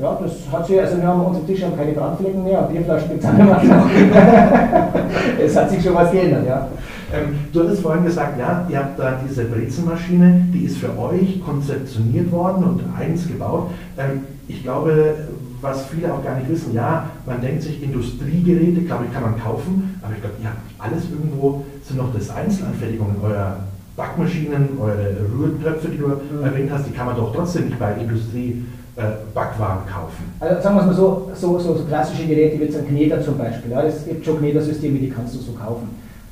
Ja, 0.00 0.18
das 0.22 0.32
hat 0.50 0.66
sich, 0.66 0.80
also 0.80 0.96
wir 0.96 1.06
haben 1.06 1.20
unsere 1.20 1.44
Tische 1.44 1.66
haben 1.66 1.76
keine 1.76 1.92
Brandflecken 1.92 2.42
mehr, 2.42 2.62
Bierflaschen 2.62 3.10
gibt 3.10 3.22
es 3.22 3.28
es 5.44 5.54
hat 5.54 5.68
sich 5.68 5.84
schon 5.84 5.94
was 5.94 6.10
geändert, 6.10 6.46
ja. 6.46 6.66
Ähm, 7.12 7.40
du 7.52 7.60
hattest 7.60 7.82
vorhin 7.82 8.02
gesagt, 8.02 8.38
ja, 8.38 8.66
ihr 8.70 8.78
habt 8.78 8.98
da 8.98 9.20
diese 9.22 9.44
Brezenmaschine, 9.44 10.46
die 10.54 10.64
ist 10.64 10.78
für 10.78 10.98
euch 10.98 11.44
konzeptioniert 11.44 12.32
worden 12.32 12.64
und 12.64 12.80
eigens 12.98 13.28
gebaut. 13.28 13.68
Ähm, 13.98 14.22
ich 14.48 14.62
glaube, 14.62 15.14
was 15.60 15.86
viele 15.86 16.12
auch 16.12 16.22
gar 16.24 16.36
nicht 16.36 16.48
wissen, 16.50 16.74
ja, 16.74 17.10
man 17.24 17.40
denkt 17.40 17.62
sich, 17.62 17.82
Industriegeräte, 17.82 18.82
glaube 18.82 19.04
ich, 19.06 19.12
kann 19.12 19.22
man 19.22 19.40
kaufen, 19.40 19.98
aber 20.02 20.12
ich 20.14 20.20
glaube, 20.20 20.36
ihr 20.42 20.48
habt 20.48 20.58
alles 20.78 21.04
irgendwo, 21.10 21.64
sind 21.84 21.98
noch 21.98 22.12
das 22.12 22.30
Einzelanfertigungen, 22.30 23.16
euer 23.22 23.58
Backmaschinen, 23.96 24.70
eure 24.80 25.16
Rührtöpfe, 25.32 25.88
die 25.88 25.98
du 25.98 26.08
mhm. 26.08 26.44
erwähnt 26.44 26.70
hast, 26.72 26.86
die 26.86 26.92
kann 26.92 27.06
man 27.06 27.16
doch 27.16 27.34
trotzdem 27.34 27.66
nicht 27.66 27.78
bei 27.78 27.92
Industrie 27.94 28.64
äh, 28.96 29.02
Backwaren 29.34 29.86
kaufen. 29.86 30.24
Also 30.40 30.62
sagen 30.62 30.76
wir 30.76 30.80
es 30.80 30.86
mal 30.86 30.94
so, 30.94 31.30
so, 31.34 31.58
so, 31.58 31.74
so 31.76 31.84
klassische 31.84 32.26
Geräte 32.26 32.58
wie 32.58 32.64
jetzt 32.64 32.76
ein 32.76 32.88
Kneter 32.88 33.22
zum 33.22 33.38
Beispiel. 33.38 33.70
Ja, 33.70 33.82
es 33.82 34.04
gibt 34.04 34.24
schon 34.24 34.38
Knetersysteme, 34.38 34.98
die 34.98 35.10
kannst 35.10 35.34
du 35.34 35.38
so 35.38 35.52
kaufen. 35.52 35.88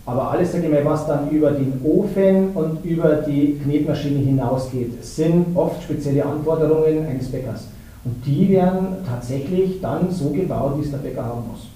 Aber 0.06 0.30
alles, 0.32 0.52
sage 0.52 0.64
ich 0.64 0.72
mal, 0.72 0.84
was 0.84 1.06
dann 1.06 1.30
über 1.30 1.52
den 1.52 1.80
Ofen 1.84 2.50
und 2.54 2.84
über 2.84 3.16
die 3.16 3.60
Knetmaschine 3.62 4.18
hinausgeht, 4.18 5.04
sind 5.04 5.54
oft 5.54 5.82
spezielle 5.82 6.24
Anforderungen 6.24 7.06
eines 7.06 7.30
Bäckers. 7.30 7.68
Und 8.04 8.24
die 8.24 8.48
werden 8.48 8.96
tatsächlich 9.06 9.80
dann 9.80 10.10
so 10.10 10.30
gebaut, 10.30 10.74
wie 10.78 10.84
es 10.84 10.90
der 10.90 10.98
Bäcker 10.98 11.24
haben 11.24 11.42
muss. 11.50 11.68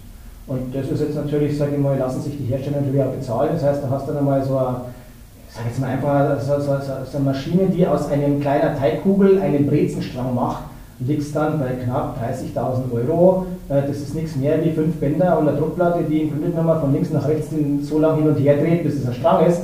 Und 0.47 0.75
das 0.75 0.91
ist 0.91 1.01
jetzt 1.01 1.17
natürlich, 1.17 1.57
sage 1.57 1.73
ich 1.75 1.79
mal, 1.79 1.99
lassen 1.99 2.21
sich 2.21 2.37
die 2.39 2.45
Hersteller 2.45 2.81
natürlich 2.81 3.03
auch 3.03 3.13
bezahlen. 3.13 3.51
Das 3.55 3.63
heißt, 3.63 3.83
da 3.83 3.91
hast 3.91 4.07
du 4.07 4.13
dann 4.13 4.19
einmal 4.19 4.43
so 4.43 4.57
eine, 4.59 4.77
sag 5.49 5.67
jetzt 5.67 5.81
mal 5.81 5.91
einfach, 5.91 6.41
so, 6.41 6.61
so, 6.61 6.77
so, 7.11 7.17
eine 7.17 7.27
Maschine, 7.27 7.67
die 7.67 7.87
aus 7.87 8.09
einem 8.11 8.41
kleinen 8.41 8.77
Teigkugel 8.79 9.41
einen 9.41 9.67
Brezenstrang 9.67 10.35
macht, 10.35 10.65
liegst 11.01 11.35
dann 11.35 11.59
bei 11.59 11.69
knapp 11.83 12.19
30.000 12.23 12.93
Euro. 12.93 13.47
Äh, 13.69 13.83
das 13.87 13.99
ist 13.99 14.15
nichts 14.15 14.37
mehr 14.37 14.63
wie 14.63 14.71
fünf 14.71 14.97
Bänder 14.97 15.39
und 15.39 15.49
eine 15.49 15.57
Druckplatte, 15.57 16.05
die 16.05 16.23
im 16.23 16.31
Grunde 16.31 16.51
genommen 16.51 16.81
von 16.81 16.93
links 16.93 17.11
nach 17.11 17.27
rechts 17.27 17.49
so 17.83 17.99
lange 17.99 18.23
hin 18.23 18.29
und 18.29 18.37
her 18.37 18.57
dreht, 18.57 18.85
bis 18.85 18.97
es 18.97 19.07
ein 19.07 19.15
Strang 19.15 19.47
ist. 19.47 19.63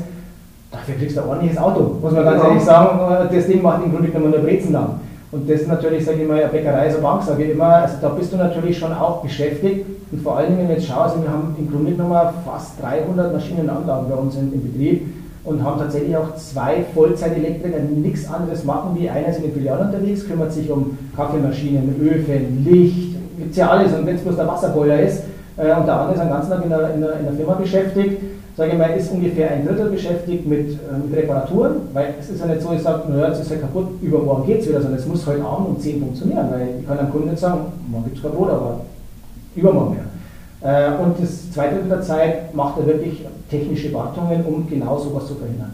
Dafür 0.70 0.94
kriegst 0.94 1.16
du 1.16 1.22
ein 1.22 1.28
ordentliches 1.28 1.58
Auto, 1.58 1.96
muss 2.00 2.12
man 2.12 2.24
ganz 2.24 2.42
ehrlich 2.42 2.62
sagen. 2.62 3.28
Äh, 3.28 3.34
das 3.34 3.46
Ding 3.46 3.62
macht 3.62 3.84
im 3.84 3.92
Grunde 3.92 4.08
genommen 4.08 4.30
nur 4.30 4.40
Brezen 4.40 4.72
lang. 4.72 5.00
Und 5.32 5.48
das 5.48 5.66
natürlich, 5.66 6.04
sage 6.04 6.22
ich 6.22 6.28
mal, 6.28 6.44
Bäckerei, 6.48 6.90
so 6.90 7.00
Bank, 7.00 7.22
sage 7.22 7.44
ich 7.44 7.50
immer, 7.50 7.66
also 7.66 7.94
da 8.00 8.08
bist 8.08 8.32
du 8.32 8.36
natürlich 8.36 8.76
schon 8.76 8.92
auch 8.92 9.22
beschäftigt. 9.22 9.86
Und 10.10 10.22
vor 10.22 10.36
allen 10.36 10.48
Dingen, 10.48 10.60
wenn 10.60 10.68
du 10.68 10.74
jetzt 10.74 10.88
schaust, 10.88 11.22
wir 11.22 11.30
haben 11.30 11.54
im 11.56 11.70
Grunde 11.70 11.92
genommen 11.92 12.18
fast 12.44 12.82
300 12.82 13.32
Maschinenanlagen 13.32 14.08
bei 14.08 14.16
uns 14.16 14.34
im, 14.34 14.52
im 14.52 14.72
Betrieb 14.72 15.06
und 15.44 15.62
haben 15.62 15.78
tatsächlich 15.78 16.16
auch 16.16 16.34
zwei 16.34 16.84
Vollzeitelektriker, 16.94 17.78
die 17.78 18.00
nichts 18.00 18.28
anderes 18.28 18.64
machen, 18.64 18.96
wie 18.98 19.08
einer 19.08 19.28
ist 19.28 19.36
in 19.36 19.44
den 19.44 19.52
Filialen 19.52 19.86
unterwegs, 19.86 20.26
kümmert 20.26 20.52
sich 20.52 20.68
um 20.68 20.98
Kaffeemaschinen, 21.16 21.94
Öfen, 22.00 22.66
Licht, 22.68 23.16
gibt 23.38 23.52
es 23.52 23.56
ja 23.56 23.70
alles. 23.70 23.92
Und 23.92 24.06
wenn 24.06 24.16
es 24.16 24.22
bloß 24.22 24.36
der 24.36 24.48
Wasserboiler 24.48 25.00
ist, 25.00 25.22
äh, 25.56 25.72
und 25.74 25.86
der 25.86 25.94
andere 25.94 26.14
ist 26.14 26.22
den 26.22 26.30
ganzen 26.30 26.50
Tag 26.50 26.64
in 26.64 26.70
der, 26.70 26.94
in 26.94 27.00
der, 27.00 27.20
in 27.20 27.24
der 27.24 27.34
Firma 27.34 27.54
beschäftigt, 27.54 28.20
sage 28.60 28.72
ich 28.72 28.78
mal, 28.78 28.90
ist 28.90 29.10
ungefähr 29.10 29.52
ein 29.52 29.66
Drittel 29.66 29.88
beschäftigt 29.88 30.46
mit, 30.46 30.72
äh, 30.72 30.98
mit 31.02 31.16
Reparaturen, 31.16 31.76
weil 31.94 32.14
es 32.20 32.28
ist 32.28 32.40
ja 32.40 32.46
nicht 32.46 32.60
so, 32.60 32.70
ich 32.74 32.82
sage, 32.82 33.10
naja, 33.10 33.28
jetzt 33.28 33.40
ist 33.40 33.50
halt 33.50 33.62
kaputt, 33.62 33.88
übermorgen 34.02 34.46
geht 34.46 34.60
es 34.60 34.68
wieder, 34.68 34.82
sondern 34.82 35.00
es 35.00 35.06
muss 35.06 35.26
heute 35.26 35.42
Abend 35.42 35.68
um 35.68 35.80
10 35.80 35.98
funktionieren, 35.98 36.46
weil 36.50 36.68
ich 36.78 36.86
kann 36.86 36.98
einem 36.98 37.10
Kunden 37.10 37.30
nicht 37.30 37.40
sagen, 37.40 37.60
morgen 37.88 38.04
gibt 38.04 38.18
es 38.18 38.22
kein 38.22 38.32
Brot, 38.32 38.50
aber 38.50 38.80
übermorgen 39.56 39.96
mehr. 39.96 40.04
Äh, 40.60 41.02
und 41.02 41.18
das 41.18 41.50
zweite 41.52 41.76
Drittel 41.76 41.88
der 41.88 42.02
Zeit 42.02 42.54
macht 42.54 42.78
er 42.80 42.86
wirklich 42.86 43.24
technische 43.48 43.94
Wartungen, 43.94 44.44
um 44.44 44.68
genau 44.68 44.98
sowas 44.98 45.26
zu 45.26 45.36
verhindern. 45.36 45.72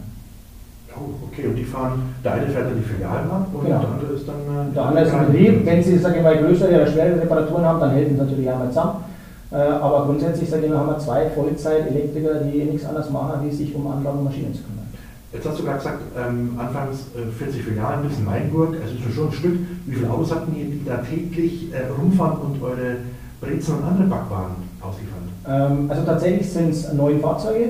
Oh, 0.94 1.26
okay, 1.28 1.48
und 1.48 1.56
die 1.56 1.64
fahren, 1.64 2.14
der 2.22 2.34
eine 2.34 2.46
fährt 2.46 2.66
dann 2.66 2.76
die 2.76 2.88
Filialen 2.88 3.28
ab 3.28 3.48
und 3.52 3.64
genau. 3.64 3.80
der 3.80 3.88
andere 3.88 4.12
ist 4.12 4.28
dann. 4.28 4.70
Äh, 4.70 4.72
der 4.72 4.82
andere 4.84 5.04
ist 5.04 5.12
im 5.12 5.26
Betrieb. 5.26 5.66
Wenn 5.66 5.82
Sie, 5.82 5.98
sage 5.98 6.18
ich 6.18 6.22
mal, 6.22 6.36
größere 6.36 6.68
oder 6.68 6.86
schwere 6.86 7.20
Reparaturen 7.20 7.64
haben, 7.64 7.80
dann 7.80 7.90
helfen 7.90 8.14
Sie 8.14 8.22
natürlich 8.22 8.48
einmal 8.48 8.68
zusammen. 8.68 9.04
Äh, 9.50 9.56
aber 9.56 10.06
grundsätzlich, 10.06 10.50
mal, 10.50 10.78
haben 10.78 10.88
wir 10.88 10.98
zwei 10.98 11.30
Vollzeit-Elektriker, 11.30 12.40
die 12.40 12.64
nichts 12.64 12.86
anderes 12.86 13.10
machen, 13.10 13.46
wie 13.46 13.54
sich 13.54 13.74
um 13.74 13.86
Anlagen 13.86 14.18
und 14.18 14.24
Maschinen 14.24 14.52
zu 14.52 14.62
kümmern. 14.62 14.86
Jetzt 15.32 15.46
hast 15.46 15.58
du 15.58 15.64
gerade 15.64 15.78
gesagt, 15.78 16.00
ähm, 16.16 16.58
anfangs 16.58 17.06
äh, 17.14 17.30
40 17.30 17.62
Filialen 17.62 18.08
bis 18.08 18.18
in 18.18 18.24
Mainburg, 18.24 18.74
also 18.80 18.94
ist 18.94 19.14
schon 19.14 19.26
ein 19.28 19.32
Stück. 19.32 19.58
Wie 19.86 19.94
viele 19.94 20.10
Autos 20.10 20.34
hatten 20.34 20.56
ihr, 20.56 20.64
die 20.64 20.84
da 20.84 20.96
täglich 20.98 21.72
äh, 21.72 21.92
rumfahren 21.92 22.38
und 22.40 22.62
eure 22.62 22.96
Brezen 23.40 23.74
und 23.74 23.84
andere 23.84 24.08
Backwaren 24.08 24.52
ausliefern? 24.80 25.26
Ähm, 25.46 25.90
also 25.90 26.02
tatsächlich 26.04 26.50
sind 26.50 26.70
es 26.70 26.92
neun 26.92 27.20
Fahrzeuge 27.20 27.68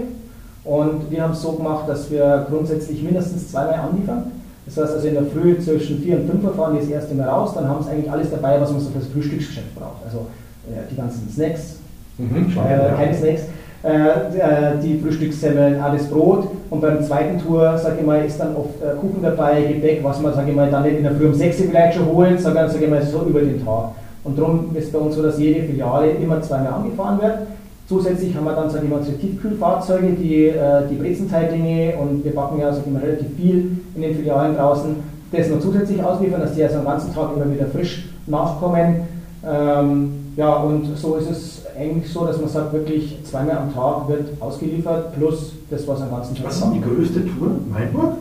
und 0.64 1.10
wir 1.10 1.22
haben 1.22 1.32
es 1.32 1.42
so 1.42 1.52
gemacht, 1.52 1.88
dass 1.88 2.10
wir 2.10 2.46
grundsätzlich 2.48 3.02
mindestens 3.02 3.50
zweimal 3.50 3.80
anliefern. 3.80 4.32
Das 4.64 4.76
heißt 4.76 4.94
also 4.94 5.08
in 5.08 5.14
der 5.14 5.26
Früh 5.26 5.58
zwischen 5.58 6.02
4 6.02 6.20
und 6.20 6.30
5 6.30 6.44
Uhr 6.44 6.54
fahren 6.54 6.74
die 6.74 6.80
das 6.80 6.88
erste 6.88 7.14
Mal 7.14 7.28
raus, 7.28 7.52
dann 7.54 7.68
haben 7.68 7.84
sie 7.84 7.90
eigentlich 7.90 8.10
alles 8.10 8.30
dabei, 8.30 8.60
was 8.60 8.72
man 8.72 8.80
so 8.80 8.90
für 8.90 8.98
das 8.98 9.08
Frühstücksgeschäft 9.08 9.74
braucht. 9.74 10.04
Also 10.04 10.26
die 10.90 10.96
ganzen 10.96 11.28
Snacks, 11.30 11.76
mhm, 12.18 12.52
äh, 12.56 12.96
keine 12.96 13.14
Snacks, 13.14 13.42
äh, 13.82 14.78
die 14.82 14.98
Frühstückssemmeln, 14.98 15.80
alles 15.80 16.08
Brot 16.08 16.48
und 16.70 16.80
beim 16.80 17.02
zweiten 17.02 17.38
Tour, 17.38 17.78
sage 17.78 17.96
ich 18.00 18.06
mal, 18.06 18.24
ist 18.24 18.38
dann 18.38 18.56
oft 18.56 18.82
äh, 18.82 18.96
Kuchen 19.00 19.22
dabei, 19.22 19.62
Gebäck, 19.62 20.02
was 20.02 20.20
man, 20.20 20.34
sage 20.34 20.50
ich 20.50 20.56
mal, 20.56 20.70
dann 20.70 20.82
nicht 20.82 20.96
in 20.96 21.04
der 21.04 21.14
Früh 21.14 21.26
um 21.26 21.34
6 21.34 21.60
Uhr 21.60 21.66
vielleicht 21.68 21.96
schon 21.96 22.06
holt, 22.06 22.40
sondern, 22.40 22.68
sage 22.68 22.84
ich 22.84 22.90
mal, 22.90 23.02
so 23.02 23.22
über 23.22 23.40
den 23.40 23.64
Tag. 23.64 23.90
Und 24.24 24.36
darum 24.36 24.74
ist 24.74 24.86
es 24.86 24.92
bei 24.92 24.98
uns 24.98 25.14
so, 25.14 25.22
dass 25.22 25.38
jede 25.38 25.62
Filiale 25.62 26.10
immer 26.10 26.42
zweimal 26.42 26.72
angefahren 26.72 27.20
wird. 27.22 27.38
Zusätzlich 27.88 28.34
haben 28.34 28.44
wir 28.44 28.56
dann, 28.56 28.68
sage 28.68 28.84
ich 28.84 28.90
mal, 28.90 28.98
unsere 28.98 29.16
Tiefkühlfahrzeuge, 29.18 30.08
die, 30.20 30.46
äh, 30.48 30.88
die 30.90 30.96
Brezenteiglinge 30.96 31.94
und 31.96 32.24
wir 32.24 32.34
backen 32.34 32.58
ja, 32.58 32.72
sage 32.72 32.86
ich 32.86 32.92
mal, 32.92 33.02
relativ 33.02 33.28
viel 33.36 33.78
in 33.94 34.02
den 34.02 34.16
Filialen 34.16 34.56
draußen, 34.56 34.96
das 35.30 35.48
noch 35.48 35.60
zusätzlich 35.60 36.02
ausliefern, 36.02 36.40
dass 36.40 36.54
die 36.54 36.64
also 36.64 36.78
am 36.78 36.86
ganzen 36.86 37.14
Tag 37.14 37.30
immer 37.36 37.52
wieder 37.52 37.66
frisch 37.66 38.08
nachkommen. 38.26 39.02
Ähm, 39.48 40.25
ja, 40.36 40.54
und 40.56 40.96
so 40.96 41.16
ist 41.16 41.30
es 41.30 41.62
eigentlich 41.78 42.12
so, 42.12 42.26
dass 42.26 42.38
man 42.38 42.48
sagt, 42.48 42.72
wirklich 42.72 43.18
zweimal 43.24 43.56
am 43.56 43.74
Tag 43.74 44.06
wird 44.08 44.40
ausgeliefert, 44.40 45.14
plus 45.16 45.52
das, 45.70 45.88
was 45.88 46.02
am 46.02 46.10
ganzen 46.10 46.34
Tag 46.36 46.46
Was 46.46 46.58
ist 46.58 46.72
die 46.74 46.80
größte 46.80 47.20
Tour? 47.24 47.52
Mainburg? 47.72 48.16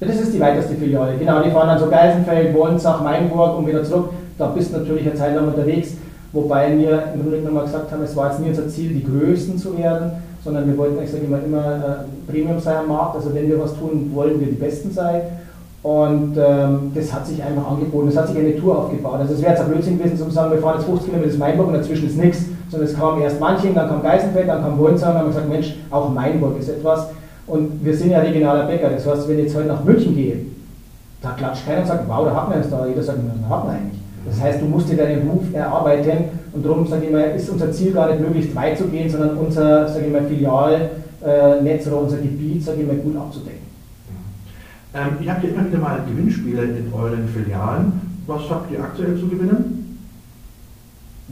Ja, 0.00 0.06
das 0.06 0.20
ist 0.22 0.32
die 0.32 0.40
weiteste 0.40 0.74
Filiale. 0.74 1.18
Genau, 1.18 1.42
die 1.42 1.50
fahren 1.50 1.68
dann 1.68 1.78
so 1.78 1.90
Geisenfeld, 1.90 2.54
Wolnsach, 2.54 3.02
Mainburg 3.02 3.58
und 3.58 3.66
wieder 3.66 3.84
zurück. 3.84 4.08
Da 4.38 4.46
bist 4.46 4.72
du 4.72 4.78
natürlich 4.78 5.06
eine 5.06 5.14
Zeit 5.14 5.34
lang 5.34 5.48
unterwegs. 5.48 5.96
Wobei 6.32 6.78
wir 6.78 7.12
im 7.12 7.22
Grunde 7.22 7.40
genommen 7.40 7.64
gesagt 7.64 7.92
haben, 7.92 8.02
es 8.02 8.16
war 8.16 8.30
jetzt 8.30 8.40
nie 8.40 8.48
unser 8.48 8.68
Ziel, 8.68 8.94
die 8.94 9.04
Größten 9.04 9.58
zu 9.58 9.76
werden, 9.76 10.12
sondern 10.42 10.66
wir 10.66 10.78
wollten, 10.78 11.02
ich 11.02 11.10
sage 11.10 11.24
immer, 11.24 11.42
immer 11.44 12.06
äh, 12.06 12.30
Premium 12.30 12.58
sein 12.58 12.78
am 12.78 12.88
Markt. 12.88 13.16
Also 13.16 13.34
wenn 13.34 13.48
wir 13.48 13.60
was 13.60 13.76
tun, 13.76 14.10
wollen 14.14 14.40
wir 14.40 14.46
die 14.46 14.54
Besten 14.54 14.92
sein. 14.92 15.22
Und 15.82 16.36
ähm, 16.36 16.92
das 16.94 17.12
hat 17.12 17.26
sich 17.26 17.42
einfach 17.42 17.70
angeboten. 17.70 18.08
Es 18.08 18.16
hat 18.16 18.28
sich 18.28 18.36
eine 18.36 18.54
Tour 18.56 18.78
aufgebaut. 18.78 19.20
Also 19.20 19.34
es 19.34 19.40
wäre 19.40 19.52
jetzt 19.52 19.62
ein 19.62 19.70
Blödsinn 19.70 19.98
gewesen, 19.98 20.18
zu 20.18 20.30
sagen, 20.30 20.52
wir 20.52 20.58
fahren 20.58 20.76
jetzt 20.76 20.86
50 20.86 21.06
Kilometer 21.06 21.30
bis 21.30 21.38
Mainburg 21.38 21.68
und 21.68 21.74
dazwischen 21.74 22.06
ist 22.06 22.18
nichts. 22.18 22.44
Sondern 22.68 22.88
es 22.88 22.96
kam 22.96 23.20
erst 23.20 23.40
Manching, 23.40 23.74
dann 23.74 23.88
kam 23.88 24.02
Geisenfeld, 24.02 24.48
dann 24.48 24.62
kam 24.62 24.78
Wolnsheim, 24.78 25.14
dann 25.14 25.18
haben 25.18 25.26
wir 25.26 25.32
gesagt, 25.32 25.48
Mensch, 25.48 25.74
auch 25.90 26.10
Mainburg 26.10 26.58
ist 26.58 26.68
etwas. 26.68 27.08
Und 27.46 27.84
wir 27.84 27.96
sind 27.96 28.10
ja 28.10 28.20
regionaler 28.20 28.66
Bäcker. 28.66 28.90
Das 28.90 29.06
heißt, 29.06 29.28
wenn 29.28 29.38
ich 29.38 29.46
jetzt 29.46 29.56
heute 29.56 29.68
nach 29.68 29.82
München 29.82 30.14
gehe, 30.14 30.36
da 31.22 31.30
klatscht 31.30 31.66
keiner 31.66 31.80
und 31.80 31.86
sagt, 31.86 32.08
wow, 32.08 32.24
da 32.26 32.34
hat 32.34 32.48
man 32.50 32.60
es 32.60 32.70
da. 32.70 32.86
Jeder 32.86 33.02
sagt, 33.02 33.18
da 33.18 33.56
hat 33.56 33.64
man 33.64 33.74
eigentlich. 33.74 34.00
Das 34.26 34.40
heißt, 34.40 34.60
du 34.60 34.66
musst 34.66 34.90
dir 34.90 34.98
deinen 34.98 35.28
Ruf 35.28 35.42
erarbeiten 35.52 36.24
und 36.52 36.64
darum, 36.64 36.86
sage 36.86 37.06
ich 37.06 37.10
mal, 37.10 37.32
ist 37.34 37.48
unser 37.48 37.72
Ziel 37.72 37.92
gar 37.92 38.08
nicht 38.08 38.20
möglichst 38.20 38.54
weit 38.54 38.76
zu 38.76 38.84
gehen, 38.84 39.08
sondern 39.08 39.36
unser, 39.38 39.88
sage 39.88 40.06
ich 40.06 40.12
mal, 40.12 40.22
Filialnetz 40.24 41.86
oder 41.86 42.00
unser 42.02 42.18
Gebiet, 42.18 42.62
sage 42.62 42.82
ich 42.82 42.86
mal, 42.86 42.96
gut 42.96 43.16
abzudecken. 43.16 43.69
Ähm, 44.92 45.24
ihr 45.24 45.32
habt 45.32 45.44
ja 45.44 45.50
immer 45.50 45.66
wieder 45.66 45.78
mal 45.78 46.00
Gewinnspiele 46.08 46.62
in 46.62 46.92
euren 46.92 47.28
Filialen. 47.28 47.92
Was 48.26 48.50
habt 48.50 48.72
ihr 48.72 48.82
aktuell 48.82 49.16
zu 49.16 49.28
gewinnen? 49.28 49.98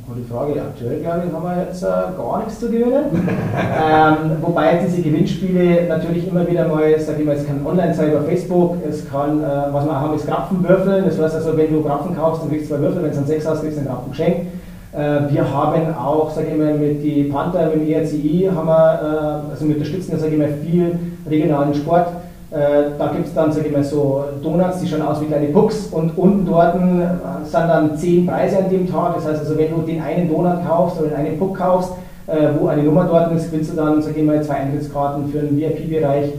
Gute 0.07 0.21
Frage. 0.31 0.63
Aktuell, 0.63 1.01
glaube 1.01 1.23
ich, 1.27 1.33
haben 1.33 1.43
wir 1.43 1.65
jetzt 1.65 1.83
äh, 1.83 1.87
gar 1.87 2.39
nichts 2.39 2.61
zu 2.61 2.71
gewinnen. 2.71 3.07
ähm, 3.13 4.37
wobei 4.41 4.81
diese 4.87 5.03
Gewinnspiele 5.03 5.89
natürlich 5.89 6.29
immer 6.29 6.47
wieder 6.49 6.69
mal, 6.69 6.99
sage 7.01 7.21
ich 7.21 7.27
mal, 7.27 7.35
es 7.35 7.47
kann 7.47 7.67
online 7.67 7.93
sein 7.93 8.13
über 8.13 8.23
Facebook, 8.23 8.77
es 8.89 9.11
kann, 9.11 9.43
äh, 9.43 9.73
was 9.73 9.85
wir 9.85 10.01
haben, 10.01 10.15
ist 10.15 10.29
Grapfenwürfeln. 10.29 11.05
Das 11.05 11.19
heißt 11.19 11.35
also, 11.35 11.57
wenn 11.57 11.73
du 11.73 11.83
Grapfen 11.83 12.17
kaufst, 12.17 12.43
dann 12.43 12.51
kriegst 12.51 12.71
du 12.71 12.77
zwei 12.77 12.81
Würfel, 12.81 13.03
wenn 13.03 13.11
es 13.11 13.17
dann 13.17 13.27
sechs 13.27 13.45
hast, 13.45 13.63
kriegst 13.63 13.77
du 13.77 13.81
einen 13.81 13.89
Grapfen 13.89 14.11
geschenkt. 14.13 14.47
Äh, 14.93 15.33
wir 15.33 15.53
haben 15.53 15.95
auch, 15.97 16.31
sage 16.31 16.47
ich 16.53 16.57
mal, 16.57 16.75
mit 16.75 17.03
die 17.03 17.25
Panther, 17.25 17.67
mit 17.67 17.75
dem 17.75 17.93
ERCI, 17.93 18.51
haben 18.55 18.69
wir, 18.69 19.45
äh, 19.49 19.51
also 19.51 19.67
wir 19.67 19.75
unterstützen 19.75 20.13
ja, 20.13 20.19
sage 20.19 20.33
ich 20.33 20.39
mal, 20.39 20.55
viel 20.65 20.97
regionalen 21.29 21.75
Sport. 21.75 22.07
Äh, 22.51 22.96
da 22.99 23.09
gibt 23.09 23.26
es 23.26 23.34
dann, 23.34 23.53
sage 23.53 23.66
ich 23.66 23.72
mal, 23.72 23.84
so 23.84 24.24
Donuts, 24.42 24.80
die 24.80 24.88
schauen 24.88 25.03
aus 25.03 25.20
wie 25.20 25.26
kleine 25.26 25.49
Pucks 25.49 25.88
und 25.90 26.16
unten 26.16 26.46
dort 26.46 26.76
äh, 26.76 27.44
sind 27.44 27.53
dann 27.53 27.96
zehn 27.99 28.26
Preise 28.26 28.59
an 28.59 28.70
dem 28.70 28.90
Tag. 28.90 29.16
Das 29.16 29.26
heißt 29.26 29.40
also, 29.40 29.59
wenn 29.59 29.70
du 29.70 29.82
den 29.82 30.01
einen 30.01 30.30
Donut 30.30 30.66
kaufst 30.66 30.99
oder 30.99 31.11
den 31.11 31.16
einen 31.18 31.38
Puck 31.38 31.59
kaufst, 31.59 31.92
äh, 32.26 32.49
wo 32.59 32.68
eine 32.68 32.82
Nummer 32.82 33.05
dort 33.05 33.32
ist, 33.32 33.51
gewinnst 33.51 33.72
du 33.72 33.76
dann, 33.76 34.01
sage 34.01 34.20
ich 34.20 34.24
mal, 34.24 34.42
zwei 34.42 34.55
Eintrittskarten 34.55 35.28
für 35.30 35.40
den 35.40 35.57
VIP-Bereich. 35.59 36.32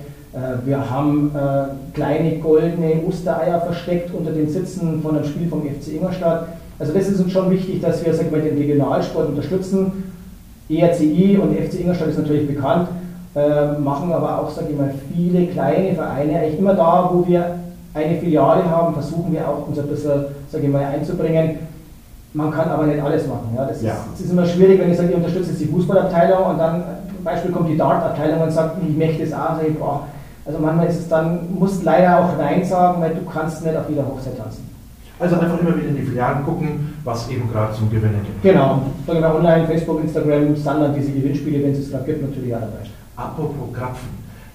Wir 0.64 0.88
haben 0.88 1.32
kleine 1.96 2.38
goldene 2.38 3.02
Ostereier 3.08 3.62
versteckt 3.62 4.14
unter 4.14 4.32
den 4.32 4.48
Sitzen 4.48 5.02
von 5.02 5.16
einem 5.16 5.26
Spiel 5.26 5.50
vom 5.50 5.64
FC 5.64 5.96
Ingolstadt. 5.96 6.50
Also 6.78 6.94
das 6.94 7.08
ist 7.08 7.20
uns 7.20 7.32
schon 7.32 7.50
wichtig, 7.50 7.82
dass 7.82 8.06
wir 8.06 8.14
sag 8.14 8.28
ich 8.28 8.32
mal, 8.32 8.40
den 8.40 8.56
Regionalsport 8.56 9.30
unterstützen. 9.30 10.04
ERCI 10.70 11.40
und 11.42 11.58
FC 11.58 11.80
Ingolstadt 11.80 12.10
ist 12.10 12.20
natürlich 12.20 12.48
bekannt, 12.48 12.90
äh, 13.40 13.80
machen 13.80 14.12
aber 14.12 14.40
auch, 14.40 14.50
sage 14.50 14.68
ich 14.72 14.78
mal, 14.78 14.94
viele 15.14 15.48
kleine 15.48 15.94
Vereine. 15.94 16.40
Eigentlich 16.40 16.60
immer 16.60 16.74
da, 16.74 17.10
wo 17.12 17.26
wir 17.26 17.56
eine 17.94 18.20
Filiale 18.20 18.70
haben, 18.70 18.94
versuchen 18.94 19.32
wir 19.32 19.48
auch 19.48 19.68
uns 19.68 19.80
ein 19.80 19.88
bisschen, 19.88 20.26
sage 20.52 20.66
ich 20.66 20.72
mal, 20.72 20.84
einzubringen. 20.84 21.60
Man 22.34 22.52
kann 22.52 22.70
aber 22.70 22.86
nicht 22.86 23.02
alles 23.02 23.28
machen. 23.28 23.54
Ja. 23.56 23.66
Das, 23.66 23.82
ja. 23.82 23.94
Ist, 23.94 24.00
das 24.14 24.22
ist 24.22 24.32
immer 24.32 24.46
schwierig, 24.46 24.80
wenn 24.80 24.92
ich 24.92 24.98
sage, 24.98 25.10
ich 25.10 25.16
unterstütze 25.16 25.50
jetzt 25.52 25.62
die 25.62 25.68
Fußballabteilung 25.68 26.46
und 26.46 26.58
dann 26.58 26.84
zum 27.16 27.24
Beispiel 27.24 27.52
kommt 27.52 27.70
die 27.70 27.78
Dartabteilung 27.78 28.42
und 28.42 28.52
sagt, 28.52 28.78
ich 28.88 28.96
möchte 28.96 29.24
es 29.24 29.34
auch. 29.34 29.62
Ich, 29.66 29.78
boah. 29.78 30.08
Also 30.46 30.60
manchmal 30.60 30.88
ist 30.88 31.00
es 31.00 31.08
dann, 31.08 31.54
musst 31.58 31.84
leider 31.84 32.20
auch 32.20 32.38
Nein 32.38 32.64
sagen, 32.64 33.02
weil 33.02 33.14
du 33.14 33.22
kannst 33.32 33.64
nicht 33.64 33.76
auf 33.76 33.90
jeder 33.90 34.06
Hochzeit 34.06 34.38
tanzen. 34.38 34.70
Also 35.20 35.36
einfach 35.36 35.60
immer 35.60 35.76
wieder 35.76 35.90
in 35.90 35.98
die 35.98 36.04
Filialen 36.04 36.46
gucken, 36.46 36.94
was 37.04 37.30
eben 37.30 37.52
gerade 37.52 37.74
zum 37.74 37.90
Gewinnen 37.90 38.22
gibt. 38.26 38.42
Genau. 38.42 38.82
Sagen 39.06 39.22
wir 39.22 39.36
online, 39.36 39.68
Facebook, 39.68 40.02
Instagram, 40.02 40.56
Standard 40.56 40.96
diese 40.96 41.12
Gewinnspiele, 41.12 41.64
wenn 41.64 41.74
es 41.74 41.80
es 41.80 41.92
gerade 41.92 42.06
gibt, 42.06 42.22
natürlich 42.22 42.56
auch 42.56 42.62
dabei. 42.62 42.88
Apropos 43.20 43.74
Krapfen. 43.74 44.08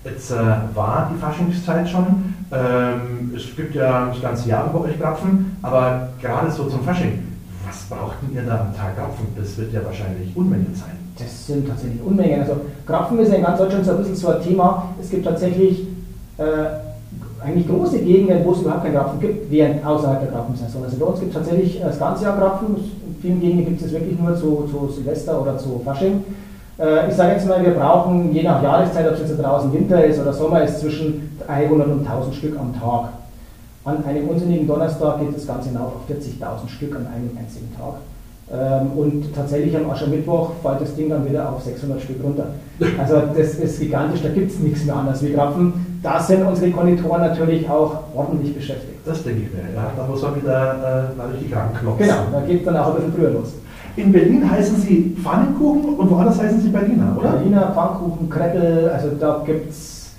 Jetzt 0.05 0.31
äh, 0.31 0.37
war 0.75 1.11
die 1.13 1.19
Faschingszeit 1.21 1.87
schon. 1.89 2.35
Ähm, 2.51 3.33
es 3.37 3.55
gibt 3.55 3.75
ja 3.75 4.07
das 4.07 4.23
ganze 4.23 4.49
Jahr 4.49 4.71
bei 4.73 4.79
euch 4.89 4.99
Krapfen, 4.99 5.57
aber 5.61 6.09
gerade 6.21 6.51
so 6.51 6.65
zum 6.65 6.83
Fasching, 6.83 7.23
was 7.67 7.83
brauchten 7.85 8.35
ihr 8.35 8.43
da 8.43 8.61
am 8.61 8.75
Tag 8.75 8.97
Krapfen? 8.97 9.27
Das 9.37 9.57
wird 9.59 9.73
ja 9.73 9.85
wahrscheinlich 9.85 10.35
Unmengen 10.35 10.75
sein. 10.75 10.97
Das 11.19 11.47
sind 11.47 11.69
tatsächlich 11.69 12.03
Unmengen. 12.03 12.41
Also 12.41 12.57
Krapfen 12.87 13.19
ist 13.19 13.29
ja 13.29 13.35
in 13.37 13.43
ganz 13.43 13.59
Deutschland 13.59 13.85
so 13.85 13.93
ein 13.93 13.99
bisschen 13.99 14.17
so 14.17 14.29
ein 14.29 14.43
Thema. 14.43 14.89
Es 15.01 15.11
gibt 15.11 15.27
tatsächlich 15.27 15.87
äh, 16.39 17.45
eigentlich 17.45 17.69
große 17.69 17.99
Gegenden, 17.99 18.45
wo 18.45 18.53
es 18.53 18.63
überhaupt 18.63 18.85
keinen 18.85 18.95
Krapfen 18.95 19.21
gibt, 19.21 19.51
während 19.51 19.85
außerhalb 19.85 20.21
der 20.21 20.31
Krapfensaison. 20.31 20.85
Also 20.85 20.97
bei 20.97 21.07
uns 21.07 21.21
gibt 21.21 21.35
es 21.35 21.37
tatsächlich 21.37 21.81
das 21.81 21.99
ganze 21.99 22.25
Jahr 22.25 22.39
Krapfen. 22.39 22.77
In 22.77 23.17
vielen 23.21 23.41
Gegenden 23.41 23.67
gibt 23.67 23.83
es 23.83 23.93
wirklich 23.93 24.19
nur 24.19 24.35
zu, 24.35 24.69
zu 24.71 24.89
Silvester 24.91 25.41
oder 25.41 25.59
zu 25.59 25.81
Fasching. 25.85 26.25
Äh, 26.79 27.09
ich 27.09 27.15
sage 27.15 27.33
jetzt 27.33 27.47
mal, 27.47 27.65
wir 27.65 27.73
brauchen 27.73 28.33
je 28.33 28.43
nach 28.43 28.63
Jahreszeit, 28.63 29.07
ob 29.07 29.15
es 29.15 29.21
jetzt 29.21 29.43
draußen 29.43 29.73
Winter 29.73 30.05
ist 30.05 30.21
oder 30.21 30.33
Sommer 30.33 30.63
ist, 30.63 30.81
zwischen 30.81 31.39
300 31.47 31.89
und 31.89 32.07
1000 32.07 32.35
Stück 32.35 32.59
am 32.59 32.75
Tag. 32.79 33.11
An 33.85 34.05
einem 34.05 34.29
unsinnigen 34.29 34.67
Donnerstag 34.67 35.21
geht 35.21 35.37
das 35.37 35.47
Ganze 35.47 35.69
hinauf 35.69 35.93
auf 35.97 36.11
40.000 36.11 36.69
Stück 36.69 36.97
an 36.97 37.07
einem 37.07 37.37
einzigen 37.39 37.71
Tag. 37.77 37.95
Ähm, 38.53 38.93
und 38.97 39.35
tatsächlich 39.35 39.77
am 39.77 39.91
Aschermittwoch 39.91 40.53
fällt 40.63 40.81
das 40.81 40.95
Ding 40.95 41.09
dann 41.09 41.29
wieder 41.29 41.51
auf 41.51 41.63
600 41.63 42.01
Stück 42.01 42.23
runter. 42.23 42.47
Also 42.99 43.23
das 43.37 43.55
ist 43.55 43.81
gigantisch, 43.81 44.23
da 44.23 44.29
gibt 44.29 44.51
es 44.51 44.59
nichts 44.59 44.85
mehr 44.85 44.97
anders 44.97 45.23
wie 45.23 45.33
Krapfen. 45.33 45.73
Da 46.03 46.21
sind 46.21 46.45
unsere 46.45 46.71
Konditoren 46.71 47.23
natürlich 47.23 47.69
auch 47.69 48.01
ordentlich 48.15 48.55
beschäftigt. 48.55 48.99
Das 49.07 49.23
denke 49.23 49.43
ich 49.43 49.53
mir, 49.53 49.75
ja. 49.75 49.91
Da 49.97 50.07
muss 50.07 50.21
man 50.21 50.37
wieder 50.37 51.15
äh, 51.17 51.33
richtig 51.33 51.57
ranklopfen. 51.57 52.07
Genau, 52.07 52.21
da 52.33 52.41
geht 52.41 52.67
dann 52.67 52.77
auch 52.77 52.89
ein 52.89 52.97
bisschen 52.97 53.15
früher 53.15 53.31
los. 53.31 53.55
In 53.97 54.11
Berlin 54.13 54.51
heißen 54.51 54.77
sie 54.77 55.17
Pfannenkuchen 55.23 55.95
und 55.95 56.11
woanders 56.11 56.41
heißen 56.41 56.61
sie 56.61 56.69
Berliner, 56.69 57.17
oder? 57.19 57.33
Berliner 57.33 57.73
Pfannkuchen, 57.73 58.29
Kreppel, 58.29 58.91
also 58.93 59.11
da 59.21 59.43
gibt 59.47 59.71
es 59.71 60.11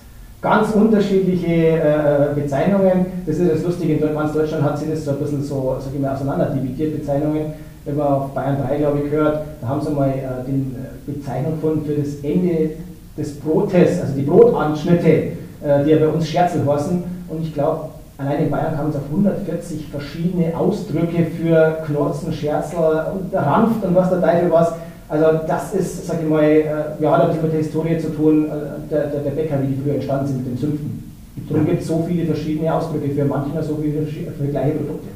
ganz 0.42 0.72
unterschiedliche 0.72 1.48
äh, 1.48 2.34
Bezeichnungen. 2.36 3.08
Das 3.26 3.38
ist 3.38 3.52
das 3.52 3.64
Lustige, 3.64 3.94
in 3.94 4.14
ganz 4.14 4.32
Deutschland 4.32 4.64
hat 4.64 4.78
sich 4.78 4.90
das 4.90 5.04
so 5.04 5.12
ein 5.12 5.18
bisschen 5.18 5.44
so, 5.44 5.76
sag 5.80 5.94
ich 5.94 6.00
mal, 6.00 6.14
auseinander 6.14 6.46
dividiert, 6.46 7.00
Bezeichnungen. 7.00 7.54
Wenn 7.84 7.98
man 7.98 8.08
auf 8.08 8.34
Bayern 8.34 8.58
3, 8.66 8.78
glaube 8.78 9.00
ich, 9.06 9.12
hört, 9.12 9.42
da 9.62 9.68
haben 9.68 9.82
sie 9.82 9.92
mal 9.92 10.10
äh, 10.10 10.22
die 10.48 10.52
äh, 10.52 11.12
Bezeichnung 11.14 11.56
gefunden 11.56 11.86
für 11.86 11.96
das 11.96 12.16
Ende 12.24 12.72
des 13.18 13.40
Brotes, 13.40 14.02
also 14.02 14.14
die 14.16 14.22
Brotanschnitte, 14.22 15.10
äh, 15.10 15.84
die 15.84 15.92
ja 15.92 15.98
bei 15.98 16.08
uns 16.08 16.28
Scherzel 16.28 16.66
heißen. 16.66 17.04
Und 17.28 17.42
ich 17.42 17.54
glaube, 17.54 17.90
Allein 18.18 18.46
in 18.46 18.52
Bayern 18.52 18.76
kamen 18.76 18.90
es 18.92 18.96
auf 18.96 19.04
140 19.10 19.88
verschiedene 19.90 20.56
Ausdrücke 20.56 21.26
für 21.38 21.84
Knorzen, 21.86 22.32
Scherzler 22.32 23.14
und 23.14 23.34
Ranft 23.34 23.84
und 23.84 23.94
was 23.94 24.10
der 24.10 24.22
Teufel 24.22 24.52
was. 24.52 24.74
Also 25.10 25.40
das 25.46 25.74
ist, 25.74 26.08
sag 26.08 26.22
ich 26.22 26.28
mal, 26.28 26.44
äh, 26.44 26.64
ja, 27.00 27.18
hat 27.18 27.42
mit 27.42 27.52
der 27.52 27.60
Historie 27.60 27.98
zu 28.00 28.10
tun, 28.10 28.46
äh, 28.46 28.90
der, 28.90 29.08
der, 29.08 29.20
der 29.20 29.32
Bäcker, 29.32 29.62
wie 29.62 29.68
die 29.68 29.82
früher 29.84 29.96
entstanden 29.96 30.28
sind 30.28 30.38
mit 30.38 30.48
den 30.48 30.58
Zünften. 30.58 31.14
Darum 31.50 31.66
gibt 31.66 31.82
es 31.82 31.88
so 31.88 32.04
viele 32.08 32.26
verschiedene 32.26 32.74
Ausdrücke 32.74 33.10
für 33.10 33.26
manchmal 33.26 33.62
so 33.62 33.76
viele 33.76 34.06
für 34.06 34.48
gleiche 34.48 34.72
Produkte. 34.78 35.08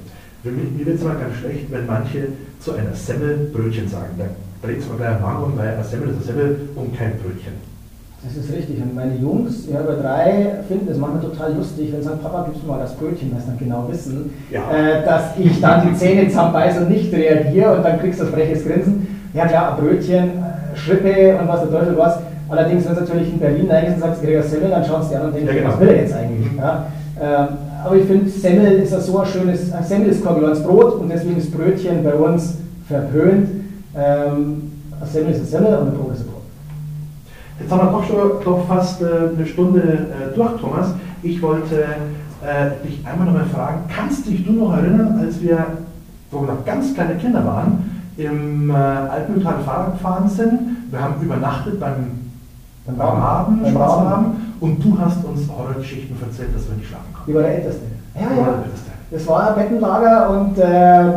Für 0.44 0.52
mich, 0.52 0.72
mir 0.78 0.86
wird 0.86 0.98
es 0.98 1.04
mal 1.04 1.16
ganz 1.16 1.36
schlecht, 1.38 1.72
wenn 1.72 1.86
manche 1.86 2.28
zu 2.60 2.74
einer 2.74 2.94
Semmel 2.94 3.50
Brötchen 3.54 3.88
sagen. 3.88 4.12
Da 4.18 4.26
dreht 4.68 4.80
es 4.80 4.90
mal 4.90 4.98
gleich 4.98 5.20
Magen 5.22 5.44
um, 5.44 5.58
weil 5.58 5.70
eine 5.70 5.84
Semmel 5.84 6.10
ist 6.10 6.16
eine 6.18 6.26
Semmel 6.26 6.70
und 6.76 6.98
kein 6.98 7.14
Brötchen. 7.18 7.69
Das 8.24 8.36
ist 8.36 8.52
richtig. 8.54 8.82
Und 8.82 8.94
meine 8.96 9.16
Jungs, 9.16 9.66
ja, 9.72 9.80
über 9.82 9.94
drei, 9.94 10.56
finden 10.68 10.88
das 10.88 10.98
manchmal 10.98 11.22
total 11.22 11.54
lustig, 11.56 11.92
wenn 11.94 12.02
sie 12.02 12.08
sagen, 12.08 12.20
Papa, 12.22 12.44
gibst 12.48 12.64
du 12.64 12.68
mal 12.68 12.80
das 12.80 12.94
Brötchen, 12.96 13.32
weil 13.34 13.40
sie 13.40 13.48
dann 13.48 13.58
genau 13.58 13.86
wissen, 13.90 14.32
Ja. 14.52 14.62
äh, 14.72 15.06
dass 15.06 15.38
ich 15.38 15.62
dann 15.62 15.88
die 15.90 15.96
Zähne 15.96 16.28
zusammenbeiße 16.28 16.82
und 16.82 16.90
nicht 16.90 17.14
reagiere 17.14 17.78
und 17.78 17.84
dann 17.86 17.98
kriegst 18.00 18.20
du 18.20 18.26
das 18.26 18.34
freches 18.34 18.66
Grinsen. 18.66 19.08
Ja 19.34 19.48
klar, 19.48 19.78
ein 19.78 19.84
Brötchen, 19.84 20.16
äh, 20.30 20.76
Schrippe 20.78 21.38
und 21.40 21.48
was 21.48 21.62
der 21.62 21.72
Teufel 21.72 21.98
was. 21.98 22.20
Allerdings, 22.50 22.86
wenn 22.88 22.96
du 22.96 23.02
natürlich 23.02 23.32
in 23.32 23.40
Berlin 23.40 23.70
reingehst 23.70 23.96
und 23.96 24.02
sagst, 24.02 24.24
eine 24.26 24.44
Semmel, 24.44 24.70
dann 24.70 24.84
schaust 24.84 25.10
du 25.12 25.14
dir 25.16 25.22
an 25.22 25.28
und 25.28 25.36
denkst, 25.36 25.54
Ja, 25.54 25.60
genau. 25.62 25.70
was 25.74 25.80
will 25.80 25.88
er 25.90 25.96
jetzt 25.98 26.14
eigentlich? 26.16 26.48
Ja? 26.58 26.86
Ähm, 27.22 27.48
aber 27.86 27.96
ich 27.96 28.06
finde, 28.06 28.30
Semmel 28.30 28.72
ist 28.80 28.92
ja 28.92 29.00
so 29.00 29.20
ein 29.20 29.26
schönes, 29.28 29.72
ein 29.72 29.84
Semmel 29.84 30.10
ist 30.10 30.22
gehöriges 30.24 30.62
Brot 30.64 30.96
und 30.96 31.10
deswegen 31.10 31.38
ist 31.38 31.56
Brötchen 31.56 32.04
bei 32.04 32.14
uns 32.16 32.56
verpönt. 32.88 33.48
Ähm, 33.96 34.72
ein 35.00 35.08
Semmel 35.08 35.32
ist 35.34 35.40
ein 35.42 35.46
Semmel 35.46 35.74
und 35.78 35.88
ein 35.88 35.94
Brot 35.94 36.14
ist 36.14 36.22
ein 36.22 36.26
Brot. 36.26 36.29
Jetzt 37.60 37.72
haben 37.72 37.88
wir 37.88 37.92
doch 37.92 38.04
schon 38.04 38.44
doch 38.44 38.68
fast 38.68 39.02
äh, 39.02 39.06
eine 39.36 39.46
Stunde 39.46 39.82
äh, 39.82 40.36
durch, 40.36 40.60
Thomas. 40.62 40.94
Ich 41.22 41.42
wollte 41.42 41.84
äh, 42.42 42.88
dich 42.88 43.06
einmal 43.06 43.28
noch 43.28 43.34
mal 43.34 43.46
fragen, 43.46 43.82
kannst 43.94 44.26
dich 44.26 44.46
du 44.46 44.54
noch 44.54 44.74
erinnern, 44.74 45.20
als 45.22 45.42
wir, 45.42 45.58
wo 46.32 46.42
wir 46.42 46.54
noch 46.54 46.66
ganz 46.66 46.94
kleine 46.94 47.16
Kinder 47.16 47.46
waren, 47.46 48.02
im 48.18 48.70
äh, 48.70 48.74
Fahrrad 48.74 49.94
gefahren 49.94 50.30
sind? 50.30 50.78
Wir 50.90 51.02
haben 51.02 51.22
übernachtet 51.22 51.80
beim, 51.80 52.30
Beim 52.86 52.98
beim. 52.98 53.08
Raben, 53.08 53.62
Beim 53.62 53.74
Schwarzraben, 53.74 54.26
und 54.60 54.84
du 54.84 54.98
hast 55.00 55.24
uns 55.26 55.50
Horrorgeschichten 55.50 56.16
erzählt, 56.22 56.56
dass 56.56 56.68
wir 56.70 56.78
nicht 56.78 56.88
schlafen 56.88 57.14
konnten. 57.14 57.34
War 57.34 57.42
der 57.44 57.56
Älteste. 57.56 57.82
Ja, 58.16 58.22
ja. 58.22 58.64
Älteste. 58.64 58.90
Das 59.12 59.28
war 59.28 59.50
ein 59.50 59.56
Bettenlager 59.56 60.30
und 60.30 60.58
äh, 60.58 61.12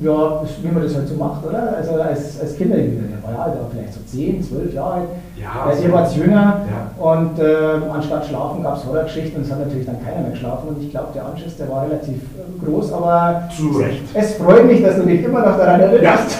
ja, 0.00 0.42
wie 0.62 0.68
man 0.70 0.82
das 0.82 0.94
halt 0.94 1.08
so 1.08 1.14
macht, 1.16 1.44
oder? 1.46 1.76
Also 1.76 1.94
als, 2.00 2.40
als 2.40 2.56
Kinder, 2.56 2.76
der 2.76 3.22
war 3.22 3.32
ja 3.32 3.38
alt, 3.44 3.54
aber 3.58 3.68
vielleicht 3.70 3.94
so 3.94 4.00
10, 4.06 4.42
12 4.42 4.74
Jahre 4.74 4.92
alt. 4.94 5.08
Ja, 5.36 5.70
Äh, 5.70 5.76
so. 5.76 5.82
ihr 5.84 5.92
wart 5.92 6.16
jünger 6.16 6.62
Ja. 6.66 7.04
und 7.04 7.38
äh, 7.38 7.92
anstatt 7.92 8.26
schlafen 8.26 8.62
gab 8.62 8.76
es 8.76 8.84
Horrorgeschichten 8.86 9.36
und 9.36 9.42
es 9.46 9.50
hat 9.52 9.60
natürlich 9.60 9.86
dann 9.86 10.04
keiner 10.04 10.20
mehr 10.22 10.30
geschlafen 10.30 10.68
und 10.68 10.82
ich 10.82 10.90
glaube, 10.90 11.08
der 11.14 11.26
Anschiss, 11.26 11.56
der 11.56 11.68
war 11.70 11.82
relativ 11.84 12.16
äh, 12.16 12.64
groß, 12.66 12.92
aber 12.92 13.48
Zu 13.56 13.68
Recht. 13.78 14.02
es 14.14 14.34
freut 14.34 14.66
mich, 14.66 14.82
dass 14.82 14.96
du 14.96 15.02
dich 15.02 15.24
immer 15.24 15.40
noch 15.46 15.56
daran 15.58 15.80
erinnerst. 15.80 16.38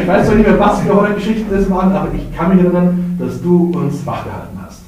Ich 0.00 0.06
weiß 0.06 0.26
zwar 0.26 0.34
nicht 0.36 0.48
mehr, 0.48 0.60
was 0.60 0.80
für 0.80 0.94
Horrorgeschichten 0.94 1.46
das 1.50 1.70
waren, 1.70 1.92
aber 1.92 2.08
ich 2.14 2.36
kann 2.36 2.54
mich 2.54 2.64
erinnern, 2.64 3.16
dass 3.18 3.40
du 3.40 3.72
uns 3.74 4.04
wachgehalten 4.06 4.58
hast. 4.66 4.80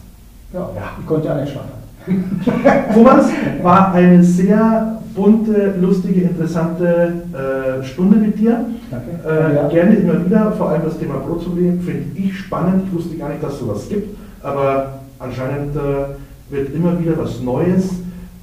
Ja, 0.52 0.60
Ja. 0.60 0.82
ich 1.00 1.06
konnte 1.06 1.28
ja 1.28 1.34
nicht 1.36 1.52
schlafen. 1.52 1.78
Thomas, 2.94 3.26
war 3.62 3.92
eine 3.92 4.22
sehr 4.22 4.97
bunte, 5.18 5.74
lustige, 5.80 6.20
interessante 6.20 7.12
äh, 7.34 7.84
Stunde 7.84 8.16
mit 8.16 8.38
dir. 8.38 8.64
Danke. 8.90 9.10
Äh, 9.26 9.54
Ja. 9.56 9.68
Gerne 9.68 9.96
immer 9.96 10.24
wieder, 10.24 10.52
vor 10.52 10.70
allem 10.70 10.82
das 10.84 10.98
Thema 10.98 11.16
Brotproblem 11.16 11.80
finde 11.80 12.04
ich 12.14 12.38
spannend. 12.38 12.84
Ich 12.86 12.94
wusste 12.94 13.16
gar 13.16 13.30
nicht, 13.30 13.42
dass 13.42 13.54
es 13.54 13.60
sowas 13.60 13.88
gibt, 13.88 14.16
aber 14.42 15.00
anscheinend 15.18 15.74
äh, 15.74 16.54
wird 16.54 16.72
immer 16.74 16.98
wieder 17.00 17.18
was 17.18 17.40
Neues 17.40 17.90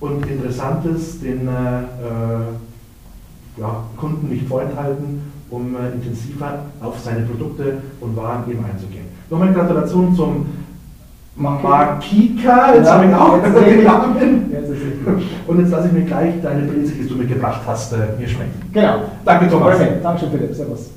und 0.02 0.26
Interessantes 0.30 1.22
den 1.22 1.48
äh, 1.48 1.52
äh, 1.52 1.86
ja, 3.58 3.84
Kunden 3.96 4.28
nicht 4.28 4.46
vorenthalten, 4.48 5.22
um 5.50 5.76
äh, 5.76 5.96
intensiver 5.96 6.60
auf 6.82 7.00
seine 7.00 7.22
Produkte 7.22 7.78
und 8.02 8.18
Waren 8.18 8.52
eben 8.52 8.66
einzugehen. 8.66 9.06
Nochmal 9.30 9.54
Gratulation 9.54 10.14
zum 10.14 10.46
Makika, 11.38 12.76
jetzt 12.76 12.86
Ja, 12.88 12.94
habe 12.94 13.06
ich 13.08 13.16
auch 13.16 13.38
Namen. 13.84 14.52
Jetzt 14.52 14.70
ist. 14.70 14.82
Und 15.48 15.60
jetzt 15.60 15.72
lasse 15.72 15.88
ich 15.88 15.94
mir 15.94 16.04
gleich 16.04 16.34
deine 16.42 16.62
Pilze, 16.62 16.94
die 16.94 17.08
du 17.08 17.16
mitgebracht 17.16 17.62
hast, 17.68 17.92
äh, 17.94 17.98
mir 18.18 18.28
schmecken. 18.28 18.62
Genau. 18.72 19.00
Danke, 19.26 19.50
Thomas. 19.50 19.76
Okay, 19.76 19.90
Dankeschön, 20.02 20.32
Philipp. 20.32 20.56
Servus. 20.56 20.92